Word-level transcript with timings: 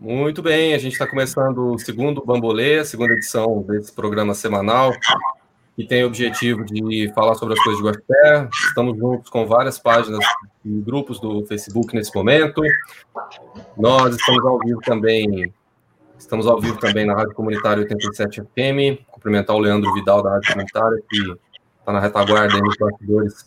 Muito 0.00 0.40
bem, 0.42 0.74
a 0.74 0.78
gente 0.78 0.92
está 0.92 1.08
começando 1.08 1.72
o 1.72 1.78
segundo 1.78 2.24
Bambolê, 2.24 2.78
a 2.78 2.84
segunda 2.84 3.14
edição 3.14 3.62
desse 3.62 3.92
programa 3.92 4.32
semanal, 4.32 4.92
que 5.74 5.84
tem 5.84 6.04
o 6.04 6.06
objetivo 6.06 6.64
de 6.64 7.12
falar 7.16 7.34
sobre 7.34 7.54
as 7.54 7.64
coisas 7.64 7.82
de 7.82 7.88
Guaxupé. 7.88 8.48
Estamos 8.68 8.96
juntos 8.96 9.28
com 9.28 9.44
várias 9.44 9.76
páginas 9.76 10.24
e 10.64 10.70
grupos 10.82 11.18
do 11.18 11.44
Facebook 11.46 11.92
nesse 11.96 12.14
momento. 12.14 12.62
Nós 13.76 14.14
estamos 14.14 14.46
ao 14.46 14.60
vivo 14.60 14.80
também, 14.82 15.52
estamos 16.16 16.46
ao 16.46 16.60
vivo 16.60 16.78
também 16.78 17.04
na 17.04 17.16
Rádio 17.16 17.34
Comunitária 17.34 17.82
87 17.82 18.42
FM. 18.42 19.02
Cumprimentar 19.10 19.56
o 19.56 19.58
Leandro 19.58 19.92
Vidal 19.94 20.22
da 20.22 20.30
Rádio 20.30 20.52
Comunitária, 20.52 21.02
que 21.10 21.18
está 21.80 21.92
na 21.92 21.98
retaguarda 21.98 22.54
aí 22.54 22.62
nos 22.62 22.76
bastidores 22.76 23.44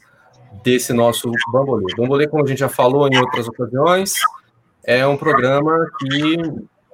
desse 0.65 0.91
nosso 0.91 1.31
Bambolê. 1.53 1.95
Bambolê, 1.95 2.27
como 2.27 2.43
a 2.43 2.47
gente 2.47 2.59
já 2.59 2.67
falou 2.67 3.07
em 3.07 3.17
outras 3.17 3.47
ocasiões, 3.47 4.15
é 4.83 5.05
um 5.05 5.17
programa 5.17 5.89
que 5.99 6.37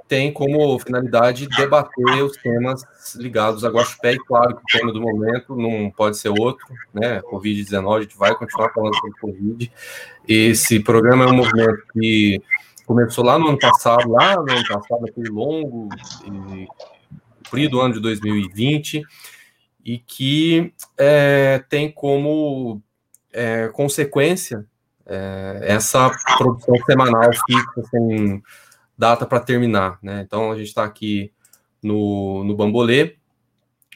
tem 0.07 0.31
como 0.31 0.79
finalidade 0.79 1.47
debater 1.47 2.23
os 2.23 2.37
temas 2.37 2.85
ligados 3.15 3.65
a 3.65 3.69
Guaxupé, 3.69 4.13
e 4.13 4.19
claro 4.19 4.55
que 4.55 4.61
o 4.61 4.79
tema 4.79 4.93
do 4.93 5.01
momento 5.01 5.55
não 5.55 5.91
pode 5.91 6.17
ser 6.17 6.29
outro, 6.29 6.65
né? 6.93 7.21
Covid-19, 7.23 7.97
a 7.97 8.01
gente 8.01 8.17
vai 8.17 8.33
continuar 8.35 8.69
falando 8.69 8.95
sobre 8.95 9.19
Covid. 9.19 9.71
Esse 10.27 10.79
programa 10.79 11.25
é 11.25 11.27
um 11.27 11.35
movimento 11.35 11.83
que 11.93 12.41
começou 12.85 13.23
lá 13.23 13.37
no 13.37 13.49
ano 13.49 13.59
passado, 13.59 14.09
lá 14.09 14.35
no 14.35 14.49
ano 14.49 14.67
passado, 14.67 15.05
aquele 15.09 15.29
longo 15.29 15.89
e 16.25 16.67
comprido 17.43 17.81
ano 17.81 17.93
de 17.95 17.99
2020, 17.99 19.03
e 19.83 19.99
que 19.99 20.73
é, 20.97 21.63
tem 21.69 21.91
como 21.91 22.81
é, 23.33 23.67
consequência 23.69 24.65
é, 25.07 25.59
essa 25.61 26.11
produção 26.37 26.75
semanal 26.85 27.31
fixa, 27.45 27.89
sem 27.89 28.43
data 28.97 29.25
para 29.25 29.39
terminar. 29.39 29.97
Né? 30.01 30.21
Então, 30.21 30.51
a 30.51 30.55
gente 30.57 30.67
está 30.67 30.83
aqui 30.83 31.31
no, 31.81 32.43
no 32.43 32.55
Bambolê, 32.55 33.17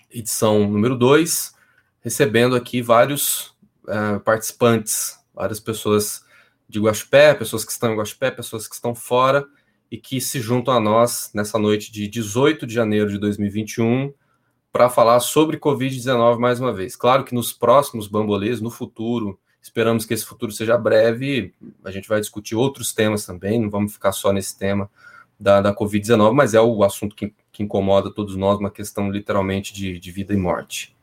edição 0.09 0.67
número 0.67 0.97
2, 0.97 1.53
recebendo 2.01 2.55
aqui 2.55 2.81
vários 2.81 3.55
é, 3.87 4.19
participantes, 4.19 5.19
várias 5.33 5.59
pessoas 5.59 6.23
de 6.67 6.79
Guaxupé, 6.79 7.33
pessoas 7.33 7.65
que 7.65 7.71
estão 7.71 7.91
em 7.91 7.97
Guaxupé, 7.97 8.31
pessoas 8.31 8.67
que 8.67 8.75
estão 8.75 8.95
fora 8.95 9.45
e 9.91 9.97
que 9.97 10.21
se 10.21 10.39
juntam 10.39 10.73
a 10.73 10.79
nós 10.79 11.29
nessa 11.33 11.59
noite 11.59 11.91
de 11.91 12.07
18 12.07 12.65
de 12.65 12.73
janeiro 12.73 13.09
de 13.09 13.17
2021 13.17 14.13
para 14.71 14.89
falar 14.89 15.19
sobre 15.19 15.57
Covid-19 15.57 16.39
mais 16.39 16.61
uma 16.61 16.71
vez. 16.71 16.95
Claro 16.95 17.25
que 17.25 17.35
nos 17.35 17.51
próximos 17.51 18.07
bambolês, 18.07 18.61
no 18.61 18.71
futuro, 18.71 19.37
Esperamos 19.61 20.05
que 20.05 20.13
esse 20.13 20.25
futuro 20.25 20.51
seja 20.51 20.77
breve. 20.77 21.53
A 21.83 21.91
gente 21.91 22.09
vai 22.09 22.19
discutir 22.19 22.55
outros 22.55 22.93
temas 22.93 23.25
também, 23.25 23.61
não 23.61 23.69
vamos 23.69 23.93
ficar 23.93 24.11
só 24.11 24.33
nesse 24.33 24.57
tema 24.57 24.89
da, 25.39 25.61
da 25.61 25.75
Covid-19, 25.75 26.33
mas 26.33 26.53
é 26.53 26.61
o 26.61 26.83
assunto 26.83 27.15
que, 27.15 27.33
que, 27.51 27.63
incomoda 27.63 28.13
todos 28.13 28.35
nós, 28.35 28.59
uma 28.59 28.69
questão 28.69 29.09
literalmente 29.09 29.73
de, 29.73 29.99
de, 29.99 30.11
vida 30.11 30.33
e 30.33 30.37
morte. 30.37 30.95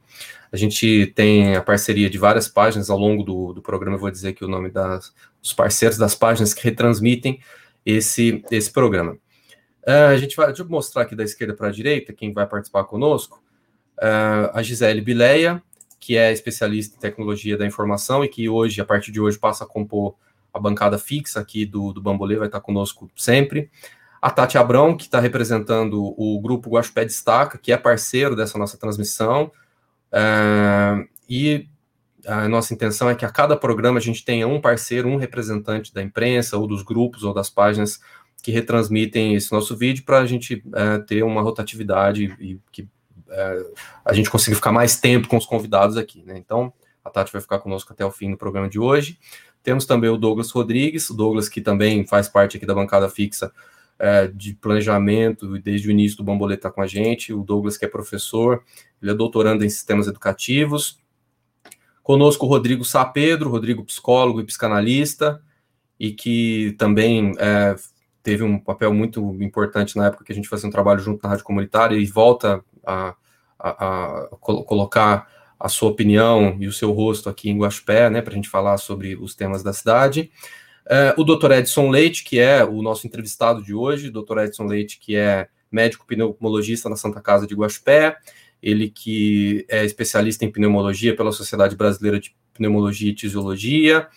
A 0.53 0.57
gente 0.57 1.13
tem 1.15 1.57
a 1.57 1.63
parceria 1.63 2.09
de 2.09 2.19
várias 2.19 2.49
páginas 2.49 2.89
ao 2.89 2.99
longo 2.99 3.23
do, 3.23 3.53
do 3.53 3.61
programa, 3.61 3.97
eu 3.97 4.01
vou 4.01 4.11
dizer 4.11 4.29
aqui 4.29 4.45
o 4.45 4.49
nome 4.49 4.71
das, 4.71 5.13
dos 5.43 5.53
parceiros 5.53 5.99
das 5.99 6.15
páginas 6.15 6.55
que 6.55 6.63
retransmitem 6.63 7.41
esse, 7.85 8.43
esse 8.51 8.71
programa. 8.71 9.13
Uh, 9.83 10.13
a 10.13 10.17
gente 10.17 10.37
vai, 10.37 10.47
deixa 10.49 10.63
eu 10.63 10.69
mostrar 10.69 11.03
aqui 11.03 11.17
da 11.17 11.25
esquerda 11.25 11.55
para 11.55 11.69
a 11.69 11.73
direita 11.73 12.13
quem 12.13 12.33
vai 12.33 12.47
participar 12.47 12.85
conosco. 12.85 13.43
Uh, 13.99 14.51
a 14.53 14.63
Gisele 14.63 15.01
Bileia, 15.01 15.63
que 15.99 16.17
é 16.17 16.33
especialista 16.33 16.97
em 16.97 17.01
tecnologia 17.01 17.57
da 17.57 17.67
informação 17.67 18.25
e 18.25 18.29
que 18.29 18.49
hoje, 18.49 18.81
a 18.81 18.85
partir 18.85 19.11
de 19.11 19.21
hoje, 19.21 19.39
passa 19.39 19.65
a 19.65 19.67
compor 19.67 20.15
a 20.53 20.59
bancada 20.59 20.99
fixa 20.99 21.41
aqui 21.41 21.67
do, 21.67 21.93
do 21.93 22.01
Bambolê, 22.01 22.37
vai 22.37 22.49
estar 22.49 22.61
conosco 22.61 23.11
sempre. 23.17 23.71
A 24.21 24.31
Tati 24.31 24.59
Abrão, 24.59 24.97
que 24.97 25.05
está 25.05 25.21
representando 25.21 26.15
o 26.17 26.41
grupo 26.41 26.71
Guaxupé 26.71 27.05
Destaca, 27.05 27.57
que 27.59 27.73
é 27.73 27.77
parceiro 27.77 28.35
dessa 28.35 28.59
nossa 28.59 28.77
transmissão. 28.77 29.53
É, 30.11 31.07
e 31.29 31.69
a 32.27 32.49
nossa 32.49 32.75
intenção 32.75 33.09
é 33.09 33.15
que 33.15 33.25
a 33.25 33.31
cada 33.31 33.57
programa 33.57 33.99
a 33.99 34.03
gente 34.03 34.25
tenha 34.25 34.49
um 34.49 34.61
parceiro, 34.61 35.09
um 35.09 35.17
representante 35.17 35.95
da 35.95 36.03
imprensa, 36.03 36.57
ou 36.57 36.67
dos 36.67 36.83
grupos, 36.83 37.23
ou 37.23 37.33
das 37.33 37.49
páginas 37.49 38.01
que 38.43 38.51
retransmitem 38.51 39.35
esse 39.35 39.53
nosso 39.53 39.77
vídeo, 39.77 40.05
para 40.05 40.19
a 40.19 40.27
gente 40.27 40.65
é, 40.75 40.99
ter 40.99 41.23
uma 41.23 41.43
rotatividade 41.43 42.25
e 42.41 42.59
que 42.73 42.89
é, 43.31 43.67
a 44.05 44.13
gente 44.13 44.31
conseguir 44.31 44.57
ficar 44.57 44.73
mais 44.73 44.99
tempo 44.99 45.29
com 45.29 45.37
os 45.37 45.47
convidados 45.47 45.97
aqui, 45.97 46.23
né? 46.25 46.37
Então, 46.37 46.73
a 47.05 47.11
Tati 47.11 47.33
vai 47.33 47.41
ficar 47.41 47.59
conosco 47.59 47.93
até 47.93 48.05
o 48.05 48.11
fim 48.11 48.31
do 48.31 48.37
programa 48.37 48.69
de 48.69 48.79
hoje. 48.79 49.19
Temos 49.63 49.85
também 49.87 50.11
o 50.11 50.17
Douglas 50.17 50.51
Rodrigues, 50.51 51.11
o 51.11 51.15
Douglas 51.15 51.49
que 51.49 51.61
também 51.61 52.07
faz 52.07 52.29
parte 52.29 52.57
aqui 52.57 52.67
da 52.67 52.75
bancada 52.75 53.09
fixa 53.09 53.53
é, 53.99 54.29
de 54.29 54.55
planejamento 54.55 55.57
e 55.57 55.61
desde 55.61 55.89
o 55.89 55.91
início 55.91 56.17
do 56.17 56.25
Bamboleta 56.25 56.71
com 56.71 56.81
a 56.81 56.87
gente. 56.87 57.33
O 57.33 57.43
Douglas 57.43 57.77
que 57.77 57.85
é 57.85 57.89
professor, 57.89 58.63
ele 59.03 59.11
é 59.11 59.15
doutorando 59.15 59.65
em 59.65 59.69
sistemas 59.69 60.07
educativos. 60.07 61.01
Conosco 62.03 62.47
o 62.47 62.49
Rodrigo 62.49 62.85
Sapedro, 62.85 63.51
Rodrigo 63.51 63.85
psicólogo 63.85 64.41
e 64.41 64.45
psicanalista, 64.45 65.43
e 66.01 66.13
que 66.13 66.75
também 66.79 67.35
é, 67.39 67.75
teve 68.23 68.43
um 68.43 68.59
papel 68.59 68.95
muito 68.95 69.21
importante 69.43 69.97
na 69.97 70.07
época 70.07 70.25
que 70.25 70.33
a 70.33 70.35
gente 70.35 70.49
fazia 70.49 70.69
um 70.69 70.73
trabalho 70.73 71.01
junto 71.01 71.23
na 71.23 71.31
rádio 71.31 71.45
comunitária 71.45 71.97
e 71.97 72.07
volta 72.07 72.65
a, 72.89 73.15
a, 73.59 74.25
a 74.25 74.29
colocar 74.41 75.29
a 75.59 75.69
sua 75.69 75.91
opinião 75.91 76.57
e 76.61 76.67
o 76.67 76.73
seu 76.73 76.93
rosto 76.93 77.29
aqui 77.29 77.51
em 77.51 77.59
Guaxupé, 77.59 78.09
né, 78.09 78.23
para 78.23 78.33
a 78.33 78.37
gente 78.37 78.49
falar 78.49 78.79
sobre 78.79 79.17
os 79.17 79.35
temas 79.35 79.63
da 79.63 79.73
cidade. 79.73 80.31
É, 80.89 81.15
o 81.19 81.25
Dr. 81.25 81.53
Edson 81.53 81.91
Leite, 81.91 82.25
que 82.25 82.39
é 82.39 82.65
o 82.65 82.81
nosso 82.81 83.07
entrevistado 83.07 83.63
de 83.63 83.75
hoje, 83.75 84.11
Dr. 84.11 84.39
Edson 84.39 84.65
Leite, 84.65 84.99
que 84.99 85.17
é 85.17 85.49
médico 85.71 86.07
pneumologista 86.07 86.89
na 86.89 86.97
Santa 86.97 87.21
Casa 87.21 87.47
de 87.47 87.55
Guaxupé, 87.55 88.17
ele 88.63 88.89
que 88.89 89.67
é 89.69 89.85
especialista 89.85 90.45
em 90.45 90.51
pneumologia 90.51 91.15
pela 91.15 91.33
Sociedade 91.33 91.77
Brasileira 91.77 92.19
de 92.19 92.35
Pneumologia 92.55 93.11
e 93.11 93.15
Tisiologia, 93.15 94.09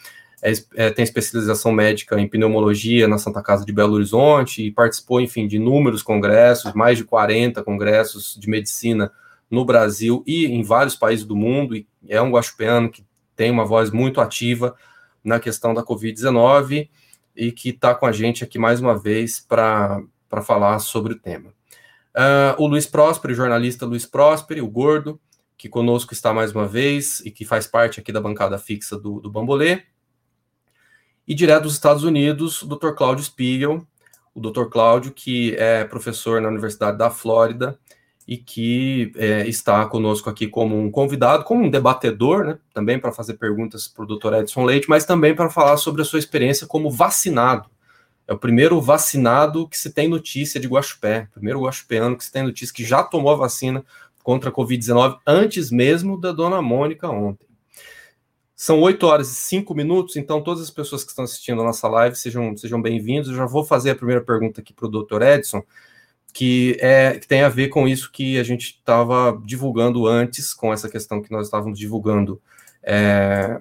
é, 0.42 0.52
é, 0.76 0.90
tem 0.90 1.04
especialização 1.04 1.72
médica 1.72 2.20
em 2.20 2.28
pneumologia 2.28 3.08
na 3.08 3.18
Santa 3.18 3.44
Casa 3.44 3.64
de 3.64 3.72
Belo 3.72 3.94
Horizonte 3.94 4.64
e 4.64 4.72
participou, 4.72 5.22
enfim, 5.22 5.48
de 5.48 5.58
inúmeros 5.58 6.02
congressos, 6.02 6.74
mais 6.74 6.98
de 6.98 7.04
40 7.04 7.64
congressos 7.64 8.36
de 8.40 8.50
medicina 8.50 9.12
no 9.50 9.64
Brasil 9.64 10.24
e 10.26 10.46
em 10.46 10.64
vários 10.64 10.96
países 10.96 11.26
do 11.26 11.36
mundo, 11.36 11.76
e 11.76 11.86
é 12.08 12.22
um 12.22 12.32
guaxupeano 12.32 12.90
que 12.90 13.06
tem 13.36 13.52
uma 13.52 13.66
voz 13.66 13.92
muito 13.92 14.20
ativa 14.20 14.76
na 15.24 15.40
questão 15.40 15.74
da 15.74 15.84
Covid-19 15.84 16.90
e 17.36 17.52
que 17.52 17.70
está 17.70 17.94
com 17.94 18.06
a 18.06 18.12
gente 18.12 18.44
aqui 18.44 18.58
mais 18.58 18.80
uma 18.80 18.98
vez 18.98 19.40
para 19.40 20.02
falar 20.44 20.80
sobre 20.80 21.14
o 21.14 21.20
tema. 21.20 21.50
Uh, 22.16 22.62
o 22.62 22.68
Luiz 22.68 22.86
Próspero, 22.86 23.34
jornalista 23.34 23.86
Luiz 23.86 24.06
Próspero, 24.06 24.66
o 24.66 24.70
Gordo, 24.70 25.20
que 25.58 25.70
conosco 25.70 26.14
está 26.14 26.34
mais 26.34 26.52
uma 26.52 26.68
vez 26.68 27.20
e 27.22 27.32
que 27.32 27.46
faz 27.46 27.68
parte 27.68 28.00
aqui 28.00 28.12
da 28.12 28.20
bancada 28.20 28.58
fixa 28.58 28.98
do, 28.98 29.20
do 29.20 29.30
Bambolê. 29.30 29.84
E 31.32 31.34
direto 31.34 31.64
dos 31.64 31.76
Estados 31.76 32.04
Unidos, 32.04 32.62
o 32.62 32.68
Dr. 32.68 32.92
Cláudio 32.92 33.24
Spiegel, 33.24 33.88
o 34.36 34.42
Dr. 34.42 34.66
Cláudio, 34.66 35.14
que 35.14 35.56
é 35.56 35.86
professor 35.86 36.42
na 36.42 36.50
Universidade 36.50 36.98
da 36.98 37.10
Flórida 37.10 37.80
e 38.28 38.36
que 38.36 39.14
é, 39.16 39.48
está 39.48 39.86
conosco 39.86 40.30
aqui 40.30 40.46
como 40.46 40.78
um 40.78 40.92
convidado, 40.92 41.46
como 41.46 41.64
um 41.64 41.70
debatedor, 41.70 42.44
né, 42.44 42.60
também 42.74 43.00
para 43.00 43.14
fazer 43.14 43.36
perguntas 43.36 43.88
para 43.88 44.04
o 44.04 44.06
Dr. 44.06 44.34
Edson 44.42 44.66
Leite, 44.66 44.90
mas 44.90 45.06
também 45.06 45.34
para 45.34 45.50
falar 45.50 45.78
sobre 45.78 46.02
a 46.02 46.06
sua 46.06 46.20
experiência 46.20 46.68
como 46.68 46.92
vacinado. 46.92 47.70
É 48.28 48.34
o 48.34 48.38
primeiro 48.38 48.82
vacinado 48.82 49.70
que 49.70 49.78
se 49.78 49.94
tem 49.94 50.10
notícia 50.10 50.60
de 50.60 50.68
Guaxupé, 50.68 51.30
primeiro 51.34 51.62
guaxupeano 51.62 52.18
que 52.18 52.26
se 52.26 52.32
tem 52.34 52.44
notícia 52.44 52.76
que 52.76 52.84
já 52.84 53.04
tomou 53.04 53.32
a 53.32 53.38
vacina 53.38 53.86
contra 54.22 54.50
a 54.50 54.54
Covid-19 54.54 55.20
antes 55.26 55.72
mesmo 55.72 56.20
da 56.20 56.34
dona 56.34 56.62
Mônica 56.62 57.08
ontem. 57.08 57.51
São 58.62 58.80
8 58.80 59.08
horas 59.08 59.32
e 59.32 59.34
5 59.34 59.74
minutos, 59.74 60.18
então 60.18 60.40
todas 60.40 60.62
as 60.62 60.70
pessoas 60.70 61.04
que 61.04 61.10
estão 61.10 61.26
assistindo 61.26 61.60
a 61.64 61.66
nossa 61.66 61.88
live 61.88 62.16
sejam, 62.16 62.56
sejam 62.56 62.80
bem-vindos. 62.80 63.28
Eu 63.28 63.36
já 63.36 63.48
vou 63.48 63.66
fazer 63.66 63.90
a 63.90 63.96
primeira 63.96 64.22
pergunta 64.22 64.62
aqui 64.62 64.72
para 64.72 64.86
o 64.86 64.88
Dr. 64.88 65.24
Edson, 65.24 65.64
que, 66.32 66.78
é, 66.80 67.18
que 67.18 67.28
tem 67.28 67.42
a 67.42 67.50
ver 67.50 67.70
com 67.70 67.88
isso 67.88 68.12
que 68.12 68.38
a 68.38 68.44
gente 68.44 68.76
estava 68.78 69.36
divulgando 69.44 70.06
antes, 70.06 70.54
com 70.54 70.72
essa 70.72 70.88
questão 70.88 71.24
que 71.24 71.32
nós 71.32 71.48
estávamos 71.48 71.80
divulgando 71.80 72.40
é, 72.84 73.60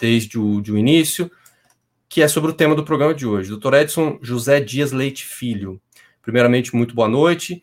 desde 0.00 0.36
o, 0.36 0.60
de 0.60 0.72
o 0.72 0.76
início, 0.76 1.30
que 2.08 2.20
é 2.20 2.26
sobre 2.26 2.50
o 2.50 2.54
tema 2.54 2.74
do 2.74 2.82
programa 2.82 3.14
de 3.14 3.28
hoje. 3.28 3.56
Dr. 3.56 3.74
Edson 3.74 4.18
José 4.20 4.58
Dias 4.58 4.90
Leite 4.90 5.24
Filho. 5.24 5.80
Primeiramente, 6.22 6.74
muito 6.74 6.92
boa 6.92 7.06
noite. 7.06 7.62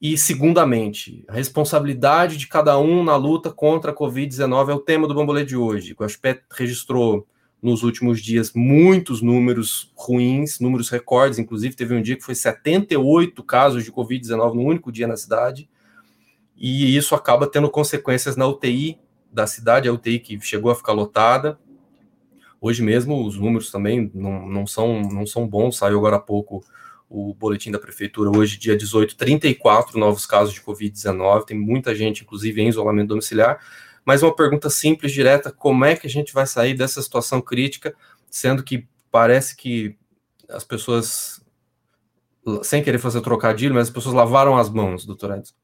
E, 0.00 0.16
segundamente, 0.16 1.24
a 1.26 1.32
responsabilidade 1.32 2.36
de 2.36 2.46
cada 2.46 2.78
um 2.78 3.02
na 3.02 3.16
luta 3.16 3.50
contra 3.50 3.90
a 3.90 3.94
Covid-19 3.94 4.68
é 4.68 4.74
o 4.74 4.78
tema 4.78 5.08
do 5.08 5.14
Bambolê 5.14 5.44
de 5.44 5.56
hoje. 5.56 5.94
O 5.98 6.04
Aspet 6.04 6.40
registrou 6.52 7.26
nos 7.60 7.82
últimos 7.82 8.22
dias 8.22 8.52
muitos 8.54 9.20
números 9.20 9.92
ruins, 9.96 10.60
números 10.60 10.88
recordes, 10.88 11.40
inclusive 11.40 11.74
teve 11.74 11.94
um 11.94 12.00
dia 12.00 12.16
que 12.16 12.22
foi 12.22 12.36
78 12.36 13.42
casos 13.42 13.82
de 13.82 13.90
Covid-19 13.90 14.54
no 14.54 14.62
único 14.62 14.92
dia 14.92 15.08
na 15.08 15.16
cidade, 15.16 15.68
e 16.56 16.96
isso 16.96 17.16
acaba 17.16 17.48
tendo 17.48 17.68
consequências 17.68 18.36
na 18.36 18.46
UTI 18.46 19.00
da 19.32 19.48
cidade, 19.48 19.88
a 19.88 19.92
UTI 19.92 20.20
que 20.20 20.40
chegou 20.40 20.70
a 20.70 20.74
ficar 20.76 20.92
lotada. 20.92 21.58
Hoje 22.60 22.82
mesmo 22.82 23.24
os 23.26 23.36
números 23.36 23.70
também 23.70 24.10
não, 24.14 24.48
não, 24.48 24.66
são, 24.66 25.02
não 25.02 25.26
são 25.26 25.46
bons, 25.46 25.76
saiu 25.76 25.98
agora 25.98 26.16
há 26.16 26.20
pouco 26.20 26.64
o 27.08 27.32
boletim 27.34 27.70
da 27.70 27.78
prefeitura 27.78 28.30
hoje, 28.30 28.58
dia 28.58 28.76
18, 28.76 29.16
34 29.16 29.98
novos 29.98 30.26
casos 30.26 30.52
de 30.52 30.60
Covid-19, 30.60 31.44
tem 31.44 31.58
muita 31.58 31.94
gente, 31.94 32.22
inclusive, 32.22 32.60
em 32.60 32.68
isolamento 32.68 33.08
domiciliar. 33.08 33.60
Mas 34.04 34.22
uma 34.22 34.34
pergunta 34.34 34.68
simples, 34.68 35.12
direta: 35.12 35.50
como 35.50 35.84
é 35.84 35.96
que 35.96 36.06
a 36.06 36.10
gente 36.10 36.32
vai 36.32 36.46
sair 36.46 36.74
dessa 36.74 37.00
situação 37.00 37.40
crítica, 37.40 37.94
sendo 38.30 38.62
que 38.62 38.86
parece 39.10 39.56
que 39.56 39.96
as 40.48 40.64
pessoas, 40.64 41.42
sem 42.62 42.82
querer 42.82 42.98
fazer 42.98 43.20
trocadilho, 43.20 43.74
mas 43.74 43.88
as 43.88 43.94
pessoas 43.94 44.14
lavaram 44.14 44.56
as 44.56 44.68
mãos, 44.68 45.04
doutor 45.04 45.36
Edson? 45.36 45.54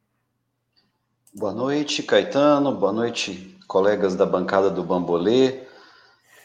Boa 1.34 1.52
noite, 1.52 2.02
Caetano. 2.02 2.74
Boa 2.76 2.92
noite, 2.92 3.58
colegas 3.66 4.14
da 4.14 4.24
bancada 4.24 4.70
do 4.70 4.84
Bambolê. 4.84 5.64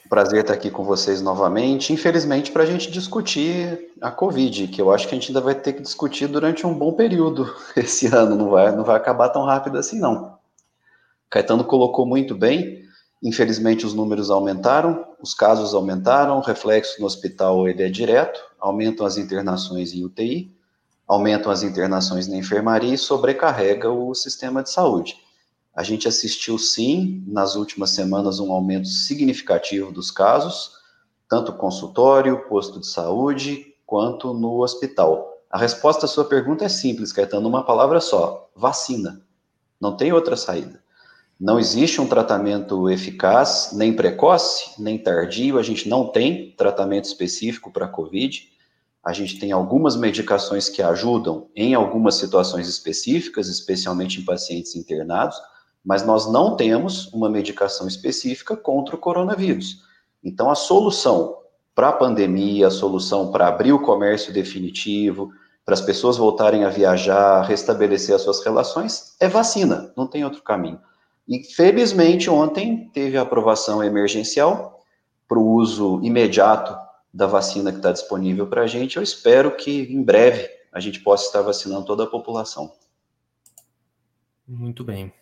Prazer 0.09 0.41
estar 0.41 0.55
aqui 0.55 0.71
com 0.71 0.83
vocês 0.83 1.21
novamente. 1.21 1.93
Infelizmente, 1.93 2.51
para 2.51 2.63
a 2.63 2.65
gente 2.65 2.89
discutir 2.89 3.91
a 4.01 4.09
Covid, 4.09 4.67
que 4.69 4.81
eu 4.81 4.91
acho 4.91 5.07
que 5.07 5.13
a 5.13 5.17
gente 5.19 5.29
ainda 5.29 5.39
vai 5.39 5.53
ter 5.53 5.73
que 5.73 5.83
discutir 5.83 6.25
durante 6.25 6.65
um 6.65 6.73
bom 6.73 6.93
período 6.93 7.55
esse 7.77 8.07
ano, 8.07 8.35
não 8.35 8.49
vai, 8.49 8.75
não 8.75 8.83
vai 8.83 8.97
acabar 8.97 9.29
tão 9.29 9.45
rápido 9.45 9.77
assim, 9.77 9.99
não. 9.99 10.35
Caetano 11.29 11.63
colocou 11.63 12.07
muito 12.07 12.33
bem. 12.33 12.83
Infelizmente, 13.21 13.85
os 13.85 13.93
números 13.93 14.31
aumentaram, 14.31 15.05
os 15.21 15.35
casos 15.35 15.75
aumentaram, 15.75 16.39
o 16.39 16.41
reflexo 16.41 16.99
no 16.99 17.05
hospital 17.05 17.67
ele 17.67 17.83
é 17.83 17.89
direto, 17.89 18.41
aumentam 18.59 19.05
as 19.05 19.15
internações 19.15 19.93
em 19.93 20.03
UTI, 20.03 20.51
aumentam 21.07 21.51
as 21.51 21.61
internações 21.61 22.27
na 22.27 22.35
enfermaria 22.35 22.95
e 22.95 22.97
sobrecarrega 22.97 23.91
o 23.91 24.15
sistema 24.15 24.63
de 24.63 24.71
saúde. 24.71 25.17
A 25.79 25.83
gente 25.83 26.09
assistiu, 26.09 26.57
sim, 26.57 27.23
nas 27.25 27.55
últimas 27.55 27.91
semanas, 27.91 28.41
um 28.41 28.51
aumento 28.51 28.89
significativo 28.89 29.93
dos 29.93 30.11
casos, 30.11 30.71
tanto 31.29 31.53
consultório, 31.53 32.49
posto 32.49 32.81
de 32.81 32.87
saúde, 32.87 33.65
quanto 33.85 34.33
no 34.33 34.61
hospital. 34.61 35.41
A 35.49 35.57
resposta 35.57 36.05
à 36.05 36.09
sua 36.09 36.25
pergunta 36.25 36.65
é 36.65 36.67
simples, 36.67 37.13
Caetano, 37.13 37.47
uma 37.47 37.63
palavra 37.63 38.01
só: 38.01 38.51
vacina. 38.53 39.21
Não 39.79 39.95
tem 39.95 40.11
outra 40.11 40.35
saída. 40.35 40.83
Não 41.39 41.57
existe 41.57 42.01
um 42.01 42.09
tratamento 42.09 42.89
eficaz, 42.89 43.69
nem 43.71 43.93
precoce, 43.93 44.71
nem 44.77 44.97
tardio. 44.97 45.57
A 45.57 45.63
gente 45.63 45.87
não 45.87 46.11
tem 46.11 46.51
tratamento 46.57 47.05
específico 47.05 47.71
para 47.71 47.85
a 47.85 47.89
COVID. 47.89 48.49
A 49.01 49.13
gente 49.13 49.39
tem 49.39 49.53
algumas 49.53 49.95
medicações 49.95 50.67
que 50.67 50.81
ajudam 50.81 51.47
em 51.55 51.73
algumas 51.73 52.15
situações 52.15 52.67
específicas, 52.67 53.47
especialmente 53.47 54.19
em 54.19 54.25
pacientes 54.25 54.75
internados, 54.75 55.37
mas 55.83 56.05
nós 56.05 56.31
não 56.31 56.55
temos 56.55 57.11
uma 57.13 57.29
medicação 57.29 57.87
específica 57.87 58.55
contra 58.55 58.95
o 58.95 58.99
coronavírus. 58.99 59.81
Então, 60.23 60.49
a 60.49 60.55
solução 60.55 61.37
para 61.73 61.89
a 61.89 61.93
pandemia, 61.93 62.67
a 62.67 62.71
solução 62.71 63.31
para 63.31 63.47
abrir 63.47 63.71
o 63.71 63.81
comércio 63.81 64.33
definitivo, 64.33 65.31
para 65.63 65.73
as 65.73 65.81
pessoas 65.81 66.17
voltarem 66.17 66.65
a 66.65 66.69
viajar, 66.69 67.43
restabelecer 67.43 68.15
as 68.15 68.21
suas 68.21 68.43
relações, 68.43 69.15
é 69.19 69.27
vacina, 69.27 69.93
não 69.95 70.07
tem 70.07 70.25
outro 70.25 70.41
caminho. 70.41 70.79
E, 71.27 71.43
felizmente, 71.43 72.29
ontem 72.29 72.89
teve 72.91 73.17
a 73.17 73.21
aprovação 73.21 73.83
emergencial 73.83 74.83
para 75.27 75.37
o 75.37 75.47
uso 75.47 76.01
imediato 76.03 76.75
da 77.13 77.27
vacina 77.27 77.71
que 77.71 77.77
está 77.77 77.91
disponível 77.91 78.47
para 78.47 78.63
a 78.63 78.67
gente. 78.67 78.97
Eu 78.97 79.03
espero 79.03 79.55
que, 79.55 79.83
em 79.93 80.01
breve, 80.01 80.49
a 80.73 80.79
gente 80.79 80.99
possa 81.01 81.25
estar 81.27 81.41
vacinando 81.41 81.85
toda 81.85 82.03
a 82.03 82.07
população. 82.07 82.71
Muito 84.47 84.83
bem. 84.83 85.13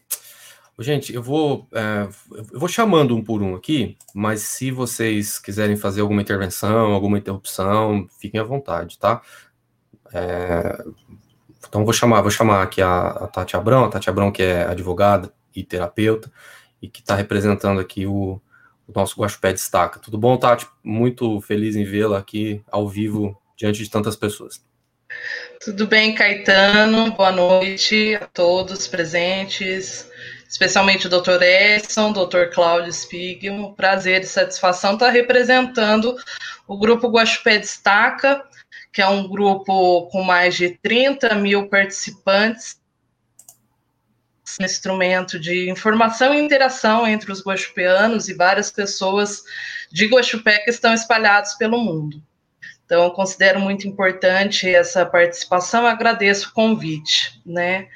Gente, 0.79 1.13
eu 1.13 1.23
vou, 1.23 1.67
é, 1.73 2.07
eu 2.53 2.59
vou 2.59 2.69
chamando 2.69 3.15
um 3.15 3.23
por 3.23 3.41
um 3.41 3.55
aqui, 3.55 3.97
mas 4.13 4.41
se 4.41 4.69
vocês 4.69 5.39
quiserem 5.39 5.75
fazer 5.75 6.01
alguma 6.01 6.21
intervenção, 6.21 6.93
alguma 6.93 7.17
interrupção, 7.17 8.07
fiquem 8.19 8.39
à 8.39 8.43
vontade, 8.43 8.99
tá? 8.99 9.21
É, 10.13 10.77
então 11.67 11.83
vou 11.83 11.93
chamar, 11.93 12.21
vou 12.21 12.29
chamar 12.29 12.61
aqui 12.61 12.81
a, 12.81 13.07
a 13.07 13.27
Tati 13.27 13.55
Abrão, 13.55 13.85
a 13.85 13.89
Tati 13.89 14.09
Abrão 14.09 14.31
que 14.31 14.43
é 14.43 14.65
advogada, 14.65 15.33
e 15.57 15.63
terapeuta, 15.63 16.31
e 16.81 16.87
que 16.87 17.01
está 17.01 17.15
representando 17.15 17.79
aqui 17.79 18.05
o, 18.05 18.39
o 18.87 18.91
nosso 18.93 19.19
Guaxupé 19.19 19.51
Destaca. 19.51 19.99
Tudo 19.99 20.17
bom, 20.17 20.37
Tati? 20.37 20.67
Muito 20.83 21.41
feliz 21.41 21.75
em 21.75 21.83
vê-la 21.83 22.19
aqui 22.19 22.61
ao 22.71 22.87
vivo, 22.87 23.35
diante 23.55 23.83
de 23.83 23.89
tantas 23.89 24.15
pessoas. 24.15 24.63
Tudo 25.59 25.87
bem, 25.87 26.13
Caetano? 26.13 27.11
Boa 27.11 27.31
noite 27.31 28.15
a 28.15 28.27
todos 28.27 28.87
presentes, 28.87 30.09
especialmente 30.47 31.07
o 31.07 31.09
Dr. 31.09 31.41
Edson, 31.41 32.11
Dr. 32.11 32.53
Cláudio 32.53 32.91
Spiegel. 32.91 33.73
Prazer 33.75 34.21
e 34.21 34.27
satisfação 34.27 34.93
estar 34.93 35.09
representando 35.09 36.15
o 36.67 36.77
grupo 36.77 37.09
Guaxupé 37.09 37.57
Destaca, 37.59 38.43
que 38.91 39.01
é 39.01 39.07
um 39.07 39.27
grupo 39.27 40.07
com 40.07 40.23
mais 40.23 40.55
de 40.55 40.77
30 40.81 41.35
mil 41.35 41.67
participantes 41.67 42.77
um 44.59 44.65
instrumento 44.65 45.39
de 45.39 45.69
informação 45.69 46.33
e 46.33 46.39
interação 46.39 47.05
entre 47.07 47.31
os 47.31 47.45
guaxupeanos 47.45 48.27
e 48.27 48.33
várias 48.33 48.71
pessoas 48.71 49.43
de 49.91 50.07
Guaxupé 50.07 50.59
que 50.59 50.69
estão 50.69 50.93
espalhados 50.93 51.53
pelo 51.55 51.77
mundo. 51.77 52.21
Então, 52.85 53.03
eu 53.03 53.11
considero 53.11 53.59
muito 53.59 53.87
importante 53.87 54.73
essa 54.73 55.05
participação, 55.05 55.85
agradeço 55.85 56.49
o 56.49 56.53
convite, 56.53 57.41
né? 57.45 57.87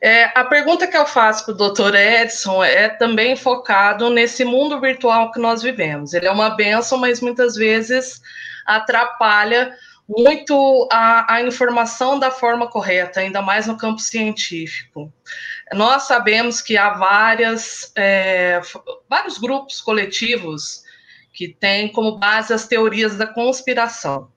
É, 0.00 0.30
a 0.38 0.44
pergunta 0.44 0.86
que 0.86 0.96
eu 0.96 1.04
faço 1.04 1.44
para 1.44 1.54
o 1.54 1.56
doutor 1.56 1.94
Edson 1.94 2.62
é 2.62 2.88
também 2.88 3.34
focado 3.34 4.08
nesse 4.10 4.44
mundo 4.44 4.80
virtual 4.80 5.32
que 5.32 5.40
nós 5.40 5.62
vivemos. 5.62 6.14
Ele 6.14 6.26
é 6.26 6.30
uma 6.30 6.50
benção, 6.50 6.98
mas 6.98 7.20
muitas 7.20 7.56
vezes 7.56 8.20
atrapalha 8.64 9.74
muito 10.08 10.88
a, 10.90 11.34
a 11.34 11.42
informação 11.42 12.18
da 12.18 12.30
forma 12.30 12.66
correta, 12.68 13.20
ainda 13.20 13.42
mais 13.42 13.66
no 13.66 13.76
campo 13.76 14.00
científico. 14.00 15.12
Nós 15.72 16.04
sabemos 16.04 16.62
que 16.62 16.78
há 16.78 16.90
várias, 16.90 17.92
é, 17.94 18.60
vários 19.08 19.36
grupos 19.36 19.80
coletivos 19.80 20.82
que 21.34 21.48
têm 21.48 21.92
como 21.92 22.18
base 22.18 22.54
as 22.54 22.66
teorias 22.66 23.16
da 23.16 23.26
conspiração. 23.26 24.30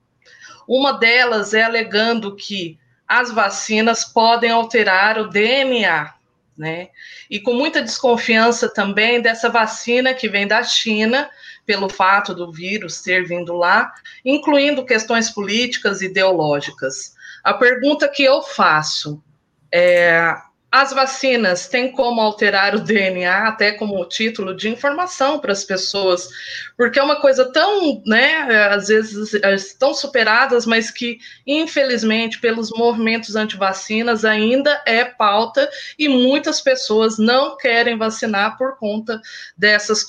Uma 0.67 0.93
delas 0.93 1.53
é 1.53 1.63
alegando 1.63 2.35
que 2.35 2.80
as 3.11 3.29
vacinas 3.29 4.05
podem 4.05 4.51
alterar 4.51 5.17
o 5.17 5.27
DNA, 5.27 6.13
né? 6.57 6.87
E 7.29 7.41
com 7.41 7.53
muita 7.53 7.81
desconfiança 7.81 8.73
também 8.73 9.21
dessa 9.21 9.49
vacina 9.49 10.13
que 10.13 10.29
vem 10.29 10.47
da 10.47 10.63
China, 10.63 11.29
pelo 11.65 11.89
fato 11.89 12.33
do 12.33 12.53
vírus 12.53 13.01
ter 13.01 13.27
vindo 13.27 13.53
lá, 13.53 13.93
incluindo 14.23 14.85
questões 14.85 15.29
políticas 15.29 16.01
e 16.01 16.05
ideológicas. 16.05 17.13
A 17.43 17.53
pergunta 17.53 18.07
que 18.07 18.23
eu 18.23 18.41
faço 18.41 19.21
é: 19.69 20.33
as 20.71 20.93
vacinas 20.93 21.67
têm 21.67 21.91
como 21.91 22.21
alterar 22.21 22.73
o 22.73 22.79
DNA, 22.79 23.49
até 23.49 23.73
como 23.73 24.05
título 24.05 24.55
de 24.55 24.69
informação 24.69 25.37
para 25.37 25.51
as 25.51 25.65
pessoas, 25.65 26.29
porque 26.77 26.97
é 26.97 27.03
uma 27.03 27.19
coisa 27.19 27.51
tão, 27.51 28.01
né, 28.05 28.67
às 28.67 28.87
vezes 28.87 29.73
tão 29.73 29.93
superadas, 29.93 30.65
mas 30.65 30.89
que, 30.89 31.19
infelizmente, 31.45 32.39
pelos 32.39 32.71
movimentos 32.71 33.35
anti-vacinas, 33.35 34.23
ainda 34.23 34.81
é 34.85 35.03
pauta 35.03 35.69
e 35.99 36.07
muitas 36.07 36.61
pessoas 36.61 37.17
não 37.17 37.57
querem 37.57 37.97
vacinar 37.97 38.57
por 38.57 38.77
conta 38.77 39.19
dessas 39.57 40.05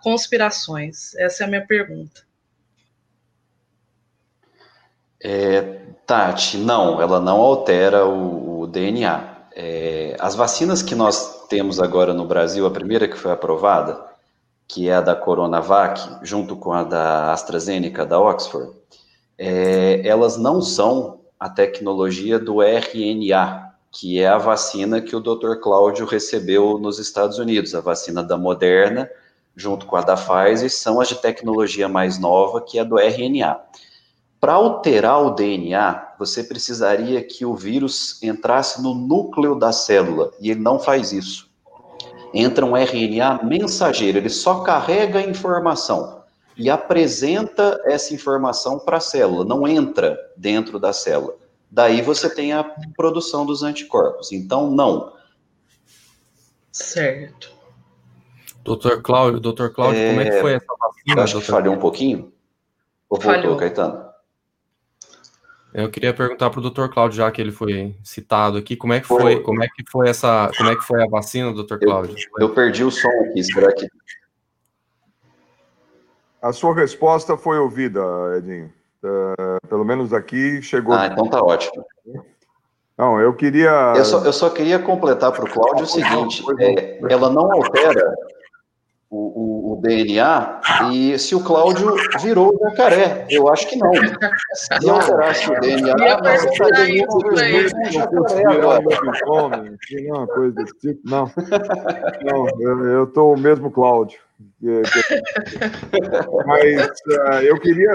conspirações. 0.00 1.16
Essa 1.16 1.42
é 1.42 1.46
a 1.46 1.50
minha 1.50 1.66
pergunta. 1.66 2.22
É, 5.20 5.62
Tati, 6.06 6.58
não, 6.58 7.02
ela 7.02 7.18
não 7.18 7.40
altera 7.40 8.04
o, 8.06 8.60
o 8.60 8.66
DNA 8.68 9.33
é, 9.54 10.16
as 10.18 10.34
vacinas 10.34 10.82
que 10.82 10.94
nós 10.94 11.46
temos 11.48 11.78
agora 11.80 12.12
no 12.12 12.26
Brasil, 12.26 12.66
a 12.66 12.70
primeira 12.70 13.06
que 13.06 13.16
foi 13.16 13.30
aprovada, 13.30 14.04
que 14.66 14.88
é 14.88 14.94
a 14.94 15.00
da 15.00 15.14
Coronavac, 15.14 16.00
junto 16.22 16.56
com 16.56 16.72
a 16.72 16.82
da 16.82 17.32
AstraZeneca, 17.32 18.04
da 18.04 18.18
Oxford, 18.18 18.72
é, 19.38 20.06
elas 20.06 20.36
não 20.36 20.60
são 20.60 21.20
a 21.38 21.48
tecnologia 21.48 22.38
do 22.38 22.62
RNA, 22.62 23.72
que 23.92 24.20
é 24.20 24.26
a 24.26 24.38
vacina 24.38 25.00
que 25.00 25.14
o 25.14 25.20
Dr. 25.20 25.56
Cláudio 25.62 26.04
recebeu 26.04 26.78
nos 26.78 26.98
Estados 26.98 27.38
Unidos, 27.38 27.74
a 27.74 27.80
vacina 27.80 28.24
da 28.24 28.36
Moderna, 28.36 29.08
junto 29.54 29.86
com 29.86 29.94
a 29.94 30.00
da 30.00 30.16
Pfizer, 30.16 30.70
são 30.70 31.00
as 31.00 31.08
de 31.08 31.14
tecnologia 31.16 31.88
mais 31.88 32.18
nova, 32.18 32.60
que 32.60 32.78
é 32.78 32.84
do 32.84 32.98
RNA. 32.98 33.60
Para 34.44 34.52
alterar 34.52 35.22
o 35.22 35.30
DNA, 35.30 36.16
você 36.18 36.44
precisaria 36.44 37.24
que 37.24 37.46
o 37.46 37.54
vírus 37.54 38.22
entrasse 38.22 38.82
no 38.82 38.94
núcleo 38.94 39.58
da 39.58 39.72
célula, 39.72 40.32
e 40.38 40.50
ele 40.50 40.60
não 40.60 40.78
faz 40.78 41.12
isso. 41.12 41.50
Entra 42.34 42.66
um 42.66 42.76
RNA 42.76 43.42
mensageiro, 43.42 44.18
ele 44.18 44.28
só 44.28 44.60
carrega 44.60 45.20
a 45.20 45.22
informação 45.22 46.24
e 46.58 46.68
apresenta 46.68 47.80
essa 47.86 48.12
informação 48.12 48.78
para 48.78 48.98
a 48.98 49.00
célula, 49.00 49.46
não 49.46 49.66
entra 49.66 50.14
dentro 50.36 50.78
da 50.78 50.92
célula. 50.92 51.36
Daí 51.70 52.02
você 52.02 52.28
tem 52.28 52.52
a 52.52 52.62
produção 52.94 53.46
dos 53.46 53.62
anticorpos. 53.62 54.30
Então, 54.30 54.70
não. 54.70 55.14
Certo. 56.70 57.50
Doutor 58.62 59.00
Cláudio, 59.00 59.40
doutor 59.40 59.72
Cláudio, 59.72 60.02
é... 60.02 60.08
como 60.10 60.20
é 60.20 60.30
que 60.30 60.40
foi 60.42 60.52
essa 60.52 60.66
vacina? 60.78 61.16
Eu 61.16 61.22
acho 61.22 61.40
que 61.40 61.46
falhou 61.46 61.74
um 61.74 61.78
pouquinho. 61.78 62.30
Ou 63.08 63.18
voltou, 63.18 63.56
Caetano? 63.56 64.12
Eu 65.74 65.90
queria 65.90 66.14
perguntar 66.14 66.50
para 66.50 66.60
o 66.60 66.70
Dr. 66.70 66.86
Cláudio, 66.88 67.16
já 67.16 67.30
que 67.32 67.42
ele 67.42 67.50
foi 67.50 67.96
citado 68.04 68.56
aqui, 68.56 68.76
como 68.76 68.92
é 68.92 69.00
que 69.00 69.08
foi, 69.08 69.40
como 69.40 69.62
é 69.62 69.66
que 69.66 69.82
foi 69.90 70.08
essa, 70.08 70.48
como 70.56 70.70
é 70.70 70.76
que 70.76 70.84
foi 70.84 71.02
a 71.02 71.06
vacina, 71.08 71.52
Dr. 71.52 71.78
Cláudio? 71.78 72.16
Eu, 72.38 72.46
eu 72.46 72.54
perdi 72.54 72.84
o 72.84 72.92
som 72.92 73.08
aqui, 73.28 73.42
será 73.42 73.72
que 73.72 73.88
a 76.44 76.52
sua 76.52 76.74
resposta 76.74 77.38
foi 77.38 77.58
ouvida, 77.58 78.02
Edinho. 78.36 78.70
Uh, 79.02 79.66
pelo 79.66 79.82
menos 79.82 80.12
aqui 80.12 80.60
chegou. 80.60 80.94
Ah, 80.94 81.06
então 81.06 81.26
tá 81.26 81.42
ótimo. 81.42 81.82
Não, 82.98 83.18
eu 83.18 83.32
queria. 83.34 83.94
Eu 83.96 84.04
só, 84.04 84.22
eu 84.22 84.32
só 84.32 84.50
queria 84.50 84.78
completar 84.78 85.32
para 85.32 85.44
o 85.44 85.50
Cláudio 85.50 85.84
o 85.84 85.86
seguinte: 85.86 86.44
é, 86.60 87.00
ela 87.10 87.30
não 87.30 87.50
altera 87.50 88.14
o, 89.08 89.16
o, 89.16 89.53
o, 89.53 89.53
DNA 89.84 90.60
e 90.90 91.18
se 91.18 91.34
o 91.34 91.44
Cláudio 91.44 91.94
virou 92.22 92.58
jacaré. 92.70 93.26
Eu 93.28 93.48
acho 93.48 93.68
que 93.68 93.76
não. 93.76 93.92
Se 94.54 94.88
alterasse 94.88 95.50
o 95.50 95.60
DNA, 95.60 95.94
nós 96.22 96.44
estaríamos 96.44 97.14
um 97.14 97.36
jacaré 97.92 98.44
agora. 98.46 98.82
Não, 100.08 100.26
coisa 100.26 100.52
desse 100.54 100.74
tipo. 100.78 101.00
Não, 101.04 101.30
não 102.22 102.84
eu 102.88 103.04
estou 103.04 103.34
o 103.34 103.38
mesmo 103.38 103.70
Cláudio. 103.70 104.18
Mas 106.46 106.86
uh, 107.06 107.42
eu 107.42 107.60
queria 107.60 107.90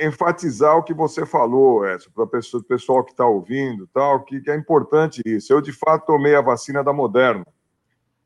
enfatizar 0.00 0.76
o 0.76 0.82
que 0.82 0.94
você 0.94 1.26
falou, 1.26 1.82
para 2.14 2.24
o 2.24 2.62
pessoal 2.62 3.04
que 3.04 3.10
está 3.10 3.26
ouvindo, 3.26 3.88
tal, 3.92 4.24
que, 4.24 4.40
que 4.40 4.50
é 4.50 4.54
importante 4.54 5.20
isso. 5.26 5.52
Eu, 5.52 5.60
de 5.60 5.72
fato, 5.72 6.06
tomei 6.06 6.36
a 6.36 6.40
vacina 6.40 6.82
da 6.82 6.92
Moderna 6.92 7.44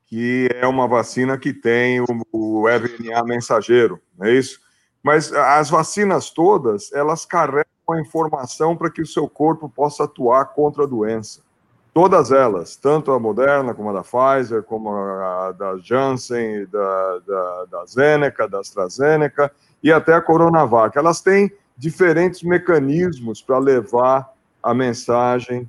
que 0.08 0.48
é 0.54 0.66
uma 0.66 0.88
vacina 0.88 1.36
que 1.36 1.52
tem 1.52 2.00
o, 2.00 2.06
o 2.32 2.66
RNA 2.66 3.22
mensageiro, 3.24 4.00
não 4.16 4.26
é 4.26 4.32
isso? 4.32 4.58
Mas 5.02 5.32
as 5.32 5.68
vacinas 5.68 6.30
todas, 6.30 6.90
elas 6.92 7.26
carregam 7.26 7.64
a 7.90 8.00
informação 8.00 8.74
para 8.74 8.90
que 8.90 9.02
o 9.02 9.06
seu 9.06 9.28
corpo 9.28 9.68
possa 9.68 10.04
atuar 10.04 10.46
contra 10.46 10.84
a 10.84 10.86
doença. 10.86 11.42
Todas 11.92 12.32
elas, 12.32 12.74
tanto 12.74 13.12
a 13.12 13.20
Moderna, 13.20 13.74
como 13.74 13.90
a 13.90 13.92
da 13.92 14.02
Pfizer, 14.02 14.62
como 14.62 14.90
a 14.90 15.52
da 15.52 15.76
Janssen, 15.78 16.66
da, 16.66 17.18
da, 17.26 17.64
da 17.70 17.86
Zeneca, 17.86 18.48
da 18.48 18.60
AstraZeneca 18.60 19.52
e 19.82 19.92
até 19.92 20.14
a 20.14 20.22
Coronavac, 20.22 20.96
elas 20.96 21.20
têm 21.20 21.50
diferentes 21.76 22.42
mecanismos 22.42 23.42
para 23.42 23.58
levar 23.58 24.32
a 24.62 24.72
mensagem 24.72 25.68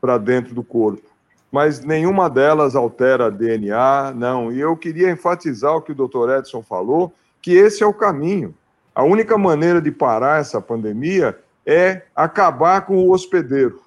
para 0.00 0.16
dentro 0.16 0.54
do 0.54 0.62
corpo 0.62 1.13
mas 1.54 1.84
nenhuma 1.84 2.28
delas 2.28 2.74
altera 2.74 3.30
DNA, 3.30 4.12
não. 4.16 4.50
E 4.50 4.58
eu 4.58 4.76
queria 4.76 5.12
enfatizar 5.12 5.72
o 5.72 5.80
que 5.80 5.92
o 5.92 5.94
doutor 5.94 6.28
Edson 6.36 6.64
falou, 6.64 7.12
que 7.40 7.52
esse 7.52 7.80
é 7.80 7.86
o 7.86 7.94
caminho. 7.94 8.52
A 8.92 9.04
única 9.04 9.38
maneira 9.38 9.80
de 9.80 9.92
parar 9.92 10.40
essa 10.40 10.60
pandemia 10.60 11.38
é 11.64 12.02
acabar 12.12 12.84
com 12.84 12.96
o 12.96 13.12
hospedeiro. 13.12 13.80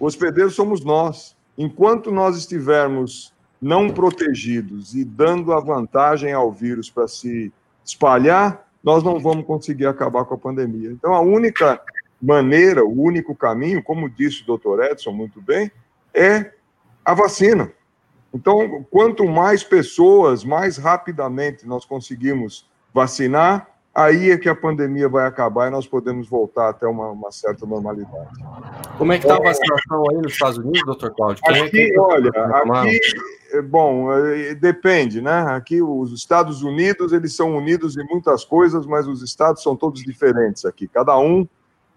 O 0.00 0.06
hospedeiro 0.06 0.50
somos 0.50 0.84
nós. 0.84 1.36
Enquanto 1.56 2.10
nós 2.10 2.36
estivermos 2.36 3.32
não 3.62 3.90
protegidos 3.90 4.96
e 4.96 5.04
dando 5.04 5.52
a 5.52 5.60
vantagem 5.60 6.32
ao 6.32 6.50
vírus 6.50 6.90
para 6.90 7.06
se 7.06 7.52
espalhar, 7.84 8.66
nós 8.82 9.04
não 9.04 9.20
vamos 9.20 9.46
conseguir 9.46 9.86
acabar 9.86 10.24
com 10.24 10.34
a 10.34 10.38
pandemia. 10.38 10.90
Então, 10.90 11.14
a 11.14 11.20
única 11.20 11.80
maneira, 12.20 12.84
o 12.84 13.00
único 13.00 13.36
caminho, 13.36 13.84
como 13.84 14.10
disse 14.10 14.42
o 14.42 14.46
doutor 14.46 14.82
Edson 14.82 15.12
muito 15.12 15.40
bem, 15.40 15.70
é 16.12 16.50
a 17.04 17.14
vacina. 17.14 17.70
Então, 18.32 18.84
quanto 18.90 19.24
mais 19.26 19.62
pessoas, 19.62 20.44
mais 20.44 20.76
rapidamente 20.76 21.66
nós 21.66 21.84
conseguimos 21.84 22.68
vacinar, 22.92 23.68
aí 23.94 24.32
é 24.32 24.36
que 24.36 24.48
a 24.48 24.54
pandemia 24.56 25.08
vai 25.08 25.24
acabar 25.24 25.68
e 25.68 25.70
nós 25.70 25.86
podemos 25.86 26.28
voltar 26.28 26.70
até 26.70 26.84
uma, 26.86 27.10
uma 27.10 27.30
certa 27.30 27.64
normalidade. 27.64 28.28
Como 28.98 29.12
é 29.12 29.18
que 29.18 29.24
está 29.24 29.36
a 29.36 29.40
vacinação 29.40 30.04
aí 30.10 30.16
nos 30.16 30.32
Estados 30.32 30.58
Unidos, 30.58 30.82
doutor 30.84 31.14
Cláudio? 31.14 31.42
Quem 31.44 31.62
aqui, 31.62 31.94
é 31.94 32.00
olha, 32.00 32.30
aqui, 32.30 33.62
bom, 33.62 34.12
é, 34.12 34.54
depende, 34.56 35.20
né? 35.20 35.44
Aqui 35.50 35.80
os 35.80 36.12
Estados 36.12 36.62
Unidos, 36.62 37.12
eles 37.12 37.36
são 37.36 37.56
unidos 37.56 37.96
em 37.96 38.04
muitas 38.04 38.44
coisas, 38.44 38.84
mas 38.84 39.06
os 39.06 39.22
estados 39.22 39.62
são 39.62 39.76
todos 39.76 40.02
diferentes 40.02 40.64
aqui. 40.64 40.88
Cada 40.88 41.16
um 41.16 41.46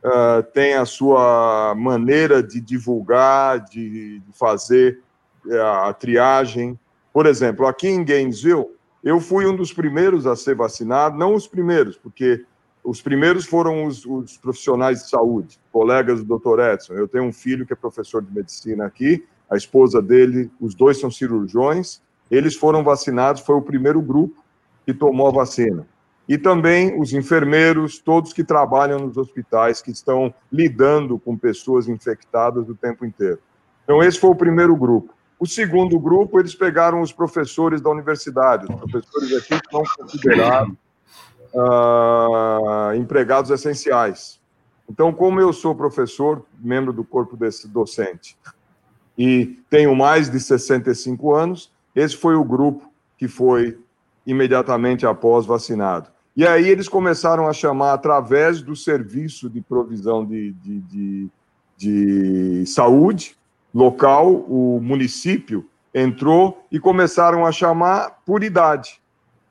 uh, 0.08 0.44
tem 0.54 0.74
a 0.74 0.86
sua 0.86 1.76
maneira 1.76 2.42
de 2.42 2.62
divulgar, 2.62 3.60
de, 3.60 4.20
de 4.20 4.34
fazer 4.34 5.02
eh, 5.50 5.60
a 5.60 5.94
triagem. 5.94 6.80
Por 7.14 7.26
exemplo, 7.26 7.66
aqui 7.66 7.88
em 7.88 8.04
Gainesville, 8.04 8.68
eu 9.04 9.20
fui 9.20 9.46
um 9.46 9.56
dos 9.56 9.74
primeiros 9.74 10.26
a 10.26 10.36
ser 10.36 10.56
vacinado, 10.56 11.18
não 11.18 11.36
os 11.36 11.48
primeiros, 11.48 11.98
porque 11.98 12.46
os 12.84 13.02
primeiros 13.02 13.46
foram 13.46 13.86
os, 13.86 14.06
os, 14.06 14.38
profissionais 14.38 15.04
de 15.04 15.10
saúde, 15.10 15.60
colegas 15.72 16.24
do 16.24 16.38
Dr. 16.38 16.60
Edson. 16.60 16.94
Eu 16.94 17.08
tenho 17.08 17.26
um 17.26 17.34
filho 17.34 17.66
que 17.66 17.74
é 17.74 17.76
professor 17.76 18.22
de 18.22 18.34
medicina 18.34 18.86
aqui, 18.86 19.26
a 19.50 19.56
esposa 19.56 20.02
dele, 20.02 20.52
os 20.60 20.76
dois 20.76 21.00
são 21.00 21.10
cirurgiões. 21.12 22.02
Eles 22.30 22.56
foram 22.56 22.84
vacinados, 22.84 23.42
foi 23.42 23.56
o 23.56 23.62
primeiro 23.62 24.02
grupo 24.02 24.44
que 24.86 24.94
tomou 24.94 25.28
a 25.28 25.32
vacina 25.32 25.86
e 26.28 26.38
também 26.38 27.00
os 27.00 27.14
enfermeiros, 27.14 28.00
todos 28.00 28.34
que 28.34 28.44
trabalham 28.44 29.00
nos 29.00 29.16
hospitais, 29.16 29.82
que 29.82 29.92
estão 29.92 30.34
lidando 30.52 31.18
com 31.18 31.38
pessoas 31.38 31.88
infectadas 31.88 32.68
o 32.68 32.76
tempo 32.76 33.06
inteiro. 33.06 33.40
Então, 33.84 34.04
esse 34.04 34.20
foi 34.20 34.30
o 34.32 34.36
primeiro 34.36 34.76
grupo. 34.76 35.14
O 35.40 35.46
segundo 35.46 35.98
grupo, 36.00 36.40
eles 36.40 36.54
pegaram 36.54 37.00
os 37.00 37.14
professores 37.14 37.80
da 37.80 37.90
universidade, 37.90 38.66
os 38.70 38.76
professores 38.76 39.34
aqui 39.34 39.62
que 39.62 39.72
são 39.72 39.84
considerados 39.98 40.76
uh, 41.54 42.94
empregados 42.96 43.50
essenciais. 43.50 44.42
Então, 44.90 45.14
como 45.14 45.40
eu 45.40 45.54
sou 45.54 45.76
professor, 45.76 46.46
membro 46.60 46.92
do 46.92 47.04
corpo 47.04 47.38
desse 47.38 47.68
docente, 47.68 48.38
e 49.18 49.60
tenho 49.70 49.96
mais 49.96 50.30
de 50.30 50.40
65 50.40 51.34
anos, 51.34 51.72
esse 51.96 52.16
foi 52.16 52.36
o 52.36 52.44
grupo 52.44 52.92
que 53.18 53.28
foi 53.28 53.80
imediatamente 54.26 55.06
após 55.06 55.46
vacinado. 55.46 56.10
E 56.38 56.46
aí 56.46 56.70
eles 56.70 56.88
começaram 56.88 57.48
a 57.48 57.52
chamar, 57.52 57.94
através 57.94 58.62
do 58.62 58.76
serviço 58.76 59.50
de 59.50 59.60
provisão 59.60 60.24
de, 60.24 60.54
de, 60.54 60.80
de, 60.82 61.30
de 61.76 62.66
saúde 62.68 63.36
local, 63.74 64.46
o 64.48 64.80
município 64.80 65.68
entrou 65.92 66.64
e 66.72 66.80
começaram 66.80 67.44
a 67.44 67.52
chamar 67.52 68.20
por 68.24 68.44
idade. 68.44 69.02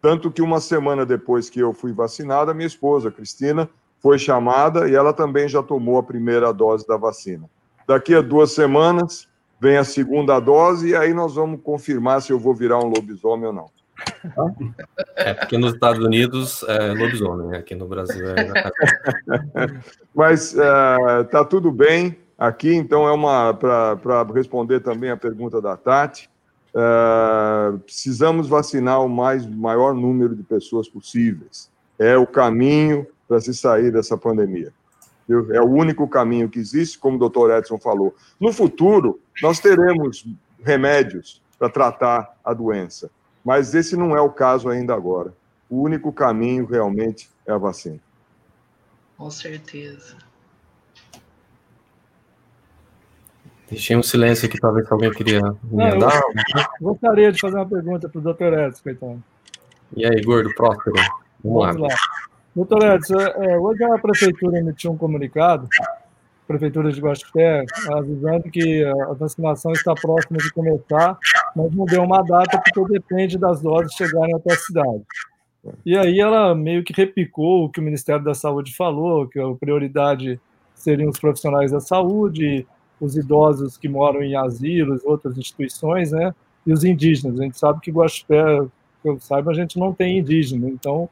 Tanto 0.00 0.30
que 0.30 0.40
uma 0.40 0.60
semana 0.60 1.04
depois 1.04 1.50
que 1.50 1.58
eu 1.58 1.72
fui 1.72 1.92
vacinada, 1.92 2.54
minha 2.54 2.68
esposa, 2.68 3.10
Cristina, 3.10 3.68
foi 3.98 4.16
chamada 4.16 4.88
e 4.88 4.94
ela 4.94 5.12
também 5.12 5.48
já 5.48 5.64
tomou 5.64 5.98
a 5.98 6.04
primeira 6.04 6.52
dose 6.52 6.86
da 6.86 6.96
vacina. 6.96 7.50
Daqui 7.84 8.14
a 8.14 8.20
duas 8.20 8.52
semanas 8.52 9.28
vem 9.60 9.76
a 9.76 9.82
segunda 9.82 10.38
dose 10.38 10.90
e 10.90 10.94
aí 10.94 11.12
nós 11.12 11.34
vamos 11.34 11.60
confirmar 11.64 12.22
se 12.22 12.32
eu 12.32 12.38
vou 12.38 12.54
virar 12.54 12.78
um 12.78 12.86
lobisomem 12.86 13.46
ou 13.46 13.52
não. 13.52 13.75
É 15.16 15.34
porque 15.34 15.56
nos 15.58 15.74
Estados 15.74 16.04
Unidos 16.04 16.62
é 16.68 16.92
lobisomem, 16.92 17.48
né? 17.48 17.58
aqui 17.58 17.74
no 17.74 17.86
Brasil 17.86 18.24
é. 18.28 19.82
Mas 20.14 20.54
uh, 20.54 21.24
tá 21.30 21.44
tudo 21.44 21.70
bem 21.70 22.18
aqui, 22.38 22.74
então 22.74 23.06
é 23.06 23.12
uma 23.12 23.54
para 23.54 24.24
responder 24.34 24.80
também 24.80 25.10
a 25.10 25.16
pergunta 25.16 25.60
da 25.60 25.76
Tati. 25.76 26.28
Uh, 26.74 27.78
precisamos 27.78 28.48
vacinar 28.48 29.02
o 29.02 29.08
mais 29.08 29.46
maior 29.46 29.94
número 29.94 30.34
de 30.34 30.42
pessoas 30.42 30.88
possíveis. 30.88 31.70
É 31.98 32.16
o 32.18 32.26
caminho 32.26 33.06
para 33.26 33.40
se 33.40 33.54
sair 33.54 33.90
dessa 33.90 34.16
pandemia. 34.16 34.72
É 35.52 35.60
o 35.60 35.66
único 35.66 36.06
caminho 36.06 36.48
que 36.48 36.58
existe, 36.58 36.98
como 36.98 37.16
o 37.16 37.18
doutor 37.18 37.50
Edson 37.50 37.78
falou. 37.78 38.14
No 38.38 38.52
futuro, 38.52 39.18
nós 39.42 39.58
teremos 39.58 40.24
remédios 40.62 41.42
para 41.58 41.68
tratar 41.68 42.36
a 42.44 42.52
doença. 42.52 43.10
Mas 43.46 43.76
esse 43.76 43.96
não 43.96 44.16
é 44.16 44.20
o 44.20 44.28
caso 44.28 44.68
ainda 44.68 44.92
agora. 44.92 45.32
O 45.70 45.80
único 45.80 46.12
caminho 46.12 46.66
realmente 46.66 47.30
é 47.46 47.52
a 47.52 47.56
vacina. 47.56 48.00
Com 49.16 49.30
certeza. 49.30 50.16
Deixei 53.70 53.96
um 53.96 54.02
silêncio 54.02 54.48
aqui 54.48 54.60
para 54.60 54.72
ver 54.72 54.84
se 54.84 54.92
alguém 54.92 55.12
queria 55.12 55.40
emendar. 55.72 56.20
Gostaria 56.80 57.30
de 57.30 57.40
fazer 57.40 57.54
uma 57.54 57.68
pergunta 57.68 58.08
para 58.08 58.18
o 58.18 58.22
doutor 58.22 58.52
Edson, 58.52 58.90
então. 58.90 59.22
E 59.96 60.04
aí, 60.04 60.20
gordo, 60.22 60.52
próspero? 60.52 60.96
Vamos, 61.44 61.66
Vamos 61.66 61.82
lá. 61.82 61.88
lá. 61.88 61.96
Doutor 62.52 62.82
Edson, 62.82 63.20
é, 63.20 63.56
hoje 63.56 63.84
a 63.84 63.98
prefeitura 63.98 64.58
emitiu 64.58 64.90
um 64.90 64.96
comunicado 64.96 65.68
Prefeitura 66.46 66.92
de 66.92 67.00
Guaxupé, 67.00 67.64
avisando 67.92 68.44
que 68.44 68.84
a 68.84 69.12
vacinação 69.14 69.72
está 69.72 69.94
próxima 69.94 70.38
de 70.38 70.52
começar, 70.52 71.18
mas 71.56 71.74
não 71.74 71.86
deu 71.86 72.02
uma 72.02 72.22
data 72.22 72.60
porque 72.74 72.92
depende 72.92 73.38
das 73.38 73.62
doses 73.62 73.94
chegarem 73.94 74.34
até 74.34 74.52
a 74.52 74.58
cidade. 74.58 75.02
E 75.84 75.96
aí 75.96 76.20
ela 76.20 76.54
meio 76.54 76.84
que 76.84 76.92
repicou 76.92 77.64
o 77.64 77.70
que 77.70 77.80
o 77.80 77.82
Ministério 77.82 78.22
da 78.22 78.34
Saúde 78.34 78.76
falou, 78.76 79.26
que 79.26 79.40
a 79.40 79.54
prioridade 79.54 80.38
seriam 80.74 81.08
os 81.08 81.18
profissionais 81.18 81.72
da 81.72 81.80
saúde, 81.80 82.66
os 83.00 83.16
idosos 83.16 83.78
que 83.78 83.88
moram 83.88 84.22
em 84.22 84.36
asilos, 84.36 85.02
outras 85.02 85.36
instituições, 85.38 86.12
né? 86.12 86.34
E 86.66 86.72
os 86.72 86.84
indígenas. 86.84 87.40
A 87.40 87.44
gente 87.44 87.58
sabe 87.58 87.80
que 87.80 87.90
Guaxupé, 87.90 88.66
que 89.02 89.08
eu 89.08 89.18
saiba, 89.18 89.50
a 89.50 89.54
gente 89.54 89.78
não 89.78 89.94
tem 89.94 90.18
indígena, 90.18 90.68
então 90.68 91.08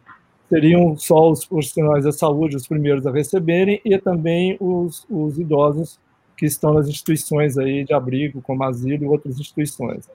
seriam 0.48 0.94
só 0.98 1.30
os 1.30 1.46
profissionais 1.46 2.04
da 2.04 2.12
saúde 2.12 2.54
os 2.54 2.68
primeiros 2.68 3.06
a 3.06 3.10
receberem 3.10 3.80
e 3.82 3.96
também 3.98 4.58
os, 4.60 5.06
os 5.08 5.38
idosos 5.38 5.98
que 6.36 6.44
estão 6.44 6.74
nas 6.74 6.86
instituições 6.86 7.56
aí 7.56 7.82
de 7.82 7.94
abrigo, 7.94 8.42
como 8.42 8.62
asilo 8.62 9.04
e 9.04 9.06
outras 9.06 9.40
instituições. 9.40 10.06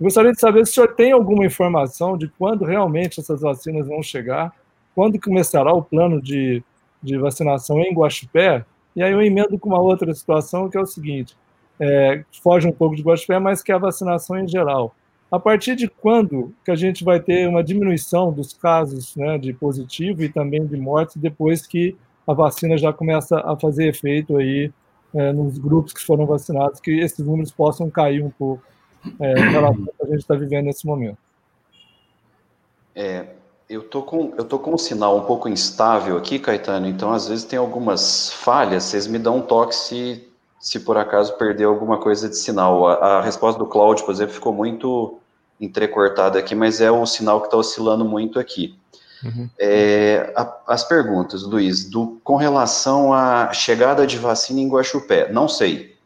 Gostaria 0.00 0.32
de 0.32 0.40
saber 0.40 0.64
se 0.64 0.72
o 0.72 0.74
senhor 0.74 0.94
tem 0.94 1.12
alguma 1.12 1.44
informação 1.44 2.16
de 2.16 2.28
quando 2.28 2.64
realmente 2.64 3.20
essas 3.20 3.40
vacinas 3.40 3.86
vão 3.86 4.02
chegar, 4.02 4.52
quando 4.94 5.20
começará 5.20 5.72
o 5.72 5.82
plano 5.82 6.20
de, 6.20 6.62
de 7.02 7.16
vacinação 7.18 7.80
em 7.80 7.92
Guaxupé, 7.92 8.64
e 8.94 9.02
aí 9.02 9.12
eu 9.12 9.22
emendo 9.22 9.58
com 9.58 9.68
uma 9.68 9.80
outra 9.80 10.12
situação, 10.14 10.68
que 10.68 10.76
é 10.76 10.80
o 10.80 10.86
seguinte, 10.86 11.36
é, 11.80 12.24
foge 12.42 12.66
um 12.66 12.72
pouco 12.72 12.96
de 12.96 13.02
Guaxupé, 13.02 13.38
mas 13.38 13.62
que 13.62 13.70
é 13.70 13.74
a 13.74 13.78
vacinação 13.78 14.38
em 14.38 14.48
geral. 14.48 14.94
A 15.30 15.38
partir 15.38 15.76
de 15.76 15.88
quando 15.88 16.54
que 16.64 16.70
a 16.70 16.74
gente 16.74 17.04
vai 17.04 17.20
ter 17.20 17.46
uma 17.46 17.62
diminuição 17.62 18.32
dos 18.32 18.54
casos 18.54 19.14
né, 19.14 19.36
de 19.36 19.52
positivo 19.52 20.22
e 20.22 20.28
também 20.28 20.66
de 20.66 20.76
morte 20.76 21.18
depois 21.18 21.66
que 21.66 21.96
a 22.26 22.32
vacina 22.32 22.78
já 22.78 22.92
começa 22.92 23.38
a 23.40 23.54
fazer 23.56 23.88
efeito 23.88 24.36
aí 24.36 24.72
é, 25.14 25.32
nos 25.32 25.58
grupos 25.58 25.92
que 25.92 26.04
foram 26.04 26.26
vacinados, 26.26 26.80
que 26.80 26.90
esses 26.98 27.24
números 27.24 27.50
possam 27.50 27.90
cair 27.90 28.22
um 28.22 28.30
pouco 28.30 28.62
é, 29.20 29.32
em 29.32 29.50
relação 29.50 29.84
ao 29.86 29.94
que 29.94 30.02
a 30.02 30.06
gente 30.06 30.18
está 30.18 30.34
vivendo 30.34 30.66
nesse 30.66 30.86
momento? 30.86 31.18
É, 32.94 33.26
eu 33.68 33.82
tô 33.82 34.02
com 34.02 34.32
eu 34.36 34.44
tô 34.44 34.58
com 34.58 34.74
um 34.74 34.78
sinal 34.78 35.16
um 35.16 35.24
pouco 35.24 35.48
instável 35.48 36.16
aqui, 36.16 36.38
Caetano. 36.38 36.86
Então 36.86 37.12
às 37.12 37.28
vezes 37.28 37.44
tem 37.44 37.58
algumas 37.58 38.32
falhas. 38.32 38.84
Vocês 38.84 39.06
me 39.06 39.18
dão 39.18 39.36
um 39.36 39.42
toque 39.42 39.74
se 39.74 40.24
se 40.60 40.80
por 40.80 40.96
acaso 40.96 41.34
perdeu 41.34 41.70
alguma 41.70 41.98
coisa 41.98 42.28
de 42.28 42.36
sinal. 42.36 42.88
A, 42.88 43.18
a 43.18 43.22
resposta 43.22 43.58
do 43.58 43.66
Cláudio, 43.66 44.04
por 44.04 44.12
exemplo, 44.12 44.34
ficou 44.34 44.52
muito 44.52 45.18
entrecortada 45.60 46.38
aqui, 46.38 46.54
mas 46.54 46.80
é 46.80 46.90
o 46.90 47.06
sinal 47.06 47.40
que 47.40 47.46
está 47.46 47.56
oscilando 47.56 48.04
muito 48.04 48.38
aqui. 48.38 48.76
Uhum. 49.22 49.48
É, 49.58 50.32
a, 50.36 50.56
as 50.66 50.84
perguntas, 50.84 51.42
Luiz, 51.42 51.88
do, 51.88 52.18
com 52.22 52.36
relação 52.36 53.12
à 53.12 53.52
chegada 53.52 54.06
de 54.06 54.16
vacina 54.16 54.60
em 54.60 54.68
Guaxupé, 54.68 55.32
não 55.32 55.48
sei 55.48 55.97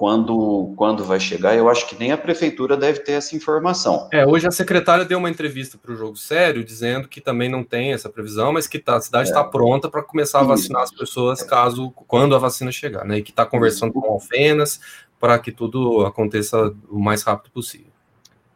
quando, 0.00 0.72
quando 0.76 1.04
vai 1.04 1.20
chegar, 1.20 1.54
eu 1.54 1.68
acho 1.68 1.86
que 1.86 1.94
nem 1.94 2.10
a 2.10 2.16
prefeitura 2.16 2.74
deve 2.74 3.00
ter 3.00 3.12
essa 3.12 3.36
informação. 3.36 4.08
É, 4.10 4.26
hoje 4.26 4.46
a 4.46 4.50
secretária 4.50 5.04
deu 5.04 5.18
uma 5.18 5.28
entrevista 5.28 5.76
para 5.76 5.92
o 5.92 5.94
Jogo 5.94 6.16
Sério, 6.16 6.64
dizendo 6.64 7.06
que 7.06 7.20
também 7.20 7.50
não 7.50 7.62
tem 7.62 7.92
essa 7.92 8.08
previsão, 8.08 8.50
mas 8.50 8.66
que 8.66 8.78
tá, 8.78 8.96
a 8.96 9.00
cidade 9.02 9.28
está 9.28 9.42
é. 9.42 9.44
pronta 9.44 9.90
para 9.90 10.02
começar 10.02 10.40
a 10.40 10.44
vacinar 10.44 10.84
as 10.84 10.90
pessoas 10.90 11.42
caso, 11.42 11.90
quando 12.08 12.34
a 12.34 12.38
vacina 12.38 12.72
chegar, 12.72 13.04
né? 13.04 13.18
E 13.18 13.22
que 13.22 13.28
está 13.28 13.44
conversando 13.44 13.92
com 13.92 14.10
Alfenas 14.10 14.80
para 15.20 15.38
que 15.38 15.52
tudo 15.52 16.06
aconteça 16.06 16.74
o 16.88 16.98
mais 16.98 17.22
rápido 17.22 17.52
possível. 17.52 17.92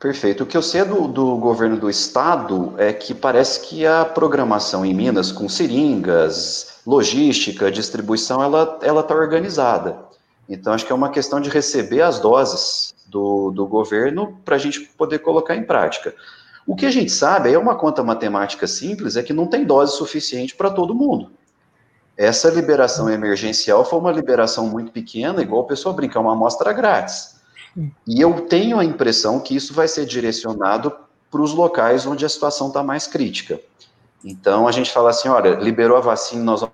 Perfeito. 0.00 0.44
O 0.44 0.46
que 0.46 0.56
eu 0.56 0.62
sei 0.62 0.82
do, 0.82 1.06
do 1.08 1.36
governo 1.36 1.76
do 1.76 1.90
estado 1.90 2.72
é 2.78 2.90
que 2.90 3.12
parece 3.12 3.68
que 3.68 3.84
a 3.84 4.02
programação 4.02 4.82
em 4.82 4.94
Minas, 4.94 5.30
com 5.30 5.46
seringas, 5.46 6.80
logística, 6.86 7.70
distribuição, 7.70 8.42
ela 8.42 8.78
está 8.80 9.14
organizada. 9.14 10.13
Então, 10.48 10.72
acho 10.72 10.84
que 10.84 10.92
é 10.92 10.94
uma 10.94 11.10
questão 11.10 11.40
de 11.40 11.48
receber 11.48 12.02
as 12.02 12.18
doses 12.18 12.94
do, 13.06 13.50
do 13.50 13.66
governo 13.66 14.38
para 14.44 14.56
a 14.56 14.58
gente 14.58 14.80
poder 14.80 15.20
colocar 15.20 15.56
em 15.56 15.64
prática. 15.64 16.14
O 16.66 16.74
que 16.74 16.86
a 16.86 16.90
gente 16.90 17.12
sabe, 17.12 17.52
é 17.52 17.58
uma 17.58 17.76
conta 17.76 18.02
matemática 18.02 18.66
simples, 18.66 19.16
é 19.16 19.22
que 19.22 19.32
não 19.32 19.46
tem 19.46 19.64
dose 19.64 19.96
suficiente 19.96 20.54
para 20.54 20.70
todo 20.70 20.94
mundo. 20.94 21.30
Essa 22.16 22.48
liberação 22.50 23.10
emergencial 23.10 23.84
foi 23.84 23.98
uma 23.98 24.12
liberação 24.12 24.66
muito 24.68 24.92
pequena, 24.92 25.42
igual 25.42 25.62
o 25.62 25.66
pessoal 25.66 25.94
brinca, 25.94 26.18
é 26.18 26.22
uma 26.22 26.32
amostra 26.32 26.72
grátis. 26.72 27.34
E 28.06 28.20
eu 28.20 28.42
tenho 28.42 28.78
a 28.78 28.84
impressão 28.84 29.40
que 29.40 29.56
isso 29.56 29.74
vai 29.74 29.88
ser 29.88 30.06
direcionado 30.06 30.94
para 31.30 31.42
os 31.42 31.52
locais 31.52 32.06
onde 32.06 32.24
a 32.24 32.28
situação 32.28 32.68
está 32.68 32.82
mais 32.82 33.06
crítica. 33.06 33.60
Então, 34.24 34.68
a 34.68 34.72
gente 34.72 34.92
fala 34.92 35.10
assim, 35.10 35.28
olha, 35.28 35.56
liberou 35.56 35.96
a 35.96 36.00
vacina, 36.00 36.44
nós 36.44 36.64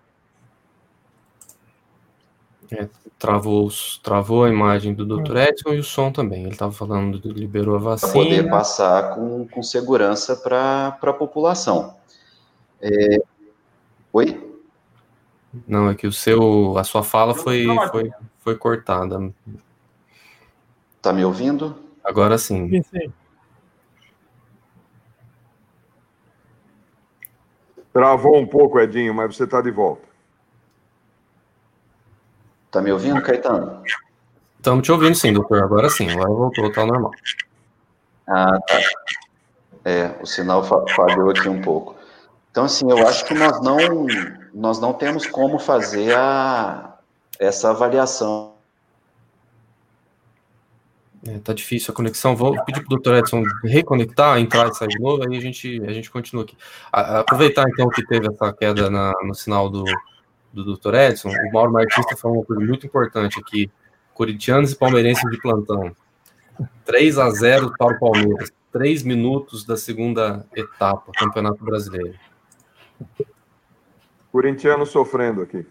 é, 2.71 2.89
travou, 3.21 3.69
travou 4.03 4.45
a 4.45 4.49
imagem 4.49 4.95
do 4.95 5.05
Dr. 5.05 5.37
É. 5.37 5.49
Edson 5.51 5.75
e 5.75 5.79
o 5.79 5.85
som 5.85 6.11
também. 6.11 6.43
Ele 6.43 6.53
estava 6.53 6.73
falando, 6.73 7.21
liberou 7.23 7.77
a 7.77 7.79
vacina. 7.79 8.11
Para 8.11 8.23
poder 8.23 8.51
passar 8.51 9.15
com, 9.15 9.47
com 9.47 9.63
segurança 9.63 10.35
para 10.35 10.99
a 11.01 11.13
população. 11.13 11.95
É... 12.81 13.23
Oi? 14.15 14.51
Não, 15.69 15.91
é 15.91 15.95
que 15.95 16.07
o 16.07 16.13
seu, 16.13 16.79
a 16.79 16.83
sua 16.83 17.03
fala 17.03 17.35
foi, 17.35 17.67
foi, 17.91 18.11
foi 18.39 18.57
cortada. 18.57 19.31
Tá 21.03 21.13
me 21.13 21.25
ouvindo? 21.25 21.77
Agora 22.03 22.39
sim. 22.39 22.71
Sim, 22.71 22.83
sim. 22.83 23.13
Travou 27.93 28.39
um 28.39 28.47
pouco, 28.47 28.81
Edinho, 28.81 29.13
mas 29.13 29.37
você 29.37 29.45
está 29.45 29.61
de 29.61 29.71
volta. 29.71 30.10
Tá 32.71 32.81
me 32.81 32.93
ouvindo, 32.93 33.21
Caetano? 33.21 33.83
Estamos 34.57 34.85
te 34.85 34.93
ouvindo 34.93 35.15
sim, 35.15 35.33
doutor. 35.33 35.63
Agora 35.63 35.91
sim, 35.91 36.09
agora 36.11 36.29
voltou, 36.29 36.71
tá 36.71 36.87
normal. 36.87 37.11
Ah, 38.29 38.59
tá. 38.67 38.81
É, 39.85 40.15
o 40.21 40.27
sinal 40.27 40.63
falhou 40.63 41.31
aqui 41.31 41.49
um 41.49 41.61
pouco. 41.61 41.97
Então, 42.51 42.65
assim, 42.65 42.89
eu 42.91 43.07
acho 43.09 43.25
que 43.25 43.35
nós 43.35 43.61
não, 43.63 43.79
nós 44.53 44.81
não 44.81 44.93
temos 44.93 45.27
como 45.27 45.59
fazer 45.59 46.15
a, 46.15 46.99
essa 47.39 47.71
avaliação. 47.71 48.55
É, 51.27 51.39
tá 51.39 51.53
difícil 51.53 51.93
a 51.93 51.95
conexão. 51.95 52.37
Vou 52.37 52.53
pedir 52.65 52.81
para 52.81 52.87
o 52.87 52.91
doutor 52.91 53.15
Edson 53.17 53.43
reconectar, 53.65 54.39
entrar 54.39 54.69
e 54.69 54.75
sair 54.75 54.89
de 54.89 54.99
novo, 54.99 55.23
aí 55.23 55.37
a 55.37 55.41
gente, 55.41 55.83
a 55.87 55.93
gente 55.93 56.11
continua 56.11 56.45
aqui. 56.45 56.57
A, 56.93 57.21
aproveitar 57.21 57.65
então 57.69 57.89
que 57.89 58.07
teve 58.07 58.29
essa 58.29 58.53
queda 58.53 58.89
na, 58.91 59.13
no 59.25 59.35
sinal 59.35 59.69
do, 59.69 59.85
do 60.53 60.77
Dr. 60.77 60.95
Edson, 60.95 61.29
o 61.29 61.53
Mauro 61.53 61.73
Martista 61.73 62.17
falou 62.17 62.39
uma 62.39 62.45
coisa 62.45 62.65
muito 62.65 62.87
importante 62.87 63.39
aqui. 63.39 63.71
Corintianos 64.15 64.73
e 64.73 64.77
palmeirenses 64.77 65.29
de 65.31 65.41
plantão. 65.41 65.95
3 66.85 67.19
a 67.19 67.31
0 67.31 67.73
para 67.79 67.97
o 67.97 67.99
Palmeiras. 67.99 68.53
Três 68.73 69.03
minutos 69.03 69.65
da 69.65 69.77
segunda 69.77 70.47
etapa, 70.55 71.11
Campeonato 71.17 71.65
Brasileiro. 71.65 72.15
Corintiano 74.31 74.87
sofrendo 74.87 75.43
aqui. 75.43 75.67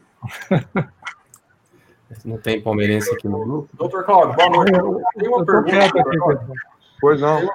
Não 2.26 2.38
tem 2.38 2.60
palmeirense 2.62 3.13
aqui 3.13 3.28
no 3.28 3.39
grupo? 3.39 3.70
Doutor 3.74 4.04
Cláudio, 4.04 4.36
boa 4.36 4.50
noite. 4.50 4.72
Tem 5.15 5.30
uma 5.30 5.46
pergunta. 5.46 6.48
Pois 7.00 7.22
não. 7.22 7.48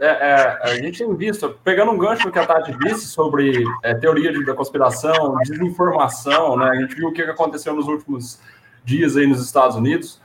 É, 0.00 0.06
é, 0.06 0.58
a 0.62 0.74
gente 0.76 1.04
tem 1.04 1.14
visto, 1.14 1.50
pegando 1.62 1.92
um 1.92 1.98
gancho 1.98 2.32
que 2.32 2.38
a 2.38 2.46
Tati 2.46 2.72
disse 2.78 3.06
sobre 3.08 3.62
é, 3.82 3.92
teoria 3.92 4.32
da 4.46 4.54
conspiração, 4.54 5.36
desinformação, 5.44 6.56
né? 6.56 6.70
A 6.70 6.74
gente 6.76 6.94
viu 6.94 7.08
o 7.08 7.12
que 7.12 7.20
aconteceu 7.20 7.74
nos 7.74 7.86
últimos 7.86 8.40
dias 8.82 9.18
aí 9.18 9.26
nos 9.26 9.44
Estados 9.44 9.76
Unidos. 9.76 10.18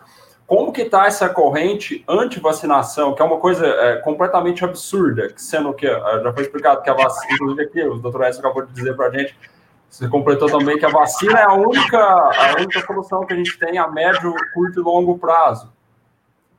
Como 0.47 0.71
que 0.71 0.83
está 0.83 1.07
essa 1.07 1.27
corrente 1.27 2.05
anti-vacinação, 2.07 3.13
que 3.13 3.21
é 3.21 3.25
uma 3.25 3.37
coisa 3.37 3.67
é, 3.67 3.97
completamente 3.97 4.63
absurda, 4.63 5.33
sendo 5.35 5.73
que 5.73 5.85
é, 5.85 6.23
já 6.23 6.31
foi 6.31 6.43
explicado 6.43 6.81
que 6.81 6.89
a 6.89 6.93
vacina, 6.93 7.33
inclusive 7.33 7.63
aqui, 7.63 7.83
o 7.83 7.95
doutor 7.95 8.23
Edson 8.27 8.39
acabou 8.39 8.65
de 8.65 8.71
dizer 8.71 8.95
para 8.95 9.07
a 9.07 9.11
gente, 9.11 9.37
você 9.89 10.07
completou 10.07 10.49
também 10.49 10.77
que 10.77 10.85
a 10.85 10.89
vacina 10.89 11.37
é 11.37 11.43
a 11.43 11.53
única, 11.53 11.99
a 11.99 12.55
única 12.57 12.79
solução 12.85 13.25
que 13.25 13.33
a 13.33 13.35
gente 13.35 13.59
tem 13.59 13.77
a 13.77 13.89
médio, 13.89 14.33
curto 14.53 14.79
e 14.79 14.83
longo 14.83 15.17
prazo 15.17 15.74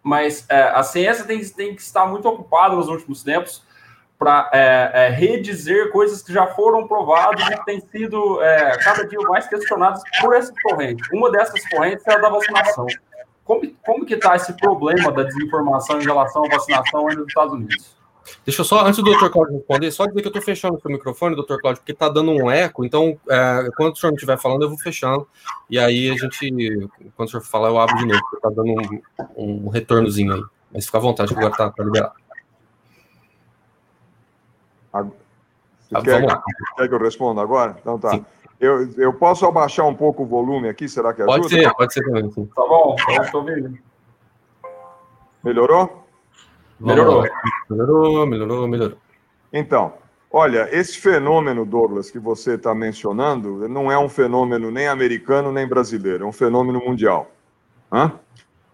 mas 0.07 0.47
é, 0.49 0.63
a 0.69 0.85
ciência 0.85 1.25
tem, 1.25 1.45
tem, 1.49 1.75
que 1.75 1.83
estar 1.83 2.07
muito 2.07 2.29
ocupada 2.29 2.77
nos 2.77 2.87
últimos 2.87 3.25
tempos 3.25 3.65
para 4.17 4.49
é, 4.55 4.91
é, 4.95 5.09
redizer 5.09 5.91
coisas 5.91 6.23
que 6.23 6.33
já 6.33 6.47
foram 6.47 6.87
provadas 6.87 7.45
e 7.49 7.65
têm 7.65 7.81
sido 7.81 8.41
é, 8.41 8.79
cada 8.79 9.05
dia 9.05 9.19
mais 9.23 9.49
questionadas 9.49 10.01
por 10.21 10.33
essas 10.33 10.55
correntes. 10.63 11.05
Uma 11.13 11.29
dessas 11.33 11.61
correntes 11.69 12.07
é 12.07 12.15
a 12.15 12.19
da 12.19 12.29
vacinação. 12.29 12.87
Como, 13.45 13.69
como 13.85 14.07
que 14.07 14.15
está 14.15 14.37
esse 14.37 14.53
problema 14.53 15.11
da 15.11 15.25
desinformação 15.25 16.01
em 16.01 16.05
relação 16.05 16.45
à 16.45 16.49
vacinação 16.51 17.03
nos 17.07 17.27
Estados 17.27 17.55
Unidos? 17.55 17.97
Deixa 18.45 18.61
eu 18.61 18.65
só, 18.65 18.85
antes 18.87 19.03
do 19.03 19.11
Dr. 19.11 19.29
Cláudio 19.31 19.57
responder, 19.57 19.91
só 19.91 20.07
dizer 20.07 20.21
que 20.21 20.27
eu 20.27 20.31
estou 20.31 20.43
fechando 20.43 20.77
o 20.77 20.81
seu 20.81 20.91
microfone, 20.91 21.37
Dr. 21.37 21.59
Cláudio, 21.61 21.81
porque 21.81 21.93
está 21.93 22.09
dando 22.09 22.31
um 22.31 22.51
eco, 22.51 22.85
então, 22.85 23.19
é, 23.29 23.69
quando 23.77 23.95
o 23.95 23.97
senhor 23.97 24.11
não 24.11 24.17
estiver 24.17 24.39
falando, 24.39 24.63
eu 24.63 24.69
vou 24.69 24.79
fechando, 24.79 25.27
e 25.69 25.79
aí 25.79 26.11
a 26.11 26.15
gente, 26.15 26.89
quando 27.17 27.29
o 27.29 27.31
senhor 27.31 27.43
falar, 27.43 27.69
eu 27.69 27.79
abro 27.79 27.97
de 27.97 28.07
novo, 28.07 28.21
porque 28.21 28.37
está 28.37 28.49
dando 28.51 29.03
um, 29.37 29.65
um, 29.67 29.69
retornozinho 29.69 30.35
aí. 30.35 30.45
Mas 30.73 30.87
fica 30.87 30.99
à 30.99 31.01
vontade, 31.01 31.33
agora 31.33 31.51
está 31.51 31.71
tá 31.71 31.85
liberado. 31.85 32.13
Você 34.93 35.95
ah, 35.95 36.03
quer, 36.03 36.27
quer, 36.77 36.89
que 36.89 36.95
eu 36.95 36.99
responda 36.99 37.41
agora? 37.41 37.77
Então 37.81 37.99
tá. 37.99 38.19
Eu, 38.59 38.91
eu 38.97 39.13
posso 39.13 39.45
abaixar 39.45 39.87
um 39.87 39.95
pouco 39.95 40.23
o 40.23 40.27
volume 40.27 40.69
aqui, 40.69 40.89
será 40.89 41.13
que 41.13 41.23
ajuda? 41.23 41.39
Pode 41.39 41.49
ser, 41.51 41.75
pode 41.75 41.93
ser 41.93 42.05
também. 42.05 42.31
Sim. 42.33 42.47
Tá 42.47 42.63
bom, 42.63 42.97
eu 43.11 43.23
estou 43.23 43.41
ouvindo. 43.43 43.79
Melhorou? 45.45 46.06
Melhorou. 46.79 47.25
Melhorou, 47.71 48.27
melhorou, 48.27 48.69
melhorou. 48.69 48.99
Então, 49.53 49.95
olha, 50.31 50.69
esse 50.71 50.99
fenômeno, 50.99 51.65
Douglas, 51.65 52.11
que 52.11 52.19
você 52.19 52.55
está 52.55 52.75
mencionando, 52.75 53.69
não 53.69 53.91
é 53.91 53.99
um 53.99 54.09
fenômeno 54.09 54.71
nem 54.71 54.87
americano 54.87 55.51
nem 55.51 55.67
brasileiro, 55.67 56.25
é 56.25 56.27
um 56.27 56.33
fenômeno 56.33 56.81
mundial. 56.81 57.31
Hã? 57.91 58.13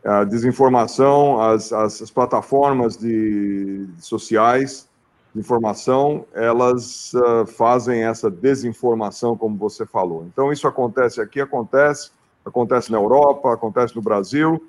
A 0.05 0.25
desinformação, 0.25 1.41
as, 1.41 1.73
as, 1.73 2.03
as 2.03 2.11
plataformas 2.11 2.97
de, 2.97 3.87
sociais 3.99 4.89
de 5.33 5.41
informação, 5.41 6.27
elas 6.35 7.13
uh, 7.15 7.47
fazem 7.47 8.03
essa 8.03 8.29
desinformação, 8.29 9.37
como 9.37 9.57
você 9.57 9.87
falou. 9.87 10.27
Então, 10.27 10.53
isso 10.53 10.67
acontece 10.67 11.21
aqui, 11.21 11.41
acontece, 11.41 12.11
acontece 12.45 12.91
na 12.91 12.99
Europa, 12.99 13.53
acontece 13.53 13.95
no 13.95 14.03
Brasil. 14.03 14.61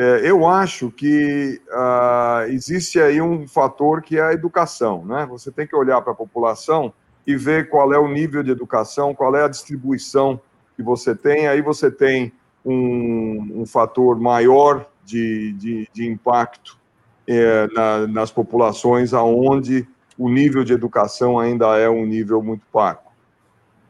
É, 0.00 0.30
eu 0.30 0.46
acho 0.46 0.92
que 0.92 1.60
uh, 1.70 2.48
existe 2.50 3.00
aí 3.00 3.20
um 3.20 3.48
fator 3.48 4.00
que 4.00 4.16
é 4.16 4.22
a 4.22 4.32
educação, 4.32 5.04
né? 5.04 5.26
Você 5.28 5.50
tem 5.50 5.66
que 5.66 5.74
olhar 5.74 6.00
para 6.02 6.12
a 6.12 6.16
população 6.16 6.92
e 7.26 7.34
ver 7.34 7.68
qual 7.68 7.92
é 7.92 7.98
o 7.98 8.06
nível 8.06 8.44
de 8.44 8.52
educação, 8.52 9.12
qual 9.12 9.34
é 9.34 9.42
a 9.42 9.48
distribuição 9.48 10.40
que 10.76 10.84
você 10.84 11.16
tem. 11.16 11.48
Aí 11.48 11.60
você 11.60 11.90
tem 11.90 12.32
um, 12.64 13.62
um 13.62 13.66
fator 13.66 14.20
maior 14.20 14.86
de, 15.04 15.52
de, 15.54 15.88
de 15.92 16.06
impacto 16.06 16.78
é, 17.26 17.66
na, 17.74 18.06
nas 18.06 18.30
populações 18.30 19.12
aonde 19.12 19.84
o 20.16 20.28
nível 20.28 20.62
de 20.62 20.72
educação 20.72 21.40
ainda 21.40 21.76
é 21.76 21.90
um 21.90 22.06
nível 22.06 22.40
muito 22.40 22.64
pago. 22.72 23.10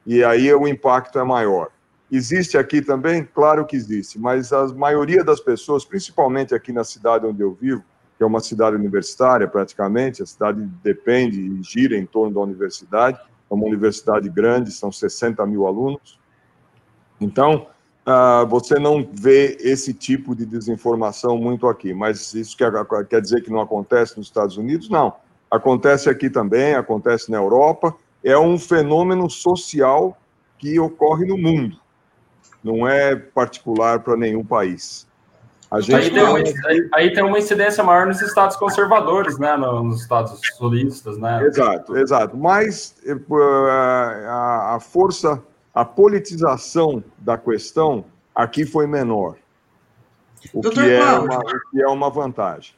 E 0.06 0.24
aí 0.24 0.50
o 0.54 0.66
impacto 0.66 1.18
é 1.18 1.22
maior. 1.22 1.68
Existe 2.10 2.56
aqui 2.56 2.80
também? 2.80 3.24
Claro 3.24 3.66
que 3.66 3.76
existe, 3.76 4.18
mas 4.18 4.52
a 4.52 4.66
maioria 4.68 5.22
das 5.22 5.40
pessoas, 5.40 5.84
principalmente 5.84 6.54
aqui 6.54 6.72
na 6.72 6.84
cidade 6.84 7.26
onde 7.26 7.42
eu 7.42 7.52
vivo, 7.52 7.84
que 8.16 8.22
é 8.22 8.26
uma 8.26 8.40
cidade 8.40 8.76
universitária 8.76 9.46
praticamente, 9.46 10.22
a 10.22 10.26
cidade 10.26 10.60
depende 10.82 11.40
e 11.40 11.62
gira 11.62 11.96
em 11.96 12.06
torno 12.06 12.34
da 12.34 12.40
universidade, 12.40 13.18
é 13.50 13.54
uma 13.54 13.66
universidade 13.66 14.28
grande, 14.28 14.72
são 14.72 14.90
60 14.90 15.44
mil 15.46 15.66
alunos. 15.66 16.18
Então, 17.20 17.66
uh, 18.06 18.46
você 18.46 18.78
não 18.78 19.08
vê 19.12 19.56
esse 19.60 19.92
tipo 19.92 20.34
de 20.34 20.46
desinformação 20.46 21.36
muito 21.36 21.68
aqui, 21.68 21.92
mas 21.92 22.34
isso 22.34 22.56
quer 22.56 23.20
dizer 23.20 23.42
que 23.42 23.50
não 23.50 23.60
acontece 23.60 24.16
nos 24.16 24.26
Estados 24.26 24.56
Unidos? 24.56 24.88
Não 24.88 25.14
acontece 25.50 26.08
aqui 26.08 26.28
também, 26.28 26.74
acontece 26.74 27.30
na 27.30 27.38
Europa, 27.38 27.94
é 28.22 28.36
um 28.38 28.58
fenômeno 28.58 29.30
social 29.30 30.16
que 30.58 30.78
ocorre 30.78 31.24
no 31.24 31.38
mundo, 31.38 31.78
não 32.62 32.86
é 32.86 33.16
particular 33.16 34.00
para 34.00 34.16
nenhum 34.16 34.44
país. 34.44 35.06
Gente... 35.80 35.94
Aí, 35.94 36.10
tem 36.10 36.22
uma, 36.22 36.38
aí, 36.38 36.88
aí, 36.94 37.12
tem 37.12 37.22
uma 37.22 37.38
incidência 37.38 37.84
maior 37.84 38.06
nos 38.06 38.22
estados 38.22 38.56
conservadores, 38.56 39.38
né? 39.38 39.54
Nos 39.56 40.00
estados 40.00 40.40
solistas, 40.56 41.18
né? 41.18 41.44
Exato, 41.44 41.96
exato. 41.98 42.36
Mas 42.38 42.96
eh, 43.04 43.14
a, 44.26 44.76
a 44.76 44.80
força, 44.80 45.42
a 45.74 45.84
politização 45.84 47.04
da 47.18 47.36
questão 47.36 48.06
aqui 48.34 48.64
foi 48.64 48.86
menor. 48.86 49.36
O, 50.54 50.62
que 50.62 50.80
é, 50.80 51.02
uma, 51.18 51.38
o 51.38 51.70
que 51.70 51.82
é 51.82 51.86
uma 51.86 52.08
vantagem. 52.08 52.74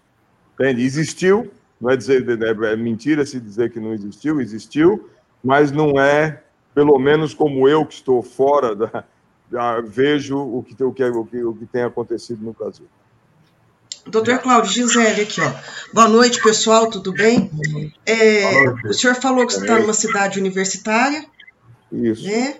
Entende? 0.54 0.82
Existiu, 0.82 1.48
não 1.80 1.90
é 1.90 1.96
dizer 1.96 2.26
é, 2.28 2.72
é 2.72 2.76
mentira 2.76 3.24
se 3.24 3.38
dizer 3.38 3.70
que 3.70 3.78
não 3.78 3.92
existiu, 3.92 4.40
existiu, 4.40 5.08
mas 5.44 5.70
não 5.70 6.00
é, 6.00 6.42
pelo 6.74 6.98
menos 6.98 7.34
como 7.34 7.68
eu 7.68 7.86
que 7.86 7.94
estou 7.94 8.20
fora 8.20 8.74
da, 8.74 9.04
vejo 9.84 10.38
o 10.38 10.62
que, 10.62 10.82
o, 10.82 10.92
que, 10.92 11.04
o, 11.04 11.24
que, 11.24 11.42
o 11.42 11.54
que 11.54 11.66
tem 11.66 11.82
acontecido 11.82 12.44
no 12.44 12.52
Brasil. 12.52 12.86
Doutor 14.06 14.38
Cláudio 14.38 14.72
Gisele, 14.72 15.22
aqui, 15.22 15.40
ó. 15.40 15.52
Boa 15.92 16.08
noite, 16.08 16.42
pessoal, 16.42 16.88
tudo 16.88 17.12
bem? 17.12 17.50
É, 18.06 18.88
o 18.88 18.94
senhor 18.94 19.14
falou 19.14 19.46
que 19.46 19.52
você 19.52 19.60
está 19.60 19.78
numa 19.78 19.92
cidade 19.92 20.38
universitária. 20.38 21.24
Isso. 21.92 22.24
Né? 22.24 22.56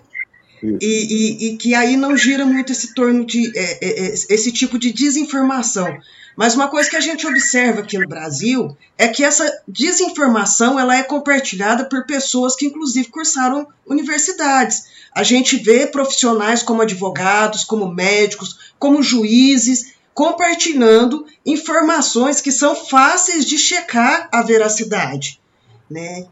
Isso. 0.61 0.77
E, 0.79 0.85
e, 0.85 1.47
e, 1.47 1.57
que 1.57 1.73
aí 1.73 1.97
não 1.97 2.15
gira 2.15 2.45
muito 2.45 2.71
esse 2.71 2.93
torno 2.93 3.25
de 3.25 3.51
é, 3.57 3.77
é, 3.81 4.09
é 4.09 4.13
esse 4.13 4.51
tipo 4.51 4.77
de 4.77 4.93
desinformação. 4.93 5.97
Mas 6.35 6.55
uma 6.55 6.69
coisa 6.69 6.89
que 6.89 6.95
a 6.95 7.01
gente 7.01 7.27
observa 7.27 7.81
aqui 7.81 7.97
no 7.97 8.07
Brasil 8.07 8.77
é 8.97 9.07
que 9.07 9.23
essa 9.23 9.61
desinformação 9.67 10.79
ela 10.79 10.95
é 10.95 11.03
compartilhada 11.03 11.85
por 11.85 12.05
pessoas 12.05 12.55
que 12.55 12.67
inclusive 12.67 13.09
cursaram 13.09 13.67
universidades. 13.85 14.85
A 15.13 15.23
gente 15.23 15.57
vê 15.57 15.85
profissionais 15.85 16.63
como 16.63 16.81
advogados, 16.81 17.63
como 17.63 17.93
médicos, 17.93 18.73
como 18.79 19.03
juízes 19.03 19.95
compartilhando 20.13 21.25
informações 21.45 22.41
que 22.41 22.51
são 22.51 22.75
fáceis 22.75 23.45
de 23.45 23.57
checar 23.57 24.29
a 24.31 24.41
veracidade, 24.41 25.41
né? 25.89 26.27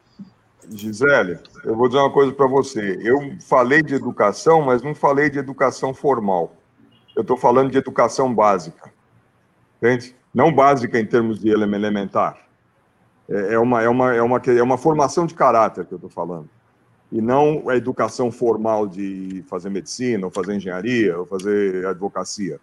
Gisele, 0.69 1.39
eu 1.63 1.75
vou 1.75 1.87
dizer 1.87 1.99
uma 1.99 2.11
coisa 2.11 2.31
para 2.31 2.45
você. 2.45 2.99
Eu 3.01 3.35
falei 3.41 3.81
de 3.81 3.95
educação, 3.95 4.61
mas 4.61 4.83
não 4.83 4.93
falei 4.93 5.29
de 5.29 5.39
educação 5.39 5.93
formal. 5.93 6.55
Eu 7.15 7.21
estou 7.21 7.35
falando 7.35 7.71
de 7.71 7.77
educação 7.77 8.33
básica. 8.33 8.91
Entende? 9.77 10.15
Não 10.33 10.53
básica 10.53 10.99
em 10.99 11.05
termos 11.05 11.39
de 11.39 11.49
elementar. 11.49 12.37
É, 13.27 13.55
é 13.55 13.59
uma, 13.59 13.81
é, 13.81 13.89
uma, 13.89 14.13
é, 14.13 14.21
uma, 14.21 14.37
é 14.37 14.63
uma 14.63 14.77
formação 14.77 15.25
de 15.25 15.33
caráter 15.33 15.85
que 15.85 15.93
eu 15.93 15.97
estou 15.97 16.09
falando. 16.09 16.49
E 17.11 17.21
não 17.21 17.69
a 17.69 17.75
educação 17.75 18.31
formal 18.31 18.87
de 18.87 19.43
fazer 19.47 19.69
medicina, 19.69 20.25
ou 20.25 20.31
fazer 20.31 20.55
engenharia, 20.55 21.17
ou 21.17 21.25
fazer 21.25 21.85
advocacia. 21.85 22.59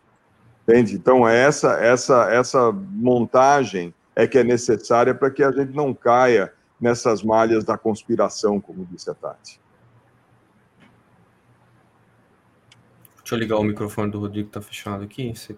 Entende? 0.62 0.94
Então, 0.94 1.26
é 1.26 1.36
essa, 1.44 1.72
essa, 1.80 2.30
essa 2.30 2.72
montagem 2.72 3.92
é 4.14 4.26
que 4.26 4.38
é 4.38 4.44
necessária 4.44 5.14
para 5.14 5.30
que 5.30 5.42
a 5.42 5.52
gente 5.52 5.72
não 5.72 5.92
caia 5.92 6.52
nessas 6.80 7.22
malhas 7.22 7.64
da 7.64 7.76
conspiração, 7.76 8.60
como 8.60 8.86
disse 8.86 9.10
a 9.10 9.14
Tati. 9.14 9.60
Deixa 13.18 13.34
eu 13.34 13.38
ligar 13.38 13.58
o 13.58 13.64
microfone 13.64 14.10
do 14.10 14.20
Rodrigo, 14.20 14.48
está 14.48 14.60
fechado 14.60 15.02
aqui. 15.02 15.34
Você 15.34 15.56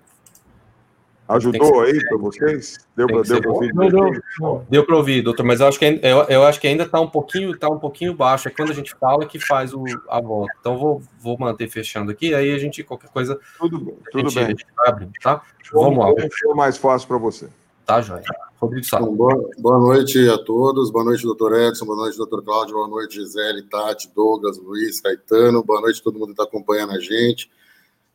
Ajudou 1.28 1.82
aí 1.82 2.02
para 2.08 2.16
vocês? 2.16 2.78
Deu 2.96 3.06
para 3.06 3.18
ouvir? 3.18 3.72
Deu, 3.74 4.66
deu 4.70 4.86
para 4.86 4.96
ouvir, 4.96 5.20
doutor, 5.20 5.44
mas 5.44 5.60
eu 5.60 5.68
acho 5.68 5.78
que, 5.78 5.84
eu, 5.84 6.22
eu 6.22 6.44
acho 6.44 6.58
que 6.58 6.66
ainda 6.66 6.84
está 6.84 6.98
um 6.98 7.08
pouquinho 7.08 7.56
tá 7.58 7.68
um 7.68 7.78
pouquinho 7.78 8.14
baixo. 8.14 8.48
É 8.48 8.50
quando 8.50 8.70
a 8.70 8.74
gente 8.74 8.94
fala 8.94 9.26
que 9.26 9.38
faz 9.38 9.74
o, 9.74 9.84
a 10.08 10.20
volta. 10.22 10.54
Então 10.58 10.78
vou, 10.78 11.02
vou 11.20 11.36
manter 11.38 11.68
fechando 11.68 12.10
aqui, 12.10 12.34
aí 12.34 12.50
a 12.50 12.58
gente, 12.58 12.82
qualquer 12.82 13.10
coisa. 13.10 13.38
Tudo 13.58 13.78
bem, 13.78 13.94
tudo 14.10 14.30
gente, 14.30 14.64
bem. 14.64 14.74
abre, 14.86 15.08
tá? 15.22 15.42
Vamos 15.70 15.98
lá. 15.98 16.54
Mais 16.54 16.78
fácil 16.78 17.06
para 17.06 17.18
você. 17.18 17.48
Tá, 17.84 18.00
Joia. 18.00 18.22
Rodrigo 18.60 18.86
Sá. 18.86 18.98
Boa, 18.98 19.50
boa 19.58 19.78
noite 19.78 20.28
a 20.28 20.38
todos. 20.38 20.90
Boa 20.90 21.04
noite, 21.04 21.22
doutor 21.22 21.54
Edson. 21.54 21.86
Boa 21.86 21.96
noite, 21.96 22.16
doutor 22.16 22.42
Cláudio. 22.42 22.74
Boa 22.74 22.88
noite, 22.88 23.14
Gisele, 23.14 23.62
Tati, 23.62 24.10
Douglas, 24.14 24.58
Luiz, 24.58 25.00
Caetano. 25.00 25.62
Boa 25.62 25.80
noite, 25.80 26.02
todo 26.02 26.18
mundo 26.18 26.26
que 26.26 26.32
está 26.32 26.44
acompanhando 26.44 26.92
a 26.92 26.98
gente. 26.98 27.50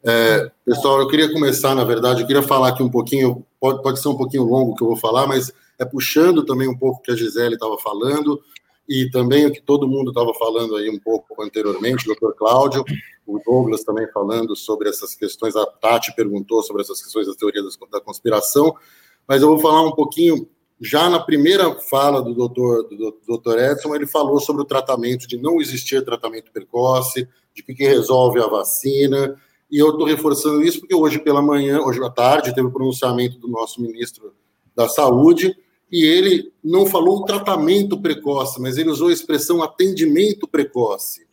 É, 0.06 0.52
pessoal, 0.66 1.00
eu 1.00 1.08
queria 1.08 1.32
começar, 1.32 1.74
na 1.74 1.86
verdade, 1.86 2.22
eu 2.22 2.28
queria 2.28 2.44
falar 2.44 2.70
aqui 2.70 2.84
um 2.84 2.90
pouquinho, 2.90 3.46
pode, 3.58 3.82
pode 3.82 4.02
ser 4.02 4.10
um 4.10 4.18
pouquinho 4.18 4.44
longo 4.44 4.76
que 4.76 4.84
eu 4.84 4.88
vou 4.88 4.98
falar, 4.98 5.26
mas 5.26 5.54
é 5.80 5.86
puxando 5.86 6.44
também 6.44 6.68
um 6.68 6.78
pouco 6.78 7.00
o 7.00 7.02
que 7.02 7.12
a 7.12 7.16
Gisele 7.16 7.54
estava 7.54 7.78
falando 7.78 8.42
e 8.88 9.10
também 9.10 9.46
o 9.46 9.52
que 9.52 9.62
todo 9.62 9.88
mundo 9.88 10.10
estava 10.10 10.34
falando 10.34 10.76
aí 10.76 10.90
um 10.90 11.00
pouco 11.00 11.42
anteriormente, 11.42 12.04
o 12.04 12.08
doutor 12.08 12.36
Cláudio, 12.36 12.84
o 13.26 13.40
Douglas 13.40 13.86
também 13.86 14.06
falando 14.12 14.58
sobre 14.58 14.90
essas 14.90 15.16
questões, 15.16 15.56
a 15.56 15.66
Tati 15.66 16.14
perguntou 16.14 16.62
sobre 16.64 16.82
essas 16.82 17.02
questões 17.02 17.26
da 17.26 17.34
teoria 17.34 17.62
da 17.90 18.02
conspiração, 18.02 18.76
mas 19.26 19.42
eu 19.42 19.48
vou 19.48 19.60
falar 19.60 19.84
um 19.84 19.94
pouquinho, 19.94 20.50
já 20.82 21.10
na 21.10 21.22
primeira 21.22 21.80
fala 21.80 22.22
do 22.22 22.34
doutor, 22.34 22.84
do 22.90 23.18
doutor 23.26 23.58
Edson, 23.58 23.96
ele 23.96 24.06
falou 24.06 24.42
sobre 24.42 24.64
o 24.64 24.66
tratamento, 24.66 25.26
de 25.26 25.38
não 25.38 25.62
existir 25.62 26.04
tratamento 26.04 26.52
precoce, 26.52 27.26
de 27.56 27.64
que, 27.64 27.74
que 27.74 27.86
resolve 27.86 28.42
a 28.42 28.48
vacina, 28.48 29.40
e 29.74 29.80
eu 29.80 29.90
estou 29.90 30.06
reforçando 30.06 30.62
isso 30.62 30.80
porque 30.80 30.94
hoje 30.94 31.18
pela 31.18 31.42
manhã, 31.42 31.80
hoje 31.80 32.00
à 32.04 32.08
tarde, 32.08 32.54
teve 32.54 32.68
o 32.68 32.72
pronunciamento 32.72 33.40
do 33.40 33.48
nosso 33.48 33.82
ministro 33.82 34.32
da 34.76 34.88
Saúde, 34.88 35.58
e 35.92 36.06
ele 36.06 36.54
não 36.64 36.86
falou 36.86 37.26
tratamento 37.26 38.00
precoce, 38.00 38.62
mas 38.62 38.78
ele 38.78 38.92
usou 38.92 39.08
a 39.08 39.12
expressão 39.12 39.64
atendimento 39.64 40.48
precoce. 40.48 41.26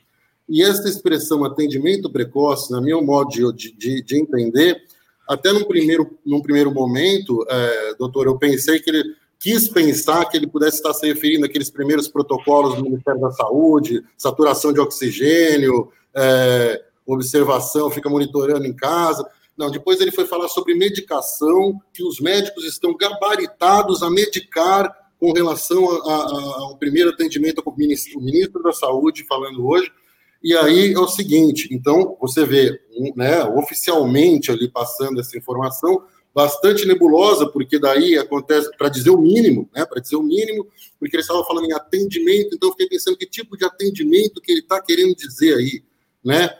E 0.48 0.62
essa 0.62 0.88
expressão 0.88 1.44
atendimento 1.44 2.10
precoce, 2.10 2.72
na 2.72 2.80
meu 2.80 3.04
modo 3.04 3.52
de, 3.52 3.76
de, 3.76 4.02
de 4.02 4.18
entender, 4.18 4.84
até 5.28 5.52
num 5.52 5.64
primeiro, 5.64 6.18
num 6.24 6.40
primeiro 6.40 6.72
momento, 6.72 7.44
é, 7.46 7.94
doutor, 7.98 8.24
eu 8.24 8.38
pensei 8.38 8.80
que 8.80 8.88
ele 8.88 9.04
quis 9.38 9.68
pensar 9.68 10.24
que 10.24 10.38
ele 10.38 10.46
pudesse 10.46 10.78
estar 10.78 10.94
se 10.94 11.06
referindo 11.06 11.44
àqueles 11.44 11.68
primeiros 11.68 12.08
protocolos 12.08 12.76
do 12.76 12.84
Ministério 12.84 13.20
da 13.20 13.32
Saúde, 13.32 14.02
saturação 14.16 14.72
de 14.72 14.80
oxigênio, 14.80 15.90
é, 16.14 16.84
observação, 17.14 17.90
fica 17.90 18.08
monitorando 18.08 18.66
em 18.66 18.74
casa. 18.74 19.28
Não, 19.56 19.70
depois 19.70 20.00
ele 20.00 20.10
foi 20.10 20.26
falar 20.26 20.48
sobre 20.48 20.74
medicação, 20.74 21.80
que 21.92 22.02
os 22.02 22.20
médicos 22.20 22.64
estão 22.64 22.96
gabaritados 22.96 24.02
a 24.02 24.10
medicar 24.10 24.90
com 25.18 25.32
relação 25.32 25.84
ao 25.86 26.76
primeiro 26.78 27.10
atendimento 27.10 27.62
com 27.62 27.70
o 27.70 27.76
ministro, 27.76 28.18
o 28.18 28.22
ministro 28.22 28.62
da 28.62 28.72
Saúde 28.72 29.26
falando 29.28 29.66
hoje. 29.66 29.92
E 30.42 30.56
aí 30.56 30.94
é 30.94 30.98
o 30.98 31.06
seguinte, 31.06 31.68
então 31.70 32.16
você 32.18 32.46
vê, 32.46 32.80
né, 33.14 33.44
oficialmente 33.44 34.50
ali 34.50 34.70
passando 34.70 35.20
essa 35.20 35.36
informação, 35.36 36.02
bastante 36.34 36.86
nebulosa, 36.86 37.46
porque 37.46 37.78
daí 37.78 38.16
acontece, 38.16 38.70
para 38.78 38.88
dizer 38.88 39.10
o 39.10 39.18
mínimo, 39.18 39.68
né, 39.74 39.84
para 39.84 40.00
dizer 40.00 40.16
o 40.16 40.22
mínimo, 40.22 40.66
porque 40.98 41.16
ele 41.16 41.22
estava 41.22 41.44
falando 41.44 41.66
em 41.66 41.74
atendimento, 41.74 42.54
então 42.54 42.70
eu 42.70 42.72
fiquei 42.72 42.88
pensando 42.88 43.18
que 43.18 43.26
tipo 43.26 43.56
de 43.58 43.66
atendimento 43.66 44.40
que 44.40 44.52
ele 44.52 44.60
está 44.60 44.80
querendo 44.80 45.14
dizer 45.14 45.54
aí, 45.56 45.82
né? 46.24 46.50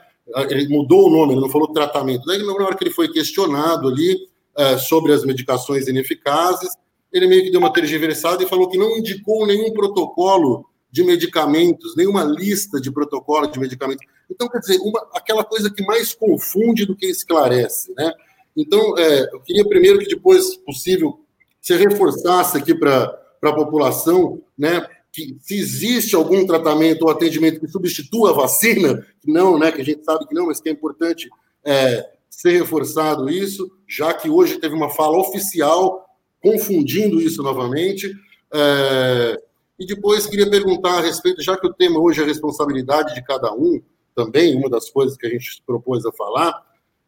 Ele 0.49 0.67
mudou 0.67 1.07
o 1.07 1.09
nome, 1.09 1.33
ele 1.33 1.41
não 1.41 1.49
falou 1.49 1.67
tratamento. 1.67 2.25
Daí, 2.25 2.43
na 2.43 2.53
hora 2.53 2.75
que 2.75 2.83
ele 2.83 2.93
foi 2.93 3.11
questionado 3.11 3.87
ali 3.87 4.17
é, 4.57 4.77
sobre 4.77 5.13
as 5.13 5.23
medicações 5.23 5.87
ineficazes, 5.87 6.69
ele 7.11 7.27
meio 7.27 7.43
que 7.43 7.51
deu 7.51 7.59
uma 7.59 7.73
tergiversada 7.73 8.43
e 8.43 8.47
falou 8.47 8.69
que 8.69 8.77
não 8.77 8.97
indicou 8.97 9.45
nenhum 9.45 9.73
protocolo 9.73 10.65
de 10.91 11.03
medicamentos, 11.03 11.95
nenhuma 11.95 12.23
lista 12.23 12.79
de 12.79 12.91
protocolo 12.91 13.47
de 13.47 13.59
medicamentos. 13.59 14.05
Então, 14.29 14.47
quer 14.49 14.59
dizer, 14.59 14.77
uma, 14.79 15.07
aquela 15.13 15.43
coisa 15.43 15.69
que 15.69 15.83
mais 15.85 16.13
confunde 16.13 16.85
do 16.85 16.95
que 16.95 17.05
esclarece, 17.05 17.93
né? 17.95 18.13
Então, 18.55 18.97
é, 18.97 19.29
eu 19.33 19.39
queria 19.41 19.67
primeiro 19.67 19.99
que 19.99 20.07
depois, 20.07 20.57
possível, 20.57 21.19
você 21.59 21.77
reforçasse 21.77 22.57
aqui 22.57 22.75
para 22.75 23.17
a 23.41 23.53
população, 23.53 24.41
né, 24.57 24.85
que 25.11 25.37
se 25.41 25.57
existe 25.57 26.15
algum 26.15 26.45
tratamento 26.45 27.03
ou 27.03 27.09
atendimento 27.09 27.59
que 27.59 27.67
substitua 27.67 28.29
a 28.29 28.33
vacina, 28.33 29.05
não, 29.25 29.59
né, 29.59 29.71
que 29.71 29.81
a 29.81 29.85
gente 29.85 30.03
sabe 30.05 30.25
que 30.25 30.33
não, 30.33 30.47
mas 30.47 30.61
que 30.61 30.69
é 30.69 30.71
importante 30.71 31.29
é, 31.65 32.09
ser 32.29 32.51
reforçado 32.51 33.29
isso, 33.29 33.69
já 33.87 34.13
que 34.13 34.29
hoje 34.29 34.57
teve 34.57 34.73
uma 34.73 34.89
fala 34.89 35.17
oficial 35.17 36.05
confundindo 36.41 37.21
isso 37.21 37.43
novamente. 37.43 38.11
É, 38.53 39.37
e 39.77 39.85
depois 39.85 40.25
queria 40.25 40.49
perguntar 40.49 40.97
a 40.97 41.01
respeito, 41.01 41.41
já 41.41 41.57
que 41.57 41.67
o 41.67 41.73
tema 41.73 41.99
hoje 41.99 42.21
é 42.21 42.23
a 42.23 42.27
responsabilidade 42.27 43.13
de 43.13 43.23
cada 43.23 43.53
um, 43.53 43.81
também 44.15 44.55
uma 44.55 44.69
das 44.69 44.89
coisas 44.89 45.17
que 45.17 45.25
a 45.25 45.29
gente 45.29 45.55
se 45.55 45.61
propôs 45.65 46.05
a 46.05 46.11
falar, 46.11 46.63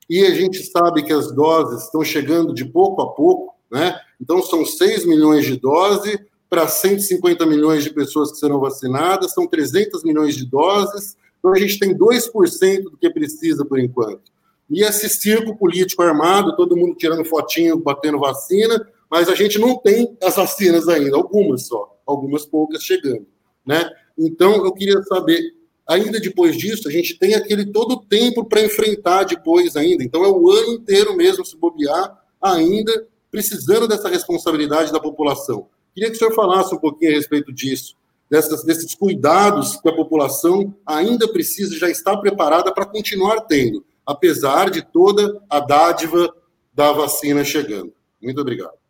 e 0.10 0.26
a 0.26 0.32
gente 0.32 0.62
sabe 0.64 1.04
que 1.04 1.14
as 1.14 1.32
doses 1.32 1.84
estão 1.84 2.04
chegando 2.04 2.54
de 2.54 2.66
pouco 2.66 3.02
a 3.02 3.14
pouco, 3.14 3.56
né? 3.72 3.98
Então 4.20 4.42
são 4.42 4.66
6 4.66 5.06
milhões 5.06 5.46
de 5.46 5.58
doses 5.58 6.18
para 6.54 6.68
150 6.68 7.48
milhões 7.48 7.84
de 7.84 7.90
pessoas 7.90 8.32
que 8.32 8.38
serão 8.38 8.60
vacinadas, 8.60 9.34
são 9.34 9.48
300 9.48 10.04
milhões 10.04 10.36
de 10.36 10.46
doses, 10.46 11.18
então 11.40 11.52
a 11.52 11.58
gente 11.58 11.80
tem 11.80 11.98
2% 11.98 12.84
do 12.84 12.96
que 12.96 13.10
precisa 13.10 13.66
por 13.66 13.80
enquanto. 13.80 14.22
E 14.70 14.84
esse 14.84 15.10
circo 15.10 15.58
político 15.58 16.04
armado, 16.04 16.56
todo 16.56 16.78
mundo 16.78 16.94
tirando 16.94 17.26
fotinho, 17.26 17.80
batendo 17.80 18.20
vacina, 18.20 18.88
mas 19.10 19.30
a 19.30 19.34
gente 19.34 19.58
não 19.58 19.80
tem 19.80 20.16
as 20.22 20.36
vacinas 20.36 20.88
ainda, 20.88 21.18
algumas 21.18 21.66
só, 21.66 22.00
algumas 22.06 22.46
poucas 22.46 22.84
chegando, 22.84 23.26
né? 23.66 23.90
Então, 24.16 24.64
eu 24.64 24.72
queria 24.74 25.02
saber, 25.02 25.42
ainda 25.88 26.20
depois 26.20 26.56
disso, 26.56 26.88
a 26.88 26.92
gente 26.92 27.18
tem 27.18 27.34
aquele 27.34 27.66
todo 27.66 27.94
o 27.94 28.06
tempo 28.06 28.46
para 28.46 28.62
enfrentar 28.62 29.24
depois 29.24 29.76
ainda, 29.76 30.04
então 30.04 30.24
é 30.24 30.30
o 30.30 30.52
ano 30.52 30.74
inteiro 30.74 31.18
mesmo 31.18 31.44
se 31.44 31.58
bobear, 31.58 32.16
ainda 32.40 33.08
precisando 33.32 33.88
dessa 33.88 34.08
responsabilidade 34.08 34.92
da 34.92 35.00
população. 35.00 35.68
Queria 35.94 36.10
que 36.10 36.16
o 36.16 36.20
senhor 36.20 36.34
falasse 36.34 36.74
um 36.74 36.80
pouquinho 36.80 37.12
a 37.12 37.16
respeito 37.16 37.52
disso, 37.52 37.96
dessas, 38.30 38.64
desses 38.64 38.96
cuidados 38.96 39.78
que 39.78 39.90
a 39.90 39.96
população 39.96 40.76
ainda 40.86 41.28
precisa, 41.28 41.78
já 41.78 41.90
está 41.90 42.18
preparada 42.18 42.74
para 42.74 42.86
continuar 42.86 43.42
tendo, 43.42 43.86
apesar 44.06 44.70
de 44.70 44.82
toda 44.82 45.42
a 45.50 45.60
dádiva 45.60 46.34
da 46.74 46.92
vacina 46.92 47.44
chegando. 47.44 47.94
Muito 48.22 48.42
obrigado. 48.42 48.83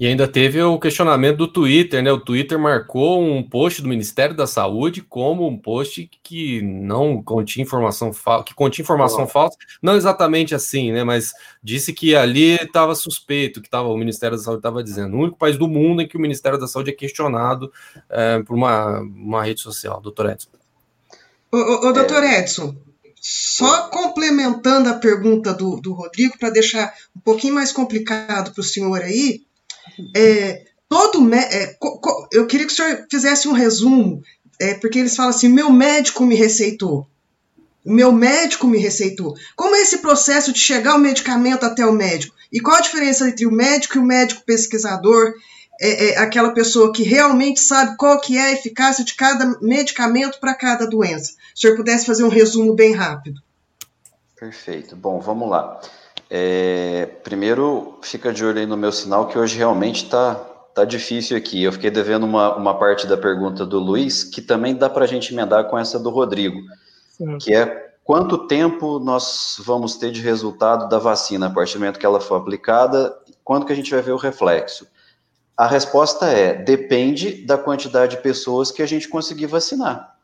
E 0.00 0.06
ainda 0.06 0.26
teve 0.26 0.62
o 0.62 0.78
questionamento 0.78 1.36
do 1.36 1.46
Twitter, 1.46 2.02
né? 2.02 2.10
O 2.10 2.18
Twitter 2.18 2.58
marcou 2.58 3.22
um 3.22 3.46
post 3.46 3.82
do 3.82 3.88
Ministério 3.88 4.34
da 4.34 4.46
Saúde 4.46 5.02
como 5.02 5.46
um 5.46 5.58
post 5.58 6.10
que 6.22 6.62
não 6.62 7.22
continha 7.22 7.64
informação 7.64 8.10
falsa, 8.10 8.44
que 8.44 8.54
continha 8.54 8.82
informação 8.82 9.24
oh. 9.24 9.26
falsa, 9.26 9.58
não 9.82 9.94
exatamente 9.94 10.54
assim, 10.54 10.90
né? 10.90 11.04
Mas 11.04 11.34
disse 11.62 11.92
que 11.92 12.16
ali 12.16 12.54
estava 12.54 12.94
suspeito, 12.94 13.60
que 13.60 13.68
tava, 13.68 13.88
o 13.88 13.96
Ministério 13.98 14.38
da 14.38 14.42
Saúde 14.42 14.60
estava 14.60 14.82
dizendo. 14.82 15.14
O 15.14 15.20
único 15.20 15.36
país 15.36 15.58
do 15.58 15.68
mundo 15.68 16.00
em 16.00 16.08
que 16.08 16.16
o 16.16 16.20
Ministério 16.20 16.58
da 16.58 16.66
Saúde 16.66 16.88
é 16.88 16.94
questionado 16.94 17.70
é, 18.08 18.42
por 18.42 18.56
uma, 18.56 19.00
uma 19.00 19.44
rede 19.44 19.60
social, 19.60 20.00
doutor 20.00 20.30
Edson. 20.30 20.48
Ô, 21.52 21.58
ô, 21.58 21.88
ô 21.88 21.92
doutor 21.92 22.24
é. 22.24 22.40
Edson, 22.40 22.74
só 23.20 23.88
complementando 23.88 24.88
a 24.88 24.94
pergunta 24.94 25.52
do, 25.52 25.78
do 25.78 25.92
Rodrigo, 25.92 26.38
para 26.38 26.48
deixar 26.48 26.90
um 27.14 27.20
pouquinho 27.20 27.54
mais 27.54 27.70
complicado 27.70 28.54
para 28.54 28.62
o 28.62 28.64
senhor 28.64 29.02
aí, 29.02 29.42
é, 30.14 30.64
todo 30.88 31.34
é, 31.34 31.76
eu 32.32 32.46
queria 32.46 32.66
que 32.66 32.72
o 32.72 32.76
senhor 32.76 33.06
fizesse 33.10 33.48
um 33.48 33.52
resumo, 33.52 34.22
é, 34.60 34.74
porque 34.74 34.98
eles 34.98 35.16
falam 35.16 35.30
assim: 35.30 35.48
meu 35.48 35.70
médico 35.70 36.24
me 36.24 36.34
receitou. 36.34 37.06
O 37.84 37.92
meu 37.92 38.12
médico 38.12 38.66
me 38.66 38.78
receitou. 38.78 39.34
Como 39.56 39.74
é 39.74 39.80
esse 39.80 39.98
processo 39.98 40.52
de 40.52 40.58
chegar 40.58 40.96
o 40.96 40.98
medicamento 40.98 41.64
até 41.64 41.84
o 41.86 41.92
médico? 41.92 42.34
E 42.52 42.60
qual 42.60 42.76
a 42.76 42.80
diferença 42.82 43.28
entre 43.28 43.46
o 43.46 43.52
médico 43.52 43.96
e 43.96 44.00
o 44.00 44.04
médico 44.04 44.42
pesquisador? 44.44 45.32
É, 45.80 46.10
é 46.10 46.18
aquela 46.18 46.52
pessoa 46.52 46.92
que 46.92 47.02
realmente 47.02 47.58
sabe 47.58 47.96
qual 47.96 48.20
que 48.20 48.36
é 48.36 48.42
a 48.42 48.52
eficácia 48.52 49.02
de 49.02 49.14
cada 49.14 49.58
medicamento 49.62 50.38
para 50.38 50.54
cada 50.54 50.86
doença. 50.86 51.32
Se 51.54 51.54
o 51.54 51.60
senhor 51.60 51.76
pudesse 51.76 52.04
fazer 52.04 52.22
um 52.22 52.28
resumo 52.28 52.74
bem 52.74 52.92
rápido. 52.92 53.40
Perfeito. 54.38 54.94
Bom, 54.94 55.20
vamos 55.20 55.48
lá. 55.48 55.80
É, 56.32 57.06
primeiro, 57.24 57.98
fica 58.02 58.32
de 58.32 58.44
olho 58.44 58.60
aí 58.60 58.66
no 58.66 58.76
meu 58.76 58.92
sinal, 58.92 59.26
que 59.26 59.36
hoje 59.36 59.58
realmente 59.58 60.04
está 60.04 60.36
tá 60.72 60.84
difícil 60.84 61.36
aqui. 61.36 61.64
Eu 61.64 61.72
fiquei 61.72 61.90
devendo 61.90 62.24
uma, 62.24 62.54
uma 62.56 62.78
parte 62.78 63.06
da 63.06 63.16
pergunta 63.16 63.66
do 63.66 63.80
Luiz, 63.80 64.22
que 64.22 64.40
também 64.40 64.76
dá 64.76 64.88
para 64.88 65.04
a 65.04 65.08
gente 65.08 65.34
emendar 65.34 65.64
com 65.64 65.76
essa 65.76 65.98
do 65.98 66.08
Rodrigo, 66.08 66.60
Sim. 67.10 67.36
que 67.38 67.52
é 67.52 67.94
quanto 68.04 68.46
tempo 68.46 69.00
nós 69.00 69.60
vamos 69.64 69.96
ter 69.96 70.12
de 70.12 70.20
resultado 70.20 70.88
da 70.88 70.98
vacina 70.98 71.48
a 71.48 71.50
partir 71.50 71.74
do 71.74 71.80
momento 71.80 71.98
que 71.98 72.06
ela 72.06 72.20
for 72.20 72.36
aplicada, 72.36 73.12
quando 73.42 73.66
que 73.66 73.72
a 73.72 73.76
gente 73.76 73.90
vai 73.90 74.00
ver 74.00 74.12
o 74.12 74.16
reflexo? 74.16 74.86
A 75.56 75.66
resposta 75.66 76.26
é, 76.26 76.54
depende 76.54 77.44
da 77.44 77.58
quantidade 77.58 78.16
de 78.16 78.22
pessoas 78.22 78.70
que 78.70 78.82
a 78.82 78.86
gente 78.86 79.08
conseguir 79.08 79.46
vacinar. 79.46 80.16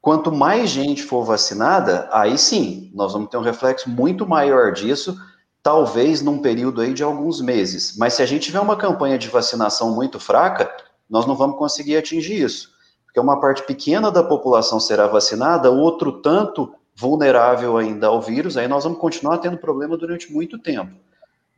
Quanto 0.00 0.30
mais 0.30 0.70
gente 0.70 1.02
for 1.02 1.24
vacinada, 1.24 2.08
aí 2.12 2.38
sim, 2.38 2.90
nós 2.94 3.12
vamos 3.12 3.28
ter 3.28 3.36
um 3.36 3.42
reflexo 3.42 3.90
muito 3.90 4.26
maior 4.26 4.72
disso, 4.72 5.16
talvez 5.62 6.22
num 6.22 6.38
período 6.38 6.80
aí 6.80 6.94
de 6.94 7.02
alguns 7.02 7.40
meses. 7.40 7.96
Mas 7.96 8.14
se 8.14 8.22
a 8.22 8.26
gente 8.26 8.44
tiver 8.44 8.60
uma 8.60 8.76
campanha 8.76 9.18
de 9.18 9.28
vacinação 9.28 9.94
muito 9.94 10.18
fraca, 10.18 10.70
nós 11.08 11.26
não 11.26 11.34
vamos 11.34 11.58
conseguir 11.58 11.96
atingir 11.96 12.42
isso. 12.42 12.70
Porque 13.04 13.20
uma 13.20 13.40
parte 13.40 13.64
pequena 13.64 14.10
da 14.10 14.22
população 14.22 14.78
será 14.78 15.06
vacinada, 15.06 15.70
outro 15.70 16.20
tanto 16.20 16.72
vulnerável 16.94 17.76
ainda 17.76 18.06
ao 18.06 18.20
vírus, 18.20 18.56
aí 18.56 18.68
nós 18.68 18.84
vamos 18.84 18.98
continuar 18.98 19.38
tendo 19.38 19.56
problema 19.56 19.96
durante 19.96 20.32
muito 20.32 20.58
tempo. 20.58 20.94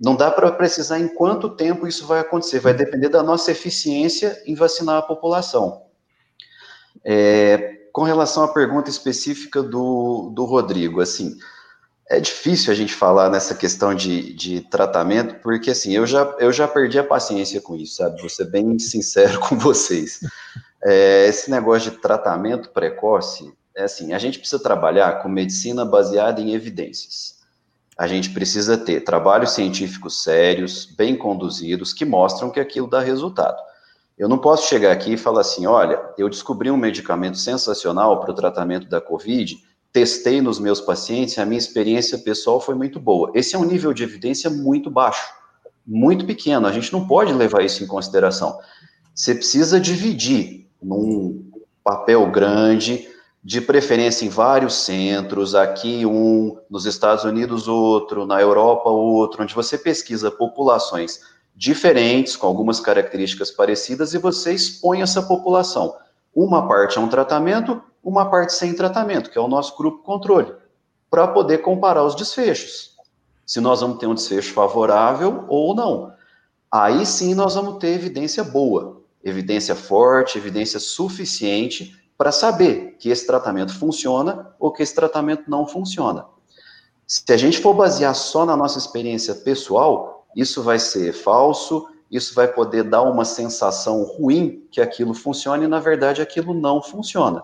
Não 0.01 0.17
dá 0.17 0.31
para 0.31 0.51
precisar 0.51 0.99
em 0.99 1.09
quanto 1.09 1.51
tempo 1.51 1.87
isso 1.87 2.07
vai 2.07 2.21
acontecer, 2.21 2.59
vai 2.59 2.75
depender 2.75 3.09
da 3.09 3.23
nossa 3.23 3.51
eficiência 3.51 4.41
em 4.47 4.55
vacinar 4.55 4.97
a 4.97 5.03
população. 5.03 5.83
É, 7.05 7.89
com 7.93 8.03
relação 8.03 8.45
à 8.45 8.49
pergunta 8.49 8.89
específica 8.89 9.63
do, 9.63 10.31
do 10.35 10.45
Rodrigo, 10.45 11.01
assim, 11.01 11.37
é 12.09 12.21
difícil 12.21 12.73
a 12.73 12.77
gente 12.77 12.95
falar 12.95 13.31
nessa 13.31 13.55
questão 13.55 13.95
de, 13.95 14.33
de 14.35 14.61
tratamento, 14.61 15.37
porque 15.37 15.71
assim, 15.71 15.95
eu 15.95 16.07
já, 16.07 16.35
eu 16.39 16.53
já 16.53 16.69
perdi 16.69 16.99
a 16.99 17.05
paciência 17.05 17.61
com 17.61 17.77
isso, 17.77 17.97
sabe? 17.97 18.21
Vou 18.21 18.29
ser 18.29 18.51
bem 18.51 18.79
sincero 18.79 19.39
com 19.49 19.59
vocês. 19.59 20.21
É, 20.85 21.27
esse 21.27 21.51
negócio 21.51 21.91
de 21.91 21.99
tratamento 21.99 22.71
precoce, 22.71 23.53
é 23.75 23.85
assim, 23.85 24.13
a 24.13 24.19
gente 24.19 24.39
precisa 24.39 24.63
trabalhar 24.63 25.23
com 25.23 25.29
medicina 25.29 25.85
baseada 25.85 26.41
em 26.41 26.53
evidências. 26.53 27.41
A 27.97 28.07
gente 28.07 28.31
precisa 28.31 28.77
ter 28.77 29.03
trabalhos 29.03 29.53
científicos 29.53 30.23
sérios, 30.23 30.87
bem 30.87 31.17
conduzidos, 31.17 31.93
que 31.93 32.05
mostram 32.05 32.51
que 32.51 32.59
aquilo 32.59 32.89
dá 32.89 33.01
resultado. 33.01 33.57
Eu 34.19 34.29
não 34.29 34.39
posso 34.39 34.69
chegar 34.69 34.93
aqui 34.93 35.15
e 35.15 35.17
falar 35.17 35.41
assim: 35.41 35.67
olha, 35.67 36.01
eu 36.19 36.29
descobri 36.29 36.71
um 36.71 36.77
medicamento 36.77 37.39
sensacional 37.39 38.21
para 38.21 38.31
o 38.31 38.35
tratamento 38.35 38.89
da 38.89 39.01
Covid, 39.01 39.63
testei 39.93 40.41
nos 40.41 40.59
meus 40.59 40.81
pacientes, 40.81 41.39
a 41.39 41.45
minha 41.45 41.59
experiência 41.59 42.19
pessoal 42.19 42.61
foi 42.61 42.75
muito 42.75 42.99
boa. 42.99 43.31
Esse 43.35 43.55
é 43.55 43.59
um 43.59 43.65
nível 43.65 43.93
de 43.93 44.03
evidência 44.03 44.49
muito 44.49 44.91
baixo, 44.91 45.33
muito 45.87 46.25
pequeno. 46.25 46.67
A 46.67 46.73
gente 46.73 46.93
não 46.93 47.07
pode 47.07 47.33
levar 47.33 47.63
isso 47.63 47.85
em 47.85 47.87
consideração. 47.87 48.59
Você 49.15 49.35
precisa 49.35 49.79
dividir 49.79 50.67
num 50.83 51.51
papel 51.85 52.31
grande, 52.31 53.09
de 53.45 53.61
preferência 53.61 54.25
em 54.25 54.29
vários 54.29 54.75
centros, 54.75 55.55
aqui 55.55 56.07
um, 56.07 56.57
nos 56.71 56.87
Estados 56.87 57.25
Unidos 57.25 57.67
outro, 57.67 58.25
na 58.25 58.41
Europa 58.41 58.89
outro, 58.89 59.43
onde 59.43 59.55
você 59.55 59.77
pesquisa 59.77 60.31
populações 60.31 61.21
diferentes, 61.55 62.37
com 62.37 62.47
algumas 62.47 62.79
características 62.79 63.51
parecidas, 63.51 64.15
e 64.15 64.19
você 64.19 64.55
expõe 64.55 65.03
essa 65.03 65.21
população. 65.23 65.95
Uma 66.35 66.69
parte 66.69 66.99
é 66.99 67.01
um 67.01 67.09
tratamento, 67.09 67.83
uma 68.03 68.31
parte 68.31 68.53
sem 68.53 68.75
tratamento, 68.75 69.31
que 69.31 69.39
é 69.39 69.41
o 69.41 69.49
nosso 69.49 69.77
grupo 69.77 70.03
controle, 70.03 70.53
para 71.11 71.29
poder 71.29 71.59
comparar 71.59 72.05
os 72.05 72.15
desfechos. 72.15 72.97
Se 73.47 73.61
nós 73.61 73.81
vamos 73.81 73.99
ter 73.99 74.07
um 74.07 74.15
desfecho 74.15 74.53
favorável 74.53 75.45
ou 75.49 75.75
não. 75.75 76.13
Aí 76.71 77.05
sim 77.05 77.35
nós 77.35 77.55
vamos 77.55 77.79
ter 77.79 77.89
evidência 77.89 78.43
boa, 78.43 79.03
evidência 79.23 79.75
forte, 79.75 80.39
evidência 80.39 80.81
suficiente 80.81 81.95
para 82.17 82.33
saber 82.33 82.97
que 82.99 83.11
esse 83.11 83.27
tratamento 83.27 83.77
funciona 83.79 84.55
ou 84.59 84.73
que 84.73 84.83
esse 84.83 84.95
tratamento 84.95 85.51
não 85.51 85.67
funciona. 85.67 86.25
Se 87.07 87.31
a 87.31 87.37
gente 87.37 87.59
for 87.59 87.75
basear 87.75 88.15
só 88.15 88.47
na 88.47 88.57
nossa 88.57 88.79
experiência 88.79 89.35
pessoal, 89.35 90.27
isso 90.35 90.63
vai 90.63 90.79
ser 90.79 91.13
falso, 91.13 91.87
isso 92.11 92.35
vai 92.35 92.49
poder 92.49 92.85
dar 92.85 93.03
uma 93.03 93.25
sensação 93.25 94.03
ruim 94.03 94.67
que 94.71 94.81
aquilo 94.81 95.13
funciona 95.13 95.65
e, 95.65 95.69
na 95.69 95.81
verdade, 95.81 96.23
aquilo 96.23 96.55
não 96.55 96.83
funciona. 96.83 97.43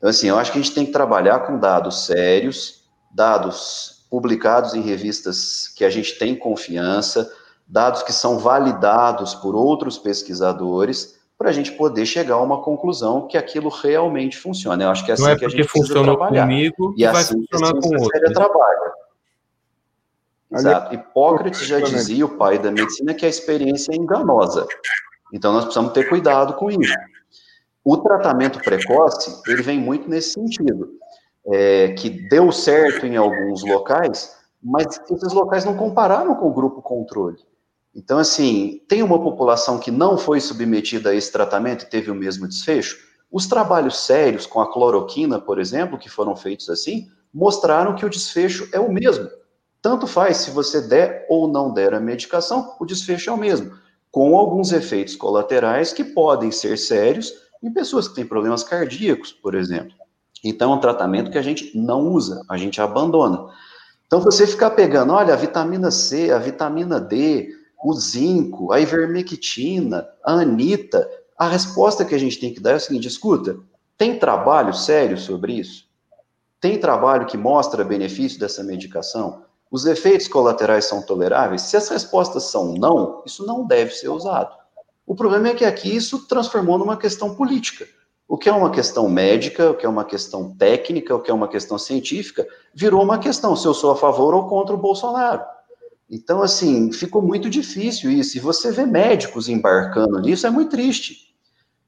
Então, 0.00 0.08
assim, 0.08 0.28
eu 0.28 0.38
acho 0.38 0.50
que 0.50 0.58
a 0.58 0.62
gente 0.62 0.74
tem 0.74 0.86
que 0.86 0.92
trabalhar 0.92 1.40
com 1.40 1.58
dados 1.58 2.06
sérios, 2.06 2.84
dados 3.10 4.06
publicados 4.10 4.72
em 4.72 4.80
revistas 4.80 5.68
que 5.76 5.84
a 5.84 5.90
gente 5.90 6.18
tem 6.18 6.34
confiança, 6.34 7.30
dados 7.68 8.02
que 8.02 8.12
são 8.12 8.38
validados 8.38 9.34
por 9.34 9.54
outros 9.54 9.98
pesquisadores, 9.98 11.20
para 11.36 11.50
a 11.50 11.52
gente 11.52 11.72
poder 11.72 12.06
chegar 12.06 12.36
a 12.36 12.42
uma 12.42 12.62
conclusão 12.62 13.26
que 13.28 13.36
aquilo 13.36 13.68
realmente 13.68 14.38
funciona. 14.38 14.84
Eu 14.84 14.90
acho 14.90 15.04
que 15.04 15.10
é 15.10 15.14
assim 15.14 15.22
Não 15.22 15.30
é 15.30 15.36
que 15.36 15.44
a 15.44 15.48
porque 15.48 15.62
gente 15.62 15.70
precisa 15.70 15.94
funcionou 15.94 16.16
trabalhar. 16.16 16.42
comigo 16.42 16.94
E 16.96 17.06
vai 17.06 17.20
assim 17.22 17.42
que 17.42 17.54
a 17.54 17.58
funcionar 17.58 17.74
com 17.74 17.82
ciência 17.82 17.98
outro. 18.06 18.18
séria 18.18 18.34
trabalha. 18.34 18.92
Exato. 20.52 20.94
Hipócrates 20.94 21.60
já 21.60 21.76
Exatamente. 21.76 21.98
dizia, 21.98 22.26
o 22.26 22.36
pai 22.36 22.58
da 22.58 22.70
medicina, 22.72 23.14
que 23.14 23.24
a 23.24 23.28
experiência 23.28 23.92
é 23.92 23.96
enganosa. 23.96 24.66
Então 25.32 25.52
nós 25.52 25.64
precisamos 25.64 25.92
ter 25.92 26.08
cuidado 26.08 26.54
com 26.54 26.70
isso. 26.70 26.92
O 27.84 27.96
tratamento 27.96 28.58
precoce, 28.60 29.40
ele 29.46 29.62
vem 29.62 29.80
muito 29.80 30.08
nesse 30.08 30.32
sentido, 30.32 30.90
é, 31.46 31.92
que 31.92 32.10
deu 32.28 32.52
certo 32.52 33.06
em 33.06 33.16
alguns 33.16 33.62
locais, 33.62 34.36
mas 34.62 34.86
esses 35.10 35.32
locais 35.32 35.64
não 35.64 35.76
compararam 35.76 36.34
com 36.34 36.48
o 36.48 36.52
grupo 36.52 36.82
controle. 36.82 37.38
Então, 37.94 38.18
assim, 38.18 38.80
tem 38.88 39.02
uma 39.02 39.20
população 39.20 39.78
que 39.78 39.90
não 39.90 40.16
foi 40.16 40.40
submetida 40.40 41.10
a 41.10 41.14
esse 41.14 41.32
tratamento 41.32 41.84
e 41.84 41.88
teve 41.88 42.10
o 42.10 42.14
mesmo 42.14 42.46
desfecho? 42.46 42.98
Os 43.32 43.46
trabalhos 43.46 43.98
sérios 44.04 44.46
com 44.46 44.60
a 44.60 44.70
cloroquina, 44.70 45.40
por 45.40 45.58
exemplo, 45.58 45.98
que 45.98 46.08
foram 46.08 46.36
feitos 46.36 46.68
assim, 46.68 47.08
mostraram 47.32 47.94
que 47.94 48.04
o 48.04 48.10
desfecho 48.10 48.68
é 48.72 48.78
o 48.78 48.92
mesmo. 48.92 49.28
Tanto 49.82 50.06
faz 50.06 50.38
se 50.38 50.50
você 50.50 50.80
der 50.82 51.26
ou 51.28 51.48
não 51.48 51.72
der 51.72 51.94
a 51.94 52.00
medicação, 52.00 52.76
o 52.78 52.84
desfecho 52.84 53.30
é 53.30 53.32
o 53.32 53.36
mesmo, 53.36 53.72
com 54.10 54.36
alguns 54.36 54.72
efeitos 54.72 55.16
colaterais 55.16 55.92
que 55.92 56.04
podem 56.04 56.50
ser 56.50 56.76
sérios 56.76 57.32
em 57.62 57.72
pessoas 57.72 58.08
que 58.08 58.14
têm 58.14 58.26
problemas 58.26 58.62
cardíacos, 58.62 59.32
por 59.32 59.54
exemplo. 59.54 59.94
Então, 60.42 60.72
é 60.72 60.76
um 60.76 60.80
tratamento 60.80 61.30
que 61.30 61.38
a 61.38 61.42
gente 61.42 61.76
não 61.76 62.08
usa, 62.08 62.42
a 62.48 62.56
gente 62.56 62.80
abandona. 62.80 63.52
Então, 64.06 64.20
você 64.20 64.46
ficar 64.46 64.70
pegando, 64.70 65.12
olha, 65.12 65.34
a 65.34 65.36
vitamina 65.36 65.90
C, 65.90 66.32
a 66.32 66.38
vitamina 66.38 67.00
D, 67.00 67.54
o 67.84 67.94
zinco, 67.94 68.72
a 68.72 68.80
ivermectina, 68.80 70.06
a 70.24 70.32
anita, 70.32 71.08
a 71.38 71.48
resposta 71.48 72.04
que 72.04 72.14
a 72.14 72.18
gente 72.18 72.38
tem 72.38 72.52
que 72.52 72.60
dar 72.60 72.72
é 72.72 72.74
a 72.74 72.80
seguinte: 72.80 73.08
escuta, 73.08 73.58
tem 73.96 74.18
trabalho 74.18 74.74
sério 74.74 75.16
sobre 75.18 75.54
isso? 75.54 75.88
Tem 76.60 76.78
trabalho 76.78 77.26
que 77.26 77.38
mostra 77.38 77.84
benefício 77.84 78.38
dessa 78.38 78.62
medicação? 78.62 79.44
Os 79.70 79.86
efeitos 79.86 80.28
colaterais 80.28 80.84
são 80.84 81.00
toleráveis? 81.00 81.62
Se 81.62 81.76
as 81.76 81.88
respostas 81.88 82.44
são 82.44 82.74
não, 82.74 83.22
isso 83.24 83.46
não 83.46 83.66
deve 83.66 83.92
ser 83.92 84.08
usado. 84.08 84.54
O 85.10 85.14
problema 85.16 85.48
é 85.48 85.54
que 85.54 85.64
aqui 85.64 85.92
isso 85.92 86.24
transformou 86.28 86.78
numa 86.78 86.96
questão 86.96 87.34
política. 87.34 87.84
O 88.28 88.38
que 88.38 88.48
é 88.48 88.52
uma 88.52 88.70
questão 88.70 89.08
médica, 89.08 89.72
o 89.72 89.74
que 89.74 89.84
é 89.84 89.88
uma 89.88 90.04
questão 90.04 90.54
técnica, 90.56 91.16
o 91.16 91.20
que 91.20 91.32
é 91.32 91.34
uma 91.34 91.48
questão 91.48 91.76
científica, 91.76 92.46
virou 92.72 93.02
uma 93.02 93.18
questão 93.18 93.56
se 93.56 93.66
eu 93.66 93.74
sou 93.74 93.90
a 93.90 93.96
favor 93.96 94.34
ou 94.34 94.46
contra 94.46 94.72
o 94.72 94.78
Bolsonaro. 94.78 95.42
Então, 96.08 96.40
assim, 96.40 96.92
ficou 96.92 97.20
muito 97.20 97.50
difícil 97.50 98.08
isso. 98.08 98.36
E 98.36 98.40
você 98.40 98.70
vê 98.70 98.86
médicos 98.86 99.48
embarcando 99.48 100.20
nisso, 100.20 100.46
é 100.46 100.50
muito 100.50 100.70
triste. 100.70 101.34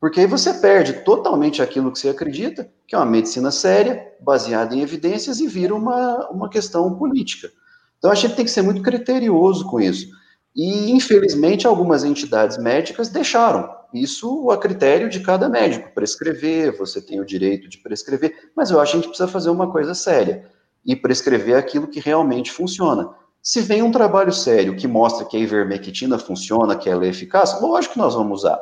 Porque 0.00 0.18
aí 0.18 0.26
você 0.26 0.54
perde 0.54 1.04
totalmente 1.04 1.62
aquilo 1.62 1.92
que 1.92 2.00
você 2.00 2.08
acredita, 2.08 2.68
que 2.88 2.96
é 2.96 2.98
uma 2.98 3.06
medicina 3.06 3.52
séria, 3.52 4.04
baseada 4.20 4.74
em 4.74 4.80
evidências, 4.80 5.38
e 5.38 5.46
vira 5.46 5.76
uma, 5.76 6.28
uma 6.28 6.48
questão 6.48 6.92
política. 6.96 7.52
Então, 7.98 8.10
a 8.10 8.16
gente 8.16 8.34
tem 8.34 8.44
que 8.44 8.50
ser 8.50 8.62
muito 8.62 8.82
criterioso 8.82 9.64
com 9.66 9.80
isso. 9.80 10.08
E, 10.54 10.90
infelizmente, 10.90 11.66
algumas 11.66 12.04
entidades 12.04 12.58
médicas 12.58 13.08
deixaram 13.08 13.74
isso 13.92 14.50
a 14.50 14.58
critério 14.58 15.08
de 15.08 15.20
cada 15.20 15.48
médico. 15.48 15.90
Prescrever, 15.94 16.76
você 16.76 17.00
tem 17.00 17.20
o 17.20 17.26
direito 17.26 17.68
de 17.68 17.78
prescrever, 17.78 18.50
mas 18.54 18.70
eu 18.70 18.80
acho 18.80 18.92
que 18.92 18.98
a 18.98 19.00
gente 19.00 19.08
precisa 19.08 19.28
fazer 19.28 19.50
uma 19.50 19.70
coisa 19.70 19.94
séria 19.94 20.50
e 20.84 20.96
prescrever 20.96 21.56
aquilo 21.56 21.86
que 21.86 22.00
realmente 22.00 22.50
funciona. 22.50 23.10
Se 23.42 23.60
vem 23.60 23.82
um 23.82 23.90
trabalho 23.90 24.32
sério 24.32 24.76
que 24.76 24.86
mostra 24.86 25.26
que 25.26 25.36
a 25.36 25.40
ivermectina 25.40 26.18
funciona, 26.18 26.76
que 26.76 26.88
ela 26.88 27.04
é 27.04 27.08
eficaz, 27.08 27.60
lógico 27.60 27.94
que 27.94 27.98
nós 27.98 28.14
vamos 28.14 28.40
usar. 28.40 28.60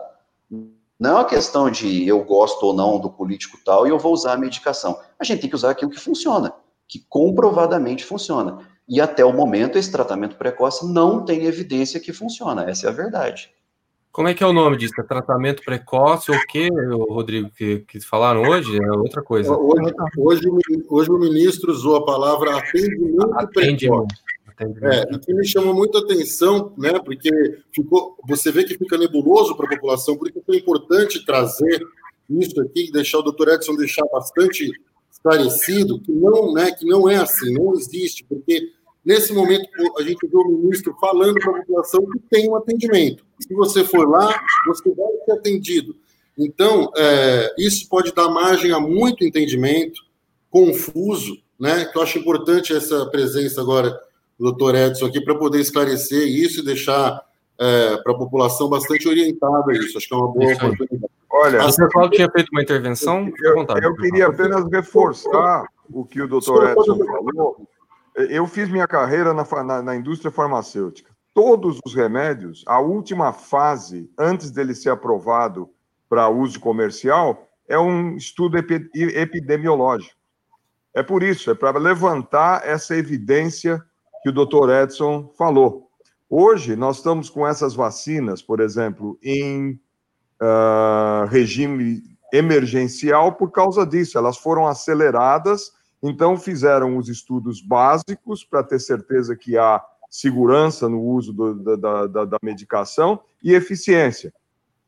Não 0.98 1.10
é 1.10 1.14
uma 1.14 1.24
questão 1.24 1.70
de 1.70 2.06
eu 2.06 2.22
gosto 2.24 2.62
ou 2.64 2.74
não 2.74 2.98
do 2.98 3.10
político 3.10 3.58
tal 3.64 3.86
e 3.86 3.90
eu 3.90 3.98
vou 3.98 4.12
usar 4.12 4.34
a 4.34 4.38
medicação. 4.38 4.98
A 5.18 5.24
gente 5.24 5.40
tem 5.40 5.50
que 5.50 5.56
usar 5.56 5.70
aquilo 5.70 5.90
que 5.90 6.00
funciona, 6.00 6.52
que 6.88 7.04
comprovadamente 7.08 8.04
funciona. 8.04 8.58
E 8.90 9.00
até 9.00 9.24
o 9.24 9.32
momento, 9.32 9.78
esse 9.78 9.90
tratamento 9.90 10.34
precoce 10.34 10.92
não 10.92 11.24
tem 11.24 11.46
evidência 11.46 12.00
que 12.00 12.12
funciona. 12.12 12.68
Essa 12.68 12.88
é 12.88 12.90
a 12.90 12.92
verdade. 12.92 13.52
Como 14.10 14.26
é 14.26 14.34
que 14.34 14.42
é 14.42 14.46
o 14.46 14.52
nome 14.52 14.76
disso? 14.76 14.94
É 14.98 15.04
tratamento 15.04 15.62
precoce 15.62 16.32
ou 16.32 16.36
o 16.36 16.46
que, 16.48 16.68
Rodrigo, 17.08 17.48
que, 17.56 17.84
que 17.86 18.00
falaram 18.00 18.42
hoje? 18.42 18.76
É 18.82 18.90
outra 18.90 19.22
coisa. 19.22 19.56
Hoje, 19.56 19.94
hoje, 20.18 20.42
hoje 20.88 21.10
o 21.10 21.18
ministro 21.18 21.70
usou 21.70 21.94
a 21.94 22.04
palavra 22.04 22.56
atendimento, 22.56 23.32
Atendimento. 23.34 24.08
precoce. 24.56 24.82
É, 24.82 25.14
e 25.14 25.18
que 25.20 25.32
me 25.32 25.46
chamou 25.46 25.72
muito 25.72 25.96
a 25.96 26.02
atenção, 26.02 26.74
né, 26.76 26.98
porque 26.98 27.30
ficou, 27.72 28.18
você 28.28 28.52
vê 28.52 28.64
que 28.64 28.76
fica 28.76 28.98
nebuloso 28.98 29.56
para 29.56 29.66
a 29.66 29.70
população, 29.70 30.18
por 30.18 30.28
isso 30.28 30.42
é 30.50 30.56
importante 30.56 31.24
trazer 31.24 31.80
isso 32.28 32.60
aqui, 32.60 32.90
deixar 32.92 33.20
o 33.20 33.22
doutor 33.22 33.48
Edson 33.48 33.74
deixar 33.74 34.04
bastante 34.12 34.70
esclarecido 35.10 35.98
que 36.00 36.12
não, 36.12 36.52
né, 36.52 36.72
que 36.72 36.84
não 36.84 37.08
é 37.08 37.16
assim, 37.16 37.54
não 37.54 37.72
existe, 37.72 38.24
porque 38.24 38.70
nesse 39.04 39.32
momento 39.32 39.68
a 39.98 40.02
gente 40.02 40.26
vê 40.26 40.36
o 40.36 40.48
ministro 40.48 40.94
falando 41.00 41.34
para 41.34 41.50
a 41.50 41.60
população 41.60 42.04
que 42.06 42.18
tem 42.30 42.48
um 42.48 42.56
atendimento. 42.56 43.24
Se 43.40 43.54
você 43.54 43.84
for 43.84 44.08
lá, 44.08 44.40
você 44.66 44.94
vai 44.94 45.12
ser 45.24 45.32
atendido. 45.32 45.96
Então, 46.38 46.90
é, 46.96 47.54
isso 47.58 47.88
pode 47.88 48.14
dar 48.14 48.28
margem 48.28 48.72
a 48.72 48.80
muito 48.80 49.24
entendimento 49.24 50.00
confuso, 50.50 51.36
né, 51.58 51.84
que 51.84 51.96
eu 51.96 52.02
acho 52.02 52.18
importante 52.18 52.72
essa 52.72 53.06
presença 53.06 53.60
agora 53.60 53.98
doutor 54.38 54.74
Edson 54.74 55.06
aqui 55.06 55.20
para 55.20 55.34
poder 55.34 55.60
esclarecer 55.60 56.26
isso 56.26 56.60
e 56.60 56.64
deixar 56.64 57.20
é, 57.58 57.98
para 57.98 58.12
a 58.12 58.16
população 58.16 58.68
bastante 58.68 59.06
orientada 59.06 59.72
isso. 59.72 59.98
Acho 59.98 60.08
que 60.08 60.14
é 60.14 60.16
uma 60.16 60.32
boa 60.32 60.54
oportunidade. 60.54 61.12
Olha, 61.32 61.64
O 61.64 61.70
Sr. 61.70 61.88
Cláudio 61.90 62.16
tinha 62.16 62.30
feito 62.30 62.48
uma 62.50 62.62
intervenção? 62.62 63.30
Eu, 63.42 63.54
vontade. 63.54 63.84
eu 63.84 63.94
queria 63.94 64.26
apenas 64.26 64.68
reforçar 64.70 65.66
o 65.92 66.04
que 66.04 66.20
o 66.20 66.26
doutor 66.26 66.70
Edson 66.70 66.98
falou. 66.98 67.68
Eu 68.16 68.46
fiz 68.46 68.68
minha 68.68 68.86
carreira 68.86 69.32
na, 69.32 69.44
na- 69.64 69.82
na 69.82 69.96
indústria 69.96 70.30
farmacêutica. 70.30 71.10
Todos 71.32 71.78
os 71.84 71.94
remédios, 71.94 72.64
a 72.66 72.80
última 72.80 73.32
fase, 73.32 74.10
antes 74.18 74.50
dele 74.50 74.74
ser 74.74 74.90
aprovado 74.90 75.70
para 76.08 76.28
uso 76.28 76.58
comercial, 76.58 77.48
é 77.68 77.78
um 77.78 78.16
estudo 78.16 78.58
epi- 78.58 78.90
epidemiológico. 78.94 80.14
É 80.92 81.02
por 81.04 81.22
isso, 81.22 81.50
é 81.52 81.54
para 81.54 81.78
levantar 81.78 82.66
essa 82.66 82.96
evidência 82.96 83.80
que 84.22 84.28
o 84.28 84.32
doutor 84.32 84.68
Edson 84.70 85.32
falou. 85.38 85.88
Hoje, 86.28 86.74
nós 86.74 86.96
estamos 86.96 87.30
com 87.30 87.46
essas 87.46 87.74
vacinas, 87.74 88.42
por 88.42 88.60
exemplo, 88.60 89.16
em 89.22 89.80
ah, 90.40 91.26
regime 91.30 92.02
emergencial 92.32 93.32
por 93.34 93.50
causa 93.52 93.86
disso. 93.86 94.18
Elas 94.18 94.36
foram 94.36 94.66
aceleradas, 94.66 95.72
então 96.02 96.36
fizeram 96.36 96.96
os 96.96 97.08
estudos 97.08 97.60
básicos 97.60 98.44
para 98.44 98.62
ter 98.62 98.78
certeza 98.78 99.36
que 99.36 99.58
há 99.58 99.82
segurança 100.08 100.88
no 100.88 101.00
uso 101.00 101.32
do- 101.32 101.54
da, 101.76 102.06
da- 102.06 102.24
da- 102.24 102.38
medicação 102.42 103.20
e 103.42 103.52
eficiência, 103.54 104.32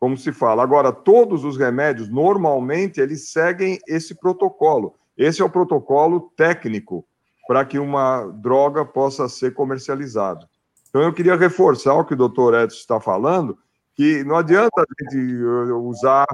como 0.01 0.17
se 0.17 0.33
fala. 0.33 0.63
Agora, 0.63 0.93
todos 0.93 1.45
os 1.45 1.57
remédios, 1.57 2.09
normalmente, 2.09 3.01
eles 3.01 3.29
seguem 3.31 3.79
esse 3.87 4.15
protocolo. 4.15 4.95
Esse 5.17 5.41
é 5.41 5.45
o 5.45 5.51
protocolo 5.51 6.33
técnico 6.37 7.05
para 7.47 7.65
que 7.65 7.79
uma 7.79 8.25
droga 8.27 8.85
possa 8.85 9.29
ser 9.29 9.53
comercializada. 9.55 10.49
Então, 10.89 11.03
eu 11.03 11.13
queria 11.13 11.37
reforçar 11.37 11.95
o 11.95 12.05
que 12.05 12.15
o 12.15 12.17
doutor 12.17 12.55
Edson 12.55 12.77
está 12.79 13.01
falando, 13.01 13.57
que 13.95 14.25
não 14.25 14.37
adianta 14.37 14.71
a 14.81 15.05
gente 15.05 15.37
uh, 15.45 15.77
usar 15.87 16.25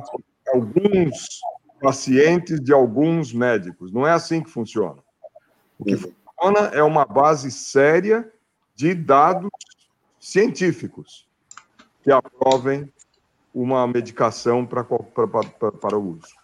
alguns 0.54 1.40
pacientes 1.80 2.60
de 2.60 2.72
alguns 2.72 3.32
médicos. 3.32 3.92
Não 3.92 4.06
é 4.06 4.12
assim 4.12 4.42
que 4.42 4.50
funciona. 4.50 4.98
O 5.78 5.84
que 5.84 5.96
funciona 5.96 6.70
é 6.72 6.82
uma 6.82 7.04
base 7.04 7.50
séria 7.50 8.30
de 8.74 8.94
dados 8.94 9.50
científicos 10.18 11.26
que 12.02 12.10
aprovem 12.10 12.90
uma 13.54 13.86
medicação 13.86 14.64
para, 14.64 14.84
para, 14.84 15.72
para 15.72 15.98
o 15.98 16.16
uso. 16.16 16.38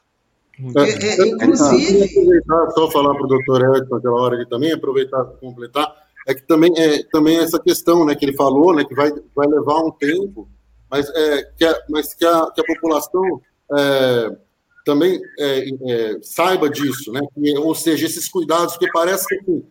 É, 0.58 0.82
é, 0.82 1.28
inclusive- 1.28 2.04
aproveitar 2.04 2.70
só 2.70 2.90
falar 2.90 3.14
para 3.14 3.24
o 3.24 3.28
doutor 3.28 3.76
Edson 3.76 3.96
aquela 3.96 4.20
hora 4.20 4.36
ali 4.36 4.48
também, 4.48 4.72
aproveitar 4.72 5.24
para 5.24 5.36
completar, 5.38 5.92
é 6.26 6.34
que 6.34 6.42
também 6.42 6.72
é 6.76 7.02
também 7.04 7.38
essa 7.38 7.58
questão, 7.58 8.04
né, 8.04 8.14
que 8.14 8.24
ele 8.24 8.36
falou, 8.36 8.74
né, 8.74 8.84
que 8.84 8.94
vai, 8.94 9.12
vai 9.34 9.46
levar 9.48 9.80
um 9.80 9.90
tempo, 9.90 10.48
mas 10.90 11.08
é 11.10 11.42
que 11.56 11.64
a, 11.64 11.76
mas 11.90 12.14
que 12.14 12.24
a, 12.24 12.50
que 12.52 12.60
a 12.60 12.64
população 12.64 13.42
é, 13.76 14.36
também 14.84 15.20
é, 15.38 15.68
é, 15.68 16.18
saiba 16.22 16.68
disso, 16.68 17.10
né, 17.12 17.20
que, 17.34 17.58
ou 17.58 17.74
seja, 17.74 18.06
esses 18.06 18.28
cuidados, 18.28 18.74
porque 18.74 18.92
parece 18.92 19.26
que 19.26 19.64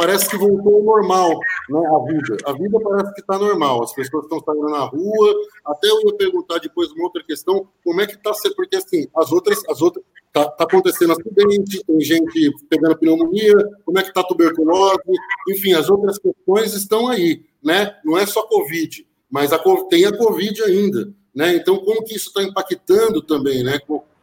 parece 0.00 0.30
que 0.30 0.38
voltou 0.38 0.76
ao 0.76 0.82
normal, 0.82 1.38
né, 1.68 1.78
a 1.78 2.10
vida. 2.10 2.36
A 2.46 2.52
vida 2.54 2.80
parece 2.82 3.12
que 3.12 3.20
está 3.20 3.38
normal. 3.38 3.82
As 3.84 3.92
pessoas 3.92 4.24
estão 4.24 4.40
saindo 4.40 4.70
na 4.70 4.84
rua. 4.84 5.34
Até 5.66 5.90
eu 5.90 6.00
ia 6.06 6.16
perguntar 6.16 6.58
depois 6.58 6.90
uma 6.92 7.04
outra 7.04 7.22
questão, 7.22 7.68
como 7.84 8.00
é 8.00 8.06
que 8.06 8.14
está 8.14 8.32
sendo, 8.32 8.56
porque 8.56 8.76
assim, 8.76 9.06
as 9.14 9.30
outras, 9.30 9.60
as 9.68 9.82
outras, 9.82 10.02
tá, 10.32 10.46
tá 10.46 10.64
acontecendo 10.64 11.12
acidente, 11.12 11.84
tem 11.84 12.00
gente 12.00 12.50
pegando 12.70 12.96
pneumonia, 12.96 13.54
como 13.84 13.98
é 13.98 14.02
que 14.02 14.08
está 14.08 14.22
tuberculose, 14.22 15.02
enfim, 15.50 15.74
as 15.74 15.90
outras 15.90 16.18
questões 16.18 16.72
estão 16.72 17.08
aí, 17.08 17.44
né? 17.62 17.94
Não 18.02 18.16
é 18.16 18.24
só 18.24 18.42
Covid. 18.44 19.06
mas 19.30 19.52
a, 19.52 19.58
tem 19.90 20.06
a 20.06 20.16
Covid 20.16 20.62
ainda, 20.62 21.12
né? 21.34 21.56
Então, 21.56 21.76
como 21.76 22.04
que 22.04 22.14
isso 22.14 22.28
está 22.28 22.42
impactando 22.42 23.20
também, 23.20 23.62
né? 23.62 23.78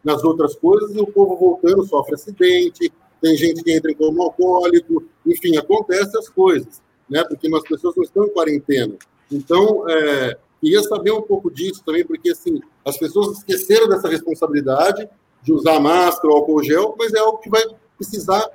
Nas 0.07 0.23
outras 0.23 0.55
coisas, 0.55 0.95
e 0.95 1.01
o 1.01 1.07
povo 1.07 1.35
voltando 1.35 1.83
sofre 1.83 2.15
acidente, 2.15 2.89
tem 3.21 3.35
gente 3.35 3.61
que 3.61 3.73
entra 3.73 3.93
como 3.93 4.23
alcoólico, 4.23 5.03
enfim, 5.25 5.57
acontecem 5.57 6.17
as 6.17 6.29
coisas, 6.29 6.81
né? 7.09 7.25
Porque 7.25 7.53
as 7.53 7.63
pessoas 7.63 7.93
não 7.93 8.03
estão 8.03 8.23
em 8.23 8.29
quarentena. 8.29 8.95
Então, 9.29 9.83
é, 9.89 10.37
queria 10.61 10.81
saber 10.83 11.11
um 11.11 11.21
pouco 11.21 11.51
disso 11.51 11.83
também, 11.85 12.05
porque 12.05 12.29
assim, 12.29 12.61
as 12.85 12.97
pessoas 12.97 13.39
esqueceram 13.39 13.89
dessa 13.89 14.07
responsabilidade 14.07 15.09
de 15.43 15.51
usar 15.51 15.77
máscara 15.81 16.29
ou 16.29 16.37
álcool 16.37 16.63
gel, 16.63 16.95
mas 16.97 17.13
é 17.13 17.19
algo 17.19 17.39
que 17.39 17.49
vai 17.49 17.63
precisar 17.97 18.49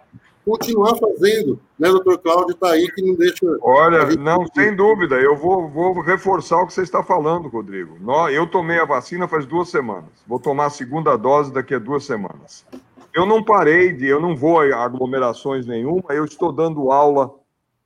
continuar 0.44 0.96
fazendo, 0.96 1.60
né, 1.78 1.88
doutor 1.88 2.18
Cláudio 2.18 2.54
está 2.54 2.70
aí 2.70 2.90
que 2.90 3.02
não 3.02 3.14
deixa... 3.14 3.46
Olha, 3.62 4.06
não, 4.16 4.46
sem 4.54 4.74
dúvida, 4.74 5.16
eu 5.16 5.36
vou, 5.36 5.68
vou 5.68 6.00
reforçar 6.00 6.60
o 6.60 6.66
que 6.66 6.72
você 6.72 6.82
está 6.82 7.02
falando, 7.02 7.48
Rodrigo. 7.48 7.96
Eu 8.30 8.46
tomei 8.46 8.78
a 8.78 8.84
vacina 8.84 9.28
faz 9.28 9.46
duas 9.46 9.68
semanas, 9.68 10.10
vou 10.26 10.40
tomar 10.40 10.66
a 10.66 10.70
segunda 10.70 11.16
dose 11.16 11.52
daqui 11.52 11.74
a 11.74 11.78
duas 11.78 12.04
semanas. 12.04 12.66
Eu 13.14 13.26
não 13.26 13.44
parei 13.44 13.92
de, 13.92 14.06
eu 14.06 14.20
não 14.20 14.34
vou 14.34 14.60
a 14.60 14.82
aglomerações 14.82 15.66
nenhuma, 15.66 16.04
eu 16.10 16.24
estou 16.24 16.50
dando 16.50 16.90
aula 16.90 17.30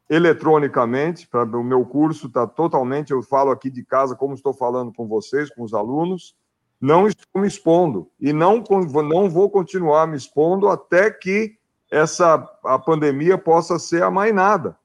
eletronicamente, 0.09 1.27
para 1.27 1.45
o 1.45 1.65
meu 1.65 1.85
curso 1.85 2.29
está 2.29 2.47
totalmente, 2.47 3.11
eu 3.11 3.23
falo 3.23 3.51
aqui 3.51 3.69
de 3.69 3.85
casa 3.85 4.15
como 4.15 4.35
estou 4.35 4.55
falando 4.55 4.93
com 4.93 5.09
vocês, 5.09 5.51
com 5.51 5.65
os 5.65 5.75
alunos, 5.75 6.35
não 6.81 7.07
estou 7.07 7.43
me 7.43 7.49
expondo 7.49 8.09
e 8.21 8.33
não, 8.33 8.63
não 9.09 9.29
vou 9.29 9.51
continuar 9.51 10.07
me 10.07 10.17
expondo 10.17 10.69
até 10.69 11.11
que 11.11 11.57
essa 11.91 12.49
a 12.65 12.79
pandemia 12.79 13.39
possa 13.39 13.79
ser 13.79 14.03
amainada. 14.03 14.77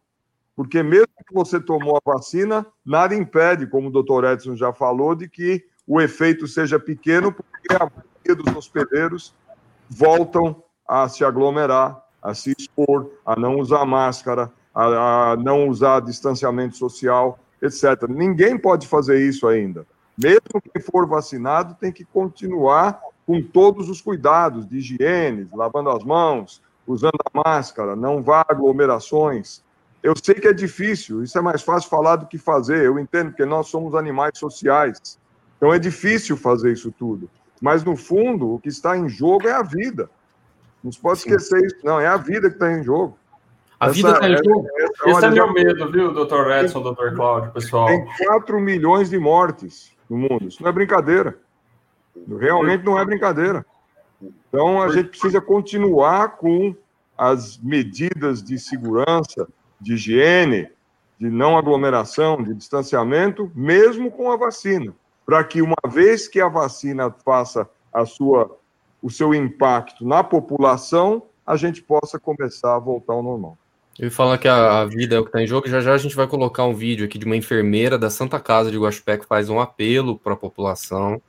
Porque 0.56 0.84
mesmo 0.84 1.08
que 1.26 1.34
você 1.34 1.60
tomou 1.60 1.98
a 1.98 2.14
vacina, 2.14 2.66
nada 2.86 3.16
impede, 3.16 3.66
como 3.68 3.88
o 3.88 3.92
doutor 3.92 4.24
Edson 4.26 4.56
já 4.56 4.74
falou, 4.74 5.16
de 5.16 5.28
que 5.28 5.66
o 5.88 6.00
efeito 6.00 6.48
seja 6.48 6.80
pequeno, 6.80 7.32
porque 7.32 7.74
a 7.74 7.90
maioria 7.90 8.44
dos 8.44 8.56
hospedeiros 8.56 9.34
voltam 9.90 10.64
a 10.88 11.08
se 11.08 11.24
aglomerar, 11.24 12.06
a 12.22 12.34
se 12.34 12.54
expor, 12.58 13.12
a 13.26 13.36
não 13.36 13.58
usar 13.60 13.86
máscara, 13.86 14.52
a, 14.74 15.32
a 15.32 15.36
não 15.38 15.68
usar 15.68 16.02
distanciamento 16.02 16.78
social, 16.78 17.40
etc. 17.62 18.08
Ninguém 18.10 18.58
pode 18.58 18.88
fazer 18.88 19.26
isso 19.28 19.48
ainda. 19.48 19.86
Mesmo 20.18 20.62
quem 20.62 20.82
for 20.82 21.08
vacinado 21.08 21.76
tem 21.80 21.92
que 21.92 22.06
continuar 22.06 23.02
com 23.26 23.42
todos 23.42 23.90
os 23.90 24.02
cuidados 24.02 24.68
de 24.68 24.78
higiene, 24.78 25.48
lavando 25.54 25.90
as 25.90 26.04
mãos, 26.04 26.62
usando 26.86 27.18
a 27.34 27.50
máscara, 27.50 27.96
não 27.96 28.22
vá 28.22 28.46
aglomerações. 28.48 29.64
Eu 30.02 30.14
sei 30.22 30.36
que 30.36 30.48
é 30.48 30.54
difícil, 30.54 31.24
isso 31.24 31.38
é 31.38 31.42
mais 31.42 31.62
fácil 31.62 31.90
falar 31.90 32.16
do 32.16 32.26
que 32.26 32.38
fazer, 32.38 32.86
eu 32.86 32.98
entendo, 32.98 33.30
porque 33.30 33.46
nós 33.46 33.68
somos 33.68 33.94
animais 33.94 34.38
sociais. 34.38 35.20
Então 35.58 35.74
é 35.74 35.78
difícil 35.78 36.36
fazer 36.36 36.74
isso 36.74 36.92
tudo. 36.92 37.30
Mas, 37.62 37.84
no 37.84 37.96
fundo, 37.96 38.56
o 38.56 38.60
que 38.60 38.70
está 38.70 38.98
em 38.98 39.08
jogo 39.08 39.48
é 39.48 39.52
a 39.52 39.62
vida. 39.62 40.10
Não 40.84 40.92
se 40.92 41.00
pode 41.00 41.20
esquecer 41.20 41.64
isso, 41.64 41.76
não, 41.84 42.00
é 42.00 42.08
a 42.08 42.18
vida 42.18 42.50
que 42.50 42.56
está 42.56 42.72
em 42.72 42.84
jogo. 42.84 43.16
A 43.80 43.86
essa, 43.86 43.94
vida 43.94 44.12
está 44.12 44.30
em 44.30 44.38
jogo. 44.38 44.68
Essa, 44.76 45.10
Esse 45.10 45.26
é 45.26 45.30
meu 45.30 45.54
medo, 45.54 45.92
viu, 45.92 46.12
doutor 46.12 46.52
Edson, 46.52 46.82
doutor 46.82 47.14
Cláudio, 47.14 47.52
pessoal? 47.52 47.86
Tem 47.86 48.04
4 48.26 48.60
milhões 48.60 49.12
de 49.12 49.20
mortes 49.20 49.96
no 50.10 50.18
mundo. 50.18 50.48
Isso 50.48 50.62
não 50.64 50.70
é 50.70 50.74
brincadeira. 50.74 51.38
Realmente 52.40 52.84
não 52.84 53.00
é 53.00 53.06
brincadeira. 53.06 53.64
Então, 54.50 54.82
a 54.82 54.90
gente 54.90 55.10
precisa 55.10 55.40
continuar 55.40 56.38
com 56.38 56.76
as 57.18 57.58
medidas 57.58 58.42
de 58.42 58.58
segurança, 58.58 59.48
de 59.80 59.94
higiene, 59.94 60.70
de 61.20 61.30
não 61.30 61.58
aglomeração, 61.58 62.42
de 62.42 62.54
distanciamento, 62.54 63.52
mesmo 63.54 64.10
com 64.12 64.32
a 64.32 64.38
vacina, 64.38 64.94
para 65.26 65.44
que 65.44 65.62
uma 65.62 65.76
vez 65.88 66.28
que 66.28 66.42
a 66.42 66.48
vacina 66.48 67.14
faça 67.24 67.70
a 67.94 68.06
sua, 68.06 68.58
o 69.02 69.10
seu 69.10 69.34
impacto 69.34 70.06
na 70.06 70.24
população, 70.24 71.24
a 71.46 71.56
gente 71.56 71.82
possa 71.82 72.20
começar 72.20 72.76
a 72.76 72.80
voltar 72.80 73.14
ao 73.14 73.22
normal. 73.22 73.58
Ele 74.00 74.10
fala 74.10 74.38
que 74.38 74.48
a, 74.48 74.82
a 74.82 74.86
vida 74.86 75.16
é 75.16 75.20
o 75.20 75.24
que 75.24 75.30
está 75.30 75.44
em 75.44 75.48
jogo. 75.48 75.68
Já 75.68 75.80
já 75.80 75.94
a 75.94 75.98
gente 75.98 76.16
vai 76.16 76.26
colocar 76.26 76.66
um 76.66 76.74
vídeo 76.74 77.06
aqui 77.06 77.20
de 77.20 77.26
uma 77.26 77.36
enfermeira 77.36 78.00
da 78.00 78.10
Santa 78.10 78.40
Casa 78.40 78.72
de 78.72 78.80
Guaxupé 78.80 79.18
que 79.18 79.28
faz 79.28 79.50
um 79.50 79.60
apelo 79.60 80.18
para 80.18 80.34
a 80.34 80.38
população 80.38 81.22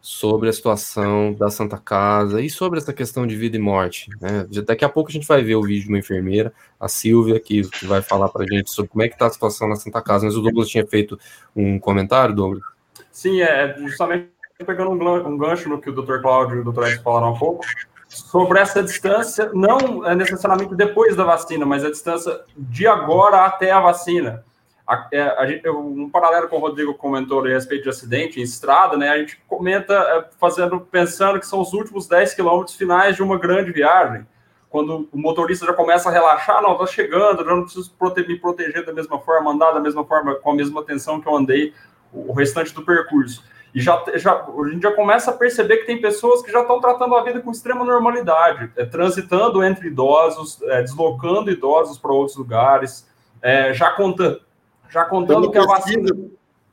sobre 0.00 0.48
a 0.48 0.52
situação 0.52 1.32
da 1.34 1.50
Santa 1.50 1.78
Casa 1.78 2.40
e 2.40 2.48
sobre 2.48 2.78
essa 2.78 2.92
questão 2.92 3.26
de 3.26 3.34
vida 3.34 3.56
e 3.56 3.60
morte. 3.60 4.08
Né? 4.20 4.46
Daqui 4.64 4.84
a 4.84 4.88
pouco 4.88 5.10
a 5.10 5.12
gente 5.12 5.26
vai 5.26 5.42
ver 5.42 5.56
o 5.56 5.62
vídeo 5.62 5.84
de 5.84 5.88
uma 5.88 5.98
enfermeira, 5.98 6.52
a 6.78 6.88
Silvia, 6.88 7.40
que, 7.40 7.62
vai 7.84 8.00
falar 8.02 8.28
para 8.28 8.44
a 8.44 8.46
gente 8.46 8.70
sobre 8.70 8.90
como 8.90 9.02
é 9.02 9.08
que 9.08 9.14
está 9.14 9.26
a 9.26 9.30
situação 9.30 9.68
na 9.68 9.76
Santa 9.76 10.00
Casa. 10.00 10.26
Mas 10.26 10.36
o 10.36 10.42
Douglas 10.42 10.68
tinha 10.68 10.86
feito 10.86 11.18
um 11.54 11.78
comentário, 11.78 12.34
Douglas? 12.34 12.62
Sim, 13.10 13.40
é 13.40 13.76
justamente 13.78 14.28
pegando 14.64 14.90
um 14.90 15.36
gancho 15.36 15.68
no 15.68 15.80
que 15.80 15.90
o 15.90 15.92
Dr. 15.92 16.20
Cláudio 16.20 16.56
e 16.56 16.60
o 16.60 16.72
Dr. 16.72 16.84
Edson 16.84 17.02
falaram 17.02 17.34
há 17.34 17.38
pouco, 17.38 17.64
sobre 18.08 18.58
essa 18.60 18.82
distância, 18.82 19.50
não 19.52 20.06
é 20.06 20.14
necessariamente 20.14 20.74
depois 20.74 21.16
da 21.16 21.24
vacina, 21.24 21.66
mas 21.66 21.84
a 21.84 21.90
distância 21.90 22.40
de 22.56 22.86
agora 22.86 23.44
até 23.44 23.70
a 23.70 23.80
vacina. 23.80 24.44
A, 24.86 25.08
é, 25.10 25.22
a 25.22 25.46
gente, 25.46 25.68
um 25.68 26.08
paralelo 26.08 26.48
com 26.48 26.56
o 26.56 26.60
Rodrigo 26.60 26.94
comentou 26.94 27.44
a 27.44 27.48
respeito 27.48 27.82
de 27.82 27.88
acidente 27.88 28.38
em 28.38 28.42
estrada, 28.44 28.96
né? 28.96 29.08
A 29.08 29.18
gente 29.18 29.36
comenta 29.48 29.92
é, 29.92 30.24
fazendo, 30.38 30.80
pensando 30.80 31.40
que 31.40 31.46
são 31.46 31.60
os 31.60 31.72
últimos 31.72 32.06
10 32.06 32.34
quilômetros 32.34 32.76
finais 32.76 33.16
de 33.16 33.22
uma 33.22 33.36
grande 33.36 33.72
viagem. 33.72 34.24
Quando 34.70 35.08
o 35.10 35.18
motorista 35.18 35.66
já 35.66 35.72
começa 35.72 36.08
a 36.08 36.12
relaxar, 36.12 36.62
não, 36.62 36.76
tá 36.76 36.86
chegando, 36.86 37.44
já 37.44 37.50
não 37.50 37.62
preciso 37.62 37.92
prote 37.98 38.26
me 38.28 38.38
proteger 38.38 38.84
da 38.84 38.92
mesma 38.92 39.18
forma, 39.18 39.50
andar 39.50 39.72
da 39.72 39.80
mesma 39.80 40.04
forma, 40.04 40.36
com 40.36 40.50
a 40.52 40.54
mesma 40.54 40.80
atenção 40.80 41.20
que 41.20 41.26
eu 41.26 41.34
andei 41.34 41.72
o 42.12 42.32
restante 42.32 42.72
do 42.72 42.84
percurso. 42.84 43.42
E 43.74 43.80
já, 43.80 44.02
já, 44.14 44.32
a 44.34 44.68
gente 44.68 44.82
já 44.82 44.92
começa 44.92 45.30
a 45.30 45.34
perceber 45.34 45.78
que 45.78 45.86
tem 45.86 46.00
pessoas 46.00 46.42
que 46.42 46.52
já 46.52 46.60
estão 46.60 46.80
tratando 46.80 47.14
a 47.14 47.24
vida 47.24 47.40
com 47.40 47.50
extrema 47.50 47.84
normalidade, 47.84 48.70
é, 48.76 48.84
transitando 48.84 49.64
entre 49.64 49.88
idosos, 49.88 50.62
é, 50.62 50.80
deslocando 50.82 51.50
idosos 51.50 51.98
para 51.98 52.12
outros 52.12 52.36
lugares, 52.36 53.06
é, 53.42 53.74
já 53.74 53.90
contando 53.90 54.45
já 54.90 55.04
contando 55.04 55.50
que 55.50 55.58
a 55.58 55.64
vacina. 55.64 56.08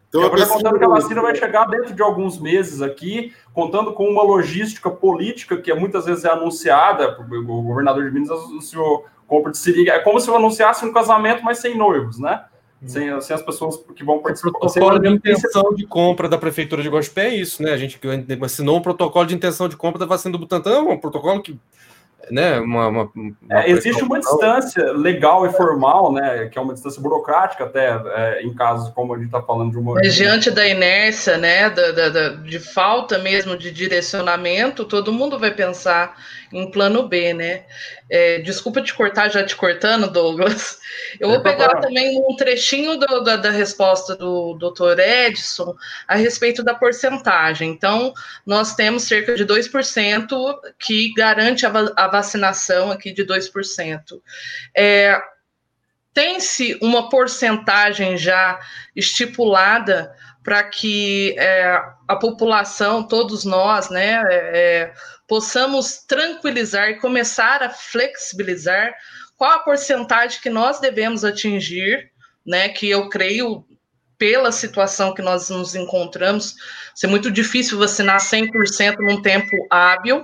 Então, 0.09 0.37
já 0.37 0.45
contando 0.45 0.77
que 0.77 0.85
a 0.85 0.89
vacina 0.89 1.21
vai 1.21 1.35
chegar 1.35 1.65
dentro 1.65 1.93
de 1.93 2.01
alguns 2.01 2.39
meses 2.39 2.81
aqui, 2.81 3.33
contando 3.51 3.93
com 3.93 4.07
uma 4.07 4.21
logística 4.21 4.89
política 4.89 5.57
que 5.57 5.73
muitas 5.73 6.05
vezes 6.05 6.23
é 6.23 6.29
anunciada, 6.29 7.17
o 7.19 7.61
governador 7.63 8.03
de 8.03 8.11
Minas 8.11 8.29
anunciou 8.29 9.05
compra 9.27 9.51
de 9.51 9.57
seringa, 9.57 9.93
é 9.93 9.99
como 9.99 10.19
se 10.19 10.29
eu 10.29 10.35
anunciasse 10.35 10.85
um 10.85 10.93
casamento, 10.93 11.43
mas 11.43 11.57
sem 11.57 11.75
noivos, 11.75 12.19
né? 12.19 12.45
Sem, 12.85 13.21
sem, 13.21 13.33
as 13.33 13.41
pessoas 13.41 13.77
que 13.95 14.03
vão 14.03 14.19
participar. 14.19 14.49
O 14.49 14.59
protocolo 14.59 14.99
de 14.99 15.07
intenção 15.07 15.73
de 15.73 15.87
compra 15.87 16.27
da 16.27 16.37
Prefeitura 16.37 16.83
de 16.83 16.89
Guaxupé 16.89 17.29
é 17.29 17.35
isso, 17.35 17.63
né? 17.63 17.71
A 17.71 17.77
gente 17.77 17.97
assinou 18.43 18.77
um 18.77 18.81
protocolo 18.81 19.25
de 19.25 19.33
intenção 19.33 19.69
de 19.69 19.77
compra 19.77 19.97
da 19.97 20.05
vacina 20.05 20.33
do 20.33 20.37
Butantan, 20.37 20.81
um 20.81 20.97
protocolo 20.97 21.41
que 21.41 21.57
né, 22.31 22.59
uma, 22.59 22.87
uma, 22.87 23.11
uma 23.13 23.35
é, 23.49 23.69
existe 23.69 24.03
uma 24.03 24.19
distância 24.19 24.91
legal 24.93 25.45
e 25.45 25.51
formal, 25.51 26.11
né, 26.13 26.47
que 26.47 26.57
é 26.57 26.61
uma 26.61 26.73
distância 26.73 27.01
burocrática 27.01 27.65
até 27.65 27.89
é, 28.15 28.43
em 28.43 28.53
casos 28.53 28.89
como 28.93 29.13
a 29.13 29.17
gente 29.17 29.27
está 29.27 29.41
falando 29.41 29.71
de 29.71 29.77
uma. 29.77 29.95
Mas 29.95 30.15
diante 30.15 30.49
da 30.49 30.67
inércia, 30.67 31.37
né, 31.37 31.69
da, 31.69 31.91
da, 31.91 32.09
da, 32.09 32.29
de 32.29 32.59
falta 32.59 33.17
mesmo 33.19 33.57
de 33.57 33.71
direcionamento, 33.71 34.85
todo 34.85 35.11
mundo 35.11 35.37
vai 35.39 35.51
pensar 35.51 36.15
em 36.53 36.69
plano 36.69 37.07
B, 37.07 37.33
né? 37.33 37.65
É, 38.09 38.39
desculpa 38.39 38.81
te 38.81 38.93
cortar, 38.93 39.29
já 39.29 39.43
te 39.43 39.55
cortando, 39.55 40.09
Douglas. 40.09 40.79
Eu 41.19 41.29
vou 41.29 41.41
pegar 41.41 41.79
também 41.81 42.17
um 42.19 42.35
trechinho 42.35 42.97
do, 42.97 43.21
da, 43.21 43.35
da, 43.35 43.49
resposta 43.49 44.15
do 44.15 44.53
doutor 44.53 44.99
Edson 44.99 45.75
a 46.07 46.15
respeito 46.15 46.63
da 46.63 46.75
porcentagem. 46.75 47.69
Então, 47.69 48.13
nós 48.45 48.75
temos 48.75 49.03
cerca 49.03 49.35
de 49.35 49.45
2% 49.45 50.55
que 50.79 51.13
garante 51.13 51.65
a, 51.65 51.71
a 51.95 52.07
vacinação 52.07 52.91
aqui 52.91 53.11
de 53.11 53.25
2%. 53.25 54.21
É, 54.75 55.19
tem-se 56.13 56.77
uma 56.81 57.09
porcentagem 57.09 58.17
já 58.17 58.59
estipulada 58.95 60.13
para 60.43 60.61
que 60.63 61.35
é, 61.37 61.81
a 62.07 62.15
população, 62.15 63.01
todos 63.01 63.45
nós, 63.45 63.89
né, 63.89 64.21
é, 64.27 64.93
possamos 65.27 65.97
tranquilizar 66.07 66.89
e 66.89 66.99
começar 66.99 67.63
a 67.63 67.69
flexibilizar 67.69 68.93
qual 69.35 69.51
a 69.51 69.59
porcentagem 69.59 70.41
que 70.41 70.49
nós 70.49 70.79
devemos 70.79 71.23
atingir, 71.23 72.11
né, 72.45 72.69
que 72.69 72.89
eu 72.89 73.09
creio 73.09 73.65
pela 74.23 74.53
situação 74.53 75.13
que 75.13 75.21
nós 75.21 75.49
nos 75.49 75.75
encontramos, 75.75 76.55
ser 76.95 77.07
muito 77.07 77.29
difícil 77.29 77.77
vacinar 77.77 78.21
100% 78.21 78.95
num 78.99 79.21
tempo 79.21 79.51
hábil, 79.69 80.23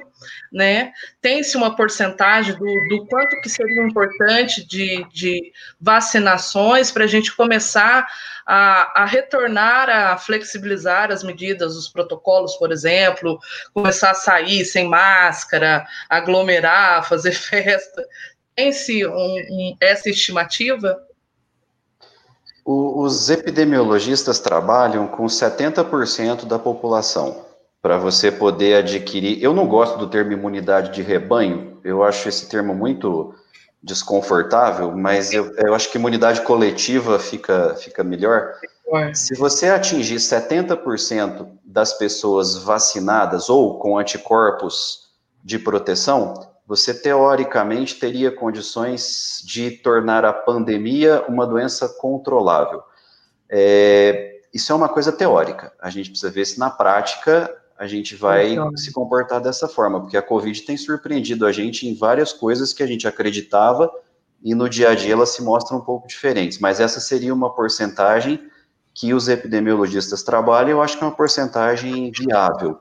né? 0.54 0.94
Tem-se 1.22 1.58
uma 1.58 1.76
porcentagem 1.76 2.56
do, 2.56 2.66
do, 2.88 3.06
quanto 3.08 3.42
que 3.42 3.50
seria 3.50 3.84
importante 3.84 4.66
de, 4.66 5.06
de 5.12 5.52
vacinações 5.82 6.94
para 6.94 7.04
a 7.04 7.08
gente 7.08 7.36
começar 7.36 8.08
a, 8.48 9.02
a, 9.02 9.06
retornar 9.06 9.90
a 9.90 10.18
flexibilizar 10.18 11.12
as 11.12 11.22
medidas, 11.22 11.76
os 11.76 11.90
protocolos, 11.90 12.56
por 12.56 12.72
exemplo, 12.72 13.38
começar 13.74 14.12
a 14.12 14.16
sair 14.16 14.64
sem 14.64 14.88
máscara, 14.88 15.86
aglomerar, 16.10 17.06
fazer 17.06 17.34
festa. 17.36 18.02
Tem-se 18.56 19.06
um, 19.06 19.12
um, 19.12 19.76
essa 19.82 20.10
estimativa? 20.10 21.09
Os 22.72 23.32
epidemiologistas 23.32 24.40
trabalham 24.40 25.08
com 25.08 25.26
70% 25.26 26.46
da 26.46 26.60
população 26.60 27.46
para 27.82 27.98
você 27.98 28.32
poder 28.32 28.76
adquirir. 28.76 29.42
Eu 29.42 29.56
não 29.56 29.68
gosto 29.68 29.98
do 29.98 30.08
termo 30.08 30.34
imunidade 30.34 30.92
de 30.92 31.02
rebanho, 31.02 31.80
eu 31.84 32.04
acho 32.04 32.30
esse 32.30 32.48
termo 32.48 32.76
muito 32.76 33.34
desconfortável, 33.82 34.96
mas 34.96 35.34
eu, 35.34 35.52
eu 35.56 35.74
acho 35.74 35.90
que 35.90 35.98
imunidade 35.98 36.42
coletiva 36.42 37.18
fica, 37.18 37.74
fica 37.76 38.04
melhor. 38.04 38.54
Se 39.16 39.36
você 39.36 39.70
atingir 39.70 40.18
70% 40.18 41.48
das 41.66 41.94
pessoas 41.94 42.56
vacinadas 42.56 43.50
ou 43.50 43.80
com 43.80 43.98
anticorpos 43.98 45.10
de 45.44 45.58
proteção, 45.58 46.49
você 46.70 46.94
teoricamente 46.94 47.96
teria 47.96 48.32
condições 48.32 49.42
de 49.44 49.72
tornar 49.72 50.24
a 50.24 50.32
pandemia 50.32 51.26
uma 51.28 51.48
doença 51.48 51.90
controlável. 51.90 52.84
É, 53.50 54.42
isso 54.54 54.72
é 54.72 54.76
uma 54.76 54.88
coisa 54.88 55.12
teórica. 55.12 55.74
A 55.82 55.90
gente 55.90 56.12
precisa 56.12 56.32
ver 56.32 56.46
se 56.46 56.60
na 56.60 56.70
prática 56.70 57.52
a 57.76 57.88
gente 57.88 58.16
vai 58.16 58.52
então. 58.52 58.78
se 58.78 58.94
comportar 58.94 59.42
dessa 59.42 59.68
forma, 59.68 60.00
porque 60.00 60.16
a 60.16 60.22
Covid 60.22 60.62
tem 60.62 60.78
surpreendido 60.78 61.48
a 61.48 61.52
gente 61.52 61.88
em 61.88 61.96
várias 61.96 62.32
coisas 62.32 62.72
que 62.72 62.84
a 62.84 62.88
gente 62.88 63.08
acreditava 63.08 63.92
e 64.44 64.54
no 64.54 64.70
dia 64.70 64.92
a 64.92 64.96
dia 64.96 65.14
elas 65.14 65.30
se 65.30 65.42
mostram 65.42 65.80
um 65.80 65.82
pouco 65.82 66.08
diferentes. 66.08 66.60
Mas 66.60 66.80
essa 66.80 67.00
seria 67.00 67.34
uma 67.34 67.52
porcentagem 67.52 68.48
que 68.94 69.12
os 69.12 69.28
epidemiologistas 69.28 70.22
trabalham, 70.22 70.70
eu 70.70 70.82
acho 70.84 71.00
que 71.00 71.04
é 71.04 71.08
uma 71.08 71.16
porcentagem 71.16 72.12
viável. 72.12 72.80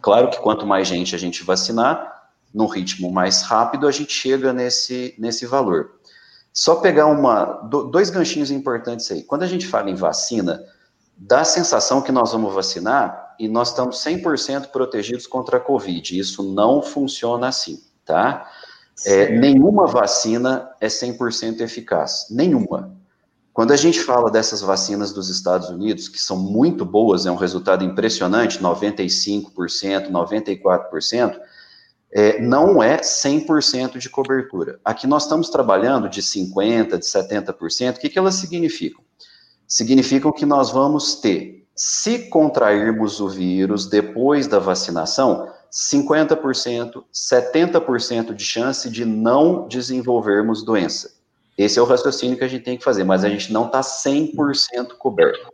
Claro 0.00 0.28
que 0.28 0.40
quanto 0.40 0.66
mais 0.66 0.88
gente 0.88 1.14
a 1.14 1.18
gente 1.18 1.44
vacinar, 1.44 2.17
num 2.58 2.66
ritmo 2.66 3.12
mais 3.12 3.42
rápido, 3.42 3.86
a 3.86 3.92
gente 3.92 4.12
chega 4.12 4.52
nesse, 4.52 5.14
nesse 5.16 5.46
valor. 5.46 5.92
Só 6.52 6.74
pegar 6.74 7.06
uma, 7.06 7.44
dois 7.92 8.10
ganchinhos 8.10 8.50
importantes 8.50 9.08
aí. 9.12 9.22
Quando 9.22 9.44
a 9.44 9.46
gente 9.46 9.64
fala 9.64 9.88
em 9.88 9.94
vacina, 9.94 10.60
dá 11.16 11.42
a 11.42 11.44
sensação 11.44 12.02
que 12.02 12.10
nós 12.10 12.32
vamos 12.32 12.52
vacinar 12.52 13.36
e 13.38 13.46
nós 13.46 13.68
estamos 13.68 14.04
100% 14.04 14.72
protegidos 14.72 15.24
contra 15.24 15.58
a 15.58 15.60
Covid. 15.60 16.18
Isso 16.18 16.42
não 16.52 16.82
funciona 16.82 17.46
assim, 17.46 17.80
tá? 18.04 18.50
É, 19.06 19.30
nenhuma 19.38 19.86
vacina 19.86 20.68
é 20.80 20.88
100% 20.88 21.60
eficaz. 21.60 22.26
Nenhuma. 22.28 22.92
Quando 23.52 23.70
a 23.70 23.76
gente 23.76 24.00
fala 24.00 24.32
dessas 24.32 24.62
vacinas 24.62 25.12
dos 25.12 25.28
Estados 25.28 25.68
Unidos, 25.68 26.08
que 26.08 26.20
são 26.20 26.36
muito 26.36 26.84
boas, 26.84 27.24
é 27.24 27.30
um 27.30 27.36
resultado 27.36 27.84
impressionante, 27.84 28.58
95%, 28.58 30.10
94%, 30.10 31.40
é, 32.12 32.40
não 32.40 32.82
é 32.82 32.98
100% 32.98 33.98
de 33.98 34.08
cobertura. 34.08 34.80
Aqui 34.84 35.06
nós 35.06 35.24
estamos 35.24 35.50
trabalhando 35.50 36.08
de 36.08 36.22
50%, 36.22 36.98
de 36.98 37.04
70%. 37.04 37.96
O 37.96 38.00
que, 38.00 38.08
que 38.08 38.18
elas 38.18 38.36
significam? 38.36 39.02
significam 39.68 40.32
que 40.32 40.46
nós 40.46 40.70
vamos 40.70 41.16
ter, 41.16 41.66
se 41.76 42.30
contrairmos 42.30 43.20
o 43.20 43.28
vírus 43.28 43.86
depois 43.86 44.48
da 44.48 44.58
vacinação, 44.58 45.46
50%, 45.70 47.04
70% 47.12 48.34
de 48.34 48.44
chance 48.44 48.88
de 48.88 49.04
não 49.04 49.68
desenvolvermos 49.68 50.64
doença. 50.64 51.18
Esse 51.56 51.78
é 51.78 51.82
o 51.82 51.84
raciocínio 51.84 52.38
que 52.38 52.44
a 52.44 52.48
gente 52.48 52.64
tem 52.64 52.78
que 52.78 52.84
fazer, 52.84 53.04
mas 53.04 53.24
a 53.24 53.28
gente 53.28 53.52
não 53.52 53.66
está 53.66 53.80
100% 53.80 54.94
coberto. 54.98 55.52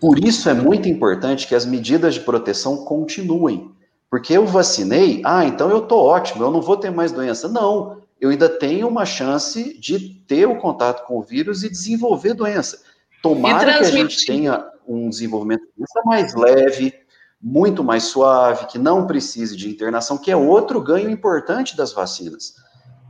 Por 0.00 0.18
isso 0.18 0.48
é 0.48 0.54
muito 0.54 0.88
importante 0.88 1.46
que 1.46 1.54
as 1.54 1.66
medidas 1.66 2.14
de 2.14 2.20
proteção 2.20 2.84
continuem. 2.84 3.70
Porque 4.14 4.32
eu 4.32 4.46
vacinei, 4.46 5.20
ah, 5.24 5.44
então 5.44 5.68
eu 5.70 5.78
estou 5.78 6.06
ótimo, 6.06 6.44
eu 6.44 6.50
não 6.52 6.62
vou 6.62 6.76
ter 6.76 6.88
mais 6.88 7.10
doença. 7.10 7.48
Não, 7.48 8.00
eu 8.20 8.30
ainda 8.30 8.48
tenho 8.48 8.86
uma 8.86 9.04
chance 9.04 9.76
de 9.80 10.22
ter 10.24 10.46
o 10.46 10.56
contato 10.56 11.04
com 11.04 11.18
o 11.18 11.22
vírus 11.22 11.64
e 11.64 11.68
desenvolver 11.68 12.32
doença. 12.32 12.80
Tomara 13.20 13.78
que 13.78 13.84
a 13.86 13.90
gente 13.90 14.24
tenha 14.24 14.64
um 14.86 15.08
desenvolvimento 15.08 15.64
mais 16.04 16.32
leve, 16.32 16.94
muito 17.42 17.82
mais 17.82 18.04
suave, 18.04 18.66
que 18.66 18.78
não 18.78 19.04
precise 19.04 19.56
de 19.56 19.68
internação, 19.68 20.16
que 20.16 20.30
é 20.30 20.36
outro 20.36 20.80
ganho 20.80 21.10
importante 21.10 21.76
das 21.76 21.92
vacinas. 21.92 22.54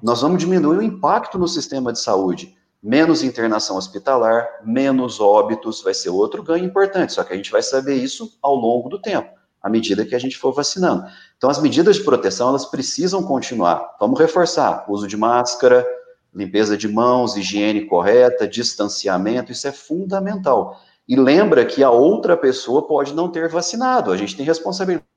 Nós 0.02 0.22
vamos 0.22 0.38
diminuir 0.38 0.78
o 0.78 0.82
impacto 0.82 1.38
no 1.38 1.46
sistema 1.46 1.92
de 1.92 2.00
saúde. 2.00 2.56
Menos 2.82 3.22
internação 3.22 3.76
hospitalar, 3.76 4.48
menos 4.64 5.20
óbitos, 5.20 5.82
vai 5.82 5.92
ser 5.92 6.08
outro 6.08 6.42
ganho 6.42 6.64
importante. 6.64 7.12
Só 7.12 7.22
que 7.22 7.34
a 7.34 7.36
gente 7.36 7.52
vai 7.52 7.62
saber 7.62 7.96
isso 7.96 8.38
ao 8.40 8.54
longo 8.54 8.88
do 8.88 8.98
tempo, 8.98 9.43
à 9.64 9.70
medida 9.70 10.04
que 10.04 10.14
a 10.14 10.18
gente 10.18 10.36
for 10.36 10.52
vacinando. 10.52 11.06
Então, 11.38 11.48
as 11.48 11.58
medidas 11.58 11.96
de 11.96 12.04
proteção, 12.04 12.50
elas 12.50 12.66
precisam 12.66 13.22
continuar. 13.22 13.96
Vamos 13.98 14.20
reforçar: 14.20 14.84
uso 14.86 15.08
de 15.08 15.16
máscara, 15.16 15.86
limpeza 16.34 16.76
de 16.76 16.86
mãos, 16.86 17.34
higiene 17.34 17.86
correta, 17.86 18.46
distanciamento, 18.46 19.50
isso 19.50 19.66
é 19.66 19.72
fundamental. 19.72 20.78
E 21.08 21.16
lembra 21.16 21.64
que 21.64 21.82
a 21.82 21.90
outra 21.90 22.36
pessoa 22.36 22.86
pode 22.86 23.14
não 23.14 23.30
ter 23.30 23.48
vacinado, 23.48 24.12
a 24.12 24.16
gente 24.18 24.36
tem 24.36 24.44
responsabilidade. 24.44 25.08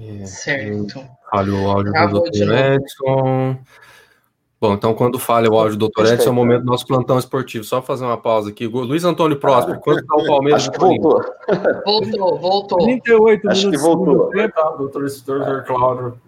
É, 0.00 0.26
certo. 0.26 1.04
Falha 1.30 1.54
o 1.54 1.70
áudio 1.70 1.92
do 1.92 2.20
Dr. 2.20 2.52
Edson. 2.52 3.58
Bom, 4.60 4.74
então 4.74 4.92
quando 4.92 5.20
falha 5.20 5.48
o 5.48 5.56
áudio 5.56 5.78
do 5.78 5.88
Dr. 5.88 6.06
Edson, 6.14 6.28
é 6.28 6.30
o 6.30 6.34
momento 6.34 6.64
do 6.64 6.66
nosso 6.66 6.84
plantão 6.84 7.16
esportivo. 7.16 7.62
Só 7.62 7.80
fazer 7.80 8.04
uma 8.04 8.16
pausa 8.16 8.50
aqui. 8.50 8.66
Luiz 8.66 9.04
Antônio 9.04 9.38
Próspero, 9.38 9.78
quanto 9.78 10.00
está 10.00 10.16
o 10.16 10.26
Palmeiras? 10.26 10.62
Acho 10.62 10.72
que 10.72 10.78
voltou. 10.78 11.24
Voltou, 11.84 12.38
voltou. 12.38 12.78
38 12.78 13.48
Acho 13.48 13.70
que 13.70 13.78
voltou. 13.78 14.30
Doutor 14.78 15.06
Doutor 15.06 15.64
Cláudio. 15.64 16.27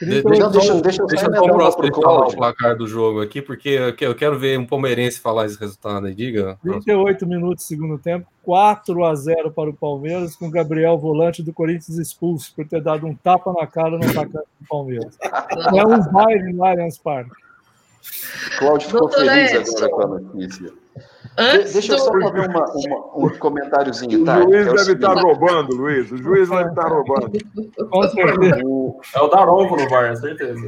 De, 0.00 0.22
deixa, 0.22 0.48
deixa, 0.48 0.80
deixa, 0.80 1.06
deixa 1.06 1.26
eu 1.26 1.42
o 1.42 1.48
próximo 1.48 2.02
falar 2.02 2.26
o 2.28 2.36
placar 2.36 2.76
do 2.76 2.86
jogo 2.86 3.20
aqui, 3.20 3.42
porque 3.42 3.94
eu 4.00 4.14
quero 4.14 4.38
ver 4.38 4.58
um 4.58 4.66
palmeirense 4.66 5.20
falar 5.20 5.46
esse 5.46 5.58
resultado 5.58 6.06
aí. 6.06 6.14
Diga. 6.14 6.58
38 6.62 7.26
minutos 7.26 7.66
segundo 7.66 7.98
tempo, 7.98 8.26
4 8.42 9.04
a 9.04 9.14
0 9.14 9.50
para 9.50 9.70
o 9.70 9.74
Palmeiras, 9.74 10.34
com 10.36 10.50
Gabriel 10.50 10.96
Volante 10.98 11.42
do 11.42 11.52
Corinthians 11.52 11.98
expulso 11.98 12.54
por 12.54 12.66
ter 12.66 12.82
dado 12.82 13.06
um 13.06 13.14
tapa 13.14 13.52
na 13.52 13.66
cara 13.66 13.98
no 13.98 14.04
atacante 14.04 14.48
do 14.60 14.66
Palmeiras. 14.68 15.18
É 15.74 15.84
um 15.84 16.00
baile 16.12 16.52
no 16.52 16.64
Allianz 16.64 16.98
Parque. 16.98 17.30
Cláudio 18.58 18.86
ficou 18.86 19.00
Doutor 19.02 19.24
feliz 19.26 19.52
Edson. 19.52 19.84
agora 19.84 19.90
com 19.90 20.02
a 20.02 20.06
notícia. 20.20 20.72
Antes 21.38 21.72
Deixa 21.72 21.92
eu 21.92 21.98
só 21.98 22.12
fazer 22.12 22.48
uma, 22.48 22.64
uma, 22.64 23.26
um 23.26 23.38
comentáriozinho, 23.38 24.24
tá? 24.24 24.38
O 24.38 24.42
juiz 24.42 24.66
é 24.66 24.74
deve 24.74 24.92
estar 24.92 25.14
tá 25.14 25.20
roubando, 25.20 25.74
Luiz. 25.74 26.10
O 26.10 26.16
juiz 26.16 26.48
deve 26.48 26.68
estar 26.68 26.82
tá 26.82 26.88
roubando. 26.88 27.30
Com 27.88 28.02
certeza. 28.08 28.60
É 29.14 29.20
o 29.20 29.28
Daronco 29.28 29.76
no 29.76 29.88
VAR, 29.88 30.16
certeza. 30.16 30.66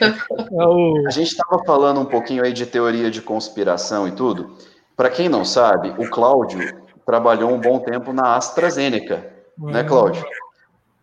É 0.00 0.66
o... 0.66 1.04
A 1.06 1.10
gente 1.10 1.28
estava 1.28 1.62
falando 1.64 2.00
um 2.00 2.06
pouquinho 2.06 2.42
aí 2.42 2.52
de 2.52 2.66
teoria 2.66 3.10
de 3.10 3.20
conspiração 3.20 4.08
e 4.08 4.12
tudo. 4.12 4.56
Para 4.96 5.10
quem 5.10 5.28
não 5.28 5.44
sabe, 5.44 5.94
o 5.98 6.08
Cláudio 6.08 6.76
trabalhou 7.06 7.52
um 7.52 7.60
bom 7.60 7.78
tempo 7.78 8.12
na 8.12 8.36
AstraZeneca, 8.36 9.24
né, 9.56 9.84
Cláudio? 9.84 10.24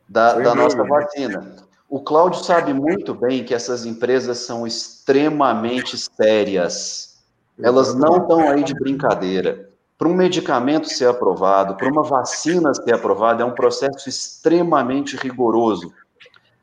Da, 0.10 0.34
da 0.34 0.54
nossa 0.54 0.84
vacina. 0.84 1.56
O 1.90 2.00
Cláudio 2.02 2.44
sabe 2.44 2.74
muito 2.74 3.14
bem 3.14 3.44
que 3.44 3.54
essas 3.54 3.86
empresas 3.86 4.40
são 4.40 4.68
extremamente 4.68 5.98
sérias 5.98 7.15
elas 7.62 7.96
não 7.96 8.18
estão 8.18 8.48
aí 8.50 8.64
de 8.64 8.74
brincadeira. 8.74 9.70
Para 9.98 10.10
um 10.10 10.14
medicamento 10.14 10.90
ser 10.90 11.08
aprovado, 11.08 11.76
para 11.76 11.90
uma 11.90 12.04
vacina 12.04 12.74
ser 12.74 12.94
aprovada, 12.94 13.44
é 13.44 13.46
um 13.46 13.56
processo 13.56 14.10
extremamente 14.10 15.16
rigoroso. 15.16 15.94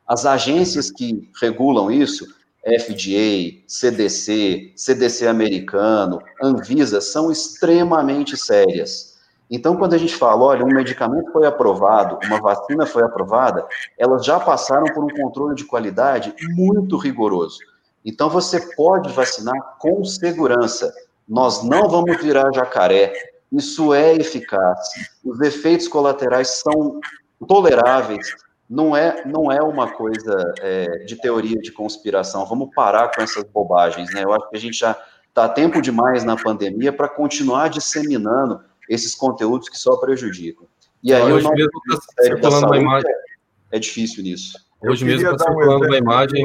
As 0.07 0.27
agências 0.27 0.91
que 0.91 1.31
regulam 1.41 1.91
isso, 1.91 2.27
FDA, 2.65 3.63
CDC, 3.67 4.73
CDC 4.77 5.27
americano, 5.27 6.21
Anvisa, 6.43 7.01
são 7.01 7.33
extremamente 7.33 8.37
sérias. 8.37 9.13
Então, 9.51 9.77
quando 9.77 9.95
a 9.95 9.99
gente 9.99 10.15
fala, 10.15 10.45
olha, 10.45 10.65
um 10.65 10.73
medicamento 10.73 11.33
foi 11.33 11.47
aprovado, 11.47 12.19
uma 12.27 12.41
vacina 12.41 12.87
foi 12.87 13.03
aprovada, 13.03 13.67
elas 13.99 14.25
já 14.25 14.39
passaram 14.39 14.85
por 14.95 15.05
um 15.05 15.09
controle 15.09 15.55
de 15.55 15.65
qualidade 15.65 16.35
muito 16.55 16.97
rigoroso. 16.97 17.59
Então 18.05 18.29
você 18.29 18.61
pode 18.75 19.13
vacinar 19.13 19.77
com 19.79 20.05
segurança. 20.05 20.93
Nós 21.29 21.63
não 21.63 21.89
vamos 21.89 22.21
virar 22.21 22.53
jacaré. 22.53 23.13
Isso 23.51 23.95
é 23.95 24.15
eficaz. 24.15 24.79
Os 25.25 25.41
efeitos 25.41 25.87
colaterais 25.87 26.49
são 26.49 27.01
toleráveis. 27.47 28.35
Não 28.69 28.97
é, 28.97 29.25
não 29.27 29.53
é 29.53 29.61
uma 29.63 29.91
coisa 29.91 30.55
é, 30.61 30.99
de 31.05 31.17
teoria 31.17 31.59
de 31.59 31.71
conspiração. 31.71 32.47
Vamos 32.47 32.71
parar 32.75 33.15
com 33.15 33.21
essas 33.21 33.45
bobagens, 33.45 34.13
né? 34.15 34.25
Eu 34.25 34.33
acho 34.33 34.49
que 34.49 34.57
a 34.57 34.61
gente 34.61 34.79
já 34.79 34.99
está 35.29 35.49
tempo 35.49 35.81
demais 35.81 36.25
na 36.25 36.37
pandemia 36.37 36.93
para 36.93 37.09
continuar 37.09 37.69
disseminando 37.69 38.61
esses 38.89 39.15
conteúdos 39.15 39.69
que 39.69 39.79
só 39.79 39.97
prejudicam. 39.97 40.67
E 41.03 41.13
aí, 41.13 41.33
hoje 41.33 41.49
mesmo 41.51 41.71
está 41.91 42.23
circulando 42.23 42.67
uma 42.67 42.79
imagem. 42.79 43.11
É, 43.71 43.77
é 43.77 43.79
difícil 43.79 44.23
nisso. 44.23 44.59
Hoje 44.83 45.05
mesmo 45.05 45.31
está 45.31 45.45
circulando 45.45 45.87
uma 45.87 45.97
imagem 45.97 46.45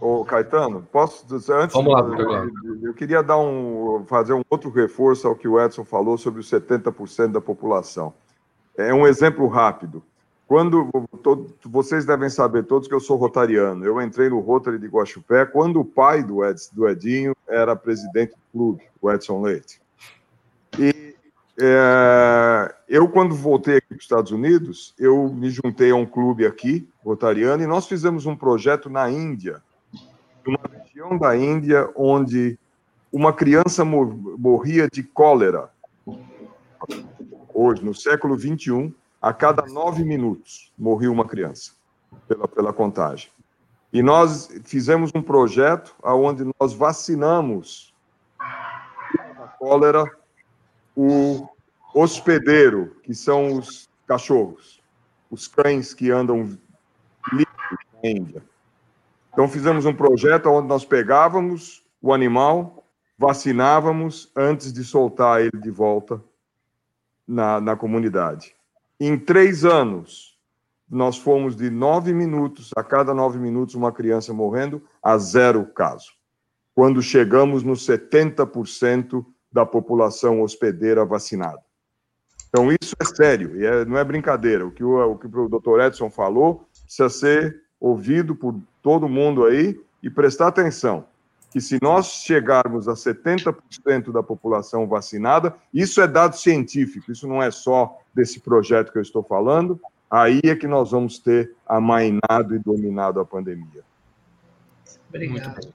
Ô, 0.00 0.24
Caetano, 0.24 0.86
posso 0.92 1.24
antes 1.52 1.74
Vamos 1.74 1.92
lá, 1.92 2.00
eu, 2.00 2.88
eu 2.88 2.94
queria 2.94 3.22
dar 3.22 3.38
um 3.38 4.04
fazer 4.06 4.32
um 4.32 4.42
outro 4.50 4.70
reforço 4.70 5.26
ao 5.26 5.36
que 5.36 5.48
o 5.48 5.60
Edson 5.60 5.84
falou 5.84 6.18
sobre 6.18 6.40
os 6.40 6.50
70% 6.50 7.32
da 7.32 7.40
população. 7.40 8.12
É 8.76 8.92
um 8.92 9.06
exemplo 9.06 9.46
rápido. 9.46 10.02
quando 10.46 10.90
todo, 11.22 11.54
vocês 11.64 12.04
devem 12.04 12.28
saber 12.28 12.64
todos 12.64 12.88
que 12.88 12.94
eu 12.94 13.00
sou 13.00 13.16
rotariano. 13.16 13.84
Eu 13.84 14.00
entrei 14.02 14.28
no 14.28 14.40
Rotary 14.40 14.78
de 14.78 14.88
Guaxupé 14.88 15.46
quando 15.46 15.80
o 15.80 15.84
pai 15.84 16.22
do, 16.22 16.44
Ed, 16.44 16.60
do 16.72 16.88
Edinho 16.88 17.34
era 17.48 17.76
presidente 17.76 18.32
do 18.32 18.52
clube, 18.52 18.82
o 19.00 19.10
Edson 19.10 19.40
Leite. 19.40 19.80
E 20.78 21.14
é, 21.60 22.74
eu, 22.88 23.08
quando 23.08 23.34
voltei 23.34 23.76
aqui 23.76 23.88
para 23.88 23.96
os 23.96 24.02
Estados 24.02 24.32
Unidos, 24.32 24.92
eu 24.98 25.28
me 25.28 25.50
juntei 25.50 25.92
a 25.92 25.96
um 25.96 26.04
clube 26.04 26.44
aqui, 26.44 26.88
rotariano, 27.04 27.62
e 27.62 27.66
nós 27.66 27.86
fizemos 27.86 28.26
um 28.26 28.34
projeto 28.34 28.90
na 28.90 29.08
Índia, 29.08 29.62
numa 30.44 30.60
região 30.70 31.16
da 31.18 31.36
Índia 31.36 31.90
onde 31.96 32.58
uma 33.12 33.32
criança 33.32 33.84
morria 33.84 34.88
de 34.92 35.02
cólera. 35.02 35.70
Hoje, 37.52 37.84
no 37.84 37.94
século 37.94 38.36
21, 38.36 38.92
a 39.22 39.32
cada 39.32 39.64
nove 39.66 40.04
minutos 40.04 40.72
morria 40.76 41.10
uma 41.10 41.24
criança 41.24 41.72
pela, 42.28 42.48
pela 42.48 42.72
contagem. 42.72 43.30
E 43.92 44.02
nós 44.02 44.48
fizemos 44.64 45.10
um 45.14 45.22
projeto 45.22 45.94
onde 46.02 46.44
nós 46.58 46.72
vacinamos 46.72 47.94
a 48.38 49.48
cólera 49.58 50.04
o 50.96 51.48
hospedeiro, 51.94 52.96
que 53.02 53.14
são 53.14 53.56
os 53.56 53.88
cachorros, 54.06 54.80
os 55.30 55.46
cães 55.46 55.94
que 55.94 56.10
andam 56.10 56.58
livres 57.32 57.78
na 58.02 58.10
Índia. 58.10 58.42
Então 59.34 59.48
fizemos 59.48 59.84
um 59.84 59.92
projeto 59.92 60.48
onde 60.48 60.68
nós 60.68 60.84
pegávamos 60.84 61.84
o 62.00 62.14
animal, 62.14 62.84
vacinávamos 63.18 64.30
antes 64.36 64.72
de 64.72 64.84
soltar 64.84 65.40
ele 65.40 65.60
de 65.60 65.72
volta 65.72 66.22
na, 67.26 67.60
na 67.60 67.74
comunidade. 67.74 68.54
Em 69.00 69.18
três 69.18 69.64
anos, 69.64 70.38
nós 70.88 71.18
fomos 71.18 71.56
de 71.56 71.68
nove 71.68 72.14
minutos, 72.14 72.70
a 72.76 72.84
cada 72.84 73.12
nove 73.12 73.40
minutos, 73.40 73.74
uma 73.74 73.90
criança 73.90 74.32
morrendo, 74.32 74.80
a 75.02 75.18
zero 75.18 75.66
caso. 75.66 76.12
Quando 76.72 77.02
chegamos 77.02 77.64
nos 77.64 77.84
70% 77.84 79.26
da 79.50 79.66
população 79.66 80.42
hospedeira 80.42 81.04
vacinada. 81.04 81.60
Então, 82.48 82.68
isso 82.70 82.94
é 83.00 83.04
sério, 83.04 83.60
e 83.60 83.66
é, 83.66 83.84
não 83.84 83.98
é 83.98 84.04
brincadeira. 84.04 84.64
O 84.64 84.70
que 84.70 84.84
o, 84.84 85.12
o 85.12 85.18
que 85.18 85.26
o 85.26 85.48
doutor 85.48 85.80
Edson 85.80 86.08
falou 86.08 86.68
precisa 86.84 87.08
ser 87.08 87.62
ouvido 87.80 88.36
por 88.36 88.60
todo 88.84 89.08
mundo 89.08 89.44
aí 89.44 89.80
e 90.00 90.08
prestar 90.08 90.46
atenção 90.46 91.06
que 91.54 91.60
se 91.60 91.78
nós 91.80 92.24
chegarmos 92.24 92.88
a 92.88 92.94
70% 92.94 94.10
da 94.10 94.24
população 94.24 94.88
vacinada, 94.88 95.54
isso 95.72 96.00
é 96.00 96.08
dado 96.08 96.36
científico, 96.36 97.12
isso 97.12 97.28
não 97.28 97.40
é 97.40 97.48
só 97.48 97.96
desse 98.12 98.40
projeto 98.40 98.90
que 98.90 98.98
eu 98.98 99.02
estou 99.02 99.22
falando, 99.22 99.80
aí 100.10 100.40
é 100.42 100.56
que 100.56 100.66
nós 100.66 100.90
vamos 100.90 101.20
ter 101.20 101.54
amainado 101.64 102.56
e 102.56 102.58
dominado 102.58 103.20
a 103.20 103.24
pandemia. 103.24 103.84
Obrigado. 105.08 105.72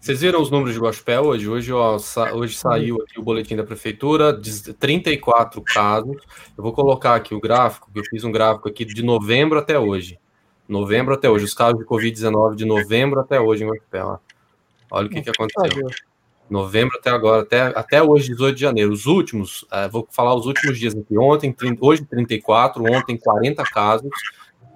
Vocês 0.00 0.20
viram 0.20 0.42
os 0.42 0.50
números 0.50 0.74
de 0.74 0.80
Gospel 0.80 1.22
hoje? 1.22 1.48
Hoje, 1.48 1.72
ó, 1.72 1.96
sa 2.00 2.34
hoje 2.34 2.56
saiu 2.56 3.00
aqui 3.00 3.20
o 3.20 3.22
boletim 3.22 3.54
da 3.54 3.62
prefeitura, 3.62 4.32
de 4.32 4.74
34 4.74 5.62
casos. 5.62 6.16
Eu 6.58 6.64
vou 6.64 6.72
colocar 6.72 7.14
aqui 7.14 7.36
o 7.36 7.40
gráfico, 7.40 7.88
eu 7.94 8.02
fiz 8.10 8.24
um 8.24 8.32
gráfico 8.32 8.68
aqui 8.68 8.84
de 8.84 9.04
novembro 9.04 9.60
até 9.60 9.78
hoje. 9.78 10.18
Novembro 10.70 11.14
até 11.14 11.28
hoje, 11.28 11.44
os 11.44 11.52
casos 11.52 11.80
de 11.80 11.84
Covid-19 11.84 12.54
de 12.54 12.64
novembro 12.64 13.18
até 13.18 13.40
hoje 13.40 13.64
em 13.64 13.66
Gospel. 13.66 14.20
Olha 14.88 15.06
o 15.08 15.10
que, 15.10 15.20
que 15.20 15.30
aconteceu. 15.30 15.88
Novembro 16.48 16.96
até 16.96 17.10
agora, 17.10 17.42
até, 17.42 17.60
até 17.60 18.00
hoje, 18.00 18.28
18 18.28 18.54
de 18.54 18.60
janeiro. 18.60 18.92
Os 18.92 19.06
últimos, 19.06 19.62
uh, 19.64 19.90
vou 19.90 20.06
falar 20.12 20.32
os 20.36 20.46
últimos 20.46 20.78
dias 20.78 20.94
aqui. 20.96 21.18
Ontem, 21.18 21.52
30, 21.52 21.84
hoje 21.84 22.04
34, 22.04 22.84
ontem 22.84 23.18
40 23.18 23.64
casos. 23.64 24.10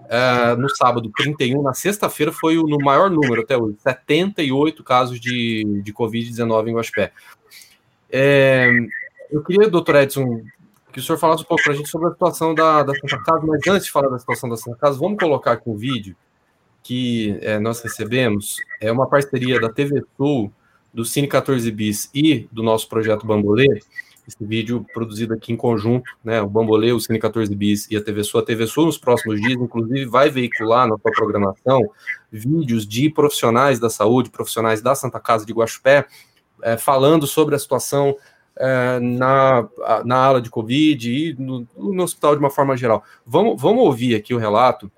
Uh, 0.05 0.57
no 0.61 0.68
sábado, 0.68 1.09
31. 1.16 1.62
Na 1.62 1.74
sexta-feira 1.74 2.32
foi 2.32 2.59
o 2.59 2.66
no 2.66 2.78
maior 2.78 3.09
número 3.09 3.42
até 3.42 3.57
hoje, 3.57 3.76
78 3.78 4.82
casos 4.82 5.20
de, 5.20 5.80
de 5.84 5.92
Covid-19 5.92 6.68
em 6.68 6.74
Guaxpé. 6.74 7.12
É, 8.11 8.68
eu 9.30 9.45
queria, 9.45 9.70
doutor 9.70 9.95
Edson, 9.97 10.42
que 10.95 11.01
o 11.01 11.03
senhor 11.03 11.18
falasse 11.18 11.42
um 11.42 11.47
pouco 11.47 11.64
para 11.64 11.72
a 11.72 11.76
gente 11.76 11.88
sobre 11.88 12.07
a 12.07 12.12
situação 12.12 12.55
da, 12.55 12.84
da 12.84 12.95
Santa 12.95 13.20
Casa, 13.24 13.45
mas 13.45 13.61
antes 13.66 13.86
de 13.86 13.90
falar 13.90 14.09
da 14.09 14.18
situação 14.20 14.49
da 14.49 14.57
Santa 14.57 14.76
Casa, 14.76 14.97
vamos 14.97 15.18
colocar 15.18 15.51
aqui 15.51 15.68
um 15.68 15.76
vídeo 15.76 16.16
que 16.84 17.36
é, 17.42 17.59
nós 17.59 17.80
recebemos 17.80 18.59
é 18.80 18.92
uma 18.92 19.09
parceria 19.09 19.61
da 19.61 19.68
TV 19.68 20.05
Sul, 20.16 20.53
do 20.92 21.05
Cine 21.05 21.26
14 21.26 21.68
Bis 21.72 22.09
e 22.14 22.49
do 22.53 22.62
nosso 22.62 22.88
projeto 22.88 23.26
Bambolê. 23.26 23.66
Esse 24.26 24.45
vídeo 24.45 24.86
produzido 24.95 25.34
aqui 25.34 25.53
em 25.53 25.57
conjunto, 25.57 26.09
né? 26.22 26.40
O 26.40 26.49
Bambolê, 26.49 26.92
o 26.92 27.01
Cine 27.01 27.18
14 27.18 27.53
Bis 27.57 27.90
e 27.90 27.97
a 27.97 28.01
TV 28.01 28.22
Sul. 28.22 28.38
A 28.38 28.45
TV 28.45 28.64
Sul, 28.64 28.86
nos 28.86 28.97
próximos 28.97 29.40
dias, 29.40 29.61
inclusive, 29.61 30.05
vai 30.05 30.30
veicular 30.30 30.86
na 30.86 30.97
sua 30.97 31.11
programação 31.11 31.82
vídeos 32.30 32.86
de 32.86 33.11
profissionais 33.11 33.80
da 33.80 33.90
saúde, 33.90 34.30
profissionais 34.30 34.80
da 34.80 34.95
Santa 34.95 35.18
Casa 35.18 35.45
de 35.45 35.53
Guaxupé, 35.53 36.07
é, 36.62 36.76
falando 36.76 37.26
sobre 37.26 37.57
a 37.57 37.59
situação 37.59 38.14
é, 38.57 38.98
na, 39.00 39.68
na 40.05 40.16
ala 40.16 40.40
de 40.40 40.50
Covid 40.50 41.11
e 41.11 41.34
no, 41.34 41.66
no 41.76 42.02
hospital 42.02 42.34
de 42.34 42.40
uma 42.40 42.50
forma 42.50 42.76
geral. 42.76 43.02
Vamos, 43.26 43.61
vamos 43.61 43.84
ouvir 43.84 44.14
aqui 44.14 44.34
o 44.34 44.38
relato 44.38 44.90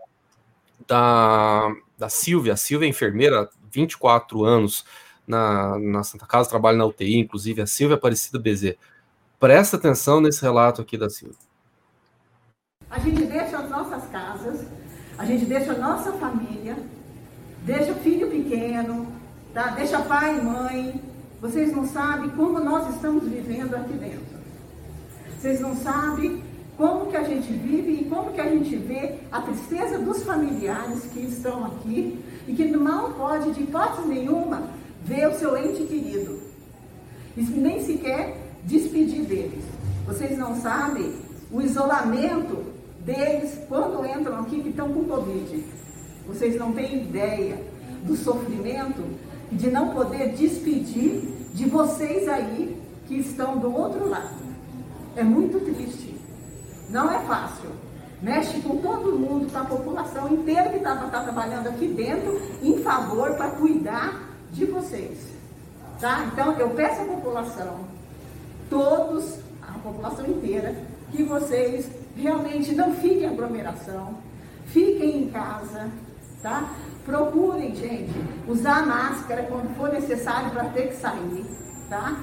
da, 0.86 1.74
da 1.98 2.09
Silvia. 2.09 2.52
A 2.52 2.57
Silvia 2.57 2.86
é 2.86 2.90
enfermeira, 2.90 3.48
24 3.70 4.44
anos 4.44 4.84
na, 5.26 5.78
na 5.78 6.02
Santa 6.02 6.26
Casa, 6.26 6.48
trabalha 6.48 6.78
na 6.78 6.86
UTI, 6.86 7.18
inclusive 7.18 7.62
a 7.62 7.66
Silvia 7.66 7.96
Aparecida 7.96 8.38
BZ. 8.38 8.76
Presta 9.38 9.76
atenção 9.76 10.20
nesse 10.20 10.40
relato 10.42 10.80
aqui 10.80 10.96
da 10.96 11.11
Silvia. 11.11 11.36
A 12.90 12.98
gente 12.98 13.24
deixa 13.24 13.59
as 13.59 13.68
nossas 13.68 14.07
casas, 14.11 14.64
a 15.18 15.24
gente 15.24 15.44
deixa 15.44 15.72
a 15.72 15.78
nossa 15.78 16.12
família, 16.12 16.76
deixa 17.62 17.94
filho 17.94 18.30
pequeno, 18.30 19.12
tá? 19.52 19.68
deixa 19.68 20.00
pai 20.02 20.38
e 20.38 20.42
mãe. 20.42 21.15
Vocês 21.41 21.74
não 21.74 21.87
sabem 21.87 22.30
como 22.30 22.59
nós 22.59 22.95
estamos 22.95 23.24
vivendo 23.24 23.74
aqui 23.74 23.93
dentro. 23.93 24.37
Vocês 25.39 25.61
não 25.61 25.76
sabem 25.76 26.43
como 26.76 27.07
que 27.07 27.16
a 27.16 27.22
gente 27.22 27.53
vive 27.53 27.93
e 27.93 28.05
como 28.07 28.32
que 28.32 28.41
a 28.41 28.49
gente 28.49 28.74
vê 28.76 29.14
a 29.30 29.41
tristeza 29.43 29.99
dos 29.99 30.22
familiares 30.22 31.05
que 31.12 31.20
estão 31.20 31.64
aqui 31.66 32.18
e 32.49 32.55
que 32.55 32.64
não 32.64 33.12
pode, 33.12 33.53
de 33.53 33.62
hipótese 33.62 34.09
nenhuma, 34.09 34.62
ver 35.05 35.28
o 35.28 35.34
seu 35.34 35.57
ente 35.57 35.84
querido. 35.84 36.41
E 37.37 37.43
nem 37.43 37.84
sequer 37.84 38.39
despedir 38.64 39.22
deles. 39.22 39.64
Vocês 40.07 40.39
não 40.39 40.61
sabem 40.61 41.14
o 41.53 41.61
isolamento 41.61 42.64
deles 43.05 43.59
quando 43.68 44.07
entram 44.07 44.41
aqui 44.41 44.62
que 44.62 44.70
estão 44.70 44.93
com 44.93 45.05
Covid. 45.05 45.64
Vocês 46.26 46.57
não 46.57 46.72
têm 46.72 47.03
ideia 47.03 47.61
do 48.05 48.16
sofrimento 48.16 49.03
de 49.53 49.70
não 49.70 49.90
poder 49.90 50.32
despedir 50.32 51.22
de 51.55 51.68
vocês 51.68 52.28
aí 52.28 52.80
que 53.07 53.14
estão 53.14 53.59
do 53.59 53.74
outro 53.74 54.09
lado. 54.09 54.47
É 55.16 55.22
muito 55.22 55.61
triste. 55.61 56.14
Não 56.90 57.11
é 57.11 57.18
fácil. 57.20 57.70
Mexe 58.20 58.61
com 58.61 58.78
todo 58.78 59.18
mundo, 59.18 59.51
com 59.51 59.59
a 59.59 59.64
população 59.64 60.32
inteira 60.32 60.70
que 60.70 60.76
está 60.76 60.97
tá 60.97 61.22
trabalhando 61.22 61.68
aqui 61.68 61.86
dentro 61.88 62.40
em 62.62 62.82
favor 62.82 63.34
para 63.34 63.51
cuidar 63.51 64.30
de 64.53 64.64
vocês. 64.64 65.18
Tá? 66.01 66.24
Então, 66.32 66.53
eu 66.59 66.70
peço 66.70 67.03
à 67.03 67.05
população, 67.05 67.80
todos, 68.68 69.38
a 69.62 69.78
população 69.78 70.26
inteira, 70.26 70.74
que 71.12 71.22
vocês 71.22 71.88
realmente 72.16 72.74
não 72.74 72.94
fiquem 72.94 73.22
em 73.22 73.26
aglomeração, 73.26 74.14
fiquem 74.66 75.22
em 75.22 75.30
casa, 75.30 75.90
tá? 76.42 76.70
Procurem, 77.07 77.72
gente, 77.76 78.12
usar 78.48 78.84
máscara 78.84 79.44
quando 79.44 79.72
for 79.76 79.92
necessário 79.92 80.50
para 80.50 80.64
ter 80.70 80.88
que 80.88 80.96
sair, 80.96 81.46
tá? 81.88 82.16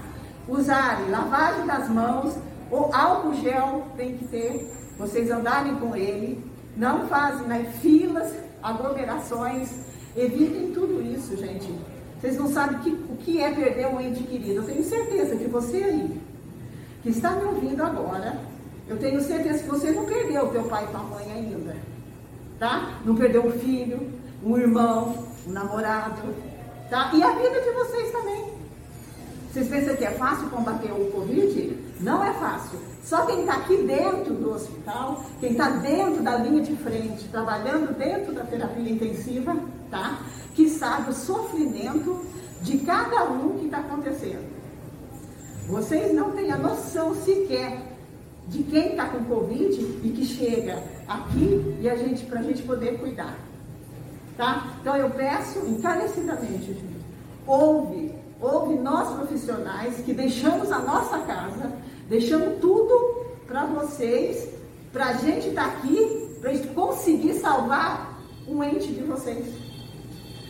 Usarem 0.46 1.10
lavagem 1.10 1.66
das 1.66 1.88
mãos, 1.88 2.38
o 2.70 2.94
álcool 2.94 3.34
gel 3.36 3.88
tem 3.96 4.18
que 4.18 4.28
ter, 4.28 4.70
vocês 5.00 5.32
andarem 5.32 5.76
com 5.76 5.96
ele, 5.96 6.44
não 6.76 7.08
fazem 7.08 7.48
né, 7.48 7.72
filas, 7.82 8.34
aglomerações, 8.62 9.72
evitem 10.18 10.74
tudo 10.74 11.02
isso, 11.02 11.38
gente. 11.38 11.74
Vocês 12.20 12.38
não 12.38 12.50
sabem 12.50 12.80
que, 12.80 12.90
o 12.90 13.16
que 13.18 13.42
é 13.42 13.52
perder 13.52 13.88
um 13.88 14.02
ente 14.02 14.24
querido. 14.24 14.62
Eu 14.62 14.64
tenho 14.64 14.84
certeza 14.84 15.38
que 15.38 15.48
você 15.48 15.78
aí, 15.78 16.22
que 17.02 17.10
está 17.10 17.32
me 17.32 17.46
ouvindo 17.46 17.82
agora, 17.84 18.38
eu 18.88 18.98
tenho 18.98 19.22
certeza 19.22 19.64
que 19.64 19.70
você 19.70 19.92
não 19.92 20.06
perdeu 20.06 20.46
o 20.46 20.50
teu 20.50 20.64
pai 20.64 20.84
e 20.84 20.88
tua 20.88 21.04
mãe 21.04 21.32
ainda. 21.32 21.76
Tá? 22.60 23.00
Não 23.06 23.16
perdeu 23.16 23.46
um 23.46 23.52
filho, 23.52 24.10
um 24.44 24.58
irmão, 24.58 25.26
um 25.48 25.52
namorado. 25.52 26.22
Tá? 26.90 27.12
E 27.14 27.24
a 27.24 27.32
vida 27.32 27.62
de 27.62 27.72
vocês 27.72 28.12
também. 28.12 28.54
Vocês 29.52 29.68
pensam 29.68 29.96
que 29.96 30.04
é 30.04 30.12
fácil 30.12 30.50
combater 30.50 30.92
o 30.92 31.12
Covid? 31.12 31.78
Não 32.00 32.24
é 32.24 32.34
fácil. 32.34 32.80
Só 33.04 33.26
quem 33.26 33.42
está 33.42 33.54
aqui 33.56 33.78
dentro 33.84 34.34
do 34.34 34.52
hospital, 34.52 35.24
quem 35.40 35.52
está 35.52 35.70
dentro 35.70 36.24
da 36.24 36.38
linha 36.38 36.64
de 36.64 36.76
frente, 36.78 37.28
trabalhando 37.28 37.96
dentro 37.98 38.34
da 38.34 38.44
terapia 38.44 38.92
intensiva, 38.92 39.56
tá? 39.92 40.20
Que 40.56 40.70
sabe 40.70 41.12
o 41.12 41.14
sofrimento 41.14 42.26
de 42.62 42.80
cada 42.80 43.26
um 43.26 43.58
que 43.60 43.66
está 43.66 43.80
acontecendo. 43.80 44.52
Vocês 45.68 46.14
não 46.14 46.32
têm 46.32 46.52
a 46.52 46.58
noção 46.58 47.14
sequer 47.14 47.82
de 48.48 48.64
quem 48.64 48.92
está 48.92 49.08
com 49.08 49.24
Covid 49.24 49.82
e 50.04 50.14
que 50.16 50.26
chega 50.26 50.82
aqui 51.08 51.78
e 51.80 51.90
a 51.90 51.96
gente, 51.96 52.26
para 52.26 52.40
a 52.40 52.44
gente 52.44 52.64
poder 52.64 53.00
cuidar. 53.00 53.38
Tá? 54.38 54.74
Então 54.82 54.96
eu 54.96 55.10
peço 55.12 55.60
encarecidamente, 55.60 56.66
gente, 56.66 57.06
ouve, 57.46 58.14
ouve 58.42 58.76
nós 58.76 59.14
profissionais 59.16 59.98
que 59.98 60.14
deixamos 60.14 60.72
a 60.72 60.80
nossa 60.80 61.20
casa, 61.20 61.72
deixamos 62.10 62.60
tudo 62.60 63.26
para 63.46 63.66
vocês, 63.66 64.50
para 64.92 65.10
a 65.10 65.14
gente 65.14 65.50
estar 65.50 65.66
tá 65.66 65.78
aqui, 65.78 66.38
para 66.42 66.50
a 66.50 66.54
gente 66.54 66.68
conseguir 66.70 67.36
salvar 67.36 68.20
um 68.48 68.64
ente 68.64 68.88
de 68.88 69.04
vocês. 69.04 69.46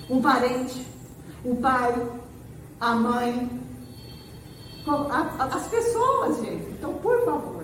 Um 0.09 0.21
parente, 0.21 0.86
o 1.43 1.55
pai, 1.55 1.93
a 2.79 2.95
mãe, 2.95 3.49
as 5.39 5.67
pessoas, 5.67 6.39
gente. 6.39 6.71
Então, 6.71 6.93
por 6.95 7.23
favor, 7.25 7.63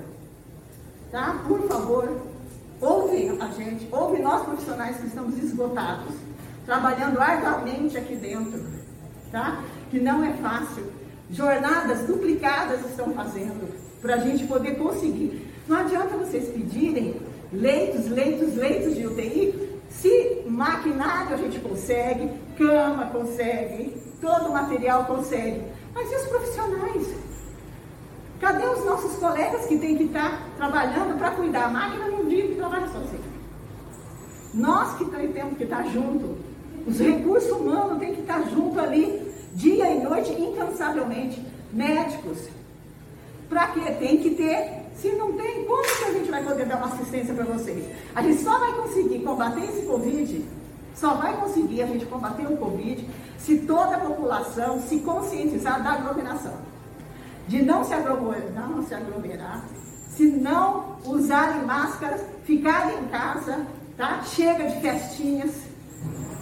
tá? 1.12 1.44
Por 1.48 1.62
favor, 1.62 2.29
ouve 2.82 3.38
a 3.40 3.48
gente, 3.48 3.88
ouve 3.92 4.22
nós 4.22 4.44
profissionais 4.44 4.98
que 4.98 5.08
estamos 5.08 5.38
esgotados, 5.38 6.16
trabalhando 6.66 7.20
arduamente 7.20 7.98
aqui 7.98 8.16
dentro, 8.16 8.64
tá? 9.32 9.64
Que 9.90 10.00
não 10.00 10.24
é 10.24 10.34
fácil. 10.34 10.86
Jornadas 11.32 12.08
duplicadas 12.08 12.86
estão 12.86 13.14
fazendo 13.14 13.74
para 14.02 14.16
a 14.16 14.18
gente 14.18 14.46
poder 14.48 14.76
conseguir. 14.76 15.48
Não 15.68 15.78
adianta 15.78 16.18
vocês 16.18 16.50
pedirem 16.50 17.16
leitos, 17.52 18.08
leitos, 18.08 18.56
leitos 18.56 18.96
de 18.96 19.06
UTI, 19.06 19.70
se 19.90 20.44
maquinário 20.48 21.36
a 21.36 21.38
gente 21.38 21.60
consegue, 21.60 22.32
cama 22.58 23.08
consegue, 23.08 23.96
todo 24.22 24.50
o 24.50 24.54
material 24.54 25.06
consegue. 25.06 25.62
Mas 25.94 26.12
e 26.12 26.16
os 26.16 26.28
profissionais? 26.28 27.29
Cadê 28.40 28.66
os 28.66 28.86
nossos 28.86 29.18
colegas 29.18 29.66
que 29.66 29.78
têm 29.78 29.98
que 29.98 30.06
estar 30.06 30.42
trabalhando 30.56 31.18
para 31.18 31.32
cuidar? 31.32 31.66
A 31.66 31.70
máquina 31.70 32.08
não 32.08 32.24
vive 32.24 32.50
que 32.50 32.56
trabalha 32.56 32.88
sozinha. 32.88 33.20
Nós 34.54 34.98
que 34.98 35.06
temos 35.06 35.58
que 35.58 35.64
estar 35.64 35.84
junto. 35.90 36.38
Os 36.88 36.98
recursos 37.00 37.52
humanos 37.52 38.00
têm 38.00 38.16
que 38.16 38.22
estar 38.22 38.42
junto 38.50 38.80
ali, 38.80 39.30
dia 39.54 39.92
e 39.92 40.02
noite, 40.02 40.32
incansavelmente. 40.32 41.46
Médicos. 41.74 42.48
Para 43.50 43.68
quê? 43.68 43.92
Tem 44.00 44.18
que 44.18 44.32
ter. 44.32 44.88
Se 44.96 45.10
não 45.14 45.34
tem, 45.34 45.66
como 45.66 45.84
que 45.84 46.04
a 46.06 46.14
gente 46.14 46.32
vai 46.32 46.44
poder 46.44 46.66
dar 46.66 46.78
uma 46.78 46.88
assistência 46.88 47.34
para 47.34 47.46
vocês? 47.46 47.86
A 48.16 48.22
gente 48.22 48.42
só 48.42 48.58
vai 48.58 48.74
conseguir 48.74 49.20
combater 49.20 49.64
esse 49.64 49.86
Covid, 49.86 50.46
só 50.96 51.14
vai 51.14 51.38
conseguir 51.40 51.84
a 51.84 51.88
gente 51.88 52.06
combater 52.06 52.46
o 52.46 52.58
Covid 52.58 53.08
se 53.38 53.60
toda 53.60 53.96
a 53.96 54.00
população 54.00 54.82
se 54.82 55.00
conscientizar 55.00 55.82
da 55.82 55.94
aglomeração. 55.94 56.54
De 57.50 57.62
não 57.62 57.84
se 57.84 57.94
aglomerar, 57.94 58.70
não 58.70 58.86
se 58.86 58.94
aglomerar 58.94 59.64
se 60.20 60.26
não 60.26 60.98
usarem 61.06 61.66
máscaras, 61.66 62.22
ficarem 62.44 63.00
em 63.00 63.08
casa, 63.08 63.66
tá? 63.96 64.22
Chega 64.24 64.68
de 64.68 64.82
festinhas, 64.82 65.52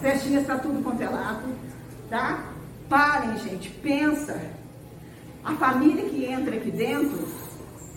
festinhas 0.02 0.44
para 0.44 0.58
tudo 0.58 0.82
quanto 0.82 1.00
é 1.00 1.08
lado, 1.08 1.46
tá? 2.10 2.44
Parem, 2.88 3.38
gente, 3.38 3.70
pensa. 3.70 4.36
A 5.44 5.54
família 5.54 6.10
que 6.10 6.24
entra 6.24 6.56
aqui 6.56 6.72
dentro, 6.72 7.28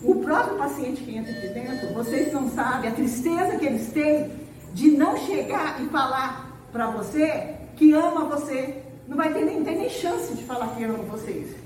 o 0.04 0.14
próprio 0.16 0.56
paciente 0.56 1.02
que 1.02 1.16
entra 1.16 1.32
aqui 1.32 1.48
dentro, 1.48 1.92
vocês 1.94 2.32
não 2.32 2.48
sabem 2.50 2.88
a 2.88 2.94
tristeza 2.94 3.58
que 3.58 3.66
eles 3.66 3.92
têm 3.92 4.30
de 4.72 4.92
não 4.92 5.16
chegar 5.16 5.82
e 5.82 5.88
falar 5.88 6.60
para 6.70 6.90
você 6.92 7.56
que 7.74 7.92
ama 7.92 8.24
você, 8.24 8.84
não 9.08 9.16
vai 9.16 9.32
ter 9.32 9.44
nem, 9.44 9.64
tem 9.64 9.78
nem 9.78 9.90
chance 9.90 10.32
de 10.32 10.44
falar 10.44 10.76
que 10.76 10.84
ama 10.84 11.02
vocês. 11.02 11.61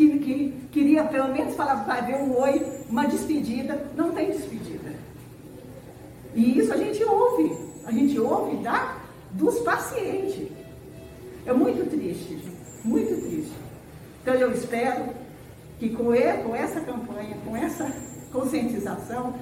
Que, 0.00 0.18
que 0.18 0.68
queria 0.72 1.04
pelo 1.04 1.28
menos 1.28 1.54
falar, 1.54 1.74
vai 1.84 2.00
ver 2.06 2.16
um 2.16 2.34
oi, 2.40 2.66
uma 2.88 3.06
despedida, 3.06 3.86
não 3.94 4.12
tem 4.12 4.30
despedida. 4.30 4.94
E 6.34 6.58
isso 6.58 6.72
a 6.72 6.76
gente 6.78 7.04
ouve, 7.04 7.54
a 7.84 7.92
gente 7.92 8.18
ouve 8.18 8.56
da, 8.62 8.96
dos 9.32 9.58
pacientes. 9.58 10.48
É 11.44 11.52
muito 11.52 11.90
triste, 11.90 12.38
muito 12.82 13.14
triste. 13.20 13.52
Então 14.22 14.32
eu 14.32 14.50
espero 14.52 15.10
que 15.78 15.90
com, 15.90 16.14
ele, 16.14 16.44
com 16.44 16.56
essa 16.56 16.80
campanha, 16.80 17.36
com 17.44 17.54
essa 17.54 17.92
conscientização, 18.32 19.34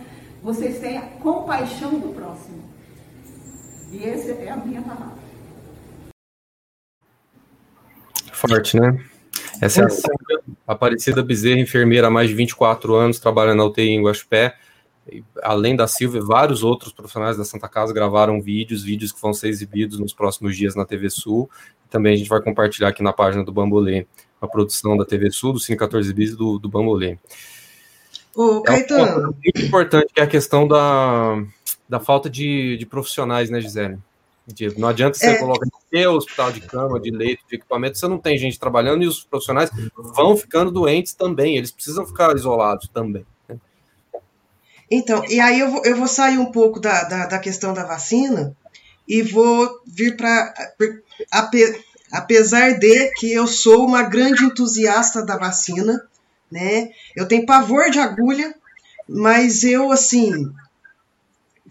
vocês 0.42 0.80
tenham 0.80 1.08
compaixão 1.20 2.00
do 2.00 2.12
próximo. 2.12 2.64
E 3.92 4.04
essa 4.04 4.32
é 4.32 4.50
a 4.50 4.56
minha 4.56 4.82
palavra. 4.82 5.18
Forte, 8.32 8.80
né? 8.80 9.04
Essa 9.60 9.82
é 9.82 9.84
a 9.84 10.37
Aparecida 10.68 11.22
Bezerra, 11.22 11.58
enfermeira 11.58 12.08
há 12.08 12.10
mais 12.10 12.28
de 12.28 12.34
24 12.34 12.94
anos, 12.94 13.18
trabalhando 13.18 13.56
na 13.56 13.64
UTI 13.64 13.88
em 13.88 14.02
Guaxupé. 14.02 14.54
Além 15.42 15.74
da 15.74 15.88
Silvia, 15.88 16.20
vários 16.20 16.62
outros 16.62 16.92
profissionais 16.92 17.38
da 17.38 17.44
Santa 17.44 17.66
Casa 17.66 17.94
gravaram 17.94 18.42
vídeos, 18.42 18.82
vídeos 18.82 19.10
que 19.10 19.22
vão 19.22 19.32
ser 19.32 19.48
exibidos 19.48 19.98
nos 19.98 20.12
próximos 20.12 20.54
dias 20.54 20.74
na 20.74 20.84
TV 20.84 21.08
Sul. 21.08 21.48
Também 21.88 22.12
a 22.12 22.16
gente 22.18 22.28
vai 22.28 22.42
compartilhar 22.42 22.88
aqui 22.88 23.02
na 23.02 23.14
página 23.14 23.42
do 23.42 23.50
Bambolê, 23.50 24.06
a 24.42 24.46
produção 24.46 24.94
da 24.94 25.06
TV 25.06 25.30
Sul, 25.30 25.54
do 25.54 25.58
Cine 25.58 25.78
14 25.78 26.12
Bis 26.12 26.36
do, 26.36 26.58
do 26.58 26.68
Bambolê. 26.68 27.16
Ô, 28.36 28.60
Caetano. 28.60 29.22
É 29.22 29.28
um 29.28 29.32
muito 29.32 29.62
importante 29.62 30.12
que 30.12 30.20
é 30.20 30.24
a 30.24 30.26
questão 30.26 30.68
da, 30.68 31.42
da 31.88 31.98
falta 31.98 32.28
de, 32.28 32.76
de 32.76 32.84
profissionais, 32.84 33.48
né, 33.48 33.58
Gisele? 33.58 33.98
Não 34.76 34.88
adianta 34.88 35.18
você 35.18 35.26
é. 35.26 35.38
colocar 35.38 35.66
em 35.92 36.06
hospital 36.06 36.52
de 36.52 36.60
cama, 36.60 37.00
de 37.00 37.10
leito, 37.10 37.42
de 37.48 37.56
equipamento, 37.56 37.98
você 37.98 38.08
não 38.08 38.18
tem 38.18 38.38
gente 38.38 38.58
trabalhando 38.58 39.02
e 39.02 39.06
os 39.06 39.22
profissionais 39.24 39.70
vão 39.96 40.36
ficando 40.36 40.70
doentes 40.70 41.14
também, 41.14 41.56
eles 41.56 41.70
precisam 41.70 42.06
ficar 42.06 42.34
isolados 42.34 42.88
também. 42.88 43.26
Né? 43.48 43.56
Então, 44.90 45.22
e 45.28 45.38
aí 45.40 45.60
eu 45.60 45.70
vou, 45.70 45.84
eu 45.84 45.96
vou 45.96 46.08
sair 46.08 46.38
um 46.38 46.50
pouco 46.50 46.80
da, 46.80 47.04
da, 47.04 47.26
da 47.26 47.38
questão 47.38 47.74
da 47.74 47.84
vacina 47.84 48.56
e 49.06 49.22
vou 49.22 49.80
vir 49.86 50.16
para. 50.16 50.52
Ape, 51.30 51.82
apesar 52.12 52.78
de 52.78 53.10
que 53.12 53.32
eu 53.32 53.46
sou 53.46 53.86
uma 53.86 54.02
grande 54.02 54.44
entusiasta 54.44 55.24
da 55.24 55.36
vacina, 55.36 56.02
né? 56.50 56.90
Eu 57.14 57.26
tenho 57.26 57.46
pavor 57.46 57.90
de 57.90 57.98
agulha, 57.98 58.54
mas 59.08 59.64
eu, 59.64 59.90
assim, 59.90 60.50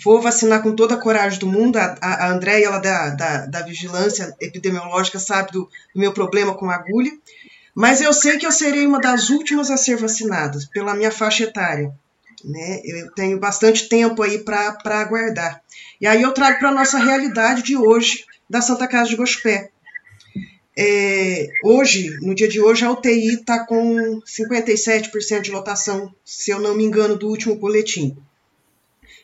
vou 0.03 0.21
vacinar 0.21 0.61
com 0.61 0.75
toda 0.75 0.95
a 0.95 0.99
coragem 0.99 1.39
do 1.39 1.47
mundo. 1.47 1.77
A, 1.77 1.97
a 2.01 2.31
Andréia, 2.31 2.65
ela 2.65 2.79
da, 2.79 3.09
da, 3.09 3.45
da, 3.45 3.61
vigilância 3.63 4.35
epidemiológica, 4.39 5.19
sabe 5.19 5.51
do, 5.51 5.69
do, 5.93 5.99
meu 5.99 6.13
problema 6.13 6.55
com 6.55 6.69
agulha. 6.69 7.11
Mas 7.75 8.01
eu 8.01 8.13
sei 8.13 8.37
que 8.37 8.45
eu 8.45 8.51
serei 8.51 8.85
uma 8.85 8.99
das 8.99 9.29
últimas 9.29 9.69
a 9.69 9.77
ser 9.77 9.97
vacinada, 9.97 10.57
pela 10.73 10.95
minha 10.95 11.11
faixa 11.11 11.43
etária. 11.43 11.91
Né? 12.43 12.81
Eu 12.83 13.11
tenho 13.13 13.39
bastante 13.39 13.87
tempo 13.87 14.21
aí 14.23 14.39
para 14.39 14.77
aguardar. 14.85 15.61
E 15.99 16.07
aí 16.07 16.21
eu 16.21 16.33
trago 16.33 16.59
para 16.59 16.69
a 16.69 16.73
nossa 16.73 16.97
realidade 16.97 17.63
de 17.63 17.75
hoje, 17.75 18.25
da 18.49 18.61
Santa 18.61 18.87
Casa 18.87 19.09
de 19.09 19.15
Gospé. 19.15 19.69
É, 20.79 21.49
hoje, 21.63 22.15
no 22.21 22.35
dia 22.35 22.47
de 22.47 22.61
hoje, 22.61 22.85
a 22.85 22.91
UTI 22.91 23.33
está 23.33 23.65
com 23.65 24.21
57% 24.21 25.41
de 25.41 25.51
lotação, 25.51 26.13
se 26.23 26.51
eu 26.51 26.59
não 26.59 26.75
me 26.75 26.83
engano, 26.83 27.15
do 27.15 27.27
último 27.27 27.55
boletim 27.55 28.15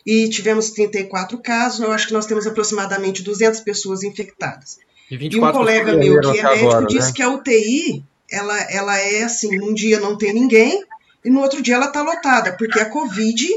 e 0.05 0.29
tivemos 0.29 0.71
34 0.71 1.37
casos. 1.39 1.79
Eu 1.79 1.91
acho 1.91 2.07
que 2.07 2.13
nós 2.13 2.25
temos 2.25 2.45
aproximadamente 2.45 3.23
200 3.23 3.61
pessoas 3.61 4.03
infectadas. 4.03 4.77
E, 5.09 5.15
e 5.15 5.39
um 5.39 5.51
colega 5.51 5.95
meu 5.95 6.19
que 6.19 6.39
é 6.39 6.43
médico 6.43 6.67
agora, 6.67 6.85
disse 6.87 7.07
né? 7.07 7.13
que 7.15 7.21
a 7.21 7.29
UTI 7.29 8.03
ela, 8.31 8.59
ela 8.71 8.97
é 8.97 9.23
assim, 9.23 9.61
um 9.61 9.73
dia 9.73 9.99
não 9.99 10.17
tem 10.17 10.33
ninguém 10.33 10.83
e 11.23 11.29
no 11.29 11.41
outro 11.41 11.61
dia 11.61 11.75
ela 11.75 11.87
está 11.87 12.01
lotada, 12.01 12.53
porque 12.57 12.79
a 12.79 12.89
Covid 12.89 13.47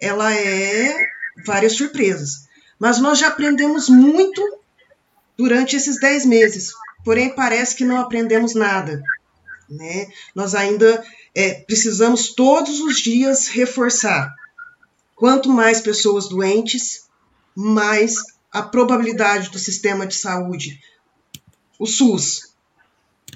ela 0.00 0.32
é 0.34 0.96
várias 1.44 1.72
surpresas. 1.74 2.46
Mas 2.78 2.98
nós 2.98 3.18
já 3.18 3.28
aprendemos 3.28 3.88
muito 3.88 4.42
durante 5.36 5.76
esses 5.76 5.98
10 6.00 6.26
meses, 6.26 6.72
porém 7.04 7.34
parece 7.34 7.74
que 7.74 7.84
não 7.84 7.98
aprendemos 7.98 8.54
nada. 8.54 9.02
Né? 9.68 10.08
Nós 10.34 10.54
ainda 10.54 11.02
é, 11.34 11.54
precisamos 11.54 12.34
todos 12.34 12.80
os 12.80 12.98
dias 12.98 13.48
reforçar 13.48 14.32
Quanto 15.22 15.48
mais 15.48 15.80
pessoas 15.80 16.28
doentes, 16.28 17.04
mais 17.54 18.16
a 18.50 18.60
probabilidade 18.60 19.50
do 19.50 19.58
sistema 19.60 20.04
de 20.04 20.16
saúde, 20.16 20.80
o 21.78 21.86
SUS 21.86 22.52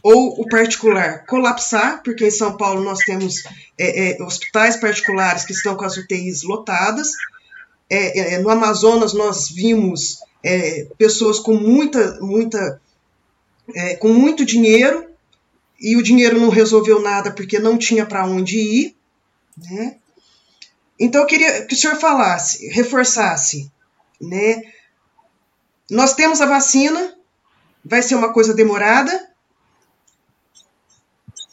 ou 0.02 0.40
o 0.40 0.48
particular, 0.48 1.24
colapsar, 1.26 2.02
porque 2.02 2.26
em 2.26 2.30
São 2.32 2.56
Paulo 2.56 2.82
nós 2.82 2.98
temos 3.04 3.44
é, 3.78 4.16
é, 4.18 4.22
hospitais 4.24 4.78
particulares 4.78 5.44
que 5.44 5.52
estão 5.52 5.76
com 5.76 5.84
as 5.84 5.96
UTIs 5.96 6.42
lotadas. 6.42 7.08
É, 7.88 8.34
é, 8.34 8.38
no 8.40 8.50
Amazonas 8.50 9.12
nós 9.12 9.48
vimos 9.48 10.18
é, 10.42 10.88
pessoas 10.98 11.38
com 11.38 11.54
muita, 11.54 12.18
muita, 12.20 12.80
é, 13.76 13.94
com 13.94 14.08
muito 14.08 14.44
dinheiro 14.44 15.06
e 15.80 15.96
o 15.96 16.02
dinheiro 16.02 16.40
não 16.40 16.48
resolveu 16.48 17.00
nada 17.00 17.30
porque 17.30 17.60
não 17.60 17.78
tinha 17.78 18.04
para 18.04 18.26
onde 18.26 18.58
ir, 18.58 18.96
né? 19.70 19.98
Então 20.98 21.20
eu 21.22 21.26
queria 21.26 21.66
que 21.66 21.74
o 21.74 21.76
senhor 21.76 21.96
falasse, 21.96 22.68
reforçasse, 22.68 23.70
né? 24.20 24.62
Nós 25.90 26.14
temos 26.14 26.40
a 26.40 26.46
vacina, 26.46 27.14
vai 27.84 28.02
ser 28.02 28.14
uma 28.14 28.32
coisa 28.32 28.54
demorada. 28.54 29.28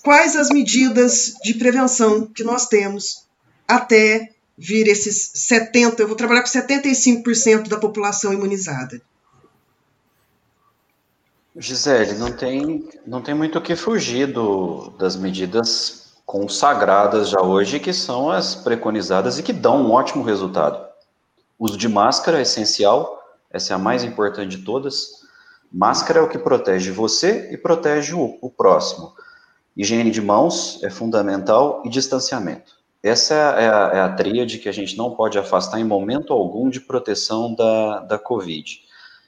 Quais 0.02 0.36
as 0.36 0.50
medidas 0.50 1.34
de 1.44 1.54
prevenção 1.54 2.26
que 2.26 2.44
nós 2.44 2.68
temos 2.68 3.26
até 3.68 4.32
vir 4.58 4.88
esses 4.88 5.32
70%, 5.50 6.00
eu 6.00 6.08
vou 6.08 6.16
trabalhar 6.16 6.42
com 6.42 6.48
75% 6.48 7.68
da 7.68 7.78
população 7.78 8.34
imunizada? 8.34 9.02
Gisele, 11.56 12.14
não 12.16 12.32
tem, 12.32 12.90
não 13.06 13.22
tem 13.22 13.36
muito 13.36 13.60
o 13.60 13.62
que 13.62 13.76
fugir 13.76 14.32
do, 14.32 14.90
das 14.98 15.16
medidas 15.16 16.03
consagradas 16.26 17.30
já 17.30 17.42
hoje, 17.42 17.80
que 17.80 17.94
são 17.94 18.30
as 18.30 18.56
preconizadas 18.56 19.38
e 19.38 19.44
que 19.44 19.54
dão 19.54 19.84
um 19.84 19.92
ótimo 19.92 20.24
resultado. 20.24 20.86
Uso 21.60 21.78
de 21.78 21.88
máscara 21.88 22.40
é 22.40 22.42
essencial, 22.42 23.22
essa 23.52 23.74
é 23.74 23.76
a 23.76 23.80
mais 23.80 24.04
importante 24.04 24.58
de 24.58 24.64
todas. 24.64 25.24
Máscara 25.72 26.20
é 26.20 26.22
o 26.22 26.30
que 26.30 26.38
protege 26.38 26.92
você 26.92 27.50
e 27.52 27.58
protege 27.58 28.14
o, 28.14 28.38
o 28.42 28.50
próximo. 28.50 29.14
Higiene 29.76 30.12
de 30.12 30.22
mãos 30.22 30.80
é 30.84 30.90
fundamental 30.90 31.82
e 31.86 31.90
distanciamento. 31.90 32.74
Essa 33.02 33.34
é 33.34 33.70
a, 33.70 33.92
é 33.94 34.00
a 34.02 34.10
tríade 34.10 34.60
que 34.60 34.70
a 34.70 34.72
gente 34.72 34.98
não 34.98 35.12
pode 35.12 35.38
afastar 35.38 35.80
em 35.80 35.84
momento 35.84 36.32
algum 36.32 36.70
de 36.70 36.80
proteção 36.80 37.54
da, 37.54 38.00
da 38.00 38.20
Covid. 38.20 38.82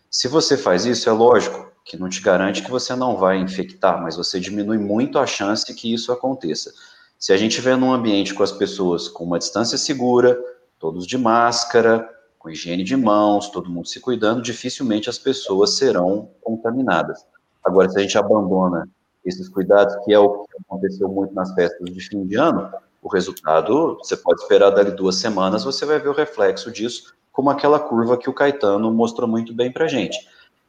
Se 0.10 0.28
você 0.28 0.56
faz 0.56 0.86
isso, 0.86 1.10
é 1.10 1.12
lógico 1.12 1.75
que 1.86 1.96
não 1.96 2.10
te 2.10 2.20
garante 2.20 2.64
que 2.64 2.72
você 2.72 2.96
não 2.96 3.16
vai 3.16 3.38
infectar, 3.38 4.02
mas 4.02 4.18
você 4.18 4.40
diminui 4.40 4.80
muito 4.80 5.20
a 5.20 5.28
chance 5.28 5.72
que 5.74 5.94
isso 5.94 6.12
aconteça. 6.12 6.74
Se 7.20 7.32
a 7.32 7.38
gente 7.38 7.52
estiver 7.52 7.78
num 7.78 7.94
ambiente 7.94 8.34
com 8.34 8.42
as 8.42 8.52
pessoas 8.52 9.08
com 9.08 9.24
uma 9.24 9.38
distância 9.38 9.78
segura, 9.78 10.38
todos 10.80 11.06
de 11.06 11.16
máscara, 11.16 12.10
com 12.40 12.50
higiene 12.50 12.84
de 12.84 12.98
mãos, 12.98 13.50
todo 13.50 13.70
mundo 13.70 13.88
se 13.88 14.00
cuidando, 14.00 14.42
dificilmente 14.42 15.10
as 15.10 15.20
pessoas 15.20 15.78
serão 15.78 16.30
contaminadas. 16.42 17.24
Agora, 17.64 17.88
se 17.88 18.00
a 18.00 18.02
gente 18.02 18.18
abandona 18.18 18.90
esses 19.24 19.48
cuidados, 19.48 19.96
que 20.04 20.14
é 20.14 20.20
o 20.20 20.44
que 20.44 20.58
aconteceu 20.66 21.08
muito 21.08 21.34
nas 21.34 21.54
festas 21.54 21.88
de 21.88 22.00
fim 22.02 22.26
de 22.26 22.36
ano, 22.36 22.70
o 23.02 23.08
resultado, 23.08 23.98
você 23.98 24.18
pode 24.18 24.42
esperar 24.42 24.72
dali 24.72 24.92
duas 24.92 25.18
semanas, 25.18 25.64
você 25.64 25.86
vai 25.86 26.00
ver 26.00 26.10
o 26.10 26.14
reflexo 26.14 26.72
disso, 26.72 27.14
como 27.32 27.52
aquela 27.52 27.80
curva 27.80 28.18
que 28.18 28.30
o 28.30 28.34
Caetano 28.34 28.92
mostrou 28.92 29.28
muito 29.28 29.54
bem 29.54 29.72
para 29.72 29.88
gente. 29.88 30.18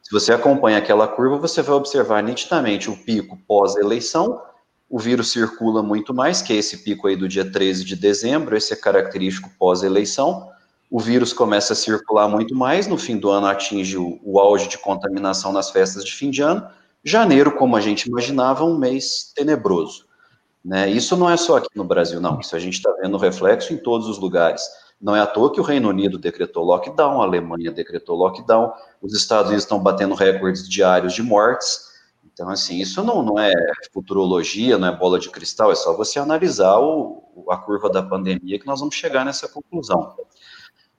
Se 0.07 0.13
você 0.13 0.33
acompanha 0.33 0.79
aquela 0.79 1.09
curva, 1.09 1.37
você 1.37 1.61
vai 1.61 1.75
observar 1.75 2.23
nitidamente 2.23 2.89
o 2.89 2.97
pico 2.97 3.37
pós-eleição, 3.39 4.41
o 4.89 5.01
vírus 5.01 5.33
circula 5.33 5.83
muito 5.83 6.15
mais, 6.15 6.41
que 6.41 6.53
é 6.53 6.57
esse 6.57 6.85
pico 6.85 7.09
aí 7.09 7.17
do 7.17 7.27
dia 7.27 7.51
13 7.51 7.85
de 7.85 7.97
dezembro, 7.97 8.57
esse 8.57 8.73
é 8.73 8.77
característico 8.77 9.51
pós-eleição, 9.59 10.49
o 10.89 11.01
vírus 11.01 11.33
começa 11.33 11.73
a 11.73 11.77
circular 11.77 12.29
muito 12.29 12.55
mais, 12.55 12.87
no 12.87 12.97
fim 12.97 13.17
do 13.17 13.29
ano 13.29 13.49
atinge 13.49 13.99
o, 13.99 14.21
o, 14.23 14.39
auge 14.39 14.69
de 14.69 14.79
contaminação 14.79 15.53
nas 15.53 15.73
festas 15.73 16.05
de 16.05 16.13
fim 16.13 16.31
de 16.31 16.41
ano. 16.41 16.65
Janeiro, 17.03 17.51
como 17.57 17.75
a 17.75 17.81
gente 17.81 18.05
imaginava, 18.05 18.63
um 18.63 18.79
mês 18.79 19.33
tenebroso. 19.35 20.07
Né? 20.65 20.89
Isso 20.89 21.17
não 21.17 21.29
é 21.29 21.37
só 21.37 21.57
aqui 21.57 21.71
no 21.75 21.83
Brasil, 21.83 22.21
não. 22.21 22.39
Isso 22.39 22.55
a 22.55 22.61
gente 22.61 22.75
está 22.75 22.93
vendo 23.03 23.17
reflexo 23.17 23.73
em 23.73 23.77
todos 23.77 24.07
os 24.07 24.19
lugares. 24.19 24.63
Não 25.01 25.15
é 25.15 25.21
à 25.21 25.27
toa 25.27 25.53
que 25.53 25.61
o 25.61 25.65
Reino 25.65 25.89
Unido 25.89 26.19
decretou 26.19 26.65
lockdown, 26.65 27.21
a 27.21 27.25
Alemanha 27.25 27.71
decretou 27.71 28.17
lockdown, 28.17 28.73
os 29.03 29.15
Estados 29.15 29.49
Unidos 29.49 29.65
estão 29.65 29.79
batendo 29.79 30.15
recordes 30.15 30.69
diários 30.69 31.13
de 31.13 31.23
mortes. 31.23 31.95
Então, 32.25 32.49
assim, 32.49 32.81
isso 32.81 33.03
não, 33.03 33.23
não 33.23 33.39
é 33.39 33.53
futurologia, 33.93 34.79
não 34.79 34.89
é 34.89 34.97
bola 34.97 35.19
de 35.19 35.31
cristal, 35.31 35.71
é 35.71 35.75
só 35.75 35.97
você 35.97 36.19
analisar 36.19 36.79
o, 36.79 37.47
a 37.51 37.57
curva 37.57 37.91
da 37.91 38.03
pandemia 38.03 38.59
que 38.59 38.67
nós 38.67 38.81
vamos 38.81 38.95
chegar 38.95 39.25
nessa 39.25 39.49
conclusão. 39.49 40.15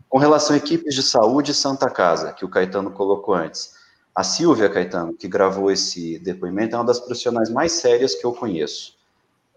Com 0.09 0.17
relação 0.17 0.55
a 0.55 0.57
equipes 0.57 0.95
de 0.95 1.03
saúde 1.03 1.53
Santa 1.53 1.89
Casa, 1.89 2.33
que 2.33 2.45
o 2.45 2.49
Caetano 2.49 2.91
colocou 2.91 3.35
antes, 3.35 3.75
a 4.15 4.23
Silvia 4.23 4.69
Caetano, 4.69 5.13
que 5.13 5.27
gravou 5.27 5.69
esse 5.69 6.17
depoimento, 6.19 6.75
é 6.75 6.79
uma 6.79 6.85
das 6.85 6.99
profissionais 6.99 7.51
mais 7.51 7.73
sérias 7.73 8.15
que 8.15 8.25
eu 8.25 8.33
conheço. 8.33 8.96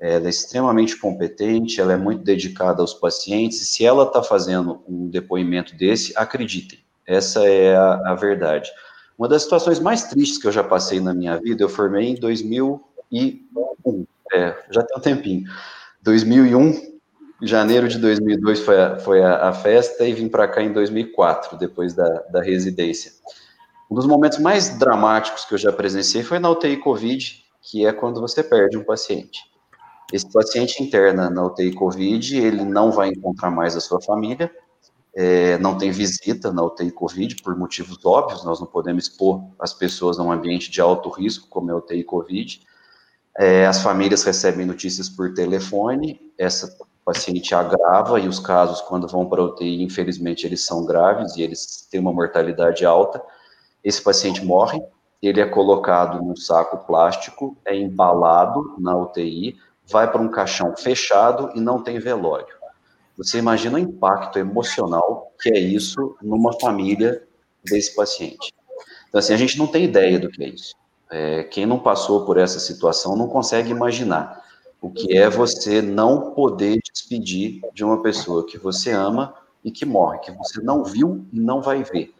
Ela 0.01 0.27
é 0.27 0.31
extremamente 0.31 0.97
competente, 0.97 1.81
ela 1.81 1.93
é 1.93 1.97
muito 1.97 2.25
dedicada 2.25 2.81
aos 2.81 2.95
pacientes, 2.95 3.61
e 3.61 3.67
se 3.67 3.85
ela 3.85 4.05
está 4.05 4.23
fazendo 4.23 4.83
um 4.89 5.09
depoimento 5.09 5.77
desse, 5.77 6.15
acreditem, 6.17 6.79
essa 7.07 7.47
é 7.47 7.77
a, 7.77 8.13
a, 8.13 8.15
verdade. 8.15 8.71
Uma 9.19 9.29
das 9.29 9.43
situações 9.43 9.79
mais 9.79 10.05
tristes 10.05 10.39
que 10.39 10.47
eu 10.47 10.53
já 10.53 10.65
passei 10.65 11.01
na 11.01 11.13
minha 11.13 11.37
vida, 11.37 11.63
eu 11.63 11.69
formei 11.69 12.09
em 12.09 12.15
2001, 12.15 14.07
é, 14.33 14.57
já 14.71 14.83
tem 14.83 14.97
um 14.97 15.01
tempinho. 15.01 15.45
2001, 16.03 16.99
janeiro 17.43 17.87
de 17.87 17.99
2002 17.99 18.61
foi 18.61 18.81
a, 18.81 18.99
foi 18.99 19.23
a, 19.23 19.49
a 19.49 19.53
festa 19.53 20.07
e 20.07 20.15
vim 20.15 20.29
para 20.29 20.49
cá 20.49 20.63
em 20.63 20.73
2004, 20.73 21.59
depois 21.59 21.93
da, 21.93 22.09
da 22.31 22.43
residência. 22.43 23.13
Um 23.91 23.95
dos 23.95 24.07
momentos 24.07 24.39
mais 24.39 24.79
dramáticos 24.79 25.45
que 25.45 25.53
eu 25.53 25.59
já 25.59 25.73
presenciei 25.73 26.23
foi 26.23 26.39
na 26.39 26.49
UTI 26.49 26.77
Covid, 26.77 27.45
que 27.61 27.85
é 27.85 27.93
quando 27.93 28.21
você 28.21 28.43
perde 28.43 28.79
um 28.79 28.85
paciente. 28.85 29.50
Esse 30.13 30.31
paciente 30.31 30.83
interna 30.83 31.31
na 31.31 31.45
UTI 31.45 31.73
Covid, 31.73 32.37
ele 32.37 32.65
não 32.65 32.91
vai 32.91 33.09
encontrar 33.09 33.51
mais 33.51 33.77
a 33.77 33.81
sua 33.81 34.01
família, 34.01 34.51
é, 35.15 35.59
não 35.59 35.77
tem 35.77 35.91
visita 35.91 36.53
na 36.53 36.63
UTI 36.63 36.91
Covid 36.91 37.43
por 37.43 37.57
motivos 37.57 38.05
óbvios, 38.05 38.45
nós 38.45 38.61
não 38.61 38.67
podemos 38.67 39.05
expor 39.05 39.43
as 39.59 39.73
pessoas 39.73 40.19
a 40.19 40.23
um 40.23 40.33
ambiente 40.33 40.71
de 40.71 40.81
alto 40.81 41.09
risco, 41.11 41.49
como 41.49 41.71
é 41.71 41.73
a 41.73 41.77
UTI 41.77 42.05
Covid. 42.05 42.61
É, 43.39 43.67
as 43.67 43.83
famílias 43.83 44.23
recebem 44.23 44.67
notícias 44.67 45.09
por 45.09 45.33
telefone, 45.33 46.21
essa 46.37 46.77
paciente 47.05 47.55
agrava 47.55 48.21
e 48.21 48.29
os 48.29 48.39
casos, 48.39 48.81
quando 48.83 49.09
vão 49.09 49.27
para 49.27 49.41
a 49.41 49.45
UTI, 49.47 49.83
infelizmente, 49.83 50.47
eles 50.47 50.65
são 50.65 50.85
graves 50.85 51.37
e 51.37 51.43
eles 51.43 51.89
têm 51.91 52.01
uma 52.01 52.13
mortalidade 52.13 52.85
alta. 52.85 53.23
Esse 53.83 54.03
paciente 54.03 54.45
morre, 54.45 54.81
ele 55.23 55.41
é 55.41 55.47
colocado 55.47 56.23
num 56.23 56.37
saco 56.37 56.79
plástico, 56.87 57.57
é 57.65 57.77
embalado 57.77 58.77
na 58.79 58.97
UTI, 58.97 59.57
vai 59.91 60.11
para 60.11 60.20
um 60.20 60.30
caixão 60.30 60.74
fechado 60.76 61.51
e 61.55 61.61
não 61.61 61.82
tem 61.82 61.99
velório. 61.99 62.61
Você 63.16 63.38
imagina 63.38 63.76
o 63.76 63.78
impacto 63.78 64.38
emocional 64.38 65.32
que 65.41 65.51
é 65.51 65.59
isso 65.59 66.16
numa 66.22 66.59
família 66.59 67.22
desse 67.64 67.95
paciente. 67.95 68.55
Então, 69.09 69.18
assim, 69.18 69.34
a 69.34 69.36
gente 69.36 69.59
não 69.59 69.66
tem 69.66 69.84
ideia 69.84 70.18
do 70.18 70.30
que 70.30 70.43
é 70.43 70.49
isso. 70.49 70.74
É, 71.11 71.45
quem 71.45 71.66
não 71.66 71.78
passou 71.78 72.24
por 72.24 72.36
essa 72.38 72.61
situação 72.61 73.16
não 73.16 73.28
consegue 73.28 73.70
imaginar 73.70 74.45
o 74.80 74.91
que 74.91 75.16
é 75.16 75.28
você 75.28 75.82
não 75.82 76.30
poder 76.30 76.78
despedir 76.93 77.61
de 77.74 77.84
uma 77.84 78.03
pessoa 78.03 78.47
que 78.47 78.57
você 78.57 78.93
ama 78.93 79.34
e 79.62 79.70
que 79.70 79.84
morre, 79.84 80.20
que 80.20 80.32
você 80.32 80.62
não 80.62 80.84
viu 80.84 81.26
e 81.32 81.38
não 81.38 81.61
vai 81.61 81.82
ver. 81.82 82.14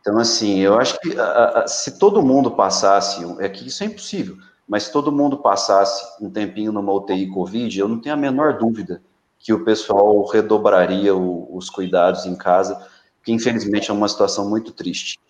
Então, 0.00 0.18
assim, 0.18 0.58
eu 0.58 0.78
acho 0.78 0.98
que 0.98 1.16
a, 1.16 1.60
a, 1.60 1.68
se 1.68 1.98
todo 1.98 2.22
mundo 2.22 2.50
passasse, 2.50 3.24
é 3.38 3.48
que 3.48 3.68
isso 3.68 3.84
é 3.84 3.86
impossível, 3.86 4.36
mas 4.72 4.84
se 4.84 4.92
todo 4.92 5.12
mundo 5.12 5.36
passasse 5.36 6.02
um 6.18 6.30
tempinho 6.30 6.72
numa 6.72 6.90
UTI 6.94 7.26
Covid, 7.26 7.78
eu 7.78 7.86
não 7.86 8.00
tenho 8.00 8.14
a 8.14 8.18
menor 8.18 8.56
dúvida 8.56 9.02
que 9.38 9.52
o 9.52 9.66
pessoal 9.66 10.24
redobraria 10.24 11.14
o, 11.14 11.54
os 11.54 11.68
cuidados 11.68 12.24
em 12.24 12.34
casa, 12.34 12.82
que 13.22 13.30
infelizmente 13.30 13.90
é 13.90 13.92
uma 13.92 14.08
situação 14.08 14.48
muito 14.48 14.72
triste. 14.72 15.20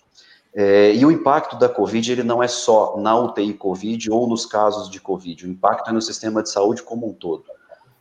É, 0.54 0.94
e 0.94 1.04
o 1.04 1.10
impacto 1.10 1.58
da 1.58 1.68
Covid, 1.68 2.12
ele 2.12 2.22
não 2.22 2.40
é 2.40 2.46
só 2.46 2.96
na 2.98 3.18
UTI 3.18 3.54
Covid 3.54 4.12
ou 4.12 4.28
nos 4.28 4.46
casos 4.46 4.88
de 4.88 5.00
Covid, 5.00 5.44
o 5.44 5.50
impacto 5.50 5.90
é 5.90 5.92
no 5.92 6.00
sistema 6.00 6.40
de 6.40 6.48
saúde 6.48 6.84
como 6.84 7.08
um 7.08 7.12
todo. 7.12 7.42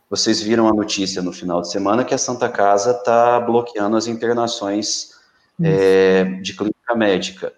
Vocês 0.08 0.40
viram 0.40 0.68
a 0.68 0.72
notícia 0.72 1.20
no 1.20 1.32
final 1.32 1.60
de 1.60 1.72
semana 1.72 2.04
que 2.04 2.14
a 2.14 2.18
Santa 2.18 2.48
Casa 2.48 2.92
está 2.92 3.40
bloqueando 3.40 3.96
as 3.96 4.06
internações 4.06 5.10
é, 5.60 6.22
de 6.40 6.54
clínica 6.54 6.94
médica. 6.94 7.52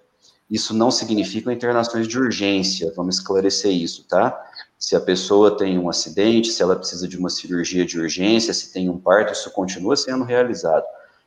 Isso 0.51 0.75
não 0.75 0.91
significa 0.91 1.53
internações 1.53 2.07
de 2.07 2.19
urgência, 2.19 2.93
vamos 2.95 3.17
esclarecer 3.17 3.73
isso, 3.73 4.05
tá? 4.09 4.39
Se 4.79 4.95
a 4.95 5.01
pessoa 5.01 5.57
tem 5.57 5.79
um 5.79 5.89
acidente, 5.89 6.53
se 6.53 6.63
ela 6.63 6.77
precisa 6.77 7.09
de 7.09 7.17
uma 7.17 7.31
cirurgia 7.31 7.85
de 7.85 7.99
urgência, 7.99 8.53
se 8.53 8.73
tem 8.73 8.89
um 8.89 8.99
parto, 8.99 9.33
isso 9.33 9.51
continua 9.51 9.97
sendo 9.97 10.25
realizado 10.25 10.85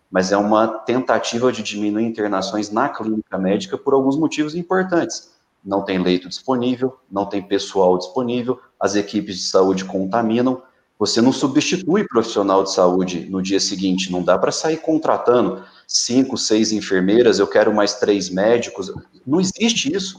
mas 0.10 0.32
é 0.32 0.38
uma 0.38 0.68
tentativa 0.68 1.52
de 1.52 1.62
diminuir 1.62 2.06
internações 2.06 2.72
na 2.72 2.90
clínica 2.90 3.38
médica 3.38 3.78
por 3.78 3.94
alguns 3.94 4.18
motivos 4.18 4.56
importantes. 4.56 5.32
Não 5.64 5.84
tem 5.84 6.02
leito 6.02 6.30
disponível, 6.30 6.98
não 7.12 7.26
tem 7.26 7.42
pessoal 7.42 7.98
disponível, 7.98 8.60
as 8.80 8.96
equipes 8.96 9.36
de 9.36 9.44
saúde 9.44 9.84
contaminam. 9.84 10.62
Você 11.00 11.22
não 11.22 11.32
substitui 11.32 12.08
profissional 12.08 12.64
de 12.64 12.72
saúde 12.72 13.28
no 13.30 13.42
dia 13.42 13.60
seguinte, 13.60 14.12
não 14.12 14.24
dá 14.24 14.38
para 14.38 14.52
sair 14.52 14.78
contratando 14.78 15.64
cinco, 15.88 16.38
seis 16.38 16.72
enfermeiras, 16.72 17.40
eu 17.40 17.48
quero 17.48 17.74
mais 17.74 17.96
três 17.96 18.30
médicos. 18.30 18.92
Não 19.26 19.40
existe 19.40 19.94
isso. 19.94 20.18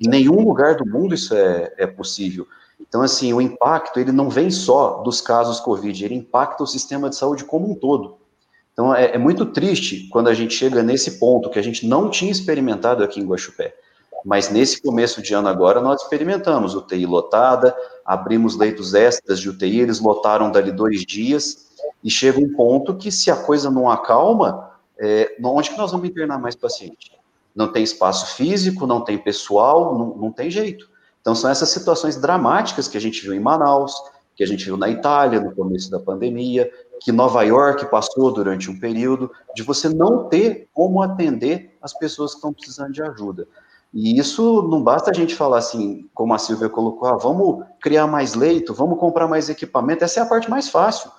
Em 0.00 0.08
nenhum 0.08 0.44
lugar 0.44 0.76
do 0.76 0.86
mundo 0.86 1.14
isso 1.14 1.34
é, 1.34 1.72
é 1.76 1.86
possível. 1.86 2.46
Então, 2.80 3.02
assim, 3.02 3.32
o 3.32 3.40
impacto, 3.40 3.98
ele 3.98 4.12
não 4.12 4.28
vem 4.28 4.50
só 4.50 5.02
dos 5.02 5.20
casos 5.20 5.60
Covid, 5.60 6.04
ele 6.04 6.14
impacta 6.14 6.62
o 6.62 6.66
sistema 6.66 7.08
de 7.08 7.16
saúde 7.16 7.44
como 7.44 7.70
um 7.70 7.74
todo. 7.74 8.22
Então 8.72 8.94
é, 8.94 9.14
é, 9.14 9.18
muito 9.18 9.46
triste 9.46 10.08
quando 10.08 10.28
a 10.28 10.34
gente 10.34 10.54
chega 10.54 10.82
nesse 10.82 11.18
ponto 11.18 11.50
que 11.50 11.58
a 11.58 11.62
gente 11.62 11.86
não 11.86 12.08
tinha 12.08 12.32
experimentado 12.32 13.04
aqui 13.04 13.20
em 13.20 13.26
Guaxupé. 13.26 13.74
Mas 14.24 14.50
nesse 14.50 14.80
começo 14.80 15.20
de 15.20 15.34
ano 15.34 15.48
agora 15.48 15.80
nós 15.80 16.02
experimentamos 16.02 16.74
UTI 16.74 17.06
lotada, 17.06 17.74
abrimos 18.04 18.56
leitos 18.56 18.94
extras 18.94 19.40
de 19.40 19.48
UTI, 19.48 19.80
eles 19.80 20.00
lotaram 20.00 20.50
dali 20.50 20.70
dois 20.70 21.04
dias, 21.04 21.70
e 22.02 22.10
chega 22.10 22.38
um 22.38 22.52
ponto 22.54 22.96
que 22.96 23.10
se 23.10 23.30
a 23.30 23.36
coisa 23.36 23.70
não 23.70 23.90
acalma, 23.90 24.70
é, 24.98 25.36
onde 25.44 25.70
que 25.70 25.76
nós 25.76 25.90
vamos 25.90 26.08
internar 26.08 26.38
mais 26.38 26.54
paciente? 26.54 27.12
Não 27.54 27.68
tem 27.68 27.82
espaço 27.82 28.36
físico, 28.36 28.86
não 28.86 29.00
tem 29.00 29.18
pessoal, 29.18 29.96
não, 29.98 30.16
não 30.16 30.32
tem 30.32 30.50
jeito. 30.50 30.88
Então 31.20 31.34
são 31.34 31.50
essas 31.50 31.68
situações 31.68 32.16
dramáticas 32.16 32.88
que 32.88 32.96
a 32.96 33.00
gente 33.00 33.22
viu 33.22 33.34
em 33.34 33.40
Manaus, 33.40 33.94
que 34.34 34.42
a 34.42 34.46
gente 34.46 34.64
viu 34.64 34.76
na 34.76 34.88
Itália 34.88 35.40
no 35.40 35.54
começo 35.54 35.90
da 35.90 36.00
pandemia, 36.00 36.70
que 37.00 37.12
Nova 37.12 37.42
York 37.42 37.90
passou 37.90 38.32
durante 38.32 38.70
um 38.70 38.78
período, 38.78 39.30
de 39.54 39.62
você 39.62 39.88
não 39.88 40.28
ter 40.28 40.68
como 40.72 41.02
atender 41.02 41.76
as 41.82 41.92
pessoas 41.92 42.32
que 42.32 42.38
estão 42.38 42.52
precisando 42.52 42.92
de 42.92 43.02
ajuda. 43.02 43.46
E 43.92 44.18
isso 44.18 44.62
não 44.70 44.82
basta 44.82 45.10
a 45.10 45.14
gente 45.14 45.34
falar 45.34 45.58
assim, 45.58 46.08
como 46.14 46.32
a 46.32 46.38
Silvia 46.38 46.68
colocou, 46.68 47.08
ah, 47.08 47.16
vamos 47.16 47.64
criar 47.80 48.06
mais 48.06 48.34
leito, 48.34 48.72
vamos 48.72 48.98
comprar 48.98 49.28
mais 49.28 49.50
equipamento, 49.50 50.02
essa 50.02 50.20
é 50.20 50.22
a 50.22 50.26
parte 50.26 50.48
mais 50.48 50.68
fácil. 50.68 51.10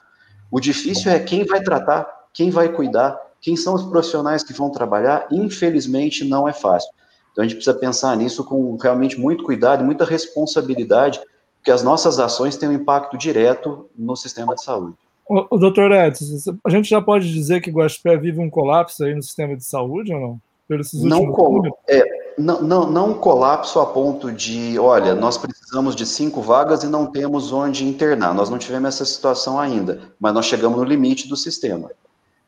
O 0.50 0.60
difícil 0.60 1.12
é 1.12 1.20
quem 1.20 1.46
vai 1.46 1.62
tratar, 1.62 2.08
quem 2.34 2.50
vai 2.50 2.70
cuidar, 2.70 3.20
quem 3.40 3.56
são 3.56 3.76
os 3.76 3.84
profissionais 3.84 4.44
que 4.44 4.54
vão 4.54 4.72
trabalhar, 4.72 5.28
infelizmente 5.32 6.24
não 6.24 6.48
é 6.48 6.54
fácil. 6.54 6.90
Então 7.32 7.44
a 7.44 7.48
gente 7.48 7.58
precisa 7.58 7.78
pensar 7.78 8.16
nisso 8.18 8.44
com 8.44 8.76
realmente 8.78 9.20
muito 9.20 9.44
cuidado 9.44 9.84
e 9.84 9.86
muita 9.86 10.06
responsabilidade, 10.06 11.20
porque 11.58 11.72
as 11.72 11.84
nossas 11.84 12.20
ações 12.20 12.58
têm 12.58 12.70
um 12.70 12.74
impacto 12.74 13.18
direto 13.18 13.90
no 13.96 14.16
sistema 14.16 14.56
de 14.56 14.64
saúde. 14.64 14.96
O, 15.28 15.56
o 15.56 15.58
doutor 15.58 15.92
Edson, 15.92 16.58
a 16.66 16.70
gente 16.70 16.90
já 16.90 17.02
pode 17.02 17.32
dizer 17.32 17.62
que 17.62 17.72
Guaxupé 17.72 18.18
vive 18.18 18.40
um 18.40 18.50
colapso 18.50 19.04
aí 19.04 19.16
no 19.16 19.24
sistema 19.24 19.56
de 19.56 19.64
saúde 19.64 20.14
ou 20.14 20.20
não? 20.20 20.42
Pelos 20.68 20.94
não, 20.94 21.32
col 21.32 21.62
é, 21.88 22.23
não, 22.38 22.62
não, 22.62 22.90
não 22.90 23.10
um 23.12 23.14
colapso 23.14 23.80
a 23.80 23.86
ponto 23.86 24.32
de, 24.32 24.78
olha, 24.80 25.16
nós 25.16 25.38
precisamos 25.38 25.96
de 25.96 26.06
cinco 26.06 26.42
vagas 26.42 26.84
e 26.84 26.88
não 26.88 27.06
temos 27.06 27.52
onde 27.52 27.86
internar. 27.86 28.34
Nós 28.34 28.50
não 28.50 28.58
tivemos 28.58 28.90
essa 28.90 29.06
situação 29.06 29.60
ainda, 29.60 30.14
mas 30.20 30.34
nós 30.34 30.46
chegamos 30.46 30.78
no 30.78 30.84
limite 30.84 31.28
do 31.28 31.36
sistema. 31.36 31.92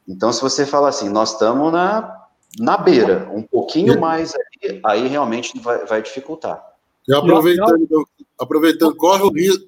Então, 0.07 0.31
se 0.31 0.41
você 0.41 0.65
fala 0.65 0.89
assim, 0.89 1.09
nós 1.09 1.33
estamos 1.33 1.71
na, 1.71 2.25
na 2.59 2.77
beira, 2.77 3.29
um 3.33 3.41
pouquinho 3.41 3.99
mais 3.99 4.33
aí, 4.36 4.79
aí 4.83 5.07
realmente 5.07 5.59
vai, 5.59 5.86
vai 5.86 6.01
dificultar. 6.01 6.63
E 7.07 7.13
aproveitando, 7.13 8.07
aproveitando, 8.39 8.95
corre 8.95 9.23
o 9.23 9.31
risco. 9.31 9.65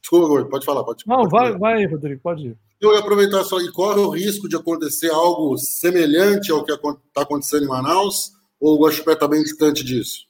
Desculpa, 0.00 0.44
pode 0.50 0.66
falar, 0.66 0.84
pode 0.84 1.04
Não, 1.06 1.28
vai, 1.28 1.56
vai, 1.56 1.86
Rodrigo, 1.86 2.20
pode 2.22 2.48
ir. 2.48 2.58
Eu 2.80 2.92
ia 2.92 2.98
aproveitar 2.98 3.42
só, 3.44 3.58
e 3.60 3.72
corre 3.72 4.00
o 4.00 4.10
risco 4.10 4.48
de 4.48 4.56
acontecer 4.56 5.10
algo 5.10 5.56
semelhante 5.56 6.52
ao 6.52 6.62
que 6.62 6.72
está 6.72 7.22
acontecendo 7.22 7.64
em 7.64 7.68
Manaus, 7.68 8.32
ou 8.64 8.76
o 8.76 8.82
Guaxupé 8.82 9.12
está 9.12 9.28
bem 9.28 9.42
distante 9.42 9.84
disso? 9.84 10.20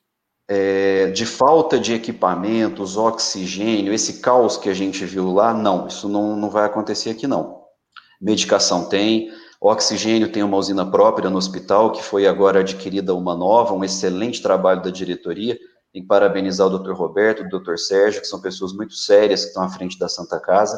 É, 0.49 1.07
de 1.13 1.25
falta 1.25 1.79
de 1.79 1.95
equipamentos, 1.95 2.97
oxigênio, 2.97 3.95
esse 3.95 4.15
caos 4.15 4.57
que 4.57 4.69
a 4.69 4.75
gente 4.75 5.05
viu 5.05 5.33
lá, 5.33 5.55
não, 5.55 5.87
isso 5.87 6.09
não, 6.09 6.35
não 6.35 6.51
vai 6.51 6.67
acontecer 6.67 7.11
aqui 7.11 7.29
não. 7.29 7.63
Medicação 8.21 8.89
tem, 8.89 9.31
oxigênio 9.61 10.33
tem 10.33 10.43
uma 10.43 10.57
usina 10.57 10.85
própria 10.85 11.31
no 11.31 11.39
hospital, 11.39 11.93
que 11.93 12.03
foi 12.03 12.27
agora 12.27 12.59
adquirida 12.59 13.15
uma 13.15 13.37
nova, 13.37 13.73
um 13.73 13.85
excelente 13.85 14.43
trabalho 14.43 14.83
da 14.83 14.91
diretoria, 14.91 15.57
tem 15.93 16.03
que 16.03 16.09
parabenizar 16.09 16.67
o 16.67 16.77
Dr. 16.77 16.91
Roberto, 16.93 17.45
o 17.45 17.49
Dr. 17.49 17.77
Sérgio, 17.77 18.21
que 18.21 18.27
são 18.27 18.41
pessoas 18.41 18.73
muito 18.73 18.95
sérias 18.95 19.43
que 19.43 19.49
estão 19.51 19.63
à 19.63 19.69
frente 19.69 19.97
da 19.97 20.09
Santa 20.09 20.41
Casa. 20.41 20.77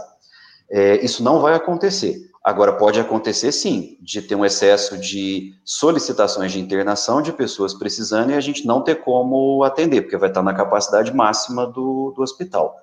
É, 0.70 1.02
isso 1.02 1.22
não 1.22 1.40
vai 1.40 1.54
acontecer. 1.54 2.30
Agora, 2.46 2.74
pode 2.74 3.00
acontecer 3.00 3.50
sim, 3.50 3.98
de 4.00 4.22
ter 4.22 4.36
um 4.36 4.44
excesso 4.44 4.96
de 4.96 5.52
solicitações 5.64 6.52
de 6.52 6.60
internação 6.60 7.20
de 7.20 7.32
pessoas 7.32 7.74
precisando 7.74 8.30
e 8.30 8.34
a 8.34 8.40
gente 8.40 8.64
não 8.64 8.84
ter 8.84 9.02
como 9.02 9.64
atender, 9.64 10.02
porque 10.02 10.16
vai 10.16 10.28
estar 10.28 10.44
na 10.44 10.54
capacidade 10.54 11.12
máxima 11.12 11.66
do, 11.66 12.12
do 12.14 12.22
hospital. 12.22 12.76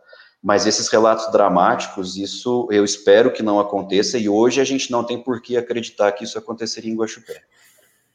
Mas 0.44 0.66
esses 0.66 0.90
relatos 0.90 1.32
dramáticos, 1.32 2.18
isso 2.18 2.68
eu 2.72 2.84
espero 2.84 3.32
que 3.32 3.42
não 3.42 3.58
aconteça 3.58 4.18
e 4.18 4.28
hoje 4.28 4.60
a 4.60 4.66
gente 4.66 4.92
não 4.92 5.02
tem 5.02 5.18
por 5.24 5.42
que 5.42 5.56
acreditar 5.56 6.12
que 6.12 6.26
isso 6.26 6.38
aconteceria 6.38 6.92
em 6.92 6.98
Guaxupé. 6.98 7.42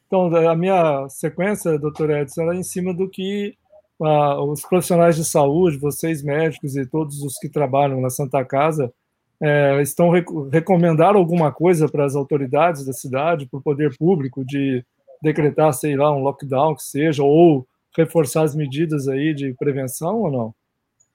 Então, 0.07 0.27
a 0.27 0.55
minha 0.55 1.09
sequência, 1.09 1.79
doutor 1.79 2.11
Edson, 2.11 2.53
é 2.53 2.57
em 2.57 2.63
cima 2.63 2.93
do 2.93 3.09
que 3.09 3.57
os 3.99 4.61
profissionais 4.61 5.17
de 5.17 5.25
saúde, 5.25 5.79
vocês 5.79 6.23
médicos 6.23 6.77
e 6.77 6.85
todos 6.85 7.23
os 7.23 7.39
que 7.39 7.49
trabalham 7.49 8.03
na 8.03 8.11
Santa 8.11 8.45
Casa, 8.45 8.93
é, 9.41 9.81
estão 9.83 10.11
rec 10.11 10.27
recomendaram 10.53 11.19
alguma 11.19 11.53
coisa 11.53 11.89
para 11.89 12.05
as 12.05 12.15
autoridades 12.15 12.85
da 12.85 12.93
cidade, 12.93 13.47
para 13.47 13.59
o 13.59 13.63
poder 13.63 13.97
público, 13.97 14.45
de 14.45 14.85
decretar, 15.23 15.73
sei 15.73 15.97
lá, 15.97 16.15
um 16.15 16.23
lockdown 16.23 16.75
que 16.75 16.83
seja, 16.83 17.23
ou 17.23 17.67
reforçar 17.97 18.43
as 18.43 18.55
medidas 18.55 19.09
aí 19.09 19.35
de 19.35 19.55
prevenção 19.55 20.23
ou 20.23 20.31
não? 20.31 20.55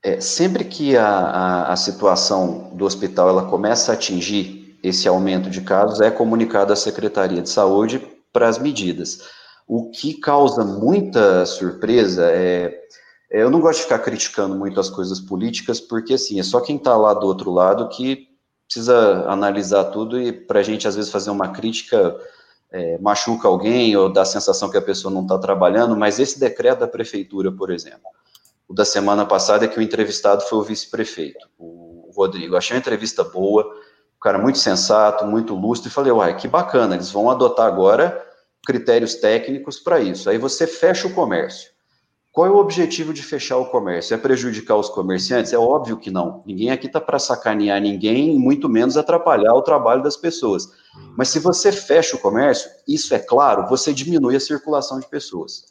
É, 0.03 0.19
sempre 0.19 0.65
que 0.65 0.97
a, 0.97 1.07
a, 1.07 1.73
a, 1.73 1.75
situação 1.77 2.71
do 2.73 2.83
hospital 2.83 3.29
ela 3.29 3.45
começa 3.45 3.91
a 3.91 3.95
atingir 3.95 4.77
esse 4.83 5.07
aumento 5.07 5.49
de 5.49 5.61
casos, 5.61 6.01
é 6.01 6.11
comunicado 6.11 6.73
à 6.73 6.75
Secretaria 6.75 7.41
de 7.41 7.49
Saúde 7.49 8.05
para 8.33 8.49
as 8.49 8.57
medidas. 8.57 9.19
O 9.65 9.89
que 9.91 10.15
causa 10.15 10.65
muita 10.65 11.45
surpresa 11.45 12.29
é, 12.29 12.77
eu 13.41 13.49
não 13.49 13.59
gosto 13.59 13.79
de 13.79 13.83
ficar 13.83 13.99
criticando 13.99 14.55
muito 14.55 14.79
as 14.79 14.89
coisas 14.89 15.19
políticas, 15.19 15.79
porque 15.79 16.13
assim, 16.13 16.39
é 16.39 16.43
só 16.43 16.61
quem 16.61 16.75
está 16.75 16.95
lá 16.95 17.13
do 17.13 17.25
outro 17.25 17.51
lado 17.51 17.89
que 17.89 18.27
precisa 18.67 19.25
analisar 19.27 19.85
tudo 19.85 20.21
e 20.21 20.31
para 20.31 20.59
a 20.59 20.63
gente 20.63 20.87
às 20.87 20.95
vezes 20.95 21.11
fazer 21.11 21.31
uma 21.31 21.49
crítica 21.49 22.15
é, 22.71 22.97
machuca 22.99 23.47
alguém 23.47 23.95
ou 23.95 24.11
dá 24.11 24.21
a 24.21 24.25
sensação 24.25 24.69
que 24.69 24.77
a 24.77 24.81
pessoa 24.81 25.13
não 25.13 25.23
está 25.23 25.37
trabalhando, 25.37 25.95
mas 25.95 26.19
esse 26.19 26.39
decreto 26.39 26.79
da 26.79 26.87
prefeitura, 26.87 27.51
por 27.51 27.71
exemplo, 27.71 28.09
o 28.67 28.73
da 28.73 28.85
semana 28.85 29.25
passada 29.25 29.65
é 29.65 29.67
que 29.67 29.79
o 29.79 29.81
entrevistado 29.81 30.43
foi 30.43 30.59
o 30.59 30.63
vice-prefeito, 30.63 31.47
o 31.57 32.11
Rodrigo. 32.15 32.55
achei 32.55 32.75
uma 32.75 32.79
entrevista 32.79 33.23
boa, 33.23 33.63
um 33.63 34.19
cara 34.19 34.37
muito 34.37 34.59
sensato, 34.59 35.25
muito 35.25 35.55
lúcido, 35.55 35.87
e 35.87 35.91
falei, 35.91 36.11
uai, 36.11 36.35
que 36.37 36.47
bacana, 36.47 36.95
eles 36.95 37.11
vão 37.11 37.29
adotar 37.29 37.67
agora 37.67 38.25
critérios 38.65 39.15
técnicos 39.15 39.79
para 39.79 39.99
isso. 39.99 40.29
Aí 40.29 40.37
você 40.37 40.65
fecha 40.65 41.07
o 41.07 41.13
comércio. 41.13 41.72
Qual 42.33 42.47
é 42.47 42.49
o 42.49 42.57
objetivo 42.57 43.13
de 43.13 43.21
fechar 43.21 43.57
o 43.57 43.67
comércio? 43.67 44.15
É 44.15 44.17
prejudicar 44.17 44.75
os 44.75 44.89
comerciantes? 44.89 45.53
É 45.53 45.57
óbvio 45.57 45.99
que 45.99 46.09
não. 46.09 46.41
Ninguém 46.47 46.71
aqui 46.71 46.87
está 46.87 46.99
para 46.99 47.19
sacanear 47.19 47.79
ninguém, 47.79 48.39
muito 48.39 48.67
menos 48.67 48.97
atrapalhar 48.97 49.53
o 49.53 49.61
trabalho 49.61 50.01
das 50.01 50.17
pessoas. 50.17 50.67
Mas 51.15 51.29
se 51.29 51.37
você 51.37 51.71
fecha 51.71 52.15
o 52.15 52.19
comércio, 52.19 52.71
isso 52.87 53.13
é 53.13 53.19
claro, 53.19 53.69
você 53.69 53.93
diminui 53.93 54.35
a 54.35 54.39
circulação 54.39 54.99
de 54.99 55.07
pessoas. 55.07 55.65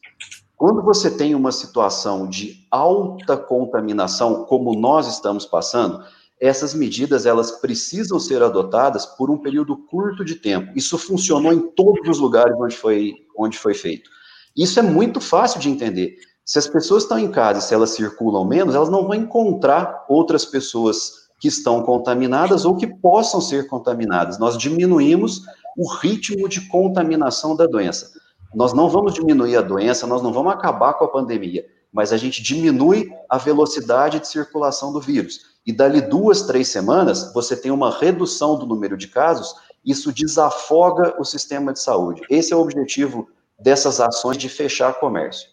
Quando 0.56 0.80
você 0.84 1.10
tem 1.10 1.34
uma 1.34 1.50
situação 1.50 2.28
de 2.28 2.64
alta 2.70 3.36
contaminação, 3.36 4.44
como 4.44 4.72
nós 4.78 5.08
estamos 5.08 5.44
passando, 5.44 6.04
essas 6.40 6.74
medidas 6.74 7.26
elas 7.26 7.50
precisam 7.50 8.20
ser 8.20 8.40
adotadas 8.40 9.04
por 9.04 9.32
um 9.32 9.38
período 9.38 9.76
curto 9.76 10.24
de 10.24 10.36
tempo. 10.36 10.70
Isso 10.76 10.96
funcionou 10.96 11.52
em 11.52 11.72
todos 11.72 12.08
os 12.08 12.20
lugares 12.20 12.54
onde 12.56 12.76
foi, 12.76 13.14
onde 13.36 13.58
foi 13.58 13.74
feito. 13.74 14.08
Isso 14.56 14.78
é 14.78 14.82
muito 14.82 15.20
fácil 15.20 15.58
de 15.58 15.68
entender. 15.68 16.14
Se 16.44 16.58
as 16.58 16.66
pessoas 16.66 17.04
estão 17.04 17.18
em 17.18 17.30
casa 17.30 17.60
se 17.60 17.72
elas 17.74 17.90
circulam 17.90 18.44
menos, 18.44 18.74
elas 18.74 18.88
não 18.88 19.04
vão 19.04 19.14
encontrar 19.14 20.04
outras 20.08 20.44
pessoas 20.44 21.28
que 21.38 21.48
estão 21.48 21.82
contaminadas 21.82 22.64
ou 22.64 22.76
que 22.76 22.86
possam 22.86 23.40
ser 23.40 23.66
contaminadas. 23.66 24.38
Nós 24.38 24.56
diminuímos 24.56 25.42
o 25.76 25.88
ritmo 25.88 26.48
de 26.48 26.68
contaminação 26.68 27.56
da 27.56 27.66
doença. 27.66 28.10
Nós 28.54 28.72
não 28.72 28.88
vamos 28.88 29.14
diminuir 29.14 29.56
a 29.56 29.62
doença, 29.62 30.06
nós 30.06 30.22
não 30.22 30.32
vamos 30.32 30.52
acabar 30.52 30.94
com 30.94 31.04
a 31.04 31.08
pandemia, 31.08 31.64
mas 31.92 32.12
a 32.12 32.16
gente 32.16 32.42
diminui 32.42 33.10
a 33.28 33.38
velocidade 33.38 34.20
de 34.20 34.28
circulação 34.28 34.92
do 34.92 35.00
vírus 35.00 35.52
e 35.64 35.72
dali 35.72 36.00
duas, 36.00 36.42
três 36.42 36.68
semanas, 36.68 37.32
você 37.32 37.56
tem 37.56 37.70
uma 37.70 37.90
redução 37.90 38.58
do 38.58 38.66
número 38.66 38.96
de 38.96 39.06
casos, 39.06 39.54
isso 39.84 40.12
desafoga 40.12 41.14
o 41.20 41.24
sistema 41.24 41.72
de 41.72 41.80
saúde. 41.80 42.22
Esse 42.28 42.52
é 42.52 42.56
o 42.56 42.60
objetivo 42.60 43.28
dessas 43.58 44.00
ações 44.00 44.36
de 44.36 44.48
fechar 44.48 44.98
comércio. 44.98 45.48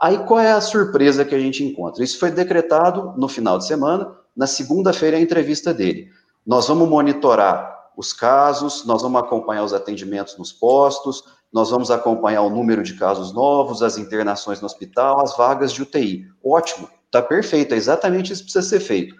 Aí 0.00 0.18
qual 0.24 0.40
é 0.40 0.50
a 0.50 0.60
surpresa 0.60 1.24
que 1.24 1.34
a 1.34 1.38
gente 1.38 1.62
encontra? 1.62 2.02
Isso 2.02 2.18
foi 2.18 2.30
decretado 2.30 3.12
no 3.18 3.28
final 3.28 3.58
de 3.58 3.66
semana, 3.66 4.16
na 4.34 4.46
segunda-feira 4.46 5.18
a 5.18 5.20
entrevista 5.20 5.74
dele. 5.74 6.08
Nós 6.46 6.68
vamos 6.68 6.88
monitorar 6.88 7.90
os 7.96 8.14
casos, 8.14 8.86
nós 8.86 9.02
vamos 9.02 9.20
acompanhar 9.20 9.62
os 9.62 9.74
atendimentos 9.74 10.38
nos 10.38 10.52
postos, 10.52 11.24
nós 11.52 11.68
vamos 11.70 11.90
acompanhar 11.90 12.40
o 12.40 12.48
número 12.48 12.82
de 12.82 12.94
casos 12.94 13.32
novos, 13.34 13.82
as 13.82 13.98
internações 13.98 14.60
no 14.60 14.66
hospital, 14.66 15.20
as 15.20 15.36
vagas 15.36 15.70
de 15.70 15.82
UTI. 15.82 16.26
Ótimo, 16.42 16.88
está 17.04 17.20
perfeito, 17.20 17.74
é 17.74 17.76
exatamente 17.76 18.32
isso 18.32 18.42
que 18.42 18.52
precisa 18.52 18.78
ser 18.78 18.80
feito. 18.80 19.14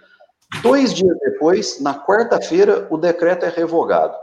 Dois 0.62 0.94
dias 0.94 1.16
depois, 1.20 1.78
na 1.80 1.94
quarta-feira, 1.94 2.88
o 2.90 2.96
decreto 2.96 3.44
é 3.44 3.50
revogado. 3.50 4.16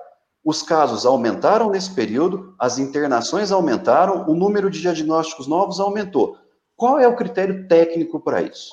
Os 0.44 0.64
casos 0.64 1.06
aumentaram 1.06 1.70
nesse 1.70 1.92
período, 1.92 2.56
as 2.58 2.80
internações 2.80 3.52
aumentaram, 3.52 4.26
o 4.28 4.34
número 4.34 4.72
de 4.72 4.82
diagnósticos 4.82 5.46
novos 5.46 5.80
aumentou. 5.80 6.38
Qual 6.78 7.00
é 7.00 7.08
o 7.08 7.16
critério 7.16 7.68
técnico 7.68 8.20
para 8.20 8.44
isso? 8.44 8.72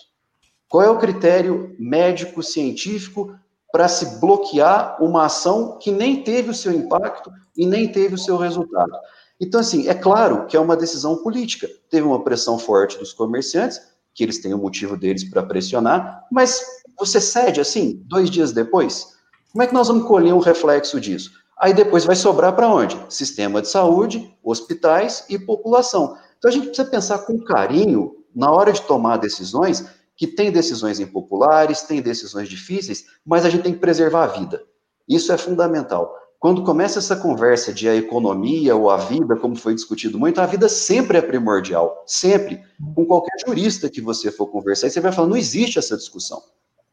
Qual 0.69 0.83
é 0.83 0.91
o 0.91 0.99
critério 0.99 1.75
médico-científico 1.79 3.35
para 3.73 3.89
se 3.89 4.21
bloquear 4.21 5.03
uma 5.03 5.25
ação 5.25 5.79
que 5.79 5.91
nem 5.91 6.23
teve 6.23 6.51
o 6.51 6.55
seu 6.55 6.71
impacto 6.71 7.33
e 7.57 7.67
nem 7.67 7.91
teve 7.91 8.15
o 8.15 8.19
seu 8.19 8.37
resultado? 8.37 8.93
Então, 9.41 9.59
assim, 9.59 9.89
é 9.89 9.95
claro 9.95 10.47
que 10.47 10.55
é 10.55 10.61
uma 10.61 10.77
decisão 10.77 11.17
política. 11.23 11.67
Teve 11.89 12.07
uma 12.07 12.23
pressão 12.23 12.59
forte 12.59 12.99
dos 12.99 13.15
comerciantes, 13.15 13.81
que 14.13 14.23
eles 14.23 14.39
têm 14.39 14.53
o 14.53 14.59
motivo 14.59 14.99
deles 14.99 15.25
para 15.25 15.43
pressionar, 15.43 16.27
mas 16.31 16.63
você 16.99 17.19
cede 17.21 17.59
assim, 17.59 18.03
dois 18.05 18.31
dias 18.31 18.53
depois? 18.53 19.15
Como 19.51 19.63
é 19.63 19.67
que 19.67 19.75
nós 19.75 19.89
vamos 19.89 20.07
colher 20.07 20.35
um 20.35 20.39
reflexo 20.41 21.01
disso? 21.01 21.33
Aí 21.59 21.73
depois 21.73 22.05
vai 22.05 22.17
sobrar 22.17 22.55
para 22.55 22.69
onde? 22.69 23.01
Sistema 23.09 23.63
de 23.63 23.69
saúde, 23.69 24.37
hospitais 24.43 25.25
e 25.29 25.39
população. 25.39 26.17
Então 26.39 26.51
a 26.51 26.55
gente 26.55 26.67
precisa 26.67 26.89
pensar 26.89 27.19
com 27.21 27.39
carinho 27.39 28.17
na 28.35 28.51
hora 28.51 28.73
de 28.73 28.83
tomar 28.83 29.17
decisões, 29.17 29.87
que 30.17 30.27
tem 30.27 30.51
decisões 30.51 31.01
impopulares, 31.01 31.83
tem 31.83 32.01
decisões 32.01 32.49
difíceis, 32.49 33.05
mas 33.25 33.45
a 33.45 33.51
gente 33.51 33.63
tem 33.63 33.73
que 33.73 33.81
preservar 33.81 34.25
a 34.25 34.29
vida. 34.29 34.63
Isso 35.09 35.33
é 35.33 35.37
fundamental. 35.37 36.15
Quando 36.39 36.63
começa 36.63 36.99
essa 36.99 37.17
conversa 37.17 37.73
de 37.73 37.89
a 37.89 37.97
economia 37.97 38.77
ou 38.77 38.91
a 38.91 38.99
vida, 38.99 39.35
como 39.37 39.57
foi 39.57 39.75
discutido 39.75 40.19
muito, 40.19 40.41
a 40.41 40.47
vida 40.47 40.69
sempre 40.69 41.17
é 41.17 41.23
primordial, 41.23 42.03
sempre. 42.07 42.63
Com 42.95 43.07
qualquer 43.07 43.35
jurista 43.47 43.89
que 43.89 44.01
você 44.01 44.31
for 44.31 44.49
conversar, 44.49 44.91
você 44.91 45.01
vai 45.01 45.11
falar, 45.11 45.29
não 45.29 45.39
existe 45.39 45.79
essa 45.79 45.97
discussão. 45.97 46.43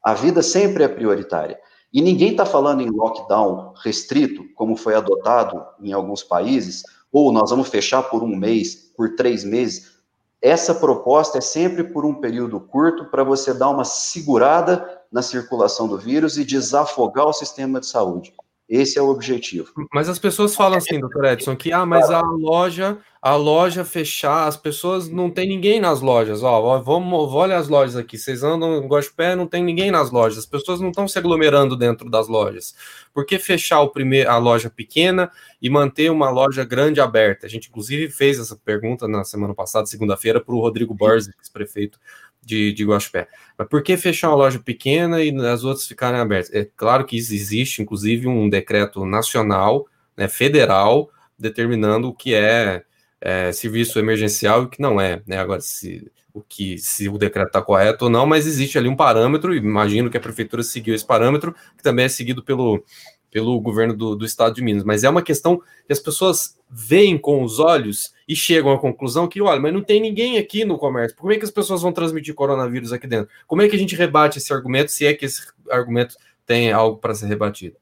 A 0.01 0.13
vida 0.13 0.41
sempre 0.41 0.85
é 0.85 0.87
prioritária. 0.87 1.59
E 1.93 2.01
ninguém 2.01 2.31
está 2.31 2.45
falando 2.45 2.81
em 2.81 2.89
lockdown 2.89 3.73
restrito, 3.83 4.45
como 4.55 4.77
foi 4.77 4.95
adotado 4.95 5.61
em 5.81 5.91
alguns 5.91 6.23
países, 6.23 6.83
ou 7.11 7.29
nós 7.33 7.49
vamos 7.49 7.67
fechar 7.67 8.03
por 8.03 8.23
um 8.23 8.33
mês, 8.33 8.90
por 9.01 9.15
três 9.15 9.43
meses. 9.43 9.93
Essa 10.39 10.75
proposta 10.75 11.39
é 11.39 11.41
sempre 11.41 11.83
por 11.83 12.05
um 12.05 12.13
período 12.13 12.59
curto 12.59 13.05
para 13.05 13.23
você 13.23 13.51
dar 13.51 13.69
uma 13.69 13.83
segurada 13.83 15.01
na 15.11 15.23
circulação 15.23 15.87
do 15.87 15.97
vírus 15.97 16.37
e 16.37 16.45
desafogar 16.45 17.25
o 17.25 17.33
sistema 17.33 17.79
de 17.79 17.87
saúde. 17.87 18.31
Esse 18.71 18.97
é 18.97 19.01
o 19.01 19.09
objetivo. 19.09 19.69
Mas 19.93 20.07
as 20.07 20.17
pessoas 20.17 20.55
falam 20.55 20.77
assim, 20.77 20.97
doutor 20.97 21.25
Edson, 21.25 21.57
que 21.57 21.73
ah, 21.73 21.85
mas 21.85 22.09
a 22.09 22.21
loja, 22.21 22.99
a 23.21 23.35
loja 23.35 23.83
fechar, 23.83 24.47
as 24.47 24.55
pessoas 24.55 25.09
não 25.09 25.29
tem 25.29 25.45
ninguém 25.45 25.81
nas 25.81 25.99
lojas. 25.99 26.41
Ó, 26.41 26.79
vamos, 26.79 27.33
olha 27.33 27.57
as 27.57 27.67
lojas 27.67 27.97
aqui. 27.97 28.17
Vocês 28.17 28.43
andam 28.43 28.77
em 28.77 28.87
Guaxupé, 28.87 29.35
não 29.35 29.45
tem 29.45 29.61
ninguém 29.61 29.91
nas 29.91 30.09
lojas. 30.09 30.37
As 30.37 30.45
pessoas 30.45 30.79
não 30.79 30.87
estão 30.87 31.05
se 31.05 31.19
aglomerando 31.19 31.75
dentro 31.75 32.09
das 32.09 32.29
lojas. 32.29 32.73
Por 33.13 33.25
que 33.25 33.37
fechar 33.37 33.81
o 33.81 33.89
primeiro, 33.89 34.31
a 34.31 34.37
loja 34.37 34.69
pequena 34.69 35.29
e 35.61 35.69
manter 35.69 36.09
uma 36.09 36.29
loja 36.29 36.63
grande 36.63 37.01
aberta? 37.01 37.47
A 37.47 37.49
gente, 37.49 37.67
inclusive, 37.67 38.09
fez 38.09 38.39
essa 38.39 38.55
pergunta 38.55 39.05
na 39.05 39.25
semana 39.25 39.53
passada, 39.53 39.85
segunda-feira, 39.85 40.39
para 40.39 40.55
o 40.55 40.61
Rodrigo 40.61 40.93
Borges, 40.93 41.29
prefeito 41.51 41.99
de, 42.41 42.73
de 42.73 42.85
Guaxupé. 42.85 43.27
Mas 43.57 43.67
por 43.67 43.83
que 43.83 43.95
fechar 43.97 44.29
uma 44.29 44.35
loja 44.35 44.59
pequena 44.59 45.21
e 45.21 45.35
as 45.45 45.63
outras 45.63 45.87
ficarem 45.87 46.19
abertas? 46.19 46.53
É 46.53 46.67
claro 46.75 47.05
que 47.05 47.15
existe, 47.15 47.81
inclusive, 47.81 48.27
um 48.27 48.49
decreto 48.49 49.05
nacional, 49.05 49.87
né, 50.17 50.27
federal, 50.27 51.09
determinando 51.37 52.07
o 52.07 52.13
que 52.13 52.33
é, 52.33 52.83
é, 53.19 53.51
serviço 53.51 53.99
emergencial 53.99 54.61
e 54.63 54.65
o 54.65 54.69
que 54.69 54.81
não 54.81 54.99
é. 54.99 55.21
Né? 55.25 55.37
Agora, 55.37 55.61
se 55.61 56.11
o 56.33 56.41
que 56.41 56.77
se 56.77 57.09
o 57.09 57.17
decreto 57.17 57.47
está 57.47 57.61
correto 57.61 58.05
ou 58.05 58.11
não, 58.11 58.25
mas 58.25 58.47
existe 58.47 58.77
ali 58.77 58.87
um 58.87 58.95
parâmetro, 58.95 59.53
imagino 59.53 60.09
que 60.09 60.17
a 60.17 60.21
prefeitura 60.21 60.63
seguiu 60.63 60.95
esse 60.95 61.05
parâmetro, 61.05 61.53
que 61.75 61.83
também 61.83 62.05
é 62.05 62.09
seguido 62.09 62.41
pelo, 62.41 62.83
pelo 63.29 63.59
governo 63.59 63.93
do, 63.93 64.15
do 64.15 64.25
estado 64.25 64.55
de 64.55 64.63
Minas. 64.63 64.83
Mas 64.83 65.03
é 65.03 65.09
uma 65.09 65.21
questão 65.21 65.61
que 65.85 65.91
as 65.91 65.99
pessoas 65.99 66.57
veem 66.71 67.17
com 67.17 67.43
os 67.43 67.59
olhos 67.59 68.13
e 68.27 68.35
chegam 68.35 68.71
à 68.71 68.79
conclusão 68.79 69.27
que, 69.27 69.41
olha, 69.41 69.59
mas 69.59 69.73
não 69.73 69.83
tem 69.83 69.99
ninguém 69.99 70.37
aqui 70.37 70.63
no 70.63 70.77
comércio. 70.77 71.17
Como 71.17 71.33
é 71.33 71.37
que 71.37 71.43
as 71.43 71.51
pessoas 71.51 71.81
vão 71.81 71.91
transmitir 71.91 72.33
coronavírus 72.33 72.93
aqui 72.93 73.05
dentro? 73.05 73.29
Como 73.45 73.61
é 73.61 73.67
que 73.67 73.75
a 73.75 73.79
gente 73.79 73.95
rebate 73.95 74.37
esse 74.37 74.53
argumento, 74.53 74.91
se 74.91 75.05
é 75.05 75.13
que 75.13 75.25
esse 75.25 75.41
argumento 75.69 76.15
tem 76.45 76.71
algo 76.71 76.97
para 76.97 77.13
ser 77.13 77.25
rebatido? 77.25 77.75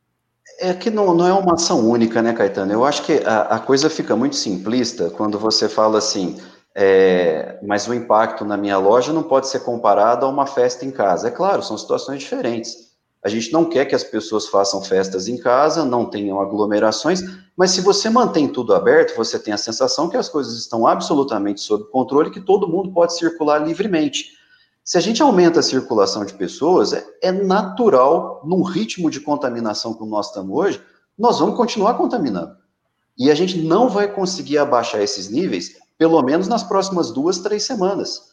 É 0.60 0.74
que 0.74 0.90
não, 0.90 1.14
não 1.14 1.28
é 1.28 1.34
uma 1.34 1.54
ação 1.54 1.88
única, 1.88 2.22
né, 2.22 2.34
Caetano? 2.34 2.74
Eu 2.74 2.84
acho 2.84 3.04
que 3.04 3.22
a, 3.26 3.42
a 3.42 3.60
coisa 3.60 3.90
fica 3.90 4.16
muito 4.16 4.36
simplista 4.36 5.10
quando 5.12 5.38
você 5.38 5.70
fala 5.70 6.00
assim, 6.00 6.38
é, 6.76 7.60
mas 7.62 7.88
o 7.88 7.94
impacto 7.94 8.44
na 8.44 8.58
minha 8.58 8.78
loja 8.78 9.14
não 9.14 9.24
pode 9.24 9.48
ser 9.48 9.60
comparado 9.60 10.26
a 10.26 10.30
uma 10.30 10.48
festa 10.48 10.84
em 10.84 10.92
casa. 10.92 11.28
É 11.28 11.32
claro, 11.32 11.62
são 11.62 11.78
situações 11.78 12.20
diferentes. 12.20 12.89
A 13.24 13.28
gente 13.28 13.52
não 13.52 13.66
quer 13.66 13.86
que 13.86 13.96
as 13.96 14.04
pessoas 14.04 14.48
façam 14.48 14.82
festas 14.82 15.28
em 15.28 15.38
casa, 15.38 15.84
não 15.84 16.06
tenham 16.06 16.40
aglomerações, 16.40 17.22
mas 17.56 17.72
se 17.72 17.82
você 17.82 18.10
mantém 18.10 18.48
tudo 18.48 18.74
aberto, 18.74 19.16
você 19.18 19.38
tem 19.38 19.54
a 19.54 19.58
sensação 19.58 20.08
que 20.08 20.16
as 20.16 20.30
coisas 20.30 20.58
estão 20.58 20.88
absolutamente 20.88 21.60
sob 21.60 21.84
controle, 21.92 22.32
que 22.32 22.40
todo 22.40 22.68
mundo 22.68 22.94
pode 22.94 23.18
circular 23.18 23.60
livremente. 23.60 24.38
Se 24.86 24.98
a 24.98 25.02
gente 25.02 25.22
aumenta 25.22 25.60
a 25.60 25.64
circulação 25.64 26.24
de 26.24 26.34
pessoas, 26.34 26.94
é, 26.94 27.06
é 27.22 27.32
natural, 27.32 28.42
num 28.46 28.64
ritmo 28.64 29.12
de 29.12 29.20
contaminação 29.20 29.94
como 29.94 30.12
nós 30.12 30.28
estamos 30.28 30.58
hoje, 30.58 30.82
nós 31.18 31.40
vamos 31.40 31.58
continuar 31.58 31.96
contaminando. 31.96 32.56
E 33.18 33.30
a 33.30 33.36
gente 33.36 33.58
não 33.58 33.90
vai 33.90 34.08
conseguir 34.08 34.58
abaixar 34.58 35.02
esses 35.02 35.30
níveis, 35.30 35.76
pelo 35.98 36.22
menos 36.22 36.48
nas 36.48 36.64
próximas 36.64 37.12
duas, 37.12 37.40
três 37.40 37.64
semanas. 37.64 38.30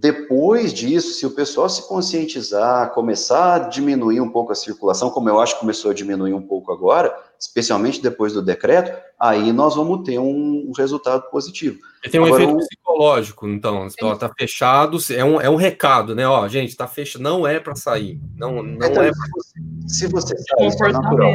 Depois 0.00 0.72
disso, 0.72 1.12
se 1.12 1.26
o 1.26 1.30
pessoal 1.30 1.68
se 1.68 1.86
conscientizar, 1.86 2.90
começar 2.94 3.54
a 3.56 3.58
diminuir 3.58 4.18
um 4.22 4.30
pouco 4.30 4.50
a 4.50 4.54
circulação, 4.54 5.10
como 5.10 5.28
eu 5.28 5.38
acho 5.38 5.52
que 5.54 5.60
começou 5.60 5.90
a 5.90 5.94
diminuir 5.94 6.32
um 6.32 6.40
pouco 6.40 6.72
agora, 6.72 7.14
especialmente 7.38 8.00
depois 8.00 8.32
do 8.32 8.40
decreto, 8.40 8.98
aí 9.18 9.52
nós 9.52 9.76
vamos 9.76 10.02
ter 10.02 10.18
um, 10.18 10.72
resultado 10.74 11.28
positivo. 11.30 11.78
E 12.02 12.08
tem 12.08 12.18
um 12.18 12.24
agora, 12.24 12.44
efeito 12.44 12.58
psicológico, 12.60 13.46
então, 13.46 13.86
está 13.88 14.32
fechado, 14.38 14.96
é 15.10 15.22
um, 15.22 15.38
é 15.38 15.50
um 15.50 15.56
recado, 15.56 16.14
né? 16.14 16.26
Ó, 16.26 16.48
gente, 16.48 16.70
está 16.70 16.86
fechado, 16.86 17.20
não 17.20 17.46
é 17.46 17.60
para 17.60 17.74
sair, 17.74 18.18
não, 18.34 18.62
não 18.62 18.76
então, 18.76 19.02
é 19.02 19.10
para 19.10 19.86
Se 19.86 20.08
você 20.08 20.34
sair, 20.34 20.88
é 20.88 20.92
natural. 20.92 21.34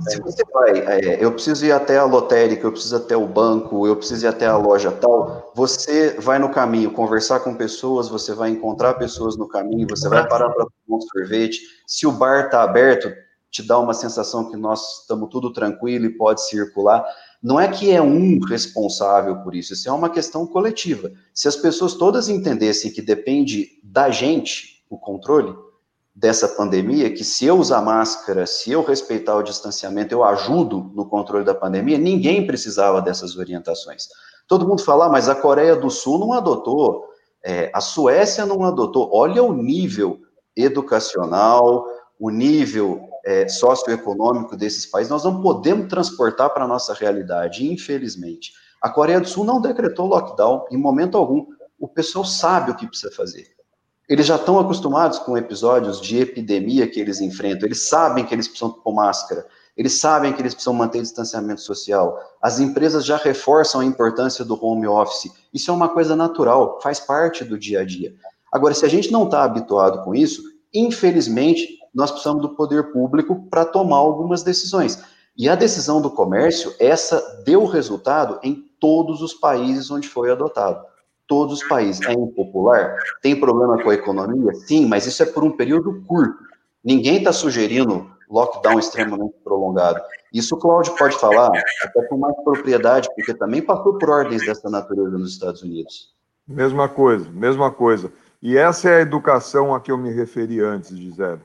Se 0.00 0.20
você 0.20 0.42
vai, 0.52 0.78
é, 0.78 1.24
eu 1.24 1.32
preciso 1.32 1.66
ir 1.66 1.72
até 1.72 1.98
a 1.98 2.04
lotérica, 2.04 2.66
eu 2.66 2.72
preciso 2.72 2.96
ir 2.96 2.98
até 2.98 3.16
o 3.16 3.26
banco, 3.26 3.86
eu 3.86 3.96
preciso 3.96 4.26
ir 4.26 4.28
até 4.28 4.46
a 4.46 4.56
loja 4.56 4.92
tal, 4.92 5.52
você 5.54 6.18
vai 6.20 6.38
no 6.38 6.50
caminho 6.50 6.92
conversar 6.92 7.40
com 7.40 7.54
pessoas, 7.54 8.08
você 8.08 8.32
vai 8.32 8.50
encontrar 8.50 8.94
pessoas 8.94 9.36
no 9.36 9.48
caminho, 9.48 9.88
você 9.88 10.08
vai 10.08 10.26
parar 10.26 10.50
para 10.50 10.66
tomar 10.86 10.98
um 10.98 11.00
sorvete. 11.00 11.60
Se 11.86 12.06
o 12.06 12.12
bar 12.12 12.46
está 12.46 12.62
aberto, 12.62 13.12
te 13.50 13.62
dá 13.66 13.78
uma 13.78 13.94
sensação 13.94 14.50
que 14.50 14.56
nós 14.56 15.00
estamos 15.00 15.28
tudo 15.30 15.52
tranquilo 15.52 16.06
e 16.06 16.16
pode 16.16 16.46
circular. 16.46 17.04
Não 17.42 17.58
é 17.58 17.68
que 17.68 17.90
é 17.90 18.02
um 18.02 18.38
responsável 18.40 19.36
por 19.42 19.54
isso, 19.54 19.72
isso 19.72 19.88
é 19.88 19.92
uma 19.92 20.10
questão 20.10 20.46
coletiva. 20.46 21.10
Se 21.32 21.48
as 21.48 21.56
pessoas 21.56 21.94
todas 21.94 22.28
entendessem 22.28 22.92
que 22.92 23.02
depende 23.02 23.68
da 23.82 24.10
gente 24.10 24.84
o 24.90 24.98
controle, 24.98 25.54
dessa 26.18 26.48
pandemia, 26.48 27.14
que 27.14 27.22
se 27.22 27.46
eu 27.46 27.56
usar 27.56 27.80
máscara, 27.80 28.44
se 28.44 28.72
eu 28.72 28.82
respeitar 28.82 29.36
o 29.36 29.42
distanciamento, 29.42 30.12
eu 30.12 30.24
ajudo 30.24 30.90
no 30.92 31.08
controle 31.08 31.44
da 31.44 31.54
pandemia, 31.54 31.96
ninguém 31.96 32.44
precisava 32.44 33.00
dessas 33.00 33.36
orientações. 33.36 34.08
Todo 34.48 34.66
mundo 34.66 34.82
fala, 34.82 35.06
ah, 35.06 35.08
mas 35.08 35.28
a 35.28 35.36
Coreia 35.36 35.76
do 35.76 35.88
Sul 35.88 36.18
não 36.18 36.32
adotou, 36.32 37.04
é, 37.44 37.70
a 37.72 37.80
Suécia 37.80 38.44
não 38.44 38.64
adotou. 38.64 39.08
Olha 39.12 39.44
o 39.44 39.52
nível 39.52 40.18
educacional, 40.56 41.86
o 42.18 42.30
nível 42.30 43.00
é, 43.24 43.46
socioeconômico 43.46 44.56
desses 44.56 44.86
países, 44.86 45.12
nós 45.12 45.22
não 45.22 45.40
podemos 45.40 45.86
transportar 45.86 46.52
para 46.52 46.64
a 46.64 46.68
nossa 46.68 46.94
realidade, 46.94 47.64
infelizmente. 47.72 48.52
A 48.82 48.90
Coreia 48.90 49.20
do 49.20 49.28
Sul 49.28 49.44
não 49.44 49.60
decretou 49.60 50.06
lockdown 50.06 50.66
em 50.68 50.76
momento 50.76 51.16
algum. 51.16 51.46
O 51.78 51.86
pessoal 51.86 52.24
sabe 52.24 52.72
o 52.72 52.74
que 52.74 52.88
precisa 52.88 53.14
fazer. 53.14 53.57
Eles 54.08 54.24
já 54.24 54.36
estão 54.36 54.58
acostumados 54.58 55.18
com 55.18 55.36
episódios 55.36 56.00
de 56.00 56.18
epidemia 56.18 56.88
que 56.88 56.98
eles 56.98 57.20
enfrentam, 57.20 57.66
eles 57.66 57.88
sabem 57.88 58.24
que 58.24 58.34
eles 58.34 58.48
precisam 58.48 58.70
pôr 58.70 58.94
máscara, 58.94 59.46
eles 59.76 60.00
sabem 60.00 60.32
que 60.32 60.40
eles 60.40 60.54
precisam 60.54 60.72
manter 60.72 61.02
distanciamento 61.02 61.60
social. 61.60 62.18
As 62.40 62.58
empresas 62.58 63.04
já 63.04 63.18
reforçam 63.18 63.82
a 63.82 63.84
importância 63.84 64.46
do 64.46 64.58
home 64.64 64.88
office. 64.88 65.30
Isso 65.52 65.70
é 65.70 65.74
uma 65.74 65.90
coisa 65.90 66.16
natural, 66.16 66.80
faz 66.82 66.98
parte 66.98 67.44
do 67.44 67.58
dia 67.58 67.80
a 67.80 67.84
dia. 67.84 68.14
Agora, 68.50 68.72
se 68.72 68.86
a 68.86 68.88
gente 68.88 69.12
não 69.12 69.24
está 69.24 69.44
habituado 69.44 70.02
com 70.02 70.14
isso, 70.14 70.42
infelizmente, 70.72 71.78
nós 71.94 72.10
precisamos 72.10 72.40
do 72.40 72.54
poder 72.54 72.90
público 72.90 73.46
para 73.50 73.66
tomar 73.66 73.98
algumas 73.98 74.42
decisões. 74.42 74.98
E 75.36 75.50
a 75.50 75.54
decisão 75.54 76.00
do 76.00 76.10
comércio, 76.10 76.74
essa 76.80 77.42
deu 77.44 77.66
resultado 77.66 78.40
em 78.42 78.64
todos 78.80 79.20
os 79.20 79.34
países 79.34 79.90
onde 79.90 80.08
foi 80.08 80.30
adotado 80.30 80.80
todos 81.28 81.62
os 81.62 81.68
países. 81.68 82.04
É 82.06 82.12
impopular? 82.12 82.96
Tem 83.22 83.38
problema 83.38 83.80
com 83.80 83.90
a 83.90 83.94
economia? 83.94 84.52
Sim, 84.54 84.86
mas 84.86 85.06
isso 85.06 85.22
é 85.22 85.26
por 85.26 85.44
um 85.44 85.50
período 85.50 86.02
curto. 86.06 86.42
Ninguém 86.82 87.18
está 87.18 87.32
sugerindo 87.32 88.10
lockdown 88.28 88.78
extremamente 88.78 89.34
prolongado. 89.44 90.00
Isso 90.32 90.54
o 90.54 90.58
Cláudio 90.58 90.94
pode 90.96 91.16
falar 91.16 91.50
até 91.82 92.02
com 92.06 92.18
mais 92.18 92.34
propriedade, 92.42 93.08
porque 93.14 93.34
também 93.34 93.62
passou 93.62 93.96
por 93.98 94.10
ordens 94.10 94.44
dessa 94.44 94.68
natureza 94.68 95.16
nos 95.16 95.32
Estados 95.32 95.62
Unidos. 95.62 96.14
Mesma 96.46 96.88
coisa, 96.88 97.28
mesma 97.30 97.70
coisa. 97.70 98.12
E 98.42 98.56
essa 98.56 98.88
é 98.88 98.96
a 98.96 99.00
educação 99.00 99.74
a 99.74 99.80
que 99.80 99.92
eu 99.92 99.98
me 99.98 100.10
referi 100.10 100.60
antes, 100.60 100.96
Gisele. 100.96 101.40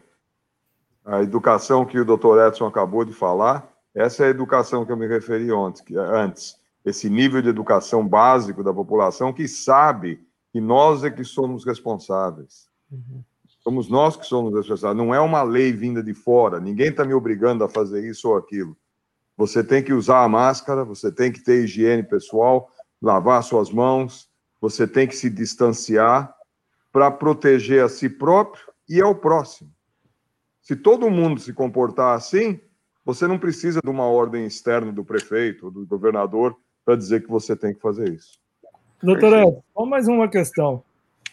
A 1.06 1.22
educação 1.22 1.86
que 1.86 2.00
o 2.00 2.06
doutor 2.06 2.48
Edson 2.48 2.66
acabou 2.66 3.04
de 3.04 3.12
falar, 3.12 3.68
essa 3.94 4.24
é 4.24 4.28
a 4.28 4.30
educação 4.30 4.86
que 4.86 4.92
eu 4.92 4.98
me 4.98 5.08
referi 5.08 5.50
antes 5.52 6.56
esse 6.86 7.10
nível 7.10 7.42
de 7.42 7.50
educação 7.50 8.08
básico 8.08 8.64
da 8.64 8.74
população 8.74 9.32
que 9.34 9.48
sabe 9.48 10.20
que 10.52 10.60
nós 10.60 11.04
é 11.04 11.10
que 11.10 11.24
somos 11.24 11.66
responsáveis. 11.66 12.68
Uhum. 12.92 13.24
Somos 13.64 13.90
nós 13.90 14.18
que 14.18 14.26
somos 14.26 14.54
responsáveis. 14.54 14.98
Não 14.98 15.16
é 15.16 15.20
uma 15.20 15.42
lei 15.42 15.72
vinda 15.72 16.04
de 16.04 16.14
fora. 16.14 16.60
Ninguém 16.60 16.90
está 16.90 17.06
me 17.06 17.14
obrigando 17.14 17.64
a 17.64 17.70
fazer 17.70 18.08
isso 18.08 18.30
ou 18.30 18.38
aquilo. 18.38 18.78
Você 19.38 19.64
tem 19.64 19.82
que 19.82 19.94
usar 19.94 20.24
a 20.24 20.30
máscara, 20.30 20.84
você 20.84 21.12
tem 21.12 21.32
que 21.32 21.44
ter 21.44 21.64
higiene 21.64 22.04
pessoal, 22.04 22.70
lavar 23.02 23.42
suas 23.44 23.72
mãos, 23.72 24.30
você 24.62 24.88
tem 24.88 25.08
que 25.08 25.16
se 25.16 25.30
distanciar 25.30 26.34
para 26.92 27.10
proteger 27.10 27.84
a 27.84 27.90
si 27.90 28.08
próprio 28.08 28.64
e 28.88 29.02
ao 29.02 29.16
próximo. 29.16 29.72
Se 30.62 30.76
todo 30.76 31.10
mundo 31.10 31.42
se 31.42 31.52
comportar 31.52 32.16
assim, 32.16 32.60
você 33.04 33.28
não 33.28 33.40
precisa 33.40 33.82
de 33.84 33.90
uma 33.90 34.06
ordem 34.06 34.46
externa 34.46 34.92
do 34.92 35.04
prefeito 35.04 35.66
ou 35.66 35.72
do 35.72 35.86
governador 35.86 36.56
para 36.86 36.96
dizer 36.96 37.24
que 37.24 37.30
você 37.30 37.56
tem 37.56 37.74
que 37.74 37.80
fazer 37.80 38.10
isso. 38.10 38.40
Doutora, 39.02 39.44
só 39.74 39.86
mais 39.86 40.08
uma 40.08 40.28
questão. 40.28 40.84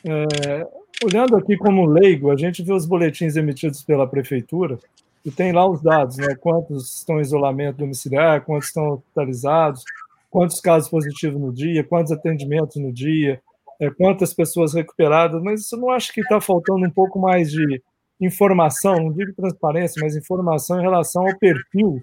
É, 0.05 0.67
olhando 1.05 1.37
aqui 1.37 1.57
como 1.57 1.87
leigo, 1.87 2.31
a 2.31 2.37
gente 2.37 2.63
vê 2.63 2.73
os 2.73 2.87
boletins 2.87 3.37
emitidos 3.37 3.83
pela 3.83 4.07
prefeitura 4.07 4.79
e 5.25 5.31
tem 5.31 5.53
lá 5.53 5.69
os 5.69 5.83
dados, 5.83 6.17
né? 6.17 6.35
Quantos 6.35 6.97
estão 6.97 7.19
em 7.19 7.23
isolamento 7.23 7.79
domiciliar, 7.79 8.43
quantos 8.43 8.69
estão 8.69 8.95
hospitalizados, 8.95 9.85
quantos 10.31 10.61
casos 10.61 10.89
positivos 10.89 11.41
no 11.41 11.53
dia, 11.53 11.85
quantos 11.85 12.13
atendimentos 12.13 12.77
no 12.77 12.93
dia, 12.93 13.41
é, 13.81 13.91
quantas 13.91 14.33
pessoas 14.33 14.75
recuperadas, 14.75 15.43
mas 15.43 15.71
eu 15.71 15.79
não 15.79 15.91
acho 15.91 16.13
que 16.13 16.21
está 16.21 16.41
faltando 16.41 16.87
um 16.87 16.91
pouco 16.91 17.19
mais 17.19 17.51
de 17.51 17.83
informação, 18.21 18.97
não 18.97 19.13
digo 19.13 19.33
transparência, 19.33 20.01
mas 20.03 20.17
informação 20.17 20.79
em 20.79 20.83
relação 20.83 21.27
ao 21.27 21.39
perfil 21.39 22.03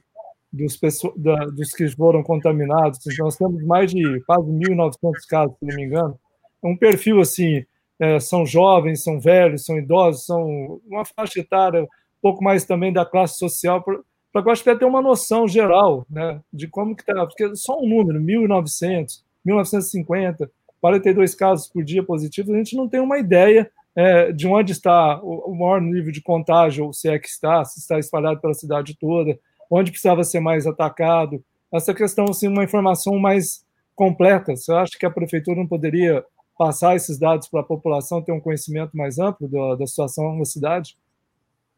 dos, 0.57 0.79
da, 1.15 1.45
dos 1.45 1.71
que 1.71 1.87
foram 1.89 2.23
contaminados. 2.23 2.99
Nós 3.19 3.37
temos 3.37 3.63
mais 3.63 3.91
de 3.91 4.21
quase 4.21 4.49
1.900 4.49 5.11
casos, 5.29 5.55
se 5.57 5.65
não 5.65 5.75
me 5.75 5.83
engano. 5.83 6.19
É 6.63 6.67
um 6.67 6.75
perfil 6.75 7.19
assim, 7.21 7.63
é, 7.99 8.19
são 8.19 8.45
jovens, 8.45 9.03
são 9.03 9.19
velhos, 9.19 9.65
são 9.65 9.77
idosos, 9.77 10.25
são 10.25 10.79
uma 10.87 11.05
faixa 11.05 11.39
etária, 11.39 11.83
um 11.83 11.87
pouco 12.21 12.43
mais 12.43 12.65
também 12.65 12.91
da 12.91 13.05
classe 13.05 13.37
social, 13.37 13.83
para 13.83 14.41
que 14.41 14.47
eu 14.47 14.51
acho 14.51 14.63
que 14.63 14.75
ter 14.75 14.85
uma 14.85 15.01
noção 15.01 15.47
geral 15.47 16.05
né, 16.09 16.41
de 16.51 16.67
como 16.67 16.95
que 16.95 17.01
está, 17.01 17.25
porque 17.25 17.55
só 17.55 17.79
um 17.79 17.87
número, 17.87 18.19
1.900, 18.19 19.21
1.950, 19.45 20.49
42 20.79 21.35
casos 21.35 21.67
por 21.67 21.83
dia 21.83 22.03
positivos, 22.03 22.53
a 22.53 22.57
gente 22.57 22.75
não 22.75 22.87
tem 22.87 22.99
uma 22.99 23.17
ideia 23.17 23.69
é, 23.95 24.31
de 24.31 24.47
onde 24.47 24.73
está 24.73 25.19
o, 25.23 25.55
maior 25.55 25.81
nível 25.81 26.11
de 26.11 26.21
contágio, 26.21 26.93
se 26.93 27.09
é 27.09 27.17
que 27.17 27.27
está, 27.27 27.65
se 27.65 27.79
está 27.79 27.97
espalhado 27.97 28.39
pela 28.39 28.53
cidade 28.53 28.95
toda, 28.95 29.39
onde 29.69 29.91
precisava 29.91 30.23
ser 30.23 30.39
mais 30.39 30.65
atacado. 30.65 31.43
Essa 31.73 31.93
questão, 31.93 32.25
assim, 32.29 32.47
uma 32.47 32.63
informação 32.63 33.17
mais 33.19 33.65
completa. 33.95 34.55
Você 34.55 34.71
acha 34.71 34.97
que 34.97 35.05
a 35.05 35.11
prefeitura 35.11 35.57
não 35.57 35.67
poderia 35.67 36.23
passar 36.57 36.95
esses 36.95 37.19
dados 37.19 37.47
para 37.47 37.61
a 37.61 37.65
população, 37.65 38.21
ter 38.21 38.31
um 38.31 38.39
conhecimento 38.39 38.95
mais 38.95 39.19
amplo 39.19 39.47
da, 39.47 39.75
da 39.75 39.85
situação 39.85 40.35
na 40.35 40.45
cidade? 40.45 40.97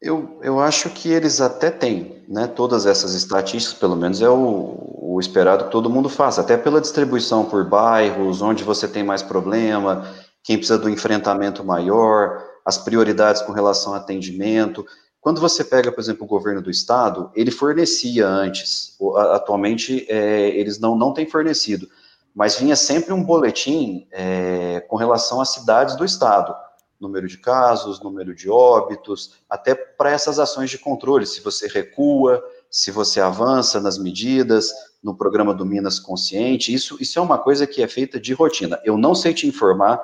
Eu, 0.02 0.40
eu 0.42 0.60
acho 0.60 0.90
que 0.92 1.12
eles 1.12 1.42
até 1.42 1.70
têm, 1.70 2.24
né? 2.28 2.48
Todas 2.48 2.86
essas 2.86 3.14
estatísticas, 3.14 3.78
pelo 3.78 3.98
menos, 3.98 4.22
é 4.22 4.30
o, 4.30 4.78
o 5.02 5.20
esperado 5.20 5.66
que 5.66 5.72
todo 5.72 5.90
mundo 5.90 6.08
faça, 6.08 6.40
até 6.40 6.56
pela 6.56 6.80
distribuição 6.80 7.44
por 7.44 7.68
bairros, 7.68 8.42
onde 8.42 8.64
você 8.64 8.88
tem 8.88 9.04
mais 9.04 9.22
problema, 9.22 10.10
quem 10.42 10.58
precisa 10.58 10.80
do 10.80 10.90
enfrentamento 10.90 11.66
maior, 11.66 12.42
as 12.66 12.78
prioridades 12.78 13.42
com 13.42 13.52
relação 13.52 13.94
ao 13.94 14.00
atendimento. 14.00 14.86
Quando 15.22 15.42
você 15.42 15.64
pega, 15.64 15.92
por 15.92 16.00
exemplo, 16.00 16.24
o 16.24 16.30
governo 16.30 16.62
do 16.62 16.72
estado, 16.72 17.30
ele 17.36 17.52
fornecia 17.52 18.28
antes, 18.28 18.98
atualmente 19.34 20.06
é, 20.10 20.50
eles 20.50 20.80
não, 20.80 20.98
não 20.98 21.14
têm 21.14 21.26
fornecido, 21.26 21.90
mas 22.34 22.58
vinha 22.58 22.76
sempre 22.76 23.12
um 23.12 23.24
boletim 23.24 24.08
é, 24.12 24.80
com 24.88 24.96
relação 24.96 25.42
às 25.42 25.50
cidades 25.50 25.96
do 25.98 26.06
estado. 26.06 26.56
Número 27.00 27.28
de 27.28 27.38
casos, 27.38 28.02
número 28.02 28.34
de 28.34 28.50
óbitos, 28.50 29.36
até 29.50 29.76
para 29.76 30.12
essas 30.12 30.40
ações 30.40 30.70
de 30.70 30.78
controle, 30.78 31.26
se 31.26 31.42
você 31.42 31.68
recua, 31.68 32.42
se 32.70 32.92
você 32.92 33.20
avança 33.20 33.80
nas 33.82 33.98
medidas, 33.98 34.72
no 35.04 35.16
programa 35.16 35.54
do 35.54 35.66
Minas 35.66 36.00
Consciente, 36.00 36.74
isso, 36.74 36.98
isso 37.00 37.20
é 37.20 37.22
uma 37.22 37.38
coisa 37.38 37.68
que 37.68 37.82
é 37.82 37.88
feita 37.88 38.20
de 38.20 38.34
rotina. 38.34 38.80
Eu 38.86 38.98
não 38.98 39.16
sei 39.16 39.34
te 39.34 39.48
informar 39.48 40.02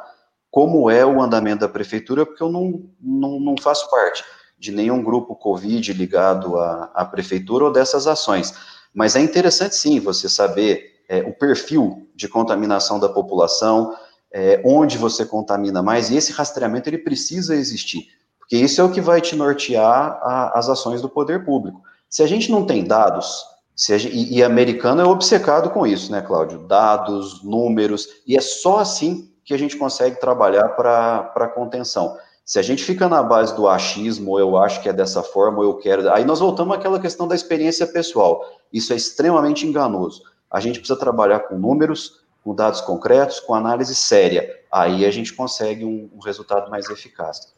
como 0.50 0.90
é 0.90 1.06
o 1.06 1.22
andamento 1.22 1.62
da 1.62 1.70
prefeitura, 1.70 2.26
porque 2.26 2.42
eu 2.42 2.50
não, 2.50 2.90
não, 3.00 3.40
não 3.40 3.56
faço 3.58 3.90
parte 3.90 4.24
de 4.58 4.72
nenhum 4.72 5.04
grupo 5.04 5.36
Covid 5.36 5.94
ligado 5.94 6.58
à, 6.58 6.92
à 6.94 7.06
prefeitura 7.06 7.66
ou 7.66 7.72
dessas 7.72 8.08
ações. 8.08 8.54
Mas 8.94 9.16
é 9.16 9.20
interessante 9.20 9.76
sim 9.76 10.00
você 10.00 10.30
saber 10.30 10.96
é, 11.10 11.22
o 11.22 11.34
perfil 11.34 12.08
de 12.16 12.28
contaminação 12.28 13.00
da 13.00 13.10
população, 13.10 13.96
é, 14.32 14.62
onde 14.66 14.98
você 14.98 15.26
contamina 15.26 15.82
mais, 15.82 16.10
e 16.10 16.16
esse 16.16 16.32
rastreamento 16.32 16.90
ele 16.90 16.98
precisa 16.98 17.56
existir, 17.56 18.08
porque 18.40 18.58
isso 18.58 18.82
é 18.82 18.84
o 18.84 18.92
que 18.92 19.02
vai 19.02 19.22
te 19.22 19.36
nortear 19.36 20.20
a, 20.22 20.58
as 20.58 20.70
ações 20.70 21.02
do 21.02 21.10
poder 21.10 21.46
público. 21.46 21.82
Se 22.10 22.24
a 22.24 22.28
gente 22.28 22.52
não 22.52 22.66
tem 22.66 22.84
dados, 22.84 23.44
gente, 23.78 24.08
e, 24.08 24.38
e 24.38 24.44
americano 24.44 25.02
é 25.02 25.06
obcecado 25.06 25.70
com 25.70 25.86
isso, 25.86 26.12
né, 26.12 26.22
Cláudio? 26.22 26.60
Dados, 26.68 27.44
números, 27.44 28.08
e 28.26 28.38
é 28.38 28.42
só 28.42 28.80
assim 28.80 29.32
que 29.44 29.54
a 29.54 29.58
gente 29.58 29.78
consegue 29.78 30.20
trabalhar 30.20 30.70
para 30.70 31.52
contenção. 31.54 32.18
Se 32.46 32.60
a 32.60 32.62
gente 32.62 32.84
fica 32.84 33.10
na 33.10 33.24
base 33.24 33.56
do 33.56 33.68
achismo, 33.68 34.32
ou 34.32 34.40
eu 34.40 34.56
acho 34.56 34.80
que 34.84 34.88
é 34.88 34.94
dessa 34.94 35.24
forma, 35.24 35.58
ou 35.58 35.64
eu 35.64 35.74
quero. 35.78 36.14
Aí 36.14 36.24
nós 36.24 36.40
voltamos 36.40 36.78
àquela 36.78 37.00
questão 37.00 37.28
da 37.28 37.34
experiência 37.34 37.88
pessoal. 37.88 38.46
Isso 38.72 38.94
é 38.94 38.96
extremamente 38.96 39.66
enganoso. 39.66 40.22
A 40.52 40.60
gente 40.60 40.78
precisa 40.78 41.00
trabalhar 41.00 41.40
com 41.40 41.58
números, 41.58 42.24
com 42.44 42.54
dados 42.54 42.82
concretos, 42.82 43.40
com 43.40 43.56
análise 43.56 43.96
séria. 43.96 44.48
Aí 44.72 45.08
a 45.08 45.12
gente 45.12 45.34
consegue 45.34 45.84
um, 45.84 46.08
um 46.14 46.20
resultado 46.20 46.70
mais 46.70 46.88
eficaz. 46.88 47.52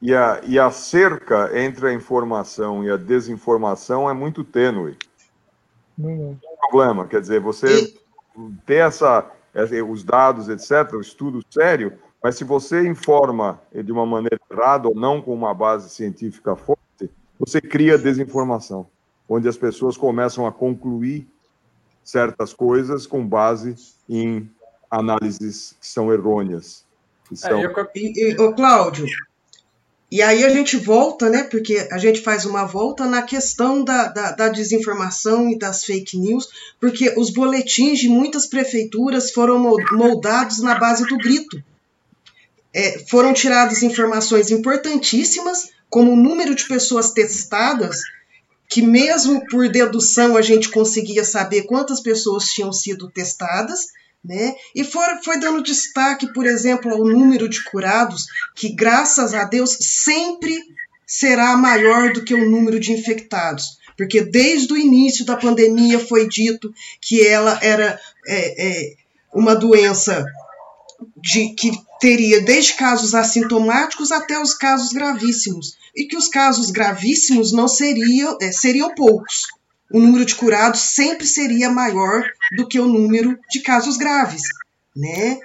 E 0.00 0.14
a, 0.14 0.40
e 0.46 0.58
a 0.58 0.70
cerca 0.70 1.50
entre 1.60 1.88
a 1.88 1.92
informação 1.92 2.82
e 2.82 2.90
a 2.90 2.96
desinformação 2.96 4.08
é 4.08 4.14
muito 4.14 4.42
tênue. 4.42 4.96
Não 5.98 6.38
é 6.42 6.56
problema, 6.70 7.06
quer 7.06 7.20
dizer, 7.20 7.40
você 7.40 7.94
ter 8.64 8.76
essa, 8.76 9.30
os 9.86 10.02
dados, 10.02 10.48
etc., 10.48 10.94
o 10.94 11.00
estudo 11.02 11.44
sério, 11.50 11.98
mas 12.22 12.36
se 12.36 12.44
você 12.44 12.86
informa 12.86 13.60
de 13.72 13.90
uma 13.90 14.04
maneira 14.04 14.38
errada 14.50 14.88
ou 14.88 14.94
não 14.94 15.22
com 15.22 15.32
uma 15.32 15.54
base 15.54 15.88
científica 15.90 16.54
forte, 16.54 17.10
você 17.38 17.60
cria 17.60 17.96
desinformação, 17.96 18.86
onde 19.28 19.48
as 19.48 19.56
pessoas 19.56 19.96
começam 19.96 20.46
a 20.46 20.52
concluir 20.52 21.26
certas 22.04 22.52
coisas 22.52 23.06
com 23.06 23.26
base 23.26 23.74
em 24.08 24.50
análises 24.90 25.76
que 25.80 25.86
são 25.86 26.12
errôneas. 26.12 26.84
Que 27.28 27.36
são... 27.36 27.58
É, 27.58 27.64
eu... 27.64 27.72
e, 27.94 28.32
e, 28.32 28.40
ô, 28.40 28.52
Cláudio, 28.52 29.06
e 30.12 30.20
aí 30.20 30.44
a 30.44 30.50
gente 30.50 30.76
volta, 30.76 31.30
né? 31.30 31.44
Porque 31.44 31.86
a 31.92 31.96
gente 31.96 32.20
faz 32.20 32.44
uma 32.44 32.64
volta 32.64 33.06
na 33.06 33.22
questão 33.22 33.84
da, 33.84 34.08
da, 34.08 34.32
da, 34.32 34.48
desinformação 34.48 35.48
e 35.48 35.56
das 35.56 35.84
fake 35.84 36.18
news, 36.18 36.48
porque 36.80 37.14
os 37.16 37.30
boletins 37.30 38.00
de 38.00 38.08
muitas 38.08 38.46
prefeituras 38.46 39.30
foram 39.30 39.58
moldados 39.92 40.58
na 40.58 40.76
base 40.78 41.06
do 41.06 41.16
grito. 41.16 41.62
É, 42.72 42.98
foram 43.08 43.32
tiradas 43.32 43.82
informações 43.82 44.50
importantíssimas, 44.50 45.70
como 45.88 46.12
o 46.12 46.16
número 46.16 46.54
de 46.54 46.66
pessoas 46.66 47.10
testadas 47.10 48.00
que 48.70 48.80
mesmo 48.80 49.44
por 49.48 49.68
dedução 49.68 50.36
a 50.36 50.42
gente 50.42 50.68
conseguia 50.70 51.24
saber 51.24 51.62
quantas 51.62 52.00
pessoas 52.00 52.44
tinham 52.44 52.72
sido 52.72 53.10
testadas, 53.10 53.88
né? 54.24 54.54
E 54.76 54.84
foi, 54.84 55.04
foi 55.24 55.40
dando 55.40 55.60
destaque, 55.60 56.32
por 56.32 56.46
exemplo, 56.46 56.92
ao 56.92 57.04
número 57.04 57.48
de 57.48 57.64
curados, 57.64 58.26
que 58.54 58.68
graças 58.68 59.34
a 59.34 59.42
Deus 59.42 59.76
sempre 59.80 60.56
será 61.04 61.56
maior 61.56 62.12
do 62.12 62.22
que 62.22 62.32
o 62.32 62.48
número 62.48 62.78
de 62.78 62.92
infectados. 62.92 63.80
Porque 63.96 64.20
desde 64.20 64.72
o 64.72 64.76
início 64.76 65.24
da 65.24 65.36
pandemia 65.36 65.98
foi 65.98 66.28
dito 66.28 66.72
que 67.00 67.26
ela 67.26 67.58
era 67.60 67.98
é, 68.28 68.68
é, 68.68 68.94
uma 69.34 69.56
doença 69.56 70.24
de, 71.16 71.54
que 71.56 71.72
teria 72.00 72.40
desde 72.40 72.74
casos 72.74 73.14
assintomáticos 73.14 74.10
até 74.10 74.40
os 74.40 74.54
casos 74.54 74.92
gravíssimos 74.92 75.76
e 75.94 76.04
que 76.04 76.16
os 76.16 76.28
casos 76.28 76.70
gravíssimos 76.70 77.52
não 77.52 77.68
seriam, 77.68 78.38
é, 78.40 78.50
seriam 78.50 78.94
poucos. 78.94 79.46
O 79.92 80.00
número 80.00 80.24
de 80.24 80.34
curados 80.34 80.80
sempre 80.80 81.26
seria 81.26 81.68
maior 81.68 82.24
do 82.56 82.66
que 82.66 82.78
o 82.78 82.86
número 82.86 83.38
de 83.50 83.60
casos 83.60 83.96
graves, 83.96 84.42
né? 84.96 85.38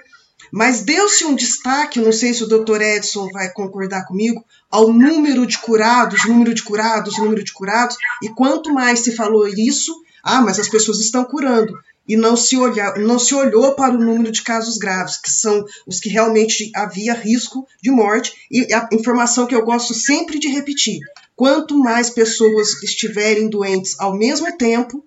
Mas 0.52 0.82
deu-se 0.82 1.24
um 1.24 1.34
destaque, 1.34 2.00
não 2.00 2.12
sei 2.12 2.32
se 2.32 2.44
o 2.44 2.48
doutor 2.48 2.80
Edson 2.80 3.28
vai 3.32 3.50
concordar 3.50 4.06
comigo, 4.06 4.44
ao 4.70 4.92
número 4.92 5.44
de 5.44 5.58
curados, 5.58 6.24
número 6.24 6.54
de 6.54 6.62
curados, 6.62 7.18
número 7.18 7.42
de 7.42 7.52
curados, 7.52 7.96
e 8.22 8.28
quanto 8.28 8.72
mais 8.72 9.00
se 9.00 9.16
falou 9.16 9.48
isso, 9.48 9.92
ah, 10.22 10.40
mas 10.40 10.58
as 10.60 10.68
pessoas 10.68 11.00
estão 11.00 11.24
curando 11.24 11.76
e 12.08 12.16
não 12.16 12.36
se, 12.36 12.56
olhar, 12.56 12.98
não 12.98 13.18
se 13.18 13.34
olhou 13.34 13.74
para 13.74 13.94
o 13.94 13.98
número 13.98 14.30
de 14.30 14.42
casos 14.42 14.78
graves, 14.78 15.16
que 15.16 15.30
são 15.30 15.64
os 15.86 15.98
que 15.98 16.08
realmente 16.08 16.70
havia 16.74 17.14
risco 17.14 17.66
de 17.82 17.90
morte. 17.90 18.32
E 18.50 18.72
a 18.72 18.88
informação 18.92 19.46
que 19.46 19.54
eu 19.54 19.64
gosto 19.64 19.94
sempre 19.94 20.38
de 20.38 20.48
repetir: 20.48 21.00
quanto 21.34 21.78
mais 21.78 22.10
pessoas 22.10 22.82
estiverem 22.82 23.48
doentes 23.48 23.98
ao 23.98 24.16
mesmo 24.16 24.56
tempo, 24.56 25.04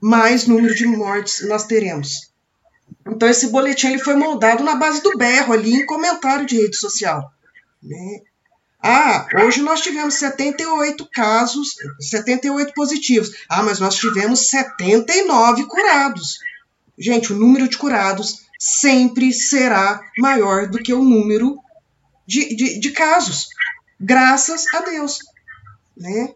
mais 0.00 0.46
número 0.46 0.74
de 0.74 0.86
mortes 0.86 1.46
nós 1.46 1.64
teremos. 1.66 2.30
Então 3.06 3.28
esse 3.28 3.48
boletim 3.48 3.88
ele 3.88 3.98
foi 3.98 4.14
moldado 4.14 4.64
na 4.64 4.74
base 4.74 5.02
do 5.02 5.16
berro 5.16 5.52
ali 5.52 5.74
em 5.74 5.86
comentário 5.86 6.46
de 6.46 6.56
rede 6.56 6.76
social. 6.76 7.32
Né? 7.82 8.22
Ah, 8.82 9.26
hoje 9.44 9.60
nós 9.60 9.82
tivemos 9.82 10.14
78 10.14 11.06
casos, 11.12 11.76
78 12.00 12.72
positivos. 12.72 13.30
Ah, 13.48 13.62
mas 13.62 13.78
nós 13.78 13.96
tivemos 13.96 14.48
79 14.48 15.66
curados. 15.66 16.38
Gente, 16.98 17.32
o 17.32 17.36
número 17.36 17.68
de 17.68 17.76
curados 17.76 18.46
sempre 18.58 19.32
será 19.32 20.00
maior 20.18 20.68
do 20.68 20.78
que 20.78 20.92
o 20.92 21.04
número 21.04 21.58
de, 22.26 22.54
de, 22.54 22.80
de 22.80 22.90
casos. 22.90 23.48
Graças 23.98 24.64
a 24.74 24.80
Deus. 24.80 25.18
Né? 25.96 26.34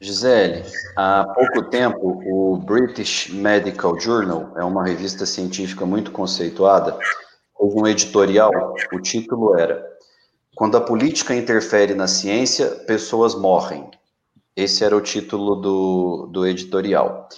Gisele, 0.00 0.64
há 0.96 1.24
pouco 1.24 1.70
tempo 1.70 2.22
o 2.26 2.56
British 2.58 3.28
Medical 3.28 3.98
Journal, 3.98 4.52
é 4.56 4.62
uma 4.62 4.84
revista 4.84 5.24
científica 5.24 5.86
muito 5.86 6.10
conceituada, 6.10 6.98
houve 7.54 7.80
um 7.80 7.86
editorial, 7.86 8.74
o 8.92 9.00
título 9.00 9.58
era 9.58 9.95
quando 10.56 10.78
a 10.78 10.80
política 10.80 11.34
interfere 11.36 11.94
na 11.94 12.06
ciência, 12.08 12.68
pessoas 12.86 13.34
morrem. 13.34 13.90
Esse 14.56 14.82
era 14.82 14.96
o 14.96 15.02
título 15.02 15.54
do, 15.56 16.30
do 16.32 16.46
editorial. 16.46 17.28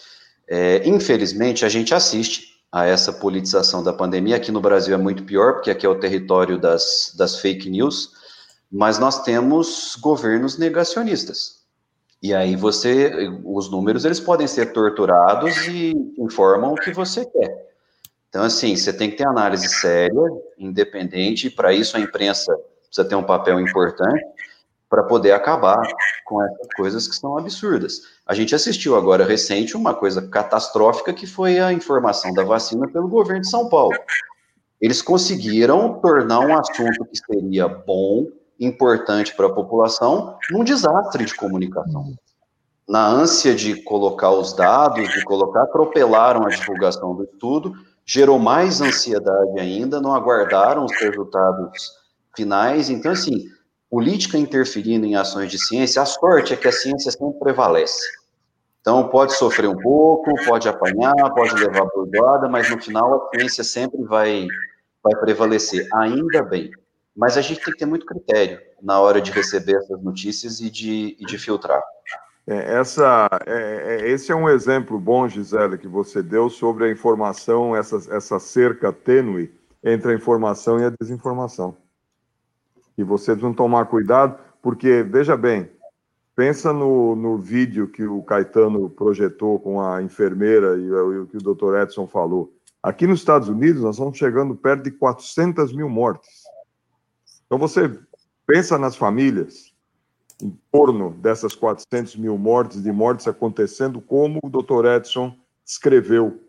É, 0.48 0.88
infelizmente, 0.88 1.64
a 1.64 1.68
gente 1.68 1.92
assiste 1.92 2.62
a 2.70 2.86
essa 2.86 3.12
politização 3.12 3.82
da 3.82 3.92
pandemia. 3.92 4.36
Aqui 4.36 4.52
no 4.52 4.60
Brasil 4.60 4.94
é 4.94 4.96
muito 4.96 5.24
pior, 5.24 5.54
porque 5.54 5.68
aqui 5.68 5.84
é 5.84 5.88
o 5.88 5.98
território 5.98 6.60
das, 6.60 7.12
das 7.18 7.40
fake 7.40 7.68
news, 7.68 8.12
mas 8.70 9.00
nós 9.00 9.24
temos 9.24 9.96
governos 10.00 10.56
negacionistas. 10.56 11.64
E 12.22 12.32
aí 12.32 12.54
você, 12.54 13.28
os 13.44 13.68
números, 13.68 14.04
eles 14.04 14.20
podem 14.20 14.46
ser 14.46 14.72
torturados 14.72 15.56
e 15.66 15.92
informam 16.16 16.72
o 16.72 16.76
que 16.76 16.92
você 16.92 17.26
quer. 17.26 17.66
Então, 18.28 18.44
assim, 18.44 18.76
você 18.76 18.92
tem 18.92 19.10
que 19.10 19.16
ter 19.16 19.26
análise 19.26 19.68
séria, 19.68 20.22
independente, 20.56 21.50
para 21.50 21.72
isso 21.72 21.96
a 21.96 22.00
imprensa 22.00 22.56
precisa 22.88 23.08
ter 23.08 23.14
um 23.14 23.22
papel 23.22 23.60
importante 23.60 24.24
para 24.88 25.02
poder 25.02 25.32
acabar 25.32 25.86
com 26.24 26.42
essas 26.42 26.66
coisas 26.74 27.08
que 27.08 27.14
são 27.14 27.36
absurdas. 27.36 28.00
A 28.26 28.34
gente 28.34 28.54
assistiu 28.54 28.96
agora 28.96 29.24
recente 29.24 29.76
uma 29.76 29.94
coisa 29.94 30.26
catastrófica 30.28 31.12
que 31.12 31.26
foi 31.26 31.58
a 31.58 31.72
informação 31.72 32.32
da 32.32 32.42
vacina 32.42 32.88
pelo 32.88 33.08
governo 33.08 33.42
de 33.42 33.50
São 33.50 33.68
Paulo. 33.68 33.96
Eles 34.80 35.02
conseguiram 35.02 36.00
tornar 36.00 36.40
um 36.40 36.56
assunto 36.56 37.04
que 37.04 37.18
seria 37.18 37.68
bom, 37.68 38.26
importante 38.58 39.34
para 39.36 39.46
a 39.46 39.52
população, 39.52 40.36
num 40.50 40.64
desastre 40.64 41.24
de 41.24 41.34
comunicação. 41.34 42.14
Na 42.88 43.06
ânsia 43.06 43.54
de 43.54 43.82
colocar 43.82 44.30
os 44.30 44.54
dados, 44.54 45.08
de 45.10 45.22
colocar, 45.24 45.64
atropelaram 45.64 46.46
a 46.46 46.48
divulgação 46.48 47.14
do 47.14 47.24
estudo, 47.24 47.74
gerou 48.06 48.38
mais 48.38 48.80
ansiedade 48.80 49.60
ainda, 49.60 50.00
não 50.00 50.14
aguardaram 50.14 50.86
os 50.86 50.92
resultados 50.98 51.97
finais. 52.38 52.88
Então, 52.88 53.10
assim, 53.10 53.48
política 53.90 54.38
interferindo 54.38 55.04
em 55.04 55.16
ações 55.16 55.50
de 55.50 55.58
ciência, 55.58 56.00
a 56.00 56.06
sorte 56.06 56.54
é 56.54 56.56
que 56.56 56.68
a 56.68 56.72
ciência 56.72 57.10
sempre 57.10 57.38
prevalece. 57.40 58.06
Então, 58.80 59.08
pode 59.08 59.34
sofrer 59.34 59.68
um 59.68 59.76
pouco, 59.76 60.32
pode 60.46 60.68
apanhar, 60.68 61.14
pode 61.34 61.54
levar 61.54 61.84
bordoada, 61.86 62.48
mas 62.48 62.70
no 62.70 62.80
final 62.80 63.12
a 63.14 63.36
ciência 63.36 63.64
sempre 63.64 64.02
vai, 64.04 64.46
vai 65.02 65.20
prevalecer, 65.20 65.86
ainda 65.92 66.42
bem. 66.42 66.70
Mas 67.14 67.36
a 67.36 67.42
gente 67.42 67.62
tem 67.62 67.72
que 67.72 67.80
ter 67.80 67.86
muito 67.86 68.06
critério 68.06 68.60
na 68.80 69.00
hora 69.00 69.20
de 69.20 69.32
receber 69.32 69.76
essas 69.76 70.00
notícias 70.00 70.60
e 70.60 70.70
de, 70.70 71.16
e 71.18 71.26
de 71.26 71.36
filtrar. 71.36 71.82
É, 72.46 72.78
essa, 72.78 73.28
é, 73.44 73.96
é, 73.96 74.08
esse 74.08 74.30
é 74.30 74.34
um 74.34 74.48
exemplo 74.48 74.98
bom, 74.98 75.28
Gisele, 75.28 75.76
que 75.76 75.88
você 75.88 76.22
deu 76.22 76.48
sobre 76.48 76.84
a 76.84 76.90
informação, 76.90 77.76
essa, 77.76 77.96
essa 78.14 78.38
cerca 78.38 78.92
tênue 78.92 79.52
entre 79.84 80.12
a 80.12 80.14
informação 80.14 80.78
e 80.78 80.84
a 80.84 80.92
desinformação 80.98 81.76
e 82.98 83.04
vocês 83.04 83.40
vão 83.40 83.54
tomar 83.54 83.86
cuidado, 83.86 84.36
porque, 84.60 85.04
veja 85.04 85.36
bem, 85.36 85.70
pensa 86.34 86.72
no, 86.72 87.14
no 87.14 87.38
vídeo 87.38 87.88
que 87.88 88.04
o 88.04 88.22
Caetano 88.22 88.90
projetou 88.90 89.60
com 89.60 89.80
a 89.80 90.02
enfermeira 90.02 90.76
e, 90.76 90.90
o 90.90 91.26
que 91.26 91.36
o 91.36 91.42
doutor 91.42 91.80
Edson 91.80 92.08
falou. 92.08 92.52
Aqui 92.82 93.06
nos 93.06 93.20
Estados 93.20 93.48
Unidos, 93.48 93.82
nós 93.82 93.94
estamos 93.94 94.18
chegando 94.18 94.54
perto 94.54 94.82
de 94.82 94.90
400 94.90 95.72
mil 95.72 95.88
mortes. 95.88 96.42
Então, 97.46 97.56
você 97.56 97.96
pensa 98.44 98.76
nas 98.76 98.96
famílias, 98.96 99.72
em 100.42 100.56
torno 100.70 101.10
dessas 101.10 101.54
400 101.54 102.16
mil 102.16 102.36
mortes, 102.36 102.82
de 102.82 102.90
mortes 102.90 103.28
acontecendo, 103.28 104.00
como 104.00 104.40
o 104.42 104.50
doutor 104.50 104.84
Edson 104.84 105.36
escreveu 105.64 106.40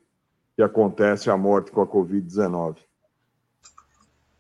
que 0.56 0.64
acontece 0.64 1.30
a 1.30 1.38
morte 1.38 1.72
com 1.72 1.82
a 1.82 1.88
Covid-19. 1.88 2.89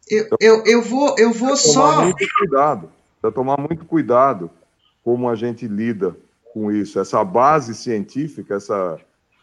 Eu, 0.10 0.28
eu, 0.40 0.64
eu 0.66 0.82
vou, 0.82 1.16
eu 1.18 1.32
vou 1.32 1.56
só. 1.56 2.04
Muito 2.04 2.28
cuidado, 2.38 2.90
precisa 3.22 3.34
tomar 3.34 3.58
muito 3.60 3.86
cuidado 3.86 4.50
como 5.04 5.30
a 5.30 5.36
gente 5.36 5.68
lida 5.68 6.16
com 6.54 6.72
isso. 6.72 7.00
Essa 7.00 7.24
base 7.24 7.76
científica, 7.76 8.56
essa, 8.56 8.98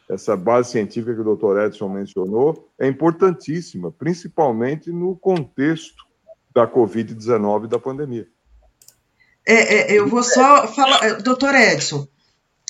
essa 0.08 0.36
base 0.36 0.70
científica 0.70 1.14
que 1.14 1.20
o 1.20 1.24
doutor 1.24 1.60
Edson 1.60 1.88
mencionou, 1.88 2.68
é 2.78 2.86
importantíssima, 2.86 3.92
principalmente 3.92 4.90
no 4.90 5.16
contexto 5.16 6.04
da 6.54 6.66
Covid-19 6.66 7.64
e 7.64 7.68
da 7.68 7.78
pandemia. 7.78 8.26
É, 9.46 9.92
é, 9.92 9.98
eu 9.98 10.08
vou 10.08 10.22
só 10.22 10.66
falar, 10.66 11.04
é, 11.04 11.14
doutor 11.14 11.54
Edson, 11.54 12.08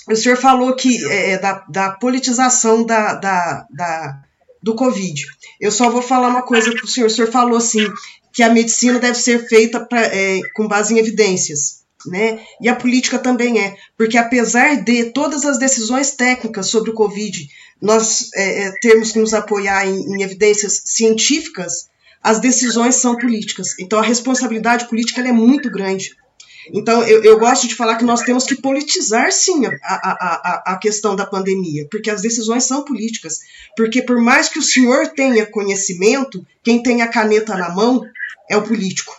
o 0.09 0.15
senhor 0.15 0.37
falou 0.37 0.77
que 0.77 1.05
é, 1.11 1.39
da, 1.39 1.65
da 1.69 1.91
politização 1.93 2.85
da, 2.85 3.15
da, 3.15 3.67
da, 3.71 4.23
do 4.67 4.75
Covid. 4.75 5.25
Eu 5.61 5.71
só 5.71 5.89
vou 5.89 6.03
falar 6.03 6.27
uma 6.27 6.43
coisa 6.43 6.73
para 6.73 6.85
o 6.85 6.89
senhor. 6.89 7.07
O 7.07 7.11
senhor 7.11 7.31
falou 7.31 7.57
assim 7.57 7.87
que 8.33 8.43
a 8.43 8.51
medicina 8.51 8.99
deve 8.99 9.17
ser 9.17 9.47
feita 9.49 9.79
pra, 9.79 10.03
é, 10.03 10.41
com 10.57 10.67
base 10.67 10.93
em 10.93 10.99
evidências. 10.99 11.85
Né? 12.05 12.41
E 12.61 12.69
a 12.69 12.75
política 12.75 13.17
também 13.17 13.61
é, 13.61 13.77
porque 13.97 14.19
apesar 14.19 14.83
de 14.83 15.13
todas 15.13 15.45
as 15.45 15.57
decisões 15.57 16.11
técnicas 16.13 16.67
sobre 16.67 16.91
o 16.91 16.95
Covid, 16.95 17.49
nós 17.81 18.29
é, 18.35 18.65
é 18.65 18.73
termos 18.81 19.13
que 19.13 19.21
nos 19.21 19.33
apoiar 19.33 19.87
em, 19.87 20.15
em, 20.15 20.23
evidências 20.23 20.83
científicas, 20.85 21.89
as 22.21 22.41
decisões 22.41 22.97
são 22.97 23.17
políticas. 23.17 23.79
Então 23.79 24.01
a 24.01 24.03
responsabilidade 24.03 24.89
política 24.89 25.21
é 25.21 25.33
muito 25.33 25.71
grande. 25.71 26.11
Então, 26.73 27.03
eu, 27.03 27.23
eu, 27.23 27.39
gosto 27.39 27.69
de 27.69 27.75
falar 27.75 27.97
que 27.97 28.05
nós 28.05 28.23
temos 28.23 28.45
que 28.45 28.57
politizar, 28.57 29.31
sim, 29.31 29.67
a, 29.67 29.71
a, 29.83 30.11
a, 30.13 30.73
a 30.73 30.79
questão 30.79 31.15
da 31.15 31.25
pandemia, 31.25 31.87
porque 31.91 32.11
as 32.11 32.23
decisões 32.23 32.65
são 32.65 32.85
políticas. 32.85 33.41
Porque, 33.77 34.03
por 34.03 34.21
mais 34.21 34.49
que 34.49 34.59
o 34.59 34.63
senhor 34.63 35.09
tenha 35.09 35.47
conhecimento, 35.47 36.45
quem 36.63 36.83
tem 36.83 37.03
a 37.03 37.09
caneta 37.09 37.57
na 37.57 37.71
mão 37.71 38.03
é 38.51 38.57
o 38.57 38.63
político. 38.63 39.15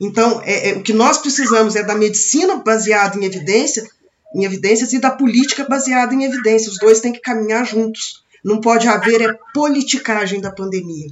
Então, 0.00 0.40
é, 0.44 0.70
é, 0.70 0.72
o 0.74 0.82
que 0.82 0.92
nós 0.92 1.18
precisamos 1.18 1.74
é 1.74 1.82
da 1.82 1.94
medicina 1.94 2.56
baseada 2.56 3.18
em 3.18 3.24
evidência, 3.24 3.88
em 4.34 4.44
evidências 4.44 4.92
e 4.92 4.98
da 4.98 5.10
política 5.10 5.64
baseada 5.64 6.14
em 6.14 6.24
evidências. 6.24 6.74
Os 6.74 6.78
dois 6.78 7.00
têm 7.00 7.12
que 7.12 7.20
caminhar 7.20 7.66
juntos. 7.66 8.22
Não 8.44 8.60
pode 8.60 8.86
haver 8.86 9.20
é 9.22 9.38
politicagem 9.52 10.40
da 10.40 10.52
pandemia. 10.52 11.10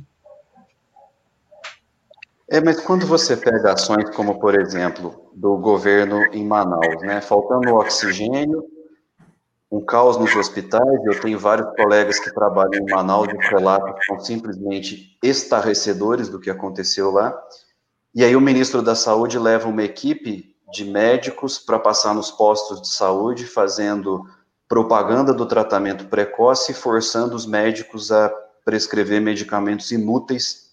É, 2.48 2.60
mas 2.60 2.80
quando 2.80 3.06
você 3.06 3.36
pega 3.36 3.72
ações 3.72 4.08
como, 4.10 4.38
por 4.38 4.54
exemplo, 4.54 5.30
do 5.34 5.56
governo 5.56 6.22
em 6.32 6.46
Manaus, 6.46 7.02
né, 7.02 7.20
faltando 7.20 7.74
oxigênio, 7.74 8.64
um 9.70 9.84
caos 9.84 10.16
nos 10.16 10.34
hospitais, 10.36 11.04
eu 11.04 11.20
tenho 11.20 11.40
vários 11.40 11.68
colegas 11.74 12.20
que 12.20 12.32
trabalham 12.32 12.80
em 12.80 12.90
Manaus 12.90 13.26
e 13.28 13.48
relatos 13.48 13.96
são 14.06 14.20
simplesmente 14.20 15.18
estarrecedores 15.20 16.28
do 16.28 16.38
que 16.38 16.48
aconteceu 16.48 17.10
lá. 17.10 17.36
E 18.14 18.24
aí 18.24 18.36
o 18.36 18.40
ministro 18.40 18.80
da 18.80 18.94
Saúde 18.94 19.40
leva 19.40 19.68
uma 19.68 19.82
equipe 19.82 20.54
de 20.72 20.84
médicos 20.84 21.58
para 21.58 21.80
passar 21.80 22.14
nos 22.14 22.30
postos 22.30 22.80
de 22.80 22.88
saúde, 22.88 23.44
fazendo 23.44 24.24
propaganda 24.68 25.34
do 25.34 25.46
tratamento 25.46 26.06
precoce, 26.06 26.72
forçando 26.72 27.34
os 27.34 27.44
médicos 27.44 28.12
a 28.12 28.32
prescrever 28.64 29.20
medicamentos 29.20 29.90
inúteis 29.90 30.65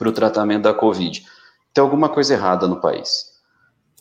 para 0.00 0.08
o 0.08 0.12
tratamento 0.12 0.62
da 0.62 0.72
Covid. 0.72 1.26
Tem 1.74 1.82
alguma 1.82 2.08
coisa 2.08 2.32
errada 2.32 2.66
no 2.66 2.80
país. 2.80 3.26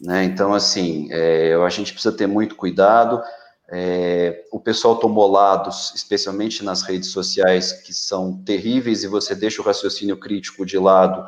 Né? 0.01 0.23
Então, 0.23 0.53
assim, 0.53 1.09
é, 1.11 1.53
a 1.55 1.69
gente 1.69 1.91
precisa 1.91 2.15
ter 2.15 2.25
muito 2.25 2.55
cuidado. 2.55 3.21
É, 3.69 4.45
o 4.49 4.61
pessoal 4.61 4.95
tomou 4.95 5.29
lados, 5.29 5.91
especialmente 5.93 6.63
nas 6.63 6.83
redes 6.83 7.11
sociais, 7.11 7.73
que 7.73 7.93
são 7.93 8.41
terríveis, 8.45 9.03
e 9.03 9.07
você 9.07 9.35
deixa 9.35 9.61
o 9.61 9.65
raciocínio 9.65 10.17
crítico 10.17 10.65
de 10.65 10.79
lado 10.79 11.21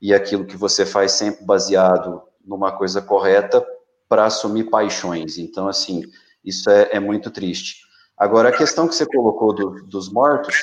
e 0.00 0.12
aquilo 0.12 0.44
que 0.44 0.58
você 0.58 0.84
faz 0.84 1.12
sempre 1.12 1.46
baseado 1.46 2.20
numa 2.44 2.70
coisa 2.70 3.00
correta 3.00 3.66
para 4.10 4.26
assumir 4.26 4.64
paixões. 4.64 5.38
Então, 5.38 5.66
assim, 5.66 6.02
isso 6.44 6.68
é, 6.68 6.90
é, 6.92 7.00
muito 7.00 7.30
triste. 7.30 7.78
Agora, 8.14 8.50
a 8.50 8.56
questão 8.56 8.86
que 8.86 8.94
você 8.94 9.06
colocou 9.06 9.54
do, 9.54 9.86
dos 9.86 10.12
mortos, 10.12 10.54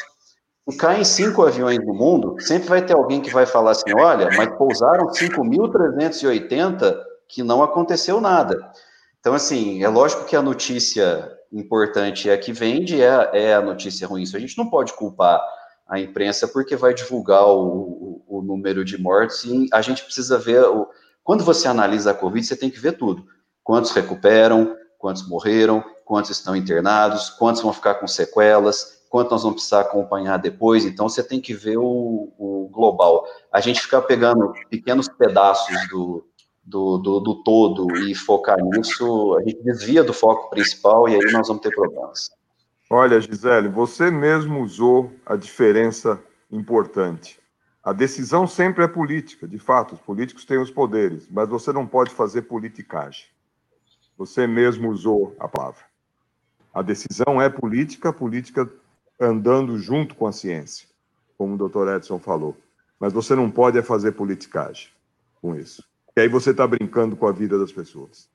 se 0.67 0.77
caem 0.77 1.03
cinco 1.03 1.43
aviões 1.45 1.77
no 1.85 1.93
mundo, 1.93 2.37
sempre 2.39 2.67
vai 2.67 2.81
ter 2.83 2.93
alguém 2.93 3.21
que 3.21 3.31
vai 3.31 3.45
falar 3.45 3.71
assim: 3.71 3.93
olha, 3.95 4.29
mas 4.35 4.49
pousaram 4.57 5.07
5.380 5.07 6.97
que 7.27 7.43
não 7.43 7.61
aconteceu 7.61 8.19
nada. 8.19 8.71
Então, 9.19 9.33
assim, 9.33 9.83
é 9.83 9.87
lógico 9.87 10.25
que 10.25 10.35
a 10.35 10.41
notícia 10.41 11.31
importante 11.51 12.29
é 12.29 12.33
a 12.33 12.37
que 12.37 12.51
vende, 12.51 13.01
é, 13.01 13.29
é 13.33 13.53
a 13.53 13.61
notícia 13.61 14.07
ruim. 14.07 14.23
Isso 14.23 14.35
a 14.35 14.39
gente 14.39 14.57
não 14.57 14.69
pode 14.69 14.93
culpar 14.93 15.39
a 15.87 15.99
imprensa 15.99 16.47
porque 16.47 16.75
vai 16.75 16.93
divulgar 16.93 17.45
o, 17.45 18.23
o, 18.27 18.39
o 18.39 18.41
número 18.41 18.83
de 18.83 18.99
mortes 18.99 19.43
e 19.45 19.67
a 19.71 19.81
gente 19.81 20.03
precisa 20.03 20.37
ver. 20.37 20.63
O, 20.63 20.87
quando 21.23 21.43
você 21.43 21.67
analisa 21.67 22.11
a 22.11 22.13
Covid, 22.15 22.45
você 22.45 22.55
tem 22.55 22.71
que 22.71 22.79
ver 22.79 22.93
tudo: 22.93 23.23
quantos 23.63 23.91
recuperam, 23.91 24.75
quantos 24.97 25.27
morreram, 25.27 25.83
quantos 26.03 26.31
estão 26.31 26.55
internados, 26.55 27.29
quantos 27.29 27.61
vão 27.61 27.71
ficar 27.71 27.95
com 27.95 28.07
sequelas 28.07 28.94
quanto 29.09 29.31
nós 29.31 29.43
vamos 29.43 29.57
precisar 29.57 29.81
acompanhar 29.81 30.37
depois. 30.37 30.85
Então, 30.85 31.07
você 31.07 31.23
tem 31.23 31.39
que 31.39 31.53
ver 31.53 31.77
o, 31.77 32.33
o 32.37 32.69
global. 32.71 33.25
A 33.51 33.59
gente 33.59 33.81
ficar 33.81 34.01
pegando 34.01 34.53
pequenos 34.69 35.07
pedaços 35.07 35.75
do, 35.89 36.25
do, 36.63 36.97
do, 36.97 37.19
do, 37.19 37.43
todo 37.43 37.95
e 37.97 38.15
focar 38.15 38.57
nisso, 38.61 39.37
a 39.37 39.43
gente 39.43 39.63
desvia 39.63 40.03
do 40.03 40.13
foco 40.13 40.49
principal 40.49 41.07
e 41.07 41.15
aí 41.15 41.31
nós 41.31 41.47
vamos 41.47 41.61
ter 41.61 41.73
problemas. 41.73 42.31
Olha, 42.89 43.19
Gisele, 43.19 43.69
você 43.69 44.11
mesmo 44.11 44.61
usou 44.61 45.11
a 45.25 45.35
diferença 45.35 46.21
importante. 46.51 47.39
A 47.83 47.93
decisão 47.93 48.47
sempre 48.47 48.83
é 48.83 48.87
política, 48.87 49.47
de 49.47 49.59
fato, 49.59 49.93
os 49.93 50.01
políticos 50.01 50.43
têm 50.43 50.57
os 50.57 50.71
poderes, 50.71 51.27
mas 51.29 51.47
você 51.47 51.71
não 51.71 51.85
pode 51.85 52.11
fazer 52.11 52.43
politicagem. 52.43 53.25
Você 54.17 54.47
mesmo 54.47 54.89
usou 54.89 55.35
a 55.39 55.47
palavra. 55.47 55.83
A 56.73 56.81
decisão 56.81 57.41
é 57.41 57.47
política, 57.47 58.11
política 58.11 58.69
andando 59.19 59.77
junto 59.77 60.15
com 60.15 60.27
a 60.27 60.31
ciência, 60.31 60.87
como 61.37 61.55
o 61.55 61.57
doutor 61.57 61.87
Edson 61.95 62.19
falou. 62.19 62.55
Mas 62.99 63.13
você 63.13 63.35
não 63.35 63.49
pode 63.51 63.77
é 63.77 63.81
fazer 63.81 64.13
politicagem 64.13 64.89
com 65.41 65.55
isso. 65.55 65.83
E 66.15 66.21
aí 66.21 66.29
você 66.29 66.51
está 66.51 66.65
brincando 66.65 67.15
com 67.15 67.27
a 67.27 67.31
vida 67.31 67.59
das 67.59 67.71
pessoas. 67.71 68.29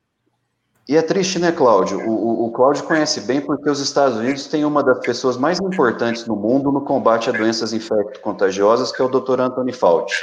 E 0.88 0.96
é 0.96 1.02
triste, 1.02 1.38
né, 1.38 1.52
Cláudio? 1.52 2.00
O, 2.00 2.10
o, 2.10 2.46
o, 2.46 2.50
Cláudio 2.50 2.82
conhece 2.84 3.20
bem 3.20 3.40
porque 3.40 3.70
os 3.70 3.80
Estados 3.80 4.18
Unidos 4.18 4.48
têm 4.48 4.64
uma 4.64 4.82
das 4.82 4.98
pessoas 4.98 5.36
mais 5.36 5.60
importantes 5.60 6.26
no 6.26 6.34
mundo 6.34 6.72
no 6.72 6.80
combate 6.80 7.30
a 7.30 7.32
doenças 7.32 7.72
infecto-contagiosas, 7.72 8.90
que 8.90 9.00
é 9.00 9.04
o 9.04 9.08
Dr. 9.08 9.40
Anthony 9.40 9.72
Fauci, 9.72 10.20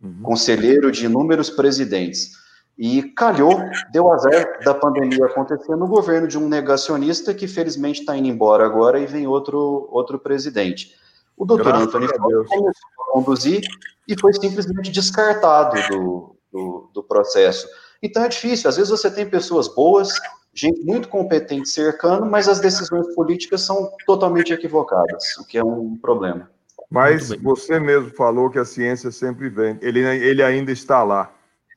uhum. 0.00 0.20
conselheiro 0.22 0.92
de 0.92 1.06
inúmeros 1.06 1.50
presidentes. 1.50 2.30
E 2.76 3.02
calhou, 3.02 3.60
deu 3.92 4.10
azar 4.10 4.58
da 4.64 4.74
pandemia 4.74 5.26
acontecer 5.26 5.76
no 5.76 5.86
governo 5.86 6.26
de 6.26 6.36
um 6.36 6.48
negacionista 6.48 7.32
que 7.32 7.46
felizmente 7.46 8.00
está 8.00 8.16
indo 8.16 8.26
embora 8.26 8.66
agora 8.66 8.98
e 8.98 9.06
vem 9.06 9.26
outro, 9.26 9.88
outro 9.90 10.18
presidente. 10.18 10.94
O 11.36 11.44
Dr. 11.44 11.68
Anthony 11.68 12.08
Fauci 12.08 12.48
começou 12.48 12.68
a 12.68 13.12
conduzir 13.12 13.60
e 14.08 14.18
foi 14.20 14.32
simplesmente 14.32 14.90
descartado 14.90 15.76
do, 15.88 16.36
do, 16.52 16.90
do 16.92 17.02
processo. 17.02 17.66
Então 18.02 18.24
é 18.24 18.28
difícil. 18.28 18.68
Às 18.68 18.76
vezes 18.76 18.90
você 18.90 19.10
tem 19.10 19.28
pessoas 19.28 19.68
boas, 19.68 20.12
gente 20.52 20.84
muito 20.84 21.08
competente 21.08 21.68
cercando, 21.68 22.26
mas 22.26 22.48
as 22.48 22.60
decisões 22.60 23.14
políticas 23.14 23.62
são 23.62 23.90
totalmente 24.06 24.52
equivocadas, 24.52 25.36
o 25.38 25.46
que 25.46 25.58
é 25.58 25.64
um 25.64 25.96
problema. 25.96 26.50
Mas 26.90 27.30
você 27.30 27.80
mesmo 27.80 28.10
falou 28.10 28.50
que 28.50 28.58
a 28.58 28.64
ciência 28.64 29.10
sempre 29.10 29.48
vem. 29.48 29.78
Ele, 29.80 30.00
ele 30.00 30.42
ainda 30.42 30.70
está 30.70 31.02
lá. 31.02 31.32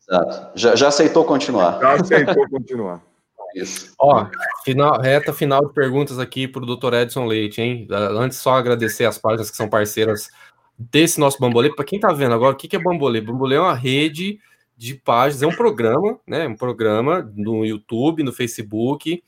Exato. 0.09 0.51
Já, 0.55 0.75
já 0.75 0.88
aceitou 0.88 1.25
continuar. 1.25 1.79
Já 1.79 1.93
aceitou 1.93 2.49
continuar. 2.49 3.01
Isso. 3.55 3.93
Ó, 3.99 4.27
final, 4.63 4.99
reta 4.99 5.34
final 5.34 5.65
de 5.65 5.73
perguntas 5.73 6.19
aqui 6.19 6.47
para 6.47 6.63
o 6.63 6.75
Dr. 6.75 6.93
Edson 6.93 7.25
Leite, 7.25 7.61
hein? 7.61 7.88
Antes, 7.91 8.38
só 8.38 8.53
agradecer 8.53 9.05
as 9.05 9.17
páginas 9.17 9.49
que 9.49 9.57
são 9.57 9.69
parceiras 9.69 10.29
desse 10.77 11.19
nosso 11.19 11.39
Bambolê. 11.39 11.73
Para 11.73 11.85
quem 11.85 11.97
está 11.97 12.11
vendo 12.13 12.34
agora, 12.34 12.53
o 12.53 12.57
que 12.57 12.75
é 12.75 12.79
Bambolê? 12.79 13.19
Bambolê 13.21 13.55
é 13.55 13.61
uma 13.61 13.73
rede 13.73 14.39
de 14.77 14.93
páginas, 14.93 15.41
é 15.41 15.47
um 15.47 15.55
programa, 15.55 16.19
né? 16.27 16.47
Um 16.47 16.55
programa 16.55 17.29
no 17.35 17.65
YouTube, 17.65 18.21
no 18.21 18.31
Facebook, 18.31 19.23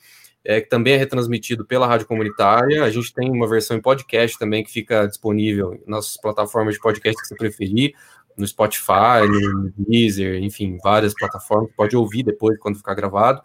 é, 0.46 0.62
que 0.62 0.70
também 0.70 0.94
é 0.94 0.98
retransmitido 0.98 1.66
pela 1.66 1.88
Rádio 1.88 2.06
Comunitária. 2.06 2.84
A 2.84 2.90
gente 2.92 3.14
tem 3.14 3.32
uma 3.32 3.48
versão 3.48 3.76
em 3.76 3.82
podcast 3.82 4.38
também 4.38 4.64
que 4.64 4.72
fica 4.72 5.08
disponível 5.08 5.82
nas 5.88 6.18
plataformas 6.18 6.76
de 6.76 6.80
podcast 6.80 7.20
que 7.20 7.28
você 7.28 7.36
preferir, 7.36 7.94
no 8.40 8.48
Spotify, 8.48 9.28
no 9.28 9.72
Deezer, 9.78 10.42
enfim, 10.42 10.78
várias 10.84 11.14
plataformas, 11.14 11.72
pode 11.76 11.96
ouvir 11.96 12.24
depois 12.24 12.58
quando 12.60 12.78
ficar 12.78 12.96
gravado. 12.96 13.42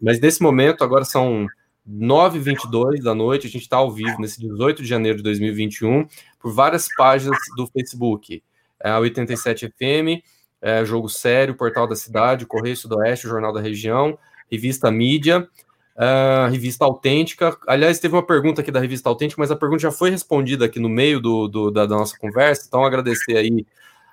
Mas 0.00 0.18
nesse 0.20 0.42
momento, 0.42 0.82
agora 0.82 1.04
são 1.04 1.46
9h22 1.88 3.02
da 3.02 3.14
noite, 3.14 3.46
a 3.46 3.50
gente 3.50 3.62
está 3.62 3.76
ao 3.76 3.90
vivo 3.90 4.20
nesse 4.20 4.40
18 4.40 4.82
de 4.82 4.88
janeiro 4.88 5.18
de 5.18 5.24
2021, 5.24 6.06
por 6.38 6.52
várias 6.52 6.88
páginas 6.96 7.38
do 7.56 7.66
Facebook. 7.66 8.42
É 8.82 8.90
a 8.90 8.98
87 8.98 9.68
FM, 9.68 10.22
é, 10.62 10.84
Jogo 10.84 11.08
Sério, 11.08 11.54
Portal 11.54 11.86
da 11.86 11.96
Cidade, 11.96 12.46
Correio 12.46 12.76
Sudoeste, 12.76 13.28
Jornal 13.28 13.52
da 13.52 13.60
Região, 13.60 14.18
Revista 14.50 14.90
Mídia, 14.90 15.48
uh, 15.96 16.50
Revista 16.50 16.84
Autêntica. 16.84 17.56
Aliás, 17.66 17.98
teve 17.98 18.14
uma 18.14 18.26
pergunta 18.26 18.60
aqui 18.60 18.70
da 18.70 18.80
Revista 18.80 19.08
Autêntica, 19.08 19.40
mas 19.40 19.50
a 19.50 19.56
pergunta 19.56 19.82
já 19.82 19.92
foi 19.92 20.10
respondida 20.10 20.64
aqui 20.64 20.80
no 20.80 20.88
meio 20.88 21.20
do, 21.20 21.46
do 21.46 21.70
da, 21.70 21.86
da, 21.86 21.96
nossa 21.96 22.16
conversa, 22.18 22.64
então 22.66 22.84
agradecer 22.84 23.36
aí 23.36 23.66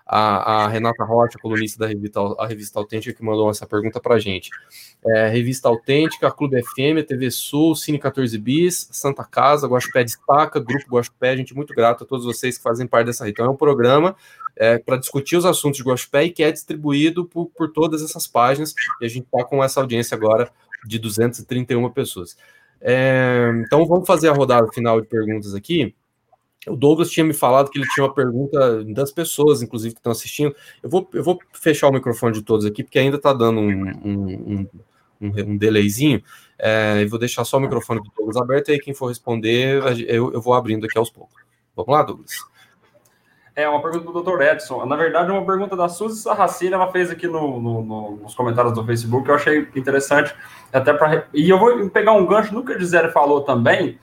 a, 0.07 0.63
a, 0.63 0.67
Renata 0.67 1.03
Rocha, 1.03 1.38
colunista 1.38 1.79
da 1.79 1.88
revista, 1.88 2.19
a 2.39 2.47
Revista 2.47 2.79
Autêntica, 2.79 3.13
que 3.13 3.23
mandou 3.23 3.49
essa 3.49 3.67
pergunta 3.67 3.99
para 3.99 4.15
a 4.15 4.19
gente. 4.19 4.49
É, 5.05 5.27
revista 5.27 5.67
Autêntica, 5.67 6.31
Clube 6.31 6.61
FM, 6.61 7.05
TV 7.05 7.29
Sul, 7.29 7.75
Cine 7.75 7.99
14 7.99 8.38
Bis, 8.38 8.88
Santa 8.91 9.25
Casa, 9.25 9.67
Guaxupé 9.67 10.03
Destaca, 10.03 10.59
Grupo 10.59 10.95
Guaxupé, 10.95 11.35
gente, 11.35 11.53
muito 11.53 11.73
grato 11.73 12.03
a 12.05 12.07
todos 12.07 12.25
vocês 12.25 12.57
que 12.57 12.63
fazem 12.63 12.88
parte 12.88 13.07
dessa 13.07 13.25
rede. 13.25 13.34
Então, 13.34 13.45
é 13.45 13.49
um 13.49 13.57
programa 13.57 14.15
é, 14.55 14.77
para 14.77 14.97
discutir 14.97 15.35
os 15.35 15.45
assuntos 15.45 15.77
de 15.77 15.84
Guaxupé 15.84 16.23
e 16.25 16.31
que 16.31 16.43
é 16.43 16.51
distribuído 16.51 17.25
por, 17.25 17.47
por 17.47 17.71
todas 17.71 18.01
essas 18.01 18.25
páginas, 18.25 18.73
e 19.01 19.05
a 19.05 19.09
gente 19.09 19.25
está 19.25 19.43
com 19.43 19.63
essa 19.63 19.81
audiência 19.81 20.15
agora 20.15 20.49
de 20.85 20.97
231 20.99 21.89
pessoas. 21.91 22.38
É, 22.79 23.51
então, 23.65 23.85
vamos 23.85 24.07
fazer 24.07 24.29
a 24.29 24.34
rodada 24.34 24.67
final 24.71 25.01
de 25.01 25.07
perguntas 25.07 25.53
aqui. 25.53 25.93
O 26.68 26.76
Douglas 26.76 27.10
tinha 27.10 27.26
me 27.26 27.34
falado 27.34 27.69
que 27.69 27.80
ele 27.80 27.88
tinha 27.94 28.06
uma 28.06 28.14
pergunta 28.14 28.84
das 28.85 29.11
pessoas, 29.11 29.61
inclusive, 29.61 29.94
que 29.94 29.99
estão 29.99 30.11
assistindo. 30.11 30.56
Eu 30.81 30.89
vou, 30.89 31.10
eu 31.14 31.23
vou 31.23 31.39
fechar 31.53 31.88
o 31.88 31.91
microfone 31.91 32.34
de 32.34 32.41
todos 32.41 32.65
aqui, 32.65 32.84
porque 32.84 32.99
ainda 32.99 33.18
está 33.18 33.34
dando 33.34 33.60
um, 33.60 33.89
um, 34.03 34.68
um, 35.22 35.31
um 35.52 35.57
delayzinho. 35.57 36.22
É, 36.57 37.06
vou 37.06 37.19
deixar 37.19 37.45
só 37.45 37.57
o 37.57 37.61
microfone 37.61 38.02
do 38.02 38.11
Douglas 38.15 38.38
aberto, 38.38 38.69
e 38.69 38.73
aí 38.73 38.80
quem 38.80 38.94
for 38.94 39.07
responder, 39.07 39.81
eu, 40.07 40.34
eu 40.34 40.41
vou 40.41 40.53
abrindo 40.53 40.85
aqui 40.85 40.98
aos 40.98 41.10
poucos. 41.10 41.41
Vamos 41.76 41.94
lá, 41.94 42.03
Douglas? 42.03 42.31
É 43.57 43.68
uma 43.68 43.81
pergunta 43.81 44.11
do 44.11 44.22
Dr. 44.22 44.39
Edson. 44.44 44.85
Na 44.85 44.95
verdade, 44.95 45.31
é 45.31 45.34
uma 45.34 45.44
pergunta 45.44 45.76
da 45.76 45.89
Suzy 45.89 46.22
Sarracina, 46.22 46.76
ela 46.76 46.91
fez 46.91 47.10
aqui 47.10 47.27
no, 47.27 47.60
no, 47.60 47.84
no, 47.84 48.15
nos 48.18 48.35
comentários 48.35 48.72
do 48.72 48.85
Facebook, 48.85 49.27
eu 49.27 49.34
achei 49.34 49.68
interessante, 49.76 50.31
até 50.72 50.94
para. 50.94 51.27
E 51.34 51.49
eu 51.49 51.57
vou 51.57 51.89
pegar 51.89 52.14
um 52.14 52.27
gancho 52.27 52.53
no 52.53 52.64
que 52.64 52.73
a 52.73 52.77
Gisele 52.77 53.10
falou 53.10 53.41
também, 53.41 53.98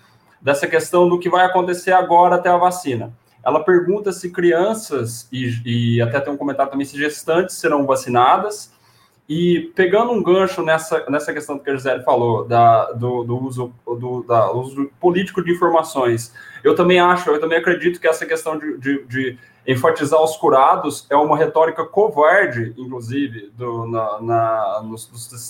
dessa 0.44 0.66
questão 0.66 1.08
do 1.08 1.18
que 1.18 1.30
vai 1.30 1.46
acontecer 1.46 1.92
agora 1.92 2.34
até 2.36 2.50
a 2.50 2.58
vacina. 2.58 3.10
Ela 3.42 3.64
pergunta 3.64 4.12
se 4.12 4.30
crianças, 4.30 5.26
e, 5.32 5.54
e 5.64 6.02
até 6.02 6.20
tem 6.20 6.32
um 6.32 6.36
comentário 6.36 6.70
também, 6.70 6.86
se 6.86 6.98
gestantes 6.98 7.56
serão 7.56 7.86
vacinadas. 7.86 8.72
E 9.26 9.72
pegando 9.74 10.12
um 10.12 10.22
gancho 10.22 10.62
nessa, 10.62 11.08
nessa 11.08 11.32
questão 11.32 11.58
que 11.58 11.70
a 11.70 11.74
Gisele 11.74 12.02
falou, 12.02 12.44
da, 12.44 12.92
do, 12.92 13.24
do, 13.24 13.42
uso, 13.42 13.72
do 13.86 14.22
da, 14.22 14.52
uso 14.52 14.90
político 15.00 15.42
de 15.42 15.50
informações, 15.50 16.34
eu 16.62 16.74
também 16.74 17.00
acho, 17.00 17.30
eu 17.30 17.40
também 17.40 17.56
acredito 17.56 17.98
que 17.98 18.06
essa 18.06 18.26
questão 18.26 18.58
de, 18.58 18.76
de, 18.76 19.04
de 19.06 19.38
enfatizar 19.66 20.22
os 20.22 20.36
curados 20.36 21.06
é 21.08 21.16
uma 21.16 21.38
retórica 21.38 21.86
covarde, 21.86 22.74
inclusive, 22.76 23.50
do, 23.56 23.86
na, 23.86 24.20
na, 24.20 24.82
no, 24.82 24.96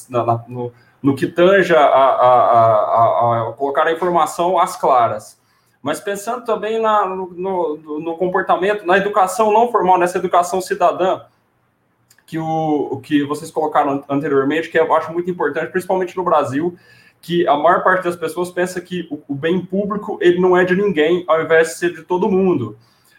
na, 0.08 0.44
no, 0.46 0.72
no 1.04 1.14
que 1.14 1.26
tange 1.26 1.76
a, 1.76 1.84
a, 1.84 2.10
a, 2.16 3.48
a, 3.50 3.52
colocar 3.52 3.86
a 3.86 3.92
informação 3.92 4.58
às 4.58 4.74
claras. 4.74 5.38
Mas 5.82 6.00
pensando 6.00 6.46
também 6.46 6.80
na, 6.80 7.04
no, 7.04 7.26
no, 7.26 8.00
no, 8.00 8.16
comportamento, 8.16 8.86
na 8.86 8.96
educação 8.96 9.52
não 9.52 9.70
formal, 9.70 9.98
nessa 9.98 10.16
educação 10.16 10.62
cidadã, 10.62 11.20
que, 12.24 12.38
o, 12.38 13.02
que 13.02 13.22
vocês 13.22 13.50
colocaram 13.50 14.02
anteriormente, 14.08 14.70
que 14.70 14.78
eu 14.78 14.94
acho 14.94 15.12
muito 15.12 15.30
importante, 15.30 15.70
principalmente 15.70 16.16
no 16.16 16.24
Brasil, 16.24 16.74
que 17.20 17.46
a 17.46 17.54
maior 17.54 17.84
parte 17.84 18.04
das 18.04 18.16
pessoas 18.16 18.50
pensa 18.50 18.80
que 18.80 19.06
o, 19.10 19.20
o 19.28 19.34
bem 19.34 19.60
público 19.60 20.16
ele 20.22 20.40
não 20.40 20.56
é 20.56 20.64
de 20.64 20.74
ninguém, 20.74 21.22
ao 21.28 21.42
invés 21.42 21.68
de 21.68 21.74
ser 21.74 21.92
de 21.92 22.02
todo 22.02 22.30
mundo. 22.30 22.78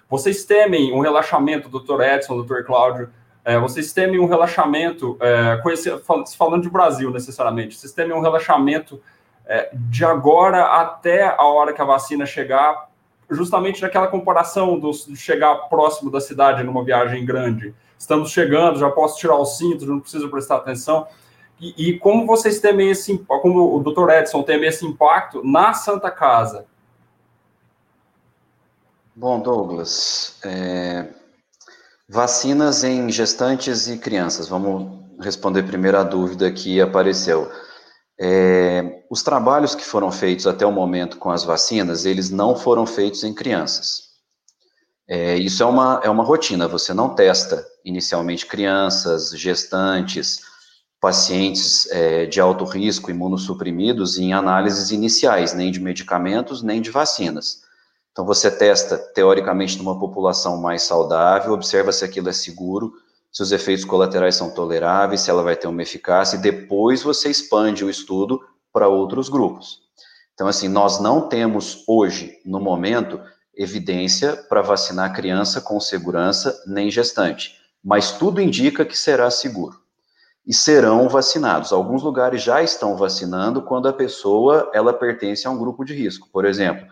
Vocês 0.09 0.43
temem 0.43 0.91
um 0.91 1.01
relaxamento, 1.01 1.69
doutor 1.69 2.01
Edson, 2.01 2.35
doutor 2.35 2.63
Cláudio, 2.63 3.11
é, 3.45 3.59
vocês 3.59 3.93
temem 3.93 4.19
um 4.19 4.25
relaxamento, 4.25 5.15
é, 5.21 5.57
conhecer, 5.57 6.01
falando 6.35 6.63
de 6.63 6.69
Brasil 6.69 7.11
necessariamente, 7.11 7.77
vocês 7.77 7.93
temem 7.93 8.17
um 8.17 8.19
relaxamento 8.19 8.99
é, 9.45 9.69
de 9.71 10.03
agora 10.03 10.81
até 10.81 11.23
a 11.27 11.43
hora 11.43 11.71
que 11.71 11.79
a 11.79 11.85
vacina 11.85 12.25
chegar, 12.25 12.89
justamente 13.29 13.83
naquela 13.83 14.07
comparação 14.07 14.79
do, 14.79 14.89
de 14.89 15.15
chegar 15.15 15.53
próximo 15.69 16.09
da 16.09 16.19
cidade 16.19 16.63
numa 16.63 16.83
viagem 16.83 17.23
grande. 17.23 17.73
Estamos 17.99 18.31
chegando, 18.31 18.79
já 18.79 18.89
posso 18.89 19.19
tirar 19.19 19.35
o 19.35 19.45
cinto, 19.45 19.85
não 19.85 19.99
preciso 19.99 20.27
prestar 20.29 20.55
atenção. 20.55 21.07
E, 21.59 21.89
e 21.89 21.99
como 21.99 22.25
vocês 22.25 22.59
temem 22.59 22.89
esse, 22.89 23.15
como 23.19 23.77
o 23.77 23.83
Dr. 23.83 24.09
Edson 24.09 24.41
teme 24.41 24.65
esse 24.65 24.85
impacto 24.87 25.43
na 25.43 25.71
Santa 25.73 26.09
Casa? 26.09 26.65
Bom, 29.15 29.39
Douglas, 29.39 30.39
é, 30.43 31.07
Vacinas 32.07 32.83
em 32.83 33.09
gestantes 33.09 33.87
e 33.87 33.97
crianças. 33.97 34.47
Vamos 34.47 35.03
responder 35.19 35.63
primeiro 35.63 35.97
a 35.97 36.03
dúvida 36.03 36.51
que 36.51 36.79
apareceu. 36.79 37.51
É, 38.19 39.03
os 39.09 39.23
trabalhos 39.23 39.73
que 39.73 39.83
foram 39.83 40.11
feitos 40.11 40.45
até 40.45 40.65
o 40.65 40.71
momento 40.71 41.17
com 41.17 41.31
as 41.31 41.43
vacinas, 41.43 42.05
eles 42.05 42.29
não 42.29 42.55
foram 42.55 42.85
feitos 42.85 43.23
em 43.23 43.33
crianças. 43.33 44.03
É, 45.07 45.35
isso 45.35 45.63
é 45.63 45.65
uma, 45.65 45.99
é 46.03 46.09
uma 46.09 46.23
rotina, 46.23 46.67
você 46.67 46.93
não 46.93 47.13
testa 47.13 47.65
inicialmente 47.83 48.45
crianças, 48.45 49.31
gestantes, 49.31 50.41
pacientes 51.01 51.87
é, 51.91 52.25
de 52.25 52.39
alto 52.39 52.65
risco, 52.65 53.11
imunossuprimidos, 53.11 54.17
em 54.17 54.31
análises 54.31 54.91
iniciais, 54.91 55.53
nem 55.53 55.71
de 55.71 55.79
medicamentos, 55.79 56.61
nem 56.61 56.81
de 56.81 56.91
vacinas. 56.91 57.64
Então, 58.15 58.23
você 58.23 58.49
testa, 58.49 58.97
teoricamente, 58.97 59.77
numa 59.77 59.99
população 59.99 60.55
mais 60.55 60.83
saudável, 60.83 61.51
observa 61.51 61.91
se 61.91 62.05
aquilo 62.05 62.29
é 62.29 62.31
seguro, 62.31 62.93
se 63.29 63.43
os 63.43 63.51
efeitos 63.51 63.83
colaterais 63.83 64.35
são 64.35 64.49
toleráveis, 64.49 65.19
se 65.19 65.29
ela 65.29 65.43
vai 65.43 65.57
ter 65.57 65.67
uma 65.67 65.81
eficácia, 65.81 66.37
e 66.37 66.41
depois 66.41 67.03
você 67.03 67.29
expande 67.29 67.83
o 67.83 67.89
estudo 67.89 68.39
para 68.71 68.87
outros 68.87 69.27
grupos. 69.27 69.81
Então, 70.33 70.47
assim, 70.47 70.69
nós 70.69 70.97
não 71.01 71.27
temos 71.27 71.83
hoje, 71.85 72.39
no 72.45 72.61
momento, 72.61 73.19
evidência 73.53 74.37
para 74.47 74.61
vacinar 74.61 75.13
criança 75.13 75.59
com 75.59 75.77
segurança 75.81 76.63
nem 76.65 76.89
gestante, 76.89 77.57
mas 77.83 78.13
tudo 78.13 78.39
indica 78.39 78.85
que 78.85 78.97
será 78.97 79.29
seguro. 79.29 79.77
e 80.45 80.53
serão 80.53 81.09
vacinados. 81.09 81.73
Alguns 81.73 82.03
lugares 82.03 82.41
já 82.43 82.61
estão 82.61 82.95
vacinando 82.95 83.61
quando 83.61 83.87
a 83.87 83.93
pessoa 83.93 84.69
ela 84.73 84.93
pertence 84.93 85.47
a 85.47 85.49
um 85.49 85.57
grupo 85.57 85.83
de 85.83 85.93
risco. 85.93 86.29
Por 86.31 86.45
exemplo, 86.45 86.85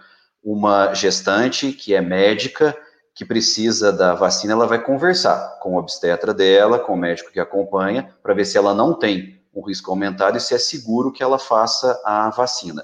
uma 0.44 0.94
gestante 0.94 1.72
que 1.72 1.94
é 1.94 2.02
médica 2.02 2.76
que 3.16 3.24
precisa 3.24 3.92
da 3.92 4.16
vacina, 4.16 4.54
ela 4.54 4.66
vai 4.66 4.82
conversar 4.82 5.60
com 5.62 5.76
o 5.76 5.78
obstetra 5.78 6.34
dela, 6.34 6.80
com 6.80 6.94
o 6.94 6.98
médico 6.98 7.32
que 7.32 7.40
acompanha, 7.40 8.10
para 8.24 8.34
ver 8.34 8.46
se 8.46 8.58
ela 8.58 8.74
não 8.74 8.94
tem 8.94 9.40
um 9.54 9.62
risco 9.62 9.92
aumentado 9.92 10.38
e 10.38 10.42
se 10.42 10.56
é 10.56 10.58
seguro 10.58 11.12
que 11.12 11.22
ela 11.22 11.38
faça 11.38 12.02
a 12.04 12.30
vacina. 12.32 12.84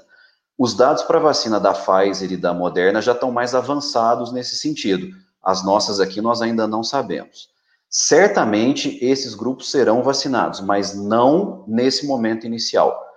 Os 0.56 0.74
dados 0.74 1.02
para 1.02 1.18
a 1.18 1.22
vacina 1.22 1.58
da 1.58 1.72
Pfizer 1.72 2.30
e 2.30 2.36
da 2.36 2.54
Moderna 2.54 3.02
já 3.02 3.12
estão 3.12 3.32
mais 3.32 3.54
avançados 3.54 4.30
nesse 4.30 4.56
sentido. 4.56 5.08
As 5.42 5.64
nossas 5.64 5.98
aqui 5.98 6.20
nós 6.20 6.40
ainda 6.40 6.66
não 6.66 6.84
sabemos. 6.84 7.48
Certamente 7.88 9.04
esses 9.04 9.34
grupos 9.34 9.70
serão 9.70 10.02
vacinados, 10.02 10.60
mas 10.60 10.94
não 10.94 11.64
nesse 11.66 12.06
momento 12.06 12.46
inicial. 12.46 13.09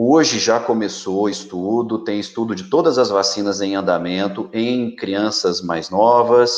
Hoje 0.00 0.38
já 0.38 0.60
começou 0.60 1.28
estudo, 1.28 2.04
tem 2.04 2.20
estudo 2.20 2.54
de 2.54 2.70
todas 2.70 2.98
as 2.98 3.08
vacinas 3.08 3.60
em 3.60 3.74
andamento 3.74 4.48
em 4.52 4.94
crianças 4.94 5.60
mais 5.60 5.90
novas, 5.90 6.52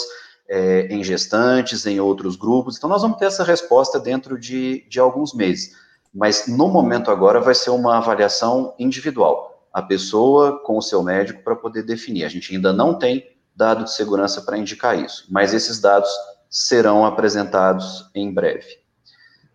é, 0.46 0.88
em 0.88 1.02
gestantes, 1.02 1.86
em 1.86 1.98
outros 1.98 2.36
grupos. 2.36 2.76
Então, 2.76 2.90
nós 2.90 3.00
vamos 3.00 3.16
ter 3.16 3.24
essa 3.24 3.42
resposta 3.42 3.98
dentro 3.98 4.38
de, 4.38 4.86
de 4.90 5.00
alguns 5.00 5.32
meses. 5.32 5.74
Mas 6.12 6.48
no 6.48 6.68
momento 6.68 7.10
agora 7.10 7.40
vai 7.40 7.54
ser 7.54 7.70
uma 7.70 7.96
avaliação 7.96 8.74
individual. 8.78 9.66
A 9.72 9.80
pessoa 9.80 10.62
com 10.62 10.76
o 10.76 10.82
seu 10.82 11.02
médico 11.02 11.42
para 11.42 11.56
poder 11.56 11.82
definir. 11.82 12.26
A 12.26 12.28
gente 12.28 12.54
ainda 12.54 12.74
não 12.74 12.92
tem 12.92 13.26
dado 13.56 13.84
de 13.84 13.94
segurança 13.94 14.42
para 14.42 14.58
indicar 14.58 15.02
isso, 15.02 15.24
mas 15.30 15.54
esses 15.54 15.80
dados 15.80 16.10
serão 16.50 17.06
apresentados 17.06 18.10
em 18.14 18.30
breve. 18.34 18.79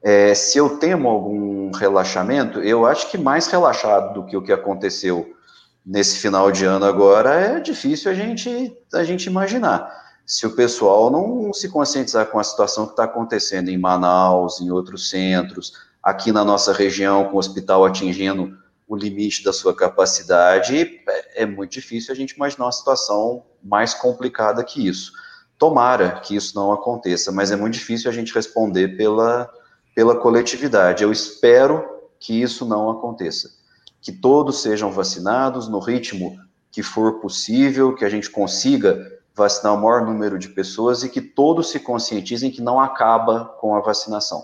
É, 0.07 0.35
se 0.35 0.59
eu 0.59 0.77
temo 0.77 1.09
algum 1.09 1.71
relaxamento, 1.71 2.59
eu 2.59 2.85
acho 2.85 3.09
que 3.09 3.17
mais 3.17 3.47
relaxado 3.47 4.13
do 4.13 4.23
que 4.23 4.37
o 4.37 4.41
que 4.43 4.53
aconteceu 4.53 5.35
nesse 5.83 6.19
final 6.19 6.51
de 6.51 6.63
ano 6.63 6.85
agora 6.85 7.33
é 7.33 7.59
difícil 7.59 8.11
a 8.11 8.13
gente, 8.13 8.77
a 8.93 9.03
gente 9.03 9.25
imaginar. 9.25 9.91
Se 10.23 10.45
o 10.45 10.51
pessoal 10.55 11.09
não 11.09 11.51
se 11.51 11.69
conscientizar 11.69 12.27
com 12.27 12.37
a 12.37 12.43
situação 12.43 12.85
que 12.85 12.91
está 12.91 13.05
acontecendo 13.05 13.69
em 13.69 13.79
Manaus, 13.79 14.61
em 14.61 14.69
outros 14.69 15.09
centros, 15.09 15.73
aqui 16.03 16.31
na 16.31 16.45
nossa 16.45 16.71
região, 16.71 17.25
com 17.25 17.37
o 17.37 17.39
hospital 17.39 17.83
atingindo 17.83 18.55
o 18.87 18.95
limite 18.95 19.43
da 19.43 19.51
sua 19.51 19.75
capacidade, 19.75 21.01
é, 21.09 21.41
é 21.41 21.45
muito 21.47 21.71
difícil 21.71 22.13
a 22.13 22.15
gente 22.15 22.33
imaginar 22.33 22.65
uma 22.65 22.71
situação 22.71 23.43
mais 23.63 23.95
complicada 23.95 24.63
que 24.63 24.87
isso. 24.87 25.13
Tomara 25.57 26.19
que 26.19 26.35
isso 26.35 26.55
não 26.55 26.71
aconteça, 26.71 27.31
mas 27.31 27.49
é 27.49 27.55
muito 27.55 27.73
difícil 27.73 28.07
a 28.07 28.13
gente 28.13 28.31
responder 28.31 28.95
pela, 28.95 29.49
pela 29.95 30.17
coletividade. 30.17 31.01
Eu 31.01 31.11
espero 31.11 31.83
que 32.19 32.41
isso 32.41 32.65
não 32.65 32.89
aconteça. 32.89 33.49
Que 34.01 34.11
todos 34.11 34.61
sejam 34.61 34.91
vacinados 34.91 35.69
no 35.69 35.79
ritmo 35.79 36.37
que 36.69 36.83
for 36.83 37.21
possível, 37.21 37.95
que 37.95 38.03
a 38.03 38.09
gente 38.09 38.29
consiga 38.29 39.13
vacinar 39.33 39.73
o 39.73 39.77
maior 39.77 40.05
número 40.05 40.37
de 40.37 40.49
pessoas 40.49 41.03
e 41.03 41.09
que 41.09 41.21
todos 41.21 41.69
se 41.69 41.79
conscientizem 41.79 42.51
que 42.51 42.61
não 42.61 42.79
acaba 42.79 43.45
com 43.59 43.73
a 43.73 43.79
vacinação. 43.79 44.43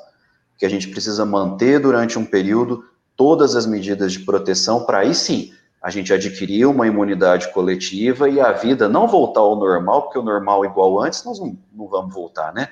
Que 0.58 0.66
a 0.66 0.70
gente 0.70 0.88
precisa 0.88 1.26
manter 1.26 1.80
durante 1.80 2.18
um 2.18 2.26
período 2.26 2.86
todas 3.16 3.56
as 3.56 3.66
medidas 3.66 4.14
de 4.14 4.20
proteção 4.20 4.86
para 4.86 5.00
aí 5.00 5.14
sim 5.14 5.54
a 5.82 5.90
gente 5.90 6.14
adquirir 6.14 6.66
uma 6.68 6.86
imunidade 6.86 7.52
coletiva 7.52 8.30
e 8.30 8.40
a 8.40 8.52
vida 8.52 8.88
não 8.88 9.08
voltar 9.08 9.40
ao 9.40 9.56
normal, 9.56 10.04
porque 10.04 10.20
o 10.20 10.24
normal 10.24 10.64
igual 10.64 11.02
antes 11.02 11.24
nós 11.24 11.40
não, 11.40 11.58
não 11.74 11.88
vamos 11.88 12.14
voltar, 12.14 12.54
né? 12.54 12.70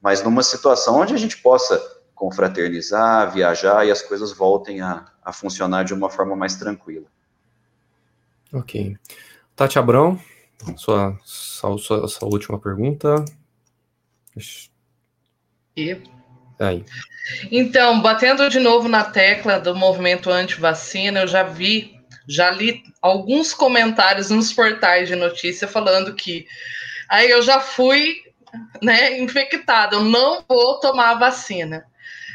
Mas 0.00 0.22
numa 0.22 0.42
situação 0.42 1.00
onde 1.00 1.14
a 1.14 1.16
gente 1.16 1.38
possa 1.38 1.80
confraternizar, 2.20 3.32
viajar 3.32 3.86
e 3.86 3.90
as 3.90 4.02
coisas 4.02 4.30
voltem 4.30 4.82
a, 4.82 5.06
a 5.24 5.32
funcionar 5.32 5.84
de 5.84 5.94
uma 5.94 6.10
forma 6.10 6.36
mais 6.36 6.54
tranquila. 6.54 7.06
Ok. 8.52 8.94
Tati 9.56 9.78
Abrão, 9.78 10.20
sua, 10.76 11.18
sua, 11.24 11.78
sua, 11.78 12.08
sua 12.08 12.28
última 12.28 12.58
pergunta. 12.58 13.24
E? 15.74 15.96
Aí. 16.58 16.84
Então, 17.50 18.02
batendo 18.02 18.50
de 18.50 18.60
novo 18.60 18.86
na 18.86 19.02
tecla 19.02 19.58
do 19.58 19.74
movimento 19.74 20.30
anti-vacina, 20.30 21.20
eu 21.20 21.26
já 21.26 21.42
vi 21.42 21.98
já 22.28 22.50
li 22.50 22.82
alguns 23.00 23.54
comentários 23.54 24.28
nos 24.28 24.52
portais 24.52 25.08
de 25.08 25.16
notícia 25.16 25.66
falando 25.66 26.14
que 26.14 26.46
aí 27.08 27.30
eu 27.30 27.40
já 27.40 27.60
fui 27.60 28.22
né, 28.82 29.18
infectada, 29.18 29.96
eu 29.96 30.04
não 30.04 30.44
vou 30.46 30.78
tomar 30.80 31.12
a 31.12 31.18
vacina. 31.18 31.89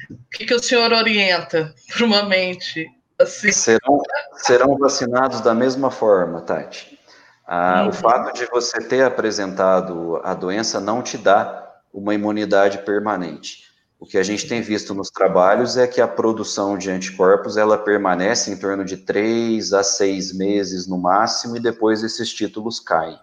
O 0.09 0.17
que, 0.31 0.45
que 0.45 0.53
o 0.53 0.63
senhor 0.63 0.91
orienta 0.93 1.73
para 1.93 2.05
uma 2.05 2.23
mente 2.23 2.87
assim? 3.19 3.51
Serão, 3.51 4.01
serão 4.37 4.77
vacinados 4.77 5.41
da 5.41 5.53
mesma 5.53 5.89
forma, 5.91 6.41
Tati. 6.41 6.99
Ah, 7.47 7.83
uhum. 7.83 7.89
O 7.89 7.93
fato 7.93 8.33
de 8.33 8.45
você 8.47 8.79
ter 8.79 9.03
apresentado 9.03 10.19
a 10.23 10.33
doença 10.33 10.79
não 10.79 11.01
te 11.01 11.17
dá 11.17 11.63
uma 11.93 12.13
imunidade 12.13 12.79
permanente. 12.79 13.65
O 13.99 14.05
que 14.05 14.17
a 14.17 14.23
gente 14.23 14.47
tem 14.47 14.61
visto 14.61 14.93
nos 14.93 15.09
trabalhos 15.09 15.77
é 15.77 15.87
que 15.87 16.01
a 16.01 16.07
produção 16.07 16.77
de 16.77 16.91
anticorpos 16.91 17.55
ela 17.55 17.77
permanece 17.77 18.51
em 18.51 18.57
torno 18.57 18.83
de 18.83 18.97
três 18.97 19.73
a 19.73 19.83
seis 19.83 20.35
meses 20.35 20.85
no 20.85 20.97
máximo 20.97 21.55
e 21.55 21.59
depois 21.59 22.03
esses 22.03 22.33
títulos 22.33 22.79
caem. 22.79 23.17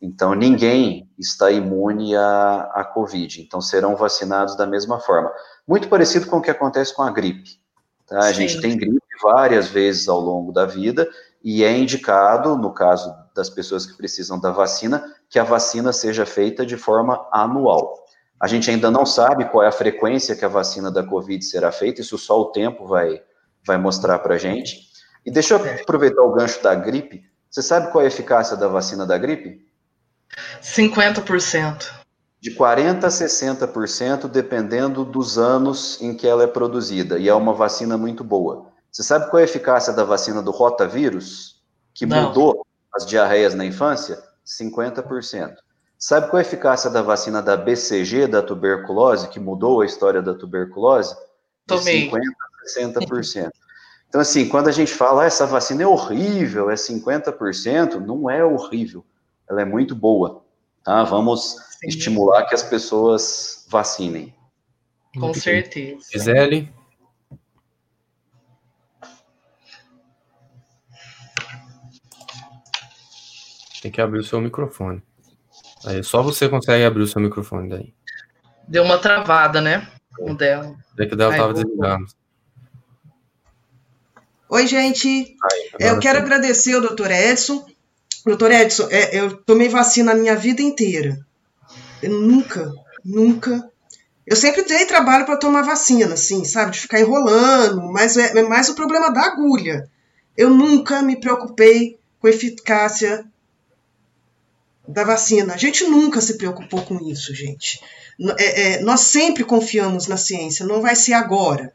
Então 0.00 0.34
ninguém 0.34 1.08
está 1.18 1.50
imune 1.50 2.16
à, 2.16 2.70
à 2.74 2.84
Covid. 2.84 3.40
Então 3.40 3.60
serão 3.60 3.96
vacinados 3.96 4.56
da 4.56 4.66
mesma 4.66 5.00
forma. 5.00 5.30
Muito 5.68 5.86
parecido 5.88 6.26
com 6.26 6.38
o 6.38 6.40
que 6.40 6.50
acontece 6.50 6.94
com 6.94 7.02
a 7.02 7.10
gripe. 7.10 7.60
Tá? 8.06 8.20
A 8.20 8.32
gente 8.32 8.58
tem 8.58 8.74
gripe 8.74 8.98
várias 9.22 9.68
vezes 9.68 10.08
ao 10.08 10.18
longo 10.18 10.50
da 10.50 10.64
vida 10.64 11.06
e 11.44 11.62
é 11.62 11.76
indicado, 11.76 12.56
no 12.56 12.72
caso 12.72 13.14
das 13.36 13.50
pessoas 13.50 13.84
que 13.84 13.94
precisam 13.94 14.40
da 14.40 14.50
vacina, 14.50 15.04
que 15.28 15.38
a 15.38 15.44
vacina 15.44 15.92
seja 15.92 16.24
feita 16.24 16.64
de 16.64 16.78
forma 16.78 17.28
anual. 17.30 18.02
A 18.40 18.46
gente 18.46 18.70
ainda 18.70 18.90
não 18.90 19.04
sabe 19.04 19.44
qual 19.50 19.62
é 19.62 19.68
a 19.68 19.72
frequência 19.72 20.34
que 20.34 20.44
a 20.44 20.48
vacina 20.48 20.90
da 20.90 21.02
Covid 21.02 21.44
será 21.44 21.70
feita, 21.70 22.00
isso 22.00 22.16
só 22.16 22.40
o 22.40 22.46
tempo 22.46 22.86
vai, 22.86 23.20
vai 23.66 23.76
mostrar 23.76 24.20
para 24.20 24.36
a 24.36 24.38
gente. 24.38 24.88
E 25.26 25.30
deixa 25.30 25.54
eu 25.54 25.80
aproveitar 25.82 26.22
o 26.22 26.32
gancho 26.32 26.62
da 26.62 26.74
gripe. 26.74 27.24
Você 27.50 27.62
sabe 27.62 27.92
qual 27.92 28.00
é 28.00 28.04
a 28.06 28.08
eficácia 28.08 28.56
da 28.56 28.68
vacina 28.68 29.04
da 29.04 29.18
gripe? 29.18 29.66
50%. 30.62 31.97
De 32.40 32.54
40% 32.54 33.04
a 33.04 33.08
60%, 33.08 34.28
dependendo 34.28 35.04
dos 35.04 35.38
anos 35.38 36.00
em 36.00 36.14
que 36.14 36.26
ela 36.26 36.44
é 36.44 36.46
produzida. 36.46 37.18
E 37.18 37.28
é 37.28 37.34
uma 37.34 37.52
vacina 37.52 37.98
muito 37.98 38.22
boa. 38.22 38.66
Você 38.90 39.02
sabe 39.02 39.28
qual 39.28 39.40
é 39.40 39.42
a 39.42 39.44
eficácia 39.44 39.92
da 39.92 40.04
vacina 40.04 40.40
do 40.40 40.50
rotavírus, 40.50 41.60
que 41.92 42.06
não. 42.06 42.28
mudou 42.28 42.66
as 42.94 43.04
diarreias 43.04 43.54
na 43.54 43.64
infância? 43.64 44.22
50%. 44.46 45.56
Sabe 45.98 46.28
qual 46.28 46.38
é 46.38 46.44
a 46.44 46.46
eficácia 46.46 46.88
da 46.88 47.02
vacina 47.02 47.42
da 47.42 47.56
BCG, 47.56 48.28
da 48.28 48.40
tuberculose, 48.40 49.28
que 49.28 49.40
mudou 49.40 49.80
a 49.80 49.86
história 49.86 50.22
da 50.22 50.32
tuberculose? 50.32 51.14
De 51.66 51.76
Tomei. 51.76 52.08
50% 52.08 52.20
a 52.20 53.00
60%. 53.00 53.50
Então, 54.08 54.20
assim, 54.20 54.48
quando 54.48 54.68
a 54.68 54.72
gente 54.72 54.94
fala, 54.94 55.22
ah, 55.22 55.26
essa 55.26 55.44
vacina 55.44 55.82
é 55.82 55.86
horrível, 55.86 56.70
é 56.70 56.74
50%, 56.74 57.96
não 57.96 58.30
é 58.30 58.42
horrível, 58.42 59.04
ela 59.48 59.60
é 59.60 59.64
muito 59.64 59.94
boa, 59.94 60.42
tá? 60.82 61.04
Vamos 61.04 61.56
Sim. 61.78 61.86
estimular 61.86 62.44
que 62.44 62.54
as 62.54 62.62
pessoas 62.62 63.64
vacinem. 63.70 64.34
Com 65.14 65.32
certeza. 65.32 66.08
Gisele? 66.12 66.72
Tem 73.80 73.92
que 73.92 74.00
abrir 74.00 74.18
o 74.18 74.24
seu 74.24 74.40
microfone. 74.40 75.00
Aí 75.84 76.02
só 76.02 76.20
você 76.20 76.48
consegue 76.48 76.84
abrir 76.84 77.02
o 77.02 77.06
seu 77.06 77.22
microfone 77.22 77.68
daí. 77.68 77.94
Deu 78.66 78.82
uma 78.82 78.98
travada, 78.98 79.60
né? 79.60 79.88
O 80.18 80.34
dela. 80.34 80.76
É 80.98 81.06
que 81.06 81.14
o 81.14 81.16
dela 81.16 81.30
estava 81.30 81.54
desligado. 81.54 82.04
Oi, 84.50 84.66
gente. 84.66 85.36
Ai, 85.78 85.90
eu 85.90 86.00
quero 86.00 86.18
sim. 86.18 86.24
agradecer 86.24 86.74
ao 86.74 86.80
doutor 86.80 87.10
Edson. 87.12 87.64
Doutor 88.26 88.50
Edson, 88.50 88.88
é, 88.90 89.16
eu 89.16 89.36
tomei 89.36 89.68
vacina 89.68 90.10
a 90.10 90.16
minha 90.16 90.34
vida 90.34 90.60
inteira. 90.60 91.24
Eu 92.02 92.10
nunca, 92.10 92.72
nunca. 93.04 93.70
Eu 94.26 94.36
sempre 94.36 94.62
dei 94.62 94.84
trabalho 94.84 95.24
para 95.24 95.36
tomar 95.36 95.62
vacina, 95.62 96.14
assim, 96.14 96.44
sabe? 96.44 96.72
De 96.72 96.80
ficar 96.80 97.00
enrolando, 97.00 97.90
mas 97.92 98.16
é, 98.16 98.38
é 98.38 98.42
mais 98.42 98.68
o 98.68 98.74
problema 98.74 99.10
da 99.10 99.22
agulha. 99.22 99.88
Eu 100.36 100.50
nunca 100.50 101.02
me 101.02 101.18
preocupei 101.18 101.98
com 102.20 102.28
eficácia 102.28 103.24
da 104.86 105.04
vacina. 105.04 105.54
A 105.54 105.56
gente 105.56 105.84
nunca 105.84 106.20
se 106.20 106.38
preocupou 106.38 106.82
com 106.82 106.98
isso, 107.08 107.34
gente. 107.34 107.80
É, 108.38 108.62
é, 108.62 108.80
nós 108.80 109.00
sempre 109.00 109.44
confiamos 109.44 110.06
na 110.06 110.16
ciência, 110.16 110.66
não 110.66 110.80
vai 110.80 110.96
ser 110.96 111.12
agora 111.12 111.72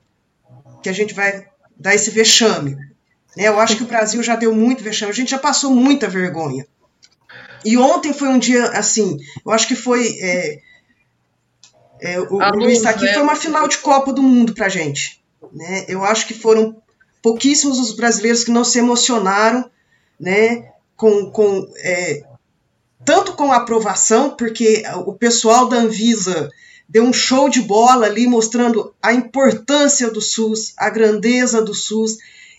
que 0.82 0.90
a 0.90 0.94
gente 0.94 1.14
vai 1.14 1.48
dar 1.78 1.96
esse 1.96 2.12
vexame. 2.12 2.76
Né? 3.38 3.48
Eu 3.48 3.60
acho 3.60 3.78
que 3.78 3.84
o 3.84 3.88
Brasil 3.88 4.22
já 4.22 4.36
deu 4.36 4.54
muito 4.54 4.84
vexame, 4.84 5.12
a 5.12 5.16
gente 5.16 5.32
já 5.32 5.40
passou 5.40 5.72
muita 5.72 6.10
vergonha. 6.10 6.68
E 7.66 7.78
ontem 7.78 8.14
foi 8.14 8.28
um 8.28 8.40
dia 8.40 8.66
assim, 8.70 9.18
eu 9.46 9.52
acho 9.52 9.68
que 9.68 9.76
foi. 9.76 10.18
É, 10.20 10.60
é, 12.02 12.20
o, 12.20 12.36
o 12.36 12.56
Luiz 12.56 12.78
está 12.78 12.90
aqui, 12.90 13.08
foi 13.08 13.22
uma 13.22 13.36
final 13.36 13.68
de 13.68 13.78
Copa 13.78 14.12
do 14.12 14.22
Mundo 14.22 14.54
pra 14.54 14.70
gente. 14.70 15.24
Né? 15.52 15.86
Eu 15.88 16.04
acho 16.04 16.28
que 16.28 16.34
foram 16.34 16.76
pouquíssimos 17.22 17.80
os 17.80 17.96
brasileiros 17.96 18.44
que 18.44 18.52
não 18.52 18.64
se 18.64 18.80
emocionaram 18.80 19.70
né, 20.20 20.72
com, 20.98 21.32
com 21.32 21.68
é, 21.78 22.24
tanto 23.06 23.34
com 23.34 23.52
a 23.52 23.58
aprovação, 23.58 24.32
porque 24.32 24.84
o 25.06 25.14
pessoal 25.14 25.68
da 25.68 25.78
Anvisa 25.78 26.50
deu 26.88 27.04
um 27.04 27.14
show 27.14 27.50
de 27.50 27.62
bola 27.62 28.06
ali 28.06 28.28
mostrando 28.28 28.94
a 29.02 29.14
importância 29.14 30.10
do 30.10 30.22
SUS, 30.22 30.74
a 30.78 30.90
grandeza 30.90 31.62
do 31.62 31.74
SUS 31.74 32.18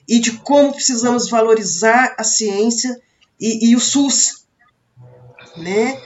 e 0.09 0.19
de 0.19 0.33
como 0.33 0.73
precisamos 0.73 1.29
valorizar 1.29 2.15
a 2.19 2.25
ciência 2.25 3.01
e, 3.41 3.71
e 3.71 3.77
o 3.77 3.81
SUS, 3.81 4.44
né? 5.57 6.01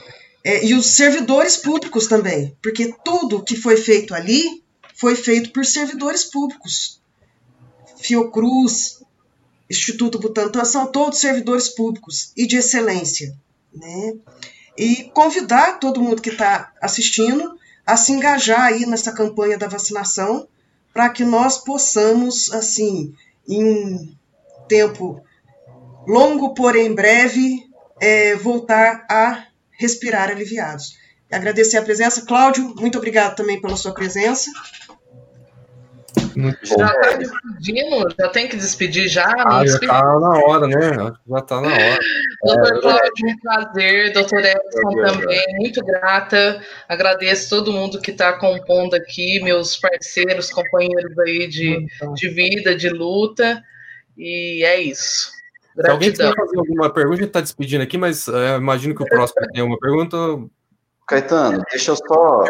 É, 0.45 0.65
e 0.65 0.75
os 0.75 0.87
servidores 0.87 1.57
públicos 1.57 2.07
também, 2.07 2.57
porque 2.63 2.95
tudo 3.05 3.43
que 3.43 3.57
foi 3.57 3.77
feito 3.77 4.15
ali 4.15 4.63
foi 4.95 5.15
feito 5.15 5.53
por 5.53 5.65
servidores 5.65 6.25
públicos. 6.25 7.01
Fiocruz, 7.99 9.03
Instituto 9.69 10.19
Butantan 10.19 10.65
são 10.65 10.91
todos 10.91 11.21
servidores 11.21 11.69
públicos 11.69 12.33
e 12.37 12.47
de 12.47 12.57
excelência, 12.57 13.37
né? 13.75 14.15
E 14.77 15.05
convidar 15.13 15.79
todo 15.79 16.01
mundo 16.01 16.23
que 16.23 16.31
está 16.31 16.73
assistindo 16.81 17.59
a 17.85 17.97
se 17.97 18.13
engajar 18.13 18.63
aí 18.63 18.87
nessa 18.87 19.13
campanha 19.13 19.59
da 19.59 19.69
vacinação 19.69 20.49
para 20.93 21.11
que 21.11 21.25
nós 21.25 21.59
possamos, 21.59 22.53
assim, 22.53 23.15
em 23.47 23.65
um 23.65 24.15
tempo 24.69 25.23
longo, 26.07 26.55
porém 26.55 26.95
breve, 26.95 27.68
é, 28.01 28.35
voltar 28.37 29.07
a 29.11 29.45
respirar 29.79 30.31
aliviados. 30.31 30.97
Agradecer 31.31 31.77
a 31.77 31.83
presença. 31.83 32.25
Cláudio, 32.27 32.75
muito 32.77 32.99
obrigado 32.99 33.37
também 33.37 33.61
pela 33.61 33.77
sua 33.77 33.93
presença. 33.93 34.51
Muito 36.35 36.67
já 36.67 36.87
está 36.87 37.17
despedindo? 37.17 38.15
Já 38.19 38.29
tem 38.29 38.49
que 38.49 38.57
despedir 38.57 39.09
já? 39.09 39.27
Ah, 39.47 39.67
já 39.67 39.77
está 39.77 40.03
na 40.03 40.39
hora, 40.39 40.67
né? 40.67 41.13
Já 41.29 41.39
está 41.39 41.61
na 41.61 41.69
hora. 41.69 41.99
Doutor 42.43 42.77
é, 42.77 42.81
Cláudio, 42.81 43.27
um 43.27 43.39
prazer. 43.41 44.13
Doutor 44.13 44.45
Edson 44.45 44.91
também, 45.05 45.57
muito 45.57 45.85
grata. 45.85 46.63
Agradeço 46.89 47.51
todo 47.51 47.73
mundo 47.73 48.01
que 48.01 48.11
está 48.11 48.33
compondo 48.35 48.95
aqui, 48.95 49.41
meus 49.43 49.77
parceiros, 49.77 50.51
companheiros 50.51 51.19
aí 51.19 51.47
de, 51.47 51.87
de 52.15 52.29
vida, 52.29 52.75
de 52.75 52.89
luta. 52.89 53.63
E 54.17 54.65
é 54.65 54.81
isso. 54.81 55.38
Se 55.81 55.91
alguém 55.91 56.11
quiser 56.11 56.35
fazer 56.35 56.59
alguma 56.59 56.91
pergunta, 56.91 57.15
a 57.15 57.19
gente 57.19 57.29
está 57.29 57.41
despedindo 57.41 57.83
aqui, 57.83 57.97
mas 57.97 58.27
é, 58.27 58.57
imagino 58.57 58.95
que 58.95 59.03
o 59.03 59.07
próximo 59.07 59.47
tenha 59.53 59.65
uma 59.65 59.79
pergunta. 59.79 60.17
Caetano, 61.07 61.63
deixa 61.71 61.93
eu 61.93 61.97
só 61.97 62.45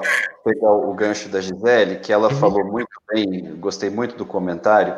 pegar 0.44 0.72
o 0.72 0.92
gancho 0.94 1.28
da 1.28 1.40
Gisele, 1.40 1.96
que 1.96 2.12
ela 2.12 2.28
uhum. 2.28 2.38
falou 2.38 2.64
muito 2.64 2.90
bem, 3.12 3.54
gostei 3.60 3.90
muito 3.90 4.16
do 4.16 4.26
comentário. 4.26 4.96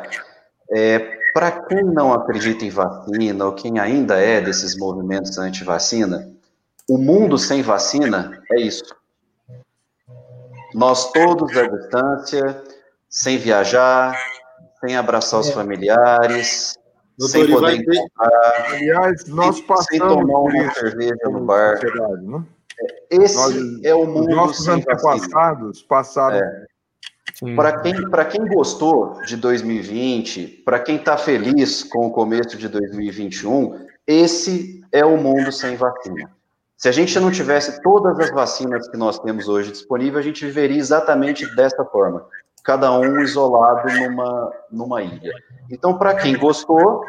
É, 0.71 0.99
Para 1.33 1.51
quem 1.51 1.83
não 1.83 2.13
acredita 2.13 2.65
em 2.65 2.69
vacina, 2.69 3.45
ou 3.45 3.53
quem 3.53 3.77
ainda 3.79 4.17
é 4.17 4.41
desses 4.41 4.77
movimentos 4.77 5.37
anti-vacina, 5.37 6.31
o 6.89 6.97
mundo 6.97 7.37
sem 7.37 7.61
vacina 7.61 8.41
é 8.51 8.61
isso. 8.61 8.95
Nós 10.73 11.11
todos 11.11 11.55
à 11.55 11.67
distância, 11.67 12.63
sem 13.09 13.37
viajar, 13.37 14.17
sem 14.79 14.95
abraçar 14.95 15.41
os 15.41 15.49
é. 15.49 15.51
familiares, 15.51 16.77
Doutor, 17.17 17.31
sem 17.31 17.51
poder 17.51 17.75
encontrar, 17.75 18.65
aliás, 18.71 19.27
nós 19.27 19.61
passamos 19.61 19.85
sem 19.89 19.99
tomar 19.99 20.39
uma 20.39 20.73
cerveja 20.73 21.15
no 21.25 21.41
bar. 21.41 21.79
Né? 22.21 22.43
Esse 23.09 23.35
Nós, 23.35 23.83
é 23.83 23.93
o 23.93 24.05
mundo. 24.05 24.29
Os 24.29 24.35
nossos 24.35 24.67
antepassados 24.67 25.81
passaram. 25.83 26.37
É. 26.37 26.65
Para 27.55 27.81
quem, 27.81 27.93
quem 28.29 28.47
gostou 28.47 29.19
de 29.25 29.35
2020, 29.35 30.63
para 30.65 30.79
quem 30.79 30.97
está 30.97 31.17
feliz 31.17 31.83
com 31.83 32.07
o 32.07 32.11
começo 32.11 32.57
de 32.57 32.67
2021, 32.67 33.87
esse 34.05 34.83
é 34.91 35.05
o 35.05 35.17
mundo 35.17 35.51
sem 35.51 35.75
vacina. 35.75 36.29
Se 36.77 36.89
a 36.89 36.91
gente 36.91 37.19
não 37.19 37.31
tivesse 37.31 37.81
todas 37.81 38.19
as 38.19 38.31
vacinas 38.31 38.87
que 38.89 38.97
nós 38.97 39.19
temos 39.19 39.47
hoje 39.47 39.71
disponíveis, 39.71 40.25
a 40.25 40.27
gente 40.27 40.43
viveria 40.45 40.77
exatamente 40.77 41.45
dessa 41.55 41.85
forma, 41.85 42.25
cada 42.63 42.91
um 42.91 43.19
isolado 43.21 43.91
numa, 43.93 44.53
numa 44.71 45.01
ilha. 45.01 45.33
Então, 45.69 45.97
para 45.97 46.15
quem 46.15 46.37
gostou, 46.37 47.03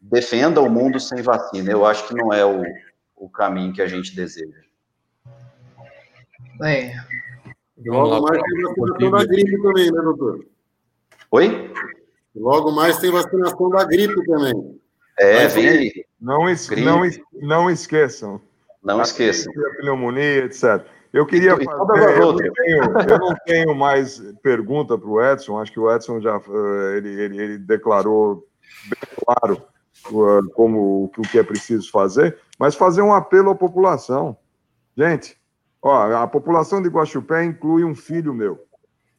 defenda 0.00 0.60
o 0.60 0.70
mundo 0.70 0.98
sem 1.00 1.22
vacina. 1.22 1.70
Eu 1.70 1.84
acho 1.84 2.06
que 2.08 2.14
não 2.14 2.32
é 2.32 2.44
o, 2.44 2.62
o 3.16 3.28
caminho 3.28 3.72
que 3.72 3.82
a 3.82 3.86
gente 3.86 4.14
deseja. 4.14 4.60
É. 6.62 6.94
Logo 7.84 8.22
mais 8.22 8.40
tem 8.42 8.62
vacinação 8.62 9.10
da 9.10 9.24
gripe 9.24 9.62
também, 9.62 9.90
né, 9.90 10.02
doutor? 10.02 10.46
Oi? 11.32 11.72
Logo 12.34 12.70
mais 12.70 12.98
tem 12.98 13.10
vacinação 13.10 13.70
da 13.70 13.84
gripe 13.84 14.24
também. 14.26 14.80
É, 15.18 15.46
vem 15.48 15.68
aí. 15.68 16.04
Não, 16.20 16.48
es 16.48 16.68
não, 16.70 17.02
não 17.34 17.70
esqueçam. 17.70 18.40
Não 18.82 19.00
esqueçam. 19.02 19.52
A 19.52 19.76
pneumonia, 19.76 20.44
etc. 20.44 20.86
Eu 21.12 21.26
queria 21.26 21.56
fazer. 21.56 22.20
Eu 22.20 22.32
não, 22.32 22.36
tenho, 22.36 22.82
eu 23.08 23.18
não 23.18 23.34
tenho 23.44 23.74
mais 23.74 24.18
pergunta 24.42 24.96
para 24.96 25.08
o 25.08 25.22
Edson. 25.22 25.58
Acho 25.58 25.72
que 25.72 25.80
o 25.80 25.94
Edson 25.94 26.20
já 26.20 26.36
eh, 26.36 26.96
ele, 26.96 27.08
ele, 27.08 27.42
ele 27.42 27.58
declarou 27.58 28.46
bem 28.88 29.24
claro 29.24 29.62
uh, 30.10 30.50
como 30.54 31.04
o 31.04 31.22
que 31.22 31.38
é 31.38 31.42
preciso 31.42 31.90
fazer, 31.90 32.38
mas 32.58 32.74
fazer 32.74 33.02
um 33.02 33.12
apelo 33.12 33.50
à 33.50 33.54
população. 33.54 34.36
Gente, 34.96 35.36
Ó, 35.82 36.14
a 36.14 36.26
população 36.28 36.80
de 36.80 36.88
Guaxupé 36.88 37.44
inclui 37.44 37.84
um 37.84 37.94
filho 37.94 38.32
meu 38.32 38.64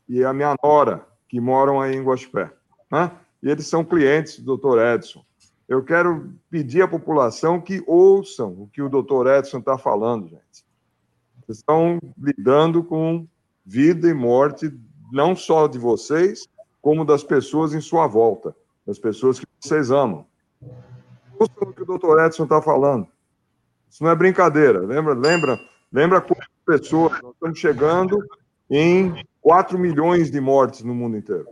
e 0.08 0.24
a 0.24 0.32
minha 0.32 0.56
nora, 0.64 1.06
que 1.28 1.40
moram 1.40 1.82
aí 1.82 1.94
em 1.94 2.04
Guaxupé. 2.04 2.50
Né? 2.90 3.12
E 3.42 3.50
eles 3.50 3.68
são 3.68 3.84
clientes 3.84 4.40
do 4.40 4.46
doutor 4.46 4.80
Edson. 4.80 5.26
Eu 5.68 5.84
quero 5.84 6.34
pedir 6.50 6.82
à 6.82 6.88
população 6.88 7.60
que 7.60 7.84
ouçam 7.86 8.52
o 8.52 8.68
que 8.68 8.82
o 8.82 8.88
doutor 8.88 9.28
Edson 9.28 9.58
está 9.58 9.78
falando, 9.78 10.30
gente. 10.30 10.64
Vocês 11.46 11.58
estão 11.58 12.00
lidando 12.18 12.84
com 12.84 13.28
vida 13.66 14.10
e 14.10 14.14
morte, 14.14 14.74
não 15.12 15.36
só 15.36 15.68
de 15.68 15.78
vocês, 15.78 16.48
como 16.82 17.06
das 17.06 17.24
pessoas 17.24 17.74
em 17.74 17.82
sua 17.82 18.08
volta, 18.08 18.56
das 18.86 18.98
pessoas 18.98 19.40
que 19.40 19.46
vocês 19.60 19.92
amam. 19.92 20.26
O 21.40 21.48
que 21.74 21.82
o 21.82 21.86
doutor 21.86 22.26
Edson 22.26 22.44
está 22.44 22.62
falando. 22.62 23.08
Isso 23.90 24.04
não 24.04 24.12
é 24.12 24.16
brincadeira. 24.16 24.80
Lembra, 24.80 25.14
lembra, 25.14 25.60
lembra 25.92 26.26
pessoas, 26.66 27.22
nós 27.22 27.34
estamos 27.34 27.60
chegando 27.60 28.26
em 28.70 29.26
4 29.42 29.78
milhões 29.78 30.32
de 30.32 30.40
mortes 30.40 30.84
no 30.84 30.96
mundo 30.96 31.18
inteiro. 31.18 31.48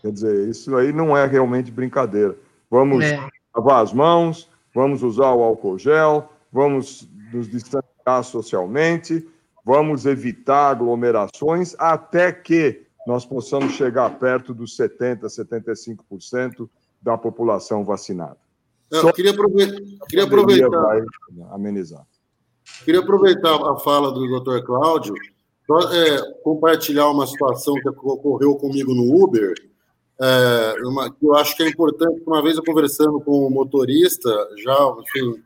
Quer 0.00 0.12
dizer, 0.12 0.48
isso 0.48 0.74
aí 0.76 0.92
não 0.92 1.16
é 1.16 1.26
realmente 1.26 1.70
brincadeira. 1.70 2.36
Vamos 2.70 3.04
é. 3.04 3.28
lavar 3.54 3.82
as 3.82 3.92
mãos, 3.92 4.48
vamos 4.74 5.02
usar 5.02 5.32
o 5.32 5.42
álcool 5.42 5.78
gel, 5.78 6.32
vamos 6.52 7.08
nos 7.32 7.48
distanciar 7.48 8.24
socialmente, 8.24 9.26
vamos 9.64 10.06
evitar 10.06 10.70
aglomerações 10.70 11.74
até 11.78 12.32
que 12.32 12.86
nós 13.06 13.24
possamos 13.24 13.72
chegar 13.72 14.18
perto 14.18 14.52
dos 14.52 14.76
70%, 14.76 15.24
75% 15.24 16.68
da 17.00 17.16
população 17.16 17.84
vacinada. 17.84 18.36
Eu 18.90 19.12
queria 19.12 19.30
aproveitar. 19.30 20.06
Queria 20.08 20.24
aproveitar. 20.24 20.68
Vai 20.68 21.02
amenizar. 21.52 22.06
Queria 22.84 23.00
aproveitar 23.00 23.54
a 23.54 23.76
fala 23.78 24.12
do 24.12 24.40
Dr. 24.40 24.64
Cláudio 24.64 25.14
é, 25.92 26.32
compartilhar 26.42 27.08
uma 27.10 27.26
situação 27.26 27.74
que 27.74 27.88
ocorreu 27.88 28.56
comigo 28.56 28.92
no 28.92 29.22
Uber, 29.22 29.54
é, 30.20 30.74
uma, 30.84 31.10
que 31.10 31.24
eu 31.24 31.34
acho 31.36 31.56
que 31.56 31.62
é 31.62 31.68
importante. 31.68 32.22
Uma 32.26 32.42
vez 32.42 32.56
eu 32.56 32.64
conversando 32.64 33.20
com 33.20 33.46
o 33.46 33.50
motorista, 33.50 34.30
já, 34.58 34.94
enfim, 35.00 35.42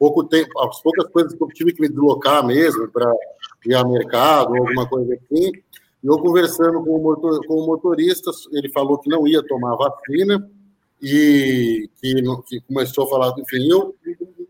pouco 0.00 0.24
tempo, 0.24 0.58
as 0.62 0.80
poucas 0.80 1.12
coisas 1.12 1.34
que 1.34 1.44
eu 1.44 1.48
tive 1.48 1.74
que 1.74 1.82
me 1.82 1.88
deslocar 1.90 2.44
mesmo 2.44 2.88
para 2.88 3.12
ir 3.66 3.74
ao 3.74 3.86
mercado, 3.86 4.56
alguma 4.56 4.88
coisa 4.88 5.14
assim, 5.14 5.52
e 6.02 6.06
eu 6.06 6.18
conversando 6.18 6.82
com 6.82 6.96
o, 6.96 7.02
motor, 7.02 7.46
com 7.46 7.54
o 7.56 7.66
motorista, 7.66 8.30
ele 8.52 8.70
falou 8.70 8.98
que 8.98 9.10
não 9.10 9.28
ia 9.28 9.46
tomar 9.46 9.76
vacina 9.76 10.50
e 11.02 11.90
que, 12.00 12.14
que 12.48 12.60
começou 12.62 13.04
a 13.04 13.08
falar, 13.10 13.34
enfim, 13.38 13.68
eu, 13.70 13.94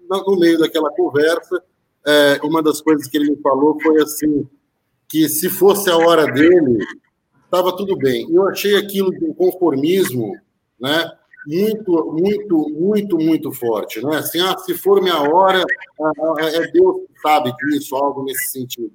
no 0.08 0.38
meio 0.38 0.56
daquela 0.56 0.90
conversa, 0.92 1.60
é, 2.06 2.40
uma 2.44 2.62
das 2.62 2.80
coisas 2.80 3.08
que 3.08 3.16
ele 3.16 3.32
me 3.32 3.36
falou 3.42 3.76
foi 3.82 4.00
assim, 4.00 4.48
que 5.08 5.28
se 5.28 5.48
fosse 5.48 5.90
a 5.90 5.96
hora 5.96 6.26
dele, 6.32 6.78
estava 7.44 7.76
tudo 7.76 7.96
bem. 7.96 8.32
Eu 8.32 8.46
achei 8.46 8.76
aquilo 8.76 9.10
de 9.10 9.24
um 9.24 9.34
conformismo, 9.34 10.32
né? 10.80 11.10
Muito, 11.50 12.12
muito, 12.12 12.68
muito, 12.70 13.18
muito 13.18 13.52
forte, 13.52 14.00
né? 14.00 14.18
Assim, 14.18 14.38
ah, 14.40 14.56
se 14.56 14.72
for 14.74 15.02
minha 15.02 15.20
hora, 15.20 15.64
é 16.38 16.70
Deus 16.70 16.96
que 17.08 17.20
sabe 17.20 17.52
disso, 17.56 17.96
algo 17.96 18.22
nesse 18.22 18.52
sentido. 18.52 18.92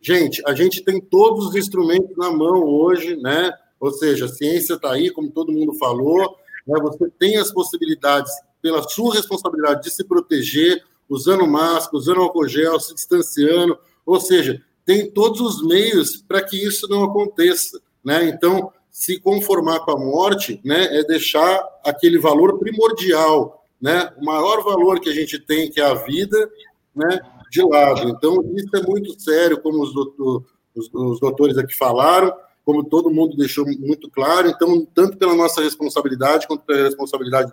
Gente, 0.00 0.42
a 0.46 0.54
gente 0.54 0.82
tem 0.82 1.02
todos 1.02 1.48
os 1.48 1.54
instrumentos 1.54 2.16
na 2.16 2.32
mão 2.32 2.64
hoje, 2.64 3.14
né? 3.16 3.52
Ou 3.78 3.90
seja, 3.90 4.24
a 4.24 4.28
ciência 4.28 4.74
está 4.74 4.92
aí, 4.92 5.10
como 5.10 5.30
todo 5.30 5.52
mundo 5.52 5.74
falou, 5.74 6.34
né? 6.66 6.80
você 6.80 7.10
tem 7.18 7.36
as 7.36 7.52
possibilidades, 7.52 8.32
pela 8.62 8.82
sua 8.88 9.14
responsabilidade, 9.14 9.82
de 9.82 9.90
se 9.90 10.02
proteger, 10.02 10.82
usando 11.10 11.46
máscara, 11.46 11.98
usando 11.98 12.22
álcool 12.22 12.48
gel, 12.48 12.80
se 12.80 12.94
distanciando, 12.94 13.78
ou 14.06 14.18
seja, 14.18 14.62
tem 14.84 15.10
todos 15.10 15.40
os 15.40 15.62
meios 15.62 16.16
para 16.16 16.42
que 16.42 16.56
isso 16.56 16.88
não 16.88 17.04
aconteça, 17.04 17.78
né? 18.02 18.24
Então, 18.24 18.72
se 18.98 19.20
conformar 19.20 19.78
com 19.84 19.92
a 19.92 19.96
morte, 19.96 20.60
né, 20.64 20.98
é 20.98 21.04
deixar 21.04 21.64
aquele 21.84 22.18
valor 22.18 22.58
primordial, 22.58 23.64
né? 23.80 24.12
O 24.20 24.24
maior 24.24 24.64
valor 24.64 24.98
que 24.98 25.08
a 25.08 25.12
gente 25.12 25.38
tem, 25.38 25.70
que 25.70 25.80
é 25.80 25.84
a 25.84 25.94
vida, 25.94 26.50
né, 26.92 27.20
de 27.48 27.62
lado. 27.62 28.08
Então, 28.08 28.42
isso 28.56 28.74
é 28.74 28.82
muito 28.82 29.22
sério, 29.22 29.62
como 29.62 29.84
os, 29.84 29.94
doutor, 29.94 30.44
os, 30.74 30.90
os 30.92 31.20
doutores 31.20 31.56
aqui 31.56 31.76
falaram, 31.76 32.34
como 32.64 32.82
todo 32.82 33.08
mundo 33.08 33.36
deixou 33.36 33.64
muito 33.66 34.10
claro. 34.10 34.48
Então, 34.48 34.84
tanto 34.92 35.16
pela 35.16 35.36
nossa 35.36 35.62
responsabilidade, 35.62 36.48
quanto 36.48 36.64
pela 36.64 36.82
responsabilidade, 36.82 37.52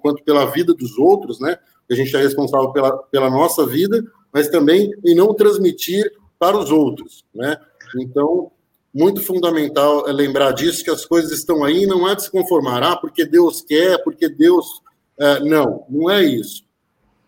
quanto 0.00 0.22
pela 0.22 0.46
vida 0.52 0.72
dos 0.72 0.96
outros, 0.96 1.40
né? 1.40 1.58
A 1.90 1.94
gente 1.96 2.14
é 2.14 2.20
responsável 2.20 2.70
pela, 2.70 2.96
pela 2.96 3.28
nossa 3.28 3.66
vida, 3.66 4.04
mas 4.32 4.48
também 4.48 4.92
em 5.04 5.16
não 5.16 5.34
transmitir 5.34 6.12
para 6.38 6.56
os 6.56 6.70
outros, 6.70 7.24
né? 7.34 7.56
Então, 7.98 8.52
muito 8.92 9.22
fundamental 9.22 10.08
é 10.08 10.12
lembrar 10.12 10.52
disso, 10.52 10.82
que 10.82 10.90
as 10.90 11.04
coisas 11.04 11.30
estão 11.30 11.64
aí, 11.64 11.86
não 11.86 12.08
é 12.08 12.14
de 12.14 12.24
se 12.24 12.30
conformar, 12.30 12.82
ah, 12.82 12.96
porque 12.96 13.24
Deus 13.24 13.62
quer, 13.62 14.02
porque 14.02 14.28
Deus... 14.28 14.82
É, 15.18 15.40
não, 15.40 15.84
não 15.88 16.10
é 16.10 16.24
isso. 16.24 16.64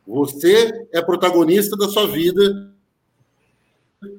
Você 0.07 0.89
é 0.93 1.03
protagonista 1.03 1.77
da 1.77 1.89
sua 1.89 2.07
vida 2.07 2.73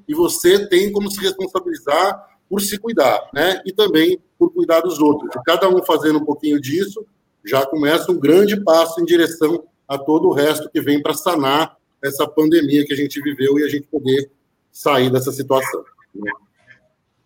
e 0.08 0.14
você 0.14 0.68
tem 0.68 0.92
como 0.92 1.12
se 1.12 1.20
responsabilizar 1.20 2.34
por 2.50 2.62
se 2.62 2.78
cuidar, 2.78 3.30
né? 3.34 3.62
E 3.66 3.74
também 3.74 4.20
por 4.38 4.54
cuidar 4.54 4.82
dos 4.82 5.00
outros. 5.00 5.36
E 5.36 5.44
cada 5.44 5.68
um 5.68 5.84
fazendo 5.84 6.20
um 6.20 6.26
pouquinho 6.26 6.62
disso, 6.62 7.06
já 7.44 7.66
começa 7.66 8.12
um 8.12 8.20
grande 8.20 8.62
passo 8.64 9.02
em 9.02 9.06
direção 9.06 9.64
a 9.88 9.98
todo 9.98 10.28
o 10.28 10.34
resto 10.34 10.70
que 10.70 10.80
vem 10.80 11.02
para 11.02 11.14
sanar 11.14 11.76
essa 12.02 12.28
pandemia 12.28 12.86
que 12.86 12.94
a 12.94 12.98
gente 12.98 13.22
viveu 13.22 13.58
e 13.60 13.64
a 13.64 13.68
gente 13.68 13.88
poder 13.88 14.30
sair 14.72 15.12
dessa 15.12 15.32
situação. 15.32 15.84
Né? 16.14 16.32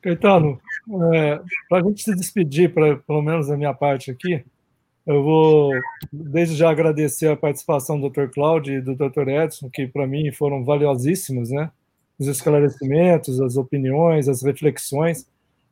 Caetano, 0.01 0.59
é, 1.13 1.41
para 1.69 1.79
a 1.79 1.83
gente 1.83 2.03
se 2.03 2.15
despedir, 2.15 2.73
pra, 2.73 2.97
pelo 2.97 3.21
menos 3.21 3.47
da 3.47 3.57
minha 3.57 3.73
parte 3.73 4.11
aqui, 4.11 4.43
eu 5.05 5.23
vou 5.23 5.71
desde 6.11 6.55
já 6.55 6.69
agradecer 6.69 7.27
a 7.27 7.37
participação 7.37 7.99
do 7.99 8.09
Dr. 8.09 8.27
Cláudio 8.33 8.77
e 8.77 8.81
do 8.81 8.93
Dr. 8.93 9.29
Edson, 9.29 9.69
que 9.69 9.87
para 9.87 10.05
mim 10.05 10.31
foram 10.31 10.65
valiosíssimos, 10.65 11.49
né? 11.49 11.71
Os 12.19 12.27
esclarecimentos, 12.27 13.39
as 13.39 13.55
opiniões, 13.55 14.27
as 14.27 14.43
reflexões. 14.43 15.25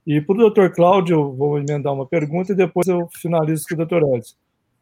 E 0.07 0.21
para 0.21 0.35
o 0.35 0.49
Dr. 0.49 0.69
Cláudio, 0.69 1.15
eu 1.15 1.33
vou 1.33 1.57
emendar 1.57 1.93
uma 1.93 2.05
pergunta 2.05 2.53
e 2.53 2.55
depois 2.55 2.87
eu 2.87 3.09
finalizo 3.21 3.65
com 3.67 3.75
o 3.75 3.85
Dr. 3.85 4.15
Edson. 4.15 4.35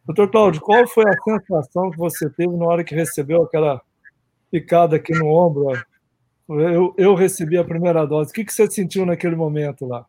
Doutor 0.06 0.30
Cláudio, 0.30 0.62
qual 0.62 0.86
foi 0.86 1.06
a 1.06 1.40
sensação 1.40 1.90
que 1.90 1.98
você 1.98 2.30
teve 2.30 2.56
na 2.58 2.66
hora 2.66 2.84
que 2.84 2.94
recebeu 2.94 3.42
aquela 3.42 3.82
picada 4.52 4.98
aqui 4.98 5.14
no 5.14 5.28
ombro? 5.28 5.72
Eu, 6.60 6.94
eu 6.98 7.16
recebi 7.16 7.58
a 7.58 7.64
primeira 7.64 8.06
dose. 8.06 8.32
O 8.32 8.34
que, 8.34 8.46
que 8.46 8.54
você 8.54 8.70
sentiu 8.70 9.06
naquele 9.06 9.36
momento 9.36 9.86
lá? 9.86 10.06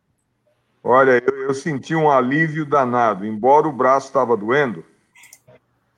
Olha, 0.83 1.23
eu, 1.27 1.37
eu 1.45 1.55
senti 1.55 1.95
um 1.95 2.11
alívio 2.11 2.67
danado. 2.67 3.25
Embora 3.25 3.67
o 3.67 3.73
braço 3.73 4.09
estava 4.09 4.37
doendo, 4.37 4.85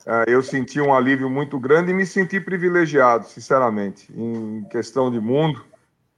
é, 0.06 0.24
eu 0.28 0.42
senti 0.42 0.80
um 0.80 0.94
alívio 0.94 1.28
muito 1.28 1.58
grande 1.58 1.90
e 1.90 1.94
me 1.94 2.06
senti 2.06 2.40
privilegiado, 2.40 3.26
sinceramente. 3.26 4.12
Em 4.16 4.64
questão 4.70 5.10
de 5.10 5.18
mundo, 5.18 5.64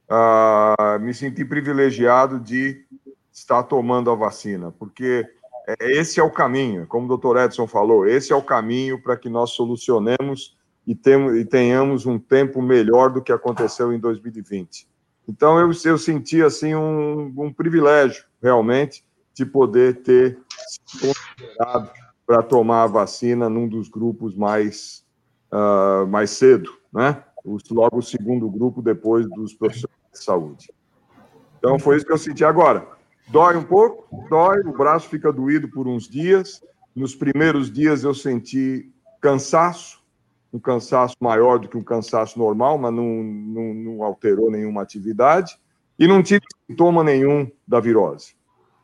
uh, 0.09 0.99
me 0.99 1.13
senti 1.13 1.43
privilegiado 1.43 2.39
de 2.39 2.85
estar 3.31 3.63
tomando 3.63 4.11
a 4.11 4.15
vacina, 4.15 4.71
porque 4.77 5.25
é, 5.67 5.91
esse 5.91 6.19
é 6.19 6.23
o 6.23 6.29
caminho, 6.29 6.85
como 6.85 7.05
o 7.05 7.07
doutor 7.07 7.37
Edson 7.37 7.65
falou, 7.65 8.07
esse 8.07 8.31
é 8.31 8.35
o 8.35 8.41
caminho 8.41 9.01
para 9.01 9.17
que 9.17 9.29
nós 9.29 9.51
solucionemos 9.51 10.57
e, 10.89 11.39
e 11.39 11.45
tenhamos 11.45 12.07
um 12.07 12.17
tempo 12.17 12.63
melhor 12.63 13.11
do 13.11 13.21
que 13.21 13.31
aconteceu 13.31 13.93
em 13.93 13.99
2020. 13.99 14.87
Então, 15.27 15.59
eu, 15.59 15.69
eu 15.85 15.97
senti 15.99 16.41
assim 16.41 16.73
um, 16.73 17.31
um 17.37 17.53
privilégio, 17.53 18.25
realmente, 18.41 19.05
de 19.35 19.45
poder 19.45 20.01
ter 20.01 20.39
se 20.57 20.79
considerado 20.99 21.91
para 22.25 22.41
tomar 22.41 22.83
a 22.83 22.87
vacina 22.87 23.47
num 23.47 23.67
dos 23.67 23.87
grupos 23.87 24.35
mais, 24.35 25.05
uh, 25.53 26.07
mais 26.07 26.31
cedo, 26.31 26.71
né? 26.91 27.23
logo 27.69 27.99
o 27.99 28.03
segundo 28.03 28.49
grupo 28.49 28.81
depois 28.81 29.29
dos 29.29 29.53
profissionais 29.53 30.11
de 30.11 30.23
saúde. 30.23 30.73
Então, 31.59 31.77
foi 31.77 31.97
isso 31.97 32.05
que 32.05 32.11
eu 32.11 32.17
senti 32.17 32.43
agora. 32.43 32.87
Dói 33.27 33.55
um 33.55 33.63
pouco, 33.63 34.27
dói, 34.27 34.61
o 34.61 34.73
braço 34.73 35.07
fica 35.07 35.31
doído 35.31 35.69
por 35.69 35.87
uns 35.87 36.09
dias. 36.09 36.63
Nos 36.95 37.15
primeiros 37.15 37.71
dias 37.71 38.03
eu 38.03 38.13
senti 38.13 38.91
cansaço, 39.21 39.98
um 40.53 40.59
cansaço 40.59 41.15
maior 41.19 41.59
do 41.59 41.67
que 41.67 41.77
um 41.77 41.83
cansaço 41.83 42.37
normal, 42.37 42.77
mas 42.77 42.93
não, 42.93 43.23
não, 43.23 43.73
não 43.73 44.03
alterou 44.03 44.49
nenhuma 44.51 44.81
atividade. 44.81 45.57
E 45.97 46.07
não 46.07 46.23
tive 46.23 46.45
sintoma 46.67 47.03
nenhum 47.03 47.49
da 47.67 47.79
virose, 47.79 48.33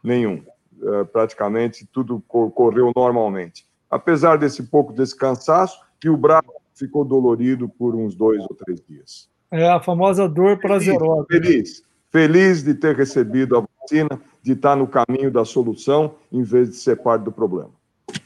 nenhum. 0.04 0.44
É, 0.84 1.04
praticamente 1.06 1.88
tudo 1.92 2.22
correu 2.28 2.92
normalmente. 2.96 3.66
Apesar 3.90 4.38
desse 4.38 4.64
pouco 4.64 4.92
desse 4.92 5.16
cansaço, 5.16 5.80
e 6.06 6.10
o 6.10 6.16
braço 6.16 6.52
ficou 6.76 7.04
dolorido 7.04 7.68
por 7.68 7.96
uns 7.96 8.14
dois 8.14 8.40
ou 8.44 8.56
três 8.56 8.80
dias. 8.88 9.28
É 9.50 9.68
a 9.68 9.80
famosa 9.82 10.30
dor 10.30 10.60
prazerosa. 10.60 11.26
Feliz, 11.28 11.50
feliz, 11.50 11.84
feliz 12.12 12.64
de 12.64 12.76
ter 12.76 12.96
recebido 12.96 13.58
a 13.58 13.66
vacina, 13.82 14.22
de 14.44 14.52
estar 14.52 14.76
no 14.76 14.88
caminho 14.88 15.32
da 15.32 15.44
solução, 15.44 16.14
em 16.32 16.44
vez 16.44 16.70
de 16.70 16.76
ser 16.76 16.98
parte 16.98 17.24
do 17.24 17.32
problema. 17.32 17.72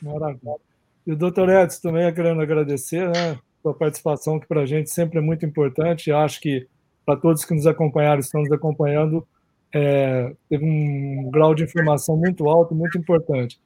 Maravilha. 0.01 0.57
E 1.09 1.11
o 1.11 1.15
doutor 1.15 1.49
Edson 1.49 1.89
também 1.89 2.13
querendo 2.13 2.39
agradecer, 2.39 3.09
né? 3.09 3.39
Sua 3.63 3.73
participação, 3.73 4.39
que 4.39 4.45
para 4.45 4.61
a 4.61 4.65
gente 4.67 4.91
sempre 4.91 5.17
é 5.17 5.21
muito 5.21 5.43
importante. 5.43 6.11
Acho 6.11 6.39
que 6.39 6.67
para 7.03 7.19
todos 7.19 7.43
que 7.43 7.55
nos 7.55 7.65
acompanharam, 7.65 8.19
estão 8.19 8.41
nos 8.41 8.51
acompanhando, 8.51 9.27
é, 9.73 10.31
teve 10.47 10.63
um 10.63 11.31
grau 11.31 11.55
de 11.55 11.63
informação 11.63 12.15
muito 12.15 12.47
alto, 12.47 12.75
muito 12.75 12.95
importante. 12.95 13.59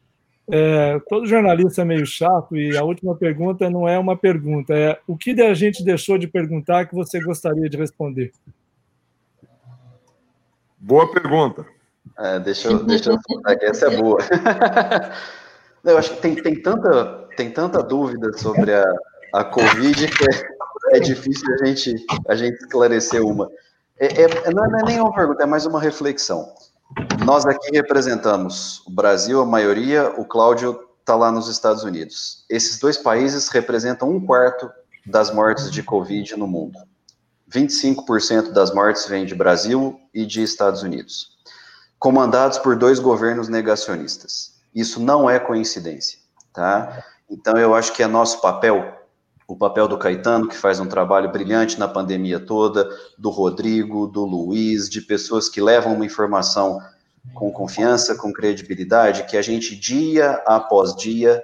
É, 0.49 0.97
todo 1.09 1.25
jornalista 1.25 1.81
é 1.81 1.85
meio 1.85 2.05
chato 2.05 2.55
e 2.55 2.77
a 2.77 2.83
última 2.85 3.13
pergunta 3.13 3.69
não 3.69 3.89
é 3.89 3.99
uma 3.99 4.15
pergunta, 4.15 4.73
é 4.73 4.97
o 5.05 5.17
que 5.17 5.31
a 5.41 5.53
gente 5.53 5.83
deixou 5.83 6.17
de 6.17 6.27
perguntar 6.27 6.85
que 6.85 6.95
você 6.95 7.19
gostaria 7.19 7.69
de 7.69 7.75
responder? 7.75 8.31
Boa 10.79 11.11
pergunta. 11.11 11.65
É, 12.17 12.39
deixa 12.39 12.69
eu, 12.69 12.85
deixa 12.85 13.11
eu 13.11 13.17
essa 13.63 13.87
é 13.87 13.97
boa. 13.97 14.19
eu 15.83 15.97
acho 15.97 16.15
que 16.15 16.21
tem, 16.21 16.35
tem, 16.35 16.61
tanta, 16.61 17.22
tem 17.35 17.51
tanta 17.51 17.81
dúvida 17.81 18.31
sobre 18.37 18.73
a, 18.73 18.83
a 19.33 19.43
Covid 19.43 20.07
que 20.07 20.23
é, 20.23 20.97
é 20.97 20.99
difícil 20.99 21.45
a 21.53 21.65
gente, 21.65 21.95
a 22.27 22.35
gente 22.35 22.55
esclarecer 22.55 23.23
uma. 23.23 23.49
É, 23.97 24.23
é, 24.23 24.51
não 24.51 24.65
é 24.65 24.83
nem 24.83 24.99
uma 24.99 25.13
pergunta, 25.13 25.43
é 25.43 25.45
mais 25.45 25.65
uma 25.65 25.79
reflexão. 25.79 26.53
Nós 27.25 27.45
aqui 27.45 27.71
representamos 27.73 28.83
o 28.85 28.91
Brasil, 28.91 29.41
a 29.41 29.45
maioria, 29.45 30.09
o 30.17 30.25
Cláudio 30.25 30.79
está 30.99 31.15
lá 31.15 31.31
nos 31.31 31.47
Estados 31.47 31.83
Unidos. 31.83 32.45
Esses 32.49 32.79
dois 32.79 32.97
países 32.97 33.47
representam 33.49 34.09
um 34.09 34.25
quarto 34.25 34.69
das 35.05 35.33
mortes 35.33 35.71
de 35.71 35.83
Covid 35.83 36.35
no 36.37 36.47
mundo. 36.47 36.79
25% 37.51 38.51
das 38.51 38.73
mortes 38.73 39.05
vêm 39.05 39.25
de 39.25 39.35
Brasil 39.35 39.99
e 40.13 40.25
de 40.25 40.41
Estados 40.41 40.81
Unidos 40.81 41.33
comandados 42.03 42.57
por 42.57 42.75
dois 42.75 42.99
governos 42.99 43.47
negacionistas. 43.47 44.55
Isso 44.75 44.99
não 44.99 45.29
é 45.29 45.39
coincidência, 45.39 46.19
tá? 46.51 47.01
Então 47.33 47.57
eu 47.57 47.73
acho 47.73 47.93
que 47.93 48.03
é 48.03 48.07
nosso 48.07 48.39
papel, 48.41 48.93
o 49.47 49.55
papel 49.55 49.87
do 49.87 49.97
Caetano, 49.97 50.47
que 50.47 50.55
faz 50.55 50.79
um 50.79 50.85
trabalho 50.85 51.31
brilhante 51.31 51.79
na 51.79 51.87
pandemia 51.87 52.39
toda, 52.39 52.87
do 53.17 53.31
Rodrigo, 53.31 54.05
do 54.07 54.23
Luiz, 54.23 54.87
de 54.87 55.01
pessoas 55.01 55.49
que 55.49 55.59
levam 55.59 55.95
uma 55.95 56.05
informação 56.05 56.79
com 57.33 57.51
confiança, 57.51 58.15
com 58.15 58.31
credibilidade, 58.31 59.25
que 59.25 59.35
a 59.35 59.41
gente 59.41 59.75
dia 59.75 60.43
após 60.45 60.95
dia 60.95 61.41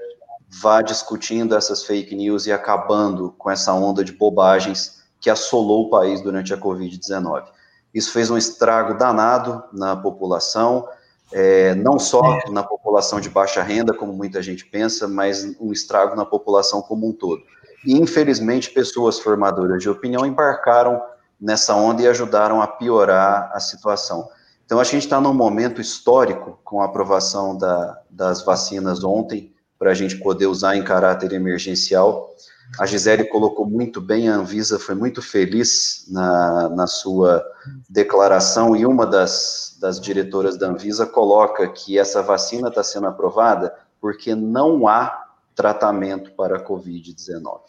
vá 0.48 0.82
discutindo 0.82 1.56
essas 1.56 1.84
fake 1.84 2.16
news 2.16 2.46
e 2.46 2.52
acabando 2.52 3.34
com 3.38 3.50
essa 3.50 3.74
onda 3.74 4.04
de 4.04 4.12
bobagens 4.12 5.04
que 5.20 5.30
assolou 5.30 5.88
o 5.88 5.90
país 5.90 6.22
durante 6.22 6.54
a 6.54 6.58
Covid-19. 6.58 7.46
Isso 7.94 8.12
fez 8.12 8.30
um 8.30 8.38
estrago 8.38 8.96
danado 8.96 9.64
na 9.74 9.96
população, 9.96 10.88
é, 11.32 11.76
não 11.76 12.00
só 12.00 12.22
na 12.50 12.64
população 12.64 13.20
de 13.20 13.30
baixa 13.30 13.62
renda, 13.62 13.94
como 13.94 14.12
muita 14.14 14.42
gente 14.42 14.66
pensa, 14.66 15.08
mas 15.08 15.56
um 15.60 15.72
estrago 15.72 16.16
na 16.16 16.26
população 16.26 16.82
como 16.82 17.08
um 17.08 17.14
todo. 17.14 17.44
E, 17.86 17.94
infelizmente, 17.94 18.72
pessoas 18.72 19.20
formadoras 19.20 19.82
de 19.82 19.90
opinião 19.90 20.26
embarcaram 20.26 21.02
nessa 21.40 21.76
onda 21.76 22.02
e 22.02 22.08
ajudaram 22.08 22.62
a 22.62 22.68
piorar 22.68 23.52
a 23.54 23.60
situação. 23.60 24.28
Então, 24.66 24.80
a 24.80 24.84
gente 24.84 25.04
está 25.04 25.22
num 25.22 25.34
momento 25.34 25.80
histórico 25.80 26.60
com 26.64 26.82
a 26.82 26.86
aprovação 26.86 27.58
da, 27.58 28.00
das 28.10 28.44
vacinas 28.44 29.04
ontem, 29.04 29.54
para 29.78 29.92
a 29.92 29.94
gente 29.94 30.18
poder 30.18 30.48
usar 30.48 30.76
em 30.76 30.84
caráter 30.84 31.32
emergencial. 31.32 32.36
A 32.78 32.86
Gisele 32.86 33.26
colocou 33.26 33.66
muito 33.66 34.00
bem, 34.00 34.30
a 34.30 34.36
Anvisa 34.36 34.78
foi 34.78 34.94
muito 34.94 35.22
feliz 35.22 36.06
na, 36.10 36.70
na 36.70 36.88
sua 36.88 37.44
declaração, 37.90 38.76
e 38.76 38.86
uma 38.86 39.06
das, 39.06 39.78
das 39.82 40.00
diretoras 40.00 40.58
da 40.58 40.68
Anvisa 40.68 41.06
coloca 41.06 41.68
que 41.68 41.98
essa 41.98 42.22
vacina 42.22 42.68
está 42.68 42.84
sendo 42.84 43.08
aprovada 43.08 43.74
porque 44.00 44.36
não 44.36 44.88
há 44.88 45.26
tratamento 45.56 46.32
para 46.34 46.58
a 46.58 46.64
Covid-19. 46.64 47.60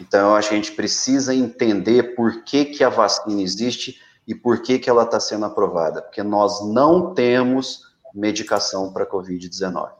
Então, 0.00 0.34
a 0.34 0.40
gente 0.40 0.72
precisa 0.72 1.34
entender 1.34 2.14
por 2.14 2.44
que, 2.44 2.66
que 2.66 2.84
a 2.84 2.88
vacina 2.88 3.42
existe 3.42 4.00
E 4.26 4.34
por 4.34 4.60
que, 4.60 4.78
que 4.78 4.90
ela 4.90 5.04
está 5.04 5.18
sendo 5.18 5.46
aprovada? 5.46 6.02
Porque 6.02 6.22
nós 6.22 6.66
não 6.66 7.14
temos 7.14 7.88
medicação 8.14 8.92
para 8.92 9.06
Covid-19. 9.06 9.90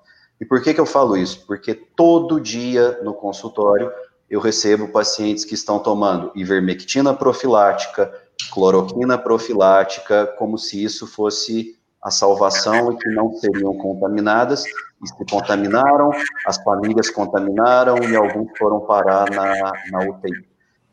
E 0.40 0.44
por 0.44 0.62
que, 0.62 0.72
que 0.72 0.80
eu 0.80 0.86
falo 0.86 1.16
isso? 1.16 1.44
Porque 1.46 1.74
todo 1.74 2.40
dia 2.40 3.00
no 3.02 3.14
consultório 3.14 3.90
eu 4.30 4.40
recebo 4.40 4.88
pacientes 4.88 5.44
que 5.44 5.54
estão 5.54 5.78
tomando 5.78 6.30
ivermectina 6.34 7.14
profilática, 7.14 8.12
cloroquina 8.52 9.16
profilática, 9.16 10.26
como 10.38 10.58
se 10.58 10.82
isso 10.82 11.06
fosse 11.06 11.78
a 12.02 12.10
salvação 12.10 12.92
e 12.92 12.96
que 12.96 13.08
não 13.10 13.32
seriam 13.34 13.76
contaminadas, 13.76 14.64
e 14.64 15.08
se 15.08 15.24
contaminaram, 15.30 16.10
as 16.46 16.56
famílias 16.62 17.10
contaminaram 17.10 17.98
e 18.04 18.14
alguns 18.14 18.56
foram 18.56 18.80
parar 18.80 19.30
na, 19.30 19.72
na 19.90 20.10
UTI. 20.10 20.46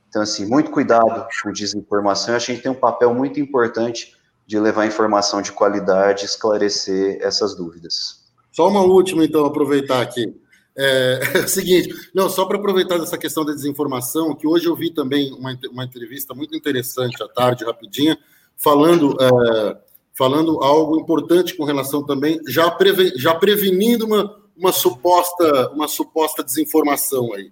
Então, 0.08 0.22
assim, 0.22 0.46
muito 0.46 0.72
cuidado 0.72 1.28
com 1.44 1.52
desinformação. 1.52 2.36
A 2.36 2.40
gente 2.40 2.62
tem 2.62 2.72
um 2.72 2.76
papel 2.76 3.14
muito 3.14 3.40
importante 3.40 4.16
de 4.48 4.60
levar 4.60 4.86
informação 4.86 5.42
de 5.42 5.52
qualidade, 5.52 6.26
esclarecer 6.26 7.18
essas 7.22 7.56
dúvidas. 7.56 8.24
Só 8.52 8.70
uma 8.70 8.82
última, 8.82 9.26
então, 9.26 9.46
aproveitar 9.46 10.02
aqui. 10.02 10.34
É, 10.78 11.20
é 11.36 11.40
o 11.40 11.48
seguinte, 11.48 11.94
não, 12.14 12.30
só 12.30 12.46
para 12.46 12.58
aproveitar 12.58 12.98
dessa 12.98 13.18
questão 13.18 13.46
da 13.46 13.54
desinformação, 13.54 14.36
que 14.36 14.48
hoje 14.48 14.66
eu 14.66 14.76
vi 14.76 14.92
também 14.92 15.32
uma, 15.34 15.58
uma 15.72 15.86
entrevista 15.86 16.34
muito 16.34 16.56
interessante 16.56 17.22
à 17.24 17.28
tarde, 17.28 17.66
rapidinha, 17.66 18.18
falando, 18.58 19.18
é, 19.20 19.78
falando 20.14 20.64
algo 20.64 21.00
importante 21.00 21.56
com 21.56 21.64
relação 21.64 22.06
também, 22.06 22.40
já, 22.48 22.70
preve, 22.72 23.14
já 23.16 23.34
prevenindo 23.36 24.06
uma, 24.06 24.36
uma, 24.56 24.72
suposta, 24.72 25.70
uma 25.72 25.88
suposta 25.88 26.44
desinformação 26.44 27.34
aí 27.34 27.52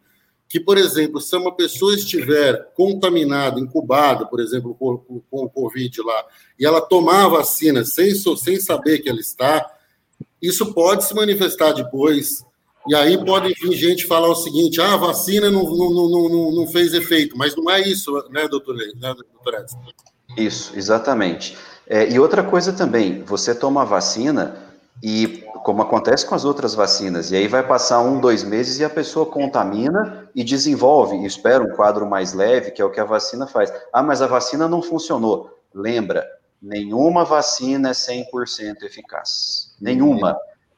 que, 0.53 0.59
por 0.59 0.77
exemplo, 0.77 1.19
se 1.19 1.35
uma 1.35 1.51
pessoa 1.55 1.95
estiver 1.95 2.71
contaminada, 2.75 3.59
incubada, 3.59 4.23
por 4.23 4.39
exemplo, 4.39 4.75
com, 4.75 4.99
com 4.99 5.45
o 5.45 5.49
Covid 5.49 5.99
lá, 6.03 6.25
e 6.59 6.63
ela 6.63 6.79
tomar 6.79 7.25
a 7.25 7.27
vacina 7.27 7.83
sem, 7.83 8.13
sem 8.13 8.59
saber 8.59 8.99
que 8.99 9.09
ela 9.09 9.19
está, 9.19 9.67
isso 10.39 10.71
pode 10.71 11.05
se 11.05 11.15
manifestar 11.15 11.71
depois. 11.71 12.45
E 12.87 12.95
aí 12.95 13.23
pode 13.23 13.53
vir 13.53 13.71
gente 13.73 14.05
falar 14.05 14.29
o 14.29 14.35
seguinte: 14.35 14.81
ah, 14.81 14.93
a 14.93 14.97
vacina 14.97 15.49
não, 15.49 15.63
não, 15.63 16.09
não, 16.09 16.51
não, 16.51 16.67
fez 16.67 16.93
efeito, 16.93 17.37
mas 17.37 17.55
não 17.55 17.69
é 17.69 17.81
isso, 17.81 18.11
né, 18.29 18.47
doutor, 18.47 18.75
né, 18.75 19.13
doutor 19.13 19.61
Edson? 19.61 19.79
Isso, 20.37 20.73
exatamente. 20.75 21.57
É, 21.87 22.09
e 22.09 22.19
outra 22.19 22.43
coisa 22.43 22.73
também, 22.73 23.23
você 23.23 23.53
toma 23.53 23.81
a 23.81 23.85
vacina 23.85 24.57
e 25.01 25.43
como 25.63 25.81
acontece 25.81 26.25
com 26.25 26.35
as 26.35 26.43
outras 26.43 26.75
vacinas, 26.75 27.31
e 27.31 27.37
aí 27.37 27.47
vai 27.47 27.65
passar 27.65 28.01
um, 28.01 28.19
dois 28.19 28.43
meses 28.43 28.79
e 28.79 28.83
a 28.83 28.89
pessoa 28.89 29.25
contamina 29.25 30.29
e 30.35 30.43
desenvolve, 30.43 31.15
e 31.15 31.25
espera 31.25 31.63
um 31.63 31.73
quadro 31.73 32.05
mais 32.05 32.33
leve, 32.33 32.71
que 32.71 32.81
é 32.81 32.85
o 32.85 32.91
que 32.91 32.99
a 32.99 33.05
vacina 33.05 33.47
faz. 33.47 33.71
Ah, 33.91 34.03
mas 34.03 34.21
a 34.21 34.27
vacina 34.27 34.67
não 34.67 34.81
funcionou. 34.81 35.57
Lembra, 35.73 36.27
nenhuma 36.61 37.23
vacina 37.23 37.89
é 37.89 37.93
100% 37.93 38.83
eficaz. 38.83 39.73
Nenhuma. 39.79 40.37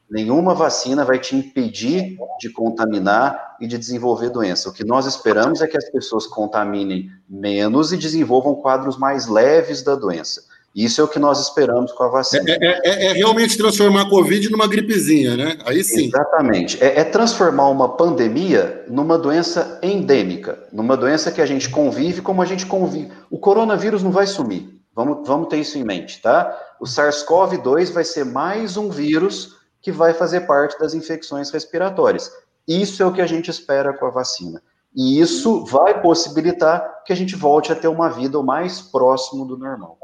Nenhuma 0.10 0.54
vacina 0.54 1.04
vai 1.04 1.20
te 1.20 1.36
impedir 1.36 2.18
de 2.40 2.50
contaminar 2.50 3.58
e 3.60 3.66
de 3.66 3.78
desenvolver 3.78 4.30
doença. 4.30 4.70
O 4.70 4.74
que 4.74 4.86
nós 4.86 5.06
esperamos 5.06 5.62
é 5.62 5.68
que 5.68 5.78
as 5.78 5.90
pessoas 5.90 6.28
contaminem 6.28 7.10
menos 7.28 7.92
e 7.92 7.98
desenvolvam 7.98 8.56
quadros 8.56 8.98
mais 8.98 9.28
leves 9.28 9.82
da 9.82 9.96
doença. 9.96 10.44
Isso 10.76 11.00
é 11.00 11.04
o 11.06 11.08
que 11.08 11.18
nós 11.18 11.40
esperamos 11.40 11.94
com 11.94 12.04
a 12.04 12.10
vacina. 12.10 12.44
É, 12.50 12.58
é, 12.62 12.82
é, 12.84 13.06
é 13.06 13.14
realmente 13.14 13.58
transformar 13.58 14.02
a 14.02 14.10
Covid 14.10 14.52
numa 14.52 14.68
gripezinha, 14.68 15.38
né? 15.38 15.58
Aí 15.66 15.82
sim. 15.82 16.08
Exatamente. 16.08 16.84
É, 16.84 17.00
é, 17.00 17.04
transformar 17.06 17.70
uma 17.70 17.96
pandemia 17.96 18.84
numa 18.90 19.18
doença 19.18 19.80
endêmica, 19.82 20.60
numa 20.74 20.98
doença 20.98 21.32
que 21.32 21.42
a 21.42 21.46
gente 21.46 21.70
convive 21.70 22.22
como 22.22 22.42
a 22.42 22.46
gente 22.46 22.66
convive. 22.66 23.10
O 23.32 23.40
coronavírus 23.40 24.04
não 24.04 24.12
vai 24.12 24.28
sumir. 24.28 24.76
Vamos, 24.94 25.26
vamos 25.26 25.48
ter 25.48 25.58
isso 25.58 25.78
em 25.78 25.84
mente, 25.84 26.22
tá? 26.22 26.54
O 26.80 26.86
SARS-CoV-2 26.86 27.94
vai 27.94 28.04
ser 28.04 28.26
mais 28.26 28.76
um 28.76 28.90
vírus 28.90 29.55
que 29.86 29.92
vai 29.92 30.16
fazer 30.16 30.48
parte 30.48 30.80
das 30.80 30.96
infecções 30.96 31.52
respiratórias. 31.52 32.32
Isso 32.68 33.04
é 33.04 33.06
o 33.06 33.14
que 33.14 33.22
a 33.22 33.28
gente 33.28 33.52
espera 33.52 33.94
com 33.94 34.08
a 34.08 34.10
vacina. 34.10 34.60
E 34.96 35.20
isso 35.20 35.64
vai 35.64 36.02
possibilitar 36.02 37.04
que 37.06 37.14
a 37.14 37.16
gente 37.16 37.36
volte 37.36 37.72
a 37.72 37.76
ter 37.76 37.88
uma 37.88 38.10
vida 38.10 38.40
o 38.40 38.44
mais 38.44 38.82
próximo 38.82 39.46
do 39.46 39.56
normal. 39.56 39.96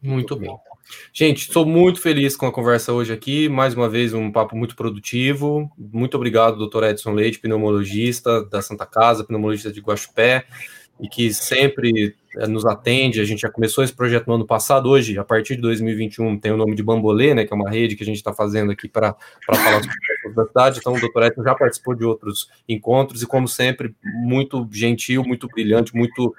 Muito 0.00 0.36
bem. 0.36 0.56
Gente, 1.12 1.48
estou 1.48 1.66
muito 1.66 2.00
feliz 2.00 2.36
com 2.36 2.46
a 2.46 2.52
conversa 2.52 2.92
hoje 2.92 3.12
aqui. 3.12 3.48
Mais 3.48 3.74
uma 3.74 3.88
vez, 3.88 4.14
um 4.14 4.30
papo 4.30 4.54
muito 4.54 4.76
produtivo. 4.76 5.68
Muito 5.76 6.16
obrigado, 6.16 6.56
doutor 6.56 6.84
Edson 6.84 7.10
Leite, 7.10 7.40
pneumologista 7.40 8.44
da 8.44 8.62
Santa 8.62 8.86
Casa, 8.86 9.24
pneumologista 9.24 9.72
de 9.72 9.80
Guaxupé, 9.80 10.46
e 11.00 11.08
que 11.08 11.32
sempre 11.32 12.14
eh, 12.36 12.46
nos 12.46 12.64
atende. 12.64 13.20
A 13.20 13.24
gente 13.24 13.40
já 13.40 13.50
começou 13.50 13.84
esse 13.84 13.92
projeto 13.92 14.26
no 14.26 14.34
ano 14.34 14.46
passado. 14.46 14.88
Hoje, 14.88 15.18
a 15.18 15.24
partir 15.24 15.56
de 15.56 15.62
2021, 15.62 16.38
tem 16.38 16.52
o 16.52 16.56
nome 16.56 16.74
de 16.74 16.82
Bambolê, 16.82 17.34
né, 17.34 17.44
que 17.44 17.52
é 17.52 17.56
uma 17.56 17.70
rede 17.70 17.96
que 17.96 18.02
a 18.02 18.06
gente 18.06 18.16
está 18.16 18.32
fazendo 18.32 18.72
aqui 18.72 18.88
para 18.88 19.14
falar 19.44 19.82
sobre 20.22 20.40
a 20.40 20.46
cidade. 20.46 20.78
Então, 20.78 20.94
o 20.94 21.00
doutor 21.00 21.24
Edson 21.24 21.42
já 21.42 21.54
participou 21.54 21.94
de 21.94 22.04
outros 22.04 22.48
encontros 22.68 23.22
e, 23.22 23.26
como 23.26 23.46
sempre, 23.46 23.94
muito 24.04 24.66
gentil, 24.72 25.22
muito 25.22 25.46
brilhante, 25.48 25.94
muito 25.94 26.34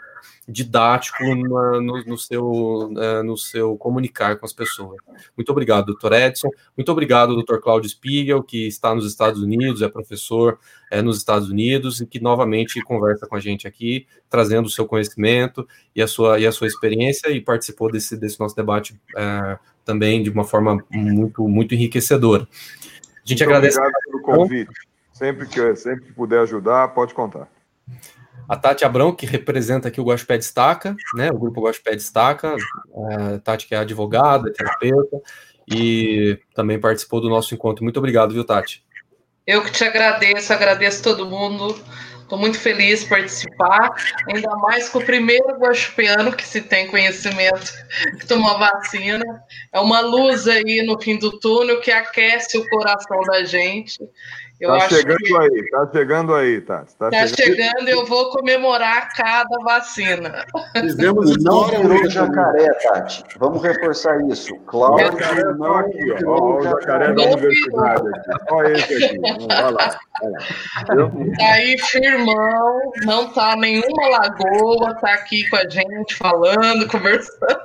didático 0.48 1.24
no, 1.36 1.82
no, 1.82 2.18
seu, 2.18 2.94
é, 2.98 3.22
no 3.22 3.38
seu 3.38 3.76
comunicar 3.78 4.38
com 4.38 4.46
as 4.46 4.54
pessoas. 4.54 4.98
Muito 5.36 5.52
obrigado, 5.52 5.88
doutor 5.88 6.14
Edson. 6.14 6.50
Muito 6.76 6.90
obrigado, 6.90 7.34
doutor 7.34 7.62
Cláudio 7.62 7.90
Spiegel, 7.90 8.42
que 8.42 8.66
está 8.66 8.96
nos 8.96 9.06
Estados 9.06 9.42
Unidos, 9.42 9.82
é 9.82 9.90
professor 9.90 10.58
é, 10.90 11.02
nos 11.02 11.18
Estados 11.18 11.50
Unidos 11.50 12.00
e 12.00 12.06
que 12.08 12.22
novamente 12.22 12.82
conversa 12.82 13.28
com 13.28 13.36
a 13.36 13.40
gente 13.42 13.68
aqui, 13.68 14.08
trazendo 14.30 14.68
o 14.68 14.72
seu 14.72 14.86
conhecimento 14.86 15.68
e 15.94 16.02
a 16.02 16.08
sua, 16.08 16.40
e 16.40 16.48
a 16.48 16.52
sua 16.52 16.68
experiência 16.68 17.30
e 17.30 17.42
participou 17.42 17.92
desse, 17.92 18.16
desse 18.16 18.40
nosso 18.40 18.56
debate 18.56 18.98
é, 19.18 19.60
também 19.84 20.24
de 20.24 20.30
uma 20.30 20.46
forma 20.46 20.82
muito, 20.90 21.46
muito 21.48 21.76
enriquecedora. 21.76 22.44
A 22.44 23.28
gente 23.28 23.44
muito 23.44 23.44
agradece. 23.44 23.78
Obrigado 23.78 24.02
pelo 24.06 24.22
convite. 24.22 24.72
Sempre 25.12 25.48
que, 25.48 25.76
sempre 25.76 26.06
que 26.06 26.14
puder 26.14 26.42
ajudar, 26.42 26.90
pode 26.90 27.14
contar 27.14 27.50
a 28.48 28.56
Tati 28.56 28.86
Abrão, 28.86 29.14
que 29.14 29.26
representa 29.26 29.88
aqui 29.88 30.00
o 30.00 30.06
Guaxupé 30.06 30.38
Destaca, 30.38 30.96
né, 31.14 31.30
o 31.32 31.38
grupo 31.38 31.62
Guaxupé 31.62 31.92
Destaca, 31.92 32.56
a 32.56 33.14
é, 33.14 33.38
Tati 33.40 33.68
que 33.68 33.76
é 33.76 33.80
advogada, 33.80 34.52
terapeuta, 34.52 35.18
e 35.70 36.40
também 36.56 36.80
participou 36.80 37.20
do 37.20 37.30
nosso 37.30 37.54
encontro. 37.54 37.84
Muito 37.84 37.98
obrigado, 37.98 38.34
viu, 38.34 38.46
Tati? 38.46 38.86
Eu 39.46 39.64
que 39.64 39.72
te 39.72 39.84
agradeço, 39.84 40.52
agradeço 40.54 41.04
todo 41.04 41.26
mundo, 41.26 41.76
estou 42.22 42.38
muito 42.38 42.60
feliz 42.60 43.02
de 43.02 43.10
participar, 43.10 43.96
ainda 44.28 44.50
mais 44.58 44.90
com 44.90 45.00
o 45.00 45.06
primeiro 45.06 45.58
guaxupeano 45.58 46.34
que 46.34 46.46
se 46.46 46.62
tem 46.62 46.88
conhecimento 46.88 47.72
que 48.20 48.28
tomou 48.28 48.60
vacina, 48.60 49.26
é 49.72 49.80
uma 49.80 50.02
luz 50.02 50.48
aí 50.48 50.86
no 50.86 51.02
fim 51.02 51.18
do 51.18 51.40
túnel 51.40 51.80
que 51.80 51.92
aquece 51.92 52.58
o 52.58 52.68
coração 52.70 53.22
da 53.22 53.46
gente, 53.46 54.00
eu 54.60 54.70
tá 54.72 54.90
chegando 54.90 55.18
que... 55.18 55.38
aí, 55.38 55.70
tá 55.70 55.90
chegando 55.92 56.36
aí, 56.36 56.62
tá. 56.62 56.86
Tá, 56.98 57.10
tá 57.12 57.28
chegando, 57.28 57.56
chegando 57.56 57.90
eu 57.90 58.06
vou 58.06 58.32
comemorar 58.32 59.10
cada 59.14 59.58
vacina. 59.64 60.46
Fizemos 60.76 61.36
não 61.44 61.66
virou 61.66 62.10
jacaré, 62.10 62.74
Tati. 62.82 63.24
Vamos 63.38 63.62
reforçar 63.62 64.20
isso. 64.28 64.56
Cláudio, 64.66 65.58
não 65.58 65.78
aqui, 65.78 66.12
ó. 66.26 66.32
ó 66.32 66.58
o 66.58 66.64
jacaré 66.64 67.14
da 67.14 67.24
universidade 67.24 68.08
aqui. 68.08 68.30
Olha 68.52 68.74
esse 68.74 69.06
aqui. 69.06 69.18
Vai 69.48 69.72
lá, 69.72 70.00
vai 70.22 70.98
lá. 70.98 71.10
Tá 71.38 71.54
aí, 71.54 71.78
firmão, 71.78 72.92
não 73.06 73.32
tá 73.32 73.56
nenhuma 73.56 74.08
lagoa, 74.08 74.96
tá 74.96 75.14
aqui 75.14 75.48
com 75.50 75.56
a 75.58 75.70
gente, 75.70 76.16
falando, 76.16 76.88
conversando. 76.90 77.60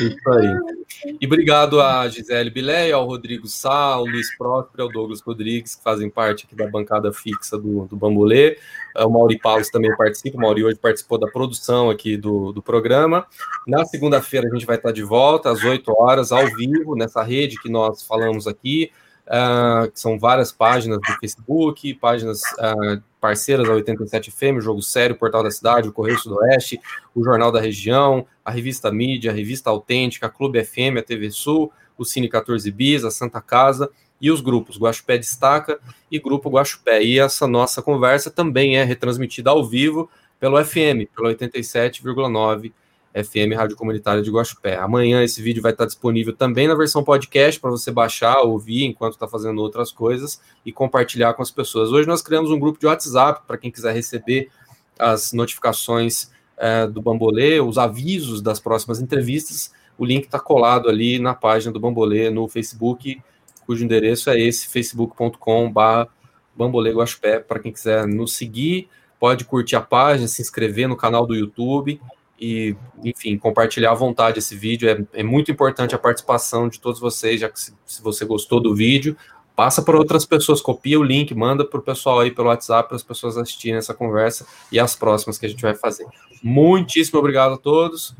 Isso 0.00 0.30
aí. 0.30 1.16
E 1.20 1.26
obrigado 1.26 1.80
a 1.80 2.08
Gisele 2.08 2.50
Bilé, 2.50 2.90
ao 2.90 3.06
Rodrigo 3.06 3.46
Sá, 3.46 3.94
ao 3.94 4.04
Luiz 4.04 4.36
Próspero, 4.36 4.84
ao 4.84 4.88
Douglas 4.88 5.20
Rodrigues, 5.28 5.76
que 5.76 5.82
fazem 5.82 6.10
parte 6.10 6.46
aqui 6.46 6.54
da 6.56 6.66
bancada 6.66 7.12
fixa 7.12 7.56
do, 7.56 7.86
do 7.86 7.96
Bambolê. 7.96 8.58
É, 8.96 9.04
o 9.04 9.10
Mauri 9.10 9.38
Paulos 9.38 9.68
também 9.68 9.94
participa. 9.96 10.36
O 10.36 10.40
Mauri 10.40 10.64
hoje 10.64 10.76
participou 10.76 11.18
da 11.18 11.26
produção 11.26 11.90
aqui 11.90 12.16
do, 12.16 12.52
do 12.52 12.62
programa. 12.62 13.26
Na 13.66 13.84
segunda-feira 13.84 14.48
a 14.48 14.52
gente 14.52 14.66
vai 14.66 14.76
estar 14.76 14.92
de 14.92 15.02
volta, 15.02 15.50
às 15.50 15.62
8 15.62 15.92
horas, 15.96 16.32
ao 16.32 16.46
vivo, 16.46 16.96
nessa 16.96 17.22
rede 17.22 17.60
que 17.60 17.70
nós 17.70 18.02
falamos 18.02 18.46
aqui. 18.46 18.90
Uh, 19.26 19.90
que 19.90 20.00
são 20.00 20.18
várias 20.18 20.50
páginas 20.50 20.98
do 20.98 21.20
Facebook, 21.20 21.92
páginas 21.96 22.40
uh, 22.40 23.02
parceiras 23.20 23.68
da 23.68 23.74
87 23.74 24.30
FM, 24.30 24.58
Jogo 24.58 24.80
Sério, 24.80 25.16
Portal 25.16 25.42
da 25.42 25.50
Cidade, 25.50 25.86
o 25.86 25.92
Correio 25.92 26.18
Sudoeste, 26.18 26.80
o 27.14 27.22
Jornal 27.22 27.52
da 27.52 27.60
Região, 27.60 28.26
a 28.42 28.50
Revista 28.50 28.90
Mídia, 28.90 29.30
a 29.30 29.34
Revista 29.34 29.68
Autêntica, 29.68 30.26
a 30.26 30.30
Clube 30.30 30.64
FM, 30.64 30.96
a 30.98 31.02
TV 31.02 31.30
Sul, 31.30 31.70
o 31.98 32.06
Cine 32.06 32.26
14 32.26 32.70
Bis, 32.70 33.04
a 33.04 33.10
Santa 33.10 33.40
Casa 33.42 33.90
e 34.20 34.30
os 34.30 34.40
grupos 34.40 34.78
Guaxupé 34.78 35.18
Destaca 35.18 35.78
e 36.10 36.18
Grupo 36.18 36.50
Guaxupé. 36.50 37.02
E 37.02 37.18
essa 37.18 37.46
nossa 37.46 37.80
conversa 37.82 38.30
também 38.30 38.76
é 38.76 38.84
retransmitida 38.84 39.50
ao 39.50 39.64
vivo 39.64 40.10
pelo 40.38 40.62
FM, 40.64 41.06
pelo 41.14 41.28
87,9 41.28 42.72
FM 43.14 43.56
Rádio 43.56 43.76
Comunitária 43.76 44.22
de 44.22 44.30
Guaxupé. 44.30 44.76
Amanhã 44.76 45.22
esse 45.22 45.42
vídeo 45.42 45.62
vai 45.62 45.72
estar 45.72 45.86
disponível 45.86 46.34
também 46.34 46.68
na 46.68 46.74
versão 46.74 47.02
podcast 47.02 47.60
para 47.60 47.70
você 47.70 47.90
baixar, 47.90 48.40
ouvir 48.40 48.84
enquanto 48.84 49.14
está 49.14 49.26
fazendo 49.26 49.60
outras 49.60 49.90
coisas 49.90 50.40
e 50.64 50.72
compartilhar 50.72 51.34
com 51.34 51.42
as 51.42 51.50
pessoas. 51.50 51.90
Hoje 51.90 52.06
nós 52.06 52.22
criamos 52.22 52.50
um 52.50 52.58
grupo 52.58 52.78
de 52.78 52.86
WhatsApp 52.86 53.42
para 53.46 53.58
quem 53.58 53.70
quiser 53.70 53.94
receber 53.94 54.50
as 54.98 55.32
notificações 55.32 56.30
é, 56.56 56.86
do 56.86 57.00
Bambolê, 57.00 57.60
os 57.60 57.78
avisos 57.78 58.42
das 58.42 58.60
próximas 58.60 59.00
entrevistas, 59.00 59.72
o 59.96 60.04
link 60.04 60.24
está 60.24 60.38
colado 60.38 60.88
ali 60.88 61.18
na 61.18 61.34
página 61.34 61.72
do 61.72 61.80
Bambolê 61.80 62.30
no 62.30 62.48
Facebook, 62.48 63.20
cujo 63.68 63.84
endereço 63.84 64.30
é 64.30 64.40
esse, 64.40 64.66
facebook.com.br 64.66 66.10
Bambolê 66.56 66.90
Guaxupé, 66.90 67.38
para 67.38 67.60
quem 67.60 67.70
quiser 67.70 68.06
nos 68.06 68.32
seguir, 68.32 68.88
pode 69.20 69.44
curtir 69.44 69.76
a 69.76 69.82
página, 69.82 70.26
se 70.26 70.40
inscrever 70.40 70.88
no 70.88 70.96
canal 70.96 71.26
do 71.26 71.34
YouTube 71.34 72.00
e, 72.40 72.74
enfim, 73.04 73.36
compartilhar 73.36 73.90
à 73.90 73.94
vontade 73.94 74.38
esse 74.38 74.56
vídeo. 74.56 74.88
É, 74.88 75.20
é 75.20 75.22
muito 75.22 75.50
importante 75.50 75.94
a 75.94 75.98
participação 75.98 76.66
de 76.66 76.80
todos 76.80 76.98
vocês, 76.98 77.42
já 77.42 77.50
que 77.50 77.60
se, 77.60 77.74
se 77.84 78.00
você 78.02 78.24
gostou 78.24 78.58
do 78.58 78.74
vídeo, 78.74 79.14
passa 79.54 79.82
para 79.82 79.98
outras 79.98 80.24
pessoas, 80.24 80.62
copia 80.62 80.98
o 80.98 81.04
link, 81.04 81.34
manda 81.34 81.62
para 81.62 81.78
o 81.78 81.82
pessoal 81.82 82.20
aí 82.20 82.30
pelo 82.30 82.48
WhatsApp, 82.48 82.88
para 82.88 82.96
as 82.96 83.02
pessoas 83.02 83.36
assistirem 83.36 83.76
essa 83.76 83.92
conversa 83.92 84.46
e 84.72 84.80
as 84.80 84.96
próximas 84.96 85.36
que 85.36 85.44
a 85.44 85.48
gente 85.48 85.60
vai 85.60 85.74
fazer. 85.74 86.06
Muitíssimo 86.42 87.18
obrigado 87.18 87.52
a 87.52 87.58
todos 87.58 88.16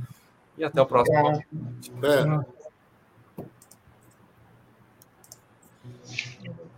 e 0.58 0.62
até 0.62 0.82
o 0.82 0.84
próximo. 0.84 1.42
É. 2.02 2.57